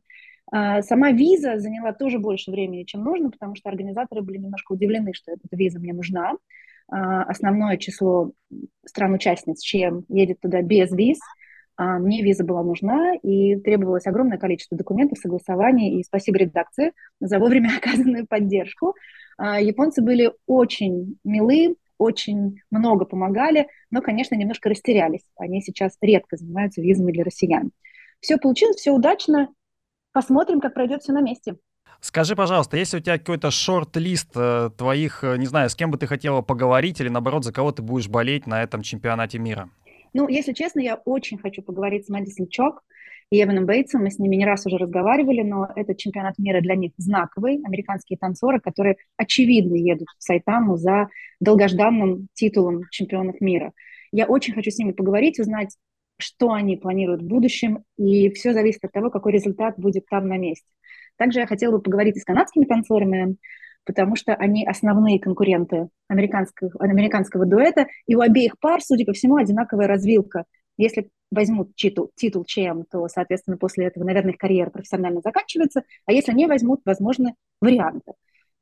А, 0.52 0.82
сама 0.82 1.12
виза 1.12 1.58
заняла 1.58 1.94
тоже 1.94 2.18
больше 2.18 2.50
времени, 2.50 2.82
чем 2.82 3.04
нужно, 3.04 3.30
потому 3.30 3.54
что 3.54 3.70
организаторы 3.70 4.20
были 4.20 4.36
немножко 4.36 4.72
удивлены, 4.72 5.14
что 5.14 5.32
эта 5.32 5.56
виза 5.56 5.80
мне 5.80 5.94
нужна. 5.94 6.34
А, 6.88 7.22
основное 7.22 7.78
число 7.78 8.32
стран-участниц, 8.84 9.62
чем 9.62 10.04
едет 10.10 10.40
туда 10.40 10.60
без 10.60 10.92
виз. 10.92 11.20
А, 11.76 11.98
мне 11.98 12.22
виза 12.22 12.44
была 12.44 12.62
нужна, 12.62 13.14
и 13.16 13.56
требовалось 13.56 14.06
огромное 14.06 14.38
количество 14.38 14.76
документов, 14.76 15.18
согласований, 15.18 15.98
и 16.00 16.04
спасибо 16.04 16.38
редакции 16.38 16.92
за 17.20 17.38
вовремя 17.38 17.72
оказанную 17.78 18.26
поддержку. 18.26 18.94
А, 19.36 19.60
японцы 19.60 20.02
были 20.02 20.32
очень 20.46 21.18
милы, 21.24 21.76
очень 21.98 22.60
много 22.70 23.04
помогали, 23.04 23.68
но, 23.90 24.02
конечно, 24.02 24.34
немножко 24.34 24.68
растерялись. 24.68 25.24
Они 25.36 25.60
сейчас 25.60 25.96
редко 26.00 26.36
занимаются 26.36 26.80
визами 26.80 27.12
для 27.12 27.24
россиян. 27.24 27.70
Все 28.20 28.36
получилось, 28.38 28.76
все 28.76 28.90
удачно. 28.90 29.48
Посмотрим, 30.12 30.60
как 30.60 30.74
пройдет 30.74 31.02
все 31.02 31.12
на 31.12 31.20
месте. 31.20 31.56
Скажи, 32.00 32.36
пожалуйста, 32.36 32.76
есть 32.76 32.94
у 32.94 33.00
тебя 33.00 33.18
какой-то 33.18 33.50
шорт-лист 33.50 34.30
э, 34.36 34.70
твоих, 34.76 35.24
э, 35.24 35.36
не 35.38 35.46
знаю, 35.46 35.70
с 35.70 35.74
кем 35.74 35.90
бы 35.90 35.96
ты 35.96 36.06
хотела 36.06 36.42
поговорить 36.42 37.00
или, 37.00 37.08
наоборот, 37.08 37.44
за 37.44 37.52
кого 37.52 37.72
ты 37.72 37.82
будешь 37.82 38.08
болеть 38.08 38.46
на 38.46 38.62
этом 38.62 38.82
чемпионате 38.82 39.38
мира? 39.38 39.70
Ну, 40.14 40.28
если 40.28 40.52
честно, 40.52 40.78
я 40.80 40.94
очень 41.04 41.38
хочу 41.38 41.60
поговорить 41.60 42.06
с 42.06 42.08
Мэдисон 42.08 42.46
Чок 42.48 42.82
и 43.30 43.42
Эваном 43.42 43.66
Бейтсом. 43.66 44.02
Мы 44.04 44.12
с 44.12 44.18
ними 44.20 44.36
не 44.36 44.46
раз 44.46 44.64
уже 44.64 44.78
разговаривали, 44.78 45.42
но 45.42 45.68
этот 45.74 45.98
чемпионат 45.98 46.38
мира 46.38 46.60
для 46.60 46.76
них 46.76 46.92
знаковый. 46.96 47.60
Американские 47.64 48.16
танцоры, 48.16 48.60
которые 48.60 48.96
очевидно 49.16 49.74
едут 49.74 50.06
в 50.16 50.22
Сайтаму 50.22 50.76
за 50.76 51.08
долгожданным 51.40 52.28
титулом 52.32 52.82
чемпионов 52.90 53.40
мира. 53.40 53.72
Я 54.12 54.26
очень 54.26 54.54
хочу 54.54 54.70
с 54.70 54.78
ними 54.78 54.92
поговорить, 54.92 55.40
узнать, 55.40 55.76
что 56.16 56.52
они 56.52 56.76
планируют 56.76 57.22
в 57.22 57.26
будущем, 57.26 57.82
и 57.96 58.30
все 58.30 58.52
зависит 58.52 58.84
от 58.84 58.92
того, 58.92 59.10
какой 59.10 59.32
результат 59.32 59.74
будет 59.76 60.06
там 60.06 60.28
на 60.28 60.38
месте. 60.38 60.68
Также 61.16 61.40
я 61.40 61.46
хотела 61.48 61.72
бы 61.72 61.82
поговорить 61.82 62.16
и 62.16 62.20
с 62.20 62.24
канадскими 62.24 62.66
танцорами, 62.66 63.36
потому 63.84 64.16
что 64.16 64.34
они 64.34 64.66
основные 64.66 65.20
конкуренты 65.20 65.88
американского, 66.08 66.70
американского 66.78 67.46
дуэта, 67.46 67.86
и 68.06 68.14
у 68.14 68.20
обеих 68.20 68.58
пар, 68.58 68.80
судя 68.82 69.04
по 69.04 69.12
всему, 69.12 69.36
одинаковая 69.36 69.86
развилка. 69.86 70.44
Если 70.76 71.10
возьмут 71.30 71.74
титул, 71.76 72.10
титул 72.16 72.44
ЧМ, 72.44 72.82
то, 72.90 73.06
соответственно, 73.08 73.56
после 73.56 73.86
этого, 73.86 74.04
наверное, 74.04 74.32
их 74.32 74.38
карьера 74.38 74.70
профессионально 74.70 75.20
заканчивается, 75.20 75.82
а 76.06 76.12
если 76.12 76.32
не 76.32 76.46
возьмут, 76.46 76.80
возможны 76.84 77.34
варианты. 77.60 78.12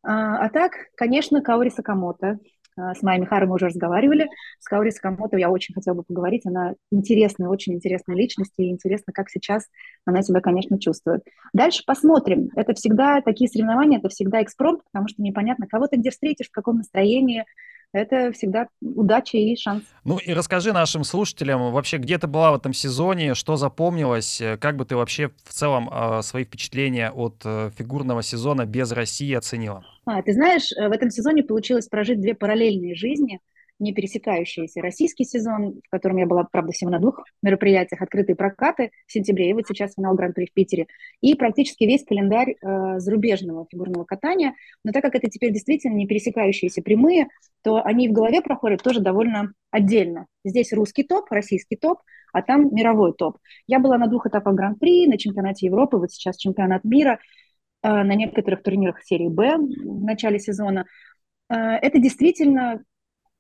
А, 0.03 0.45
а 0.45 0.49
так, 0.51 0.73
конечно, 0.97 1.43
Каори 1.43 1.71
Сакамото, 1.71 2.39
с 2.77 3.03
Майей 3.03 3.21
Михарой 3.21 3.49
мы 3.49 3.57
уже 3.57 3.67
разговаривали. 3.67 4.29
С 4.61 4.67
Каори 4.67 4.91
Сакамото 4.91 5.37
я 5.37 5.51
очень 5.51 5.75
хотела 5.75 5.95
бы 5.95 6.03
поговорить. 6.03 6.47
Она 6.47 6.75
интересная, 6.91 7.49
очень 7.49 7.75
интересная 7.75 8.17
личность, 8.17 8.55
и 8.59 8.71
интересно, 8.71 9.13
как 9.13 9.29
сейчас 9.31 9.65
она 10.05 10.23
себя, 10.23 10.41
конечно, 10.41 10.79
чувствует. 10.79 11.23
Дальше 11.53 11.83
посмотрим. 11.87 12.51
Это 12.57 12.75
всегда 12.75 13.21
такие 13.21 13.49
соревнования, 13.49 13.99
это 13.99 14.09
всегда 14.09 14.43
экспромт, 14.43 14.83
потому 14.91 15.09
что 15.09 15.23
непонятно, 15.23 15.67
кого 15.67 15.87
ты 15.87 15.97
где 15.97 16.11
встретишь, 16.11 16.49
в 16.49 16.53
каком 16.53 16.79
настроении, 16.79 17.45
это 17.93 18.33
всегда 18.33 18.69
удача 18.81 19.37
и 19.37 19.55
шанс. 19.55 19.85
Ну 20.05 20.17
и 20.17 20.33
расскажи 20.33 20.73
нашим 20.73 21.05
слушателям 21.05 21.73
вообще, 21.73 21.99
где 21.99 22.19
ты 22.19 22.27
была 22.27 22.53
в 22.53 22.57
этом 22.57 22.73
сезоне, 22.73 23.35
что 23.35 23.57
запомнилось, 23.57 24.43
как 24.61 24.77
бы 24.77 24.87
ты 24.87 24.97
вообще 24.97 25.31
в 25.45 25.53
целом 25.53 25.91
э, 25.93 26.23
свои 26.23 26.45
впечатления 26.45 27.11
от 27.11 27.43
э, 27.45 27.71
фигурного 27.77 28.23
сезона 28.23 28.65
без 28.65 28.93
России 28.93 29.35
оценила? 29.35 29.85
А, 30.05 30.23
ты 30.23 30.33
знаешь, 30.33 30.73
э, 30.73 30.89
в 30.89 30.93
этом 30.93 31.11
сезоне 31.11 31.43
получилось 31.43 31.89
прожить 31.89 32.21
две 32.21 32.35
параллельные 32.35 32.95
жизни– 32.95 33.41
не 33.83 33.93
пересекающиеся. 33.93 34.81
Российский 34.81 35.25
сезон, 35.25 35.81
в 35.85 35.91
котором 35.91 36.17
я 36.17 36.27
была, 36.27 36.45
правда, 36.45 36.73
всего 36.73 36.91
на 36.91 36.99
двух 36.99 37.25
мероприятиях, 37.43 38.01
открытые 38.01 38.37
прокаты 38.37 38.93
в 39.07 39.13
сентябре, 39.13 39.51
и 39.51 39.53
вот 39.53 39.67
сейчас 39.67 39.95
финал 39.95 40.15
Гран-при 40.15 40.47
в 40.47 40.53
Питере, 40.53 40.87
и 41.21 41.35
практически 41.35 41.85
весь 41.85 42.05
календарь 42.05 42.53
э, 42.55 42.99
зарубежного 42.99 43.67
фигурного 43.71 44.05
катания. 44.05 44.55
Но 44.85 44.93
так 44.93 45.03
как 45.03 45.17
это 45.17 45.29
теперь 45.29 45.53
действительно 45.53 45.97
не 45.97 46.07
пересекающиеся 46.07 46.81
прямые, 46.83 47.27
то 47.63 47.83
они 47.85 48.09
в 48.09 48.13
голове 48.13 48.41
проходят 48.41 48.83
тоже 48.83 49.01
довольно 49.01 49.53
отдельно. 49.71 50.27
Здесь 50.45 50.73
русский 50.73 51.03
топ, 51.03 51.31
российский 51.31 51.77
топ, 51.77 51.99
а 52.33 52.43
там 52.43 52.75
мировой 52.75 53.13
топ. 53.13 53.39
Я 53.67 53.79
была 53.79 53.99
на 53.99 54.07
двух 54.07 54.27
этапах 54.27 54.55
Гран-при, 54.55 55.07
на 55.07 55.19
чемпионате 55.19 55.67
Европы, 55.67 55.99
вот 55.99 56.11
сейчас 56.11 56.37
чемпионат 56.37 56.85
мира, 56.85 57.19
на 57.89 58.15
некоторых 58.15 58.63
турнирах 58.63 59.03
серии 59.03 59.29
Б 59.29 59.57
в 59.57 60.05
начале 60.05 60.39
сезона. 60.39 60.87
Э, 61.49 61.55
это 61.55 61.99
действительно 61.99 62.83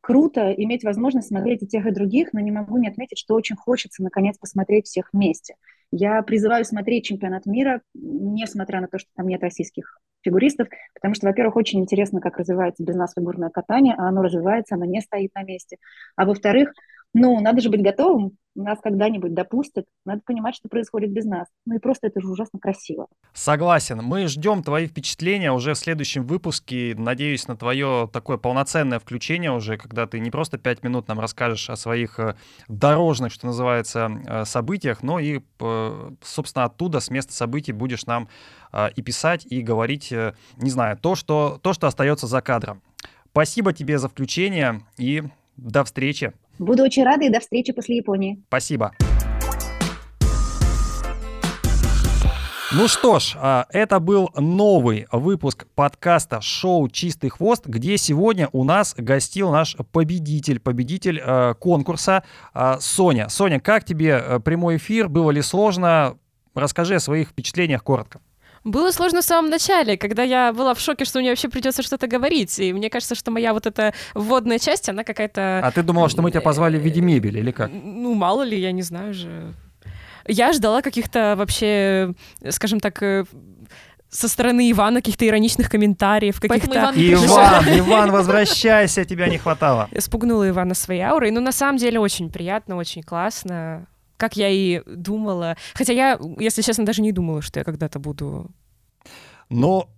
круто 0.00 0.52
иметь 0.52 0.84
возможность 0.84 1.28
смотреть 1.28 1.62
и 1.62 1.66
тех, 1.66 1.86
и 1.86 1.92
других, 1.92 2.32
но 2.32 2.40
не 2.40 2.50
могу 2.50 2.76
не 2.76 2.88
отметить, 2.88 3.18
что 3.18 3.34
очень 3.34 3.56
хочется 3.56 4.02
наконец 4.02 4.36
посмотреть 4.36 4.86
всех 4.86 5.08
вместе. 5.12 5.54
Я 5.90 6.20
призываю 6.22 6.64
смотреть 6.64 7.06
чемпионат 7.06 7.46
мира, 7.46 7.82
несмотря 7.94 8.80
на 8.80 8.88
то, 8.88 8.98
что 8.98 9.08
там 9.14 9.28
нет 9.28 9.42
российских 9.42 9.98
фигуристов, 10.22 10.68
потому 10.94 11.14
что, 11.14 11.26
во-первых, 11.26 11.56
очень 11.56 11.80
интересно, 11.80 12.20
как 12.20 12.38
развивается 12.38 12.82
без 12.82 12.94
нас 12.94 13.12
фигурное 13.14 13.50
катание, 13.50 13.94
а 13.96 14.08
оно 14.08 14.22
развивается, 14.22 14.74
оно 14.74 14.84
не 14.84 15.00
стоит 15.00 15.34
на 15.34 15.42
месте. 15.42 15.76
А 16.16 16.24
во-вторых, 16.24 16.72
ну, 17.14 17.40
надо 17.40 17.60
же 17.60 17.70
быть 17.70 17.82
готовым, 17.82 18.38
нас 18.54 18.78
когда-нибудь 18.82 19.34
допустят, 19.34 19.86
надо 20.04 20.22
понимать, 20.24 20.54
что 20.54 20.68
происходит 20.68 21.12
без 21.12 21.24
нас. 21.24 21.48
Ну 21.66 21.76
и 21.76 21.78
просто 21.78 22.08
это 22.08 22.20
же 22.20 22.28
ужасно 22.28 22.58
красиво. 22.58 23.06
Согласен. 23.32 23.98
Мы 24.02 24.26
ждем 24.26 24.62
твои 24.62 24.86
впечатления 24.86 25.52
уже 25.52 25.74
в 25.74 25.78
следующем 25.78 26.26
выпуске. 26.26 26.94
Надеюсь 26.96 27.48
на 27.48 27.56
твое 27.56 28.08
такое 28.12 28.36
полноценное 28.36 28.98
включение 28.98 29.52
уже, 29.52 29.76
когда 29.76 30.06
ты 30.06 30.20
не 30.20 30.30
просто 30.30 30.58
пять 30.58 30.82
минут 30.82 31.08
нам 31.08 31.20
расскажешь 31.20 31.70
о 31.70 31.76
своих 31.76 32.18
э, 32.18 32.36
дорожных, 32.68 33.32
что 33.32 33.46
называется, 33.46 34.10
э, 34.26 34.44
событиях, 34.44 35.02
но 35.02 35.18
и, 35.18 35.40
э, 35.60 36.10
собственно, 36.22 36.64
оттуда, 36.64 37.00
с 37.00 37.10
места 37.10 37.32
событий 37.32 37.72
будешь 37.72 38.06
нам 38.06 38.28
и 38.96 39.02
писать, 39.02 39.44
и 39.44 39.60
говорить, 39.60 40.10
не 40.56 40.70
знаю, 40.70 40.96
то, 40.96 41.14
что, 41.14 41.60
то, 41.62 41.74
что 41.74 41.88
остается 41.88 42.26
за 42.26 42.40
кадром. 42.40 42.80
Спасибо 43.30 43.74
тебе 43.74 43.98
за 43.98 44.08
включение 44.08 44.80
и 44.96 45.24
до 45.58 45.84
встречи. 45.84 46.32
Буду 46.58 46.82
очень 46.82 47.04
рада 47.04 47.24
и 47.24 47.28
до 47.28 47.40
встречи 47.40 47.72
после 47.72 47.96
Японии. 47.96 48.42
Спасибо. 48.48 48.92
Ну 52.74 52.88
что 52.88 53.18
ж, 53.18 53.36
а, 53.38 53.66
это 53.68 54.00
был 54.00 54.30
новый 54.34 55.06
выпуск 55.12 55.66
подкаста 55.74 56.40
шоу 56.40 56.88
«Чистый 56.88 57.28
хвост», 57.28 57.66
где 57.66 57.98
сегодня 57.98 58.48
у 58.52 58.64
нас 58.64 58.94
гостил 58.96 59.50
наш 59.50 59.76
победитель, 59.92 60.58
победитель 60.58 61.20
э, 61.22 61.52
конкурса 61.60 62.24
э, 62.54 62.76
Соня. 62.80 63.28
Соня, 63.28 63.60
как 63.60 63.84
тебе 63.84 64.40
прямой 64.42 64.78
эфир? 64.78 65.10
Было 65.10 65.30
ли 65.30 65.42
сложно? 65.42 66.16
Расскажи 66.54 66.94
о 66.94 67.00
своих 67.00 67.28
впечатлениях 67.28 67.84
коротко. 67.84 68.22
Было 68.64 68.92
сложно 68.92 69.22
в 69.22 69.24
самом 69.24 69.50
начале, 69.50 69.96
когда 69.96 70.22
я 70.22 70.52
была 70.52 70.74
в 70.74 70.80
шоке, 70.80 71.04
что 71.04 71.18
мне 71.18 71.30
вообще 71.30 71.48
придется 71.48 71.82
что-то 71.82 72.06
говорить. 72.06 72.58
И 72.60 72.72
мне 72.72 72.90
кажется, 72.90 73.14
что 73.14 73.30
моя 73.30 73.52
вот 73.52 73.66
эта 73.66 73.92
вводная 74.14 74.58
часть, 74.58 74.88
она 74.88 75.02
какая-то... 75.02 75.60
А 75.64 75.70
ты 75.72 75.82
думала, 75.82 76.08
что 76.08 76.22
мы 76.22 76.30
тебя 76.30 76.40
позвали 76.40 76.78
в 76.78 76.82
виде 76.82 77.00
мебели 77.00 77.40
или 77.40 77.50
как? 77.50 77.70
Ну, 77.72 78.14
мало 78.14 78.42
ли, 78.42 78.58
я 78.58 78.70
не 78.72 78.82
знаю 78.82 79.14
же. 79.14 79.52
Я 80.28 80.52
ждала 80.52 80.82
каких-то 80.82 81.34
вообще, 81.36 82.14
скажем 82.50 82.78
так, 82.78 83.02
э, 83.02 83.24
со 84.08 84.28
стороны 84.28 84.70
Ивана 84.70 85.00
каких-то 85.00 85.26
ироничных 85.26 85.68
комментариев, 85.68 86.40
каких-то... 86.40 86.70
Иван, 86.70 86.94
Иван, 86.96 87.78
Иван, 87.80 88.10
возвращайся, 88.12 89.04
тебя 89.04 89.26
не 89.26 89.38
хватало. 89.38 89.88
Я 89.90 90.00
спугнула 90.00 90.48
Ивана 90.48 90.74
своей 90.74 91.00
аурой, 91.00 91.32
но 91.32 91.40
на 91.40 91.50
самом 91.50 91.78
деле 91.78 91.98
очень 91.98 92.30
приятно, 92.30 92.76
очень 92.76 93.02
классно 93.02 93.88
как 94.22 94.36
я 94.36 94.48
и 94.50 94.82
думала. 94.86 95.56
Хотя 95.74 95.92
я, 95.92 96.16
если 96.38 96.62
честно, 96.62 96.86
даже 96.86 97.02
не 97.02 97.10
думала, 97.10 97.42
что 97.42 97.58
я 97.58 97.64
когда-то 97.64 97.98
буду... 97.98 98.52
Но 99.48 99.88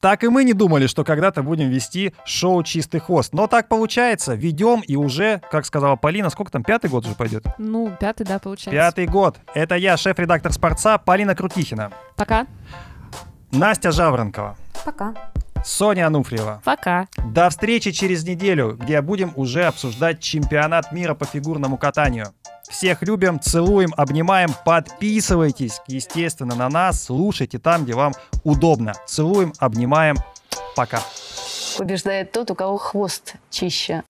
так 0.00 0.24
и 0.24 0.28
мы 0.28 0.44
не 0.44 0.54
думали, 0.54 0.86
что 0.86 1.04
когда-то 1.04 1.42
будем 1.42 1.68
вести 1.68 2.14
шоу 2.24 2.62
«Чистый 2.62 3.00
хвост». 3.00 3.34
Но 3.34 3.46
так 3.46 3.68
получается, 3.68 4.32
ведем 4.32 4.80
и 4.80 4.96
уже, 4.96 5.42
как 5.50 5.66
сказала 5.66 5.96
Полина, 5.96 6.30
сколько 6.30 6.50
там, 6.50 6.64
пятый 6.64 6.88
год 6.88 7.04
уже 7.04 7.14
пойдет? 7.14 7.44
Ну, 7.58 7.94
пятый, 8.00 8.24
да, 8.24 8.38
получается. 8.38 8.70
Пятый 8.70 9.06
год. 9.06 9.36
Это 9.52 9.74
я, 9.74 9.98
шеф-редактор 9.98 10.50
«Спорца» 10.50 10.96
Полина 10.96 11.34
Крутихина. 11.34 11.92
Пока. 12.16 12.46
Настя 13.52 13.92
Жаворонкова. 13.92 14.56
Пока. 14.86 15.14
Соня 15.62 16.06
Ануфриева. 16.06 16.62
Пока. 16.64 17.08
До 17.26 17.50
встречи 17.50 17.90
через 17.90 18.24
неделю, 18.24 18.78
где 18.80 19.02
будем 19.02 19.32
уже 19.36 19.64
обсуждать 19.64 20.20
чемпионат 20.20 20.92
мира 20.92 21.14
по 21.14 21.26
фигурному 21.26 21.76
катанию. 21.76 22.28
Всех 22.68 23.02
любим, 23.02 23.40
целуем, 23.40 23.92
обнимаем. 23.96 24.50
Подписывайтесь, 24.64 25.80
естественно, 25.86 26.54
на 26.54 26.68
нас. 26.68 27.04
Слушайте 27.04 27.58
там, 27.58 27.84
где 27.84 27.94
вам 27.94 28.12
удобно. 28.42 28.94
Целуем, 29.06 29.52
обнимаем. 29.58 30.16
Пока. 30.74 31.00
Побеждает 31.76 32.32
тот, 32.32 32.50
у 32.50 32.54
кого 32.54 32.78
хвост 32.78 33.34
чище. 33.50 34.02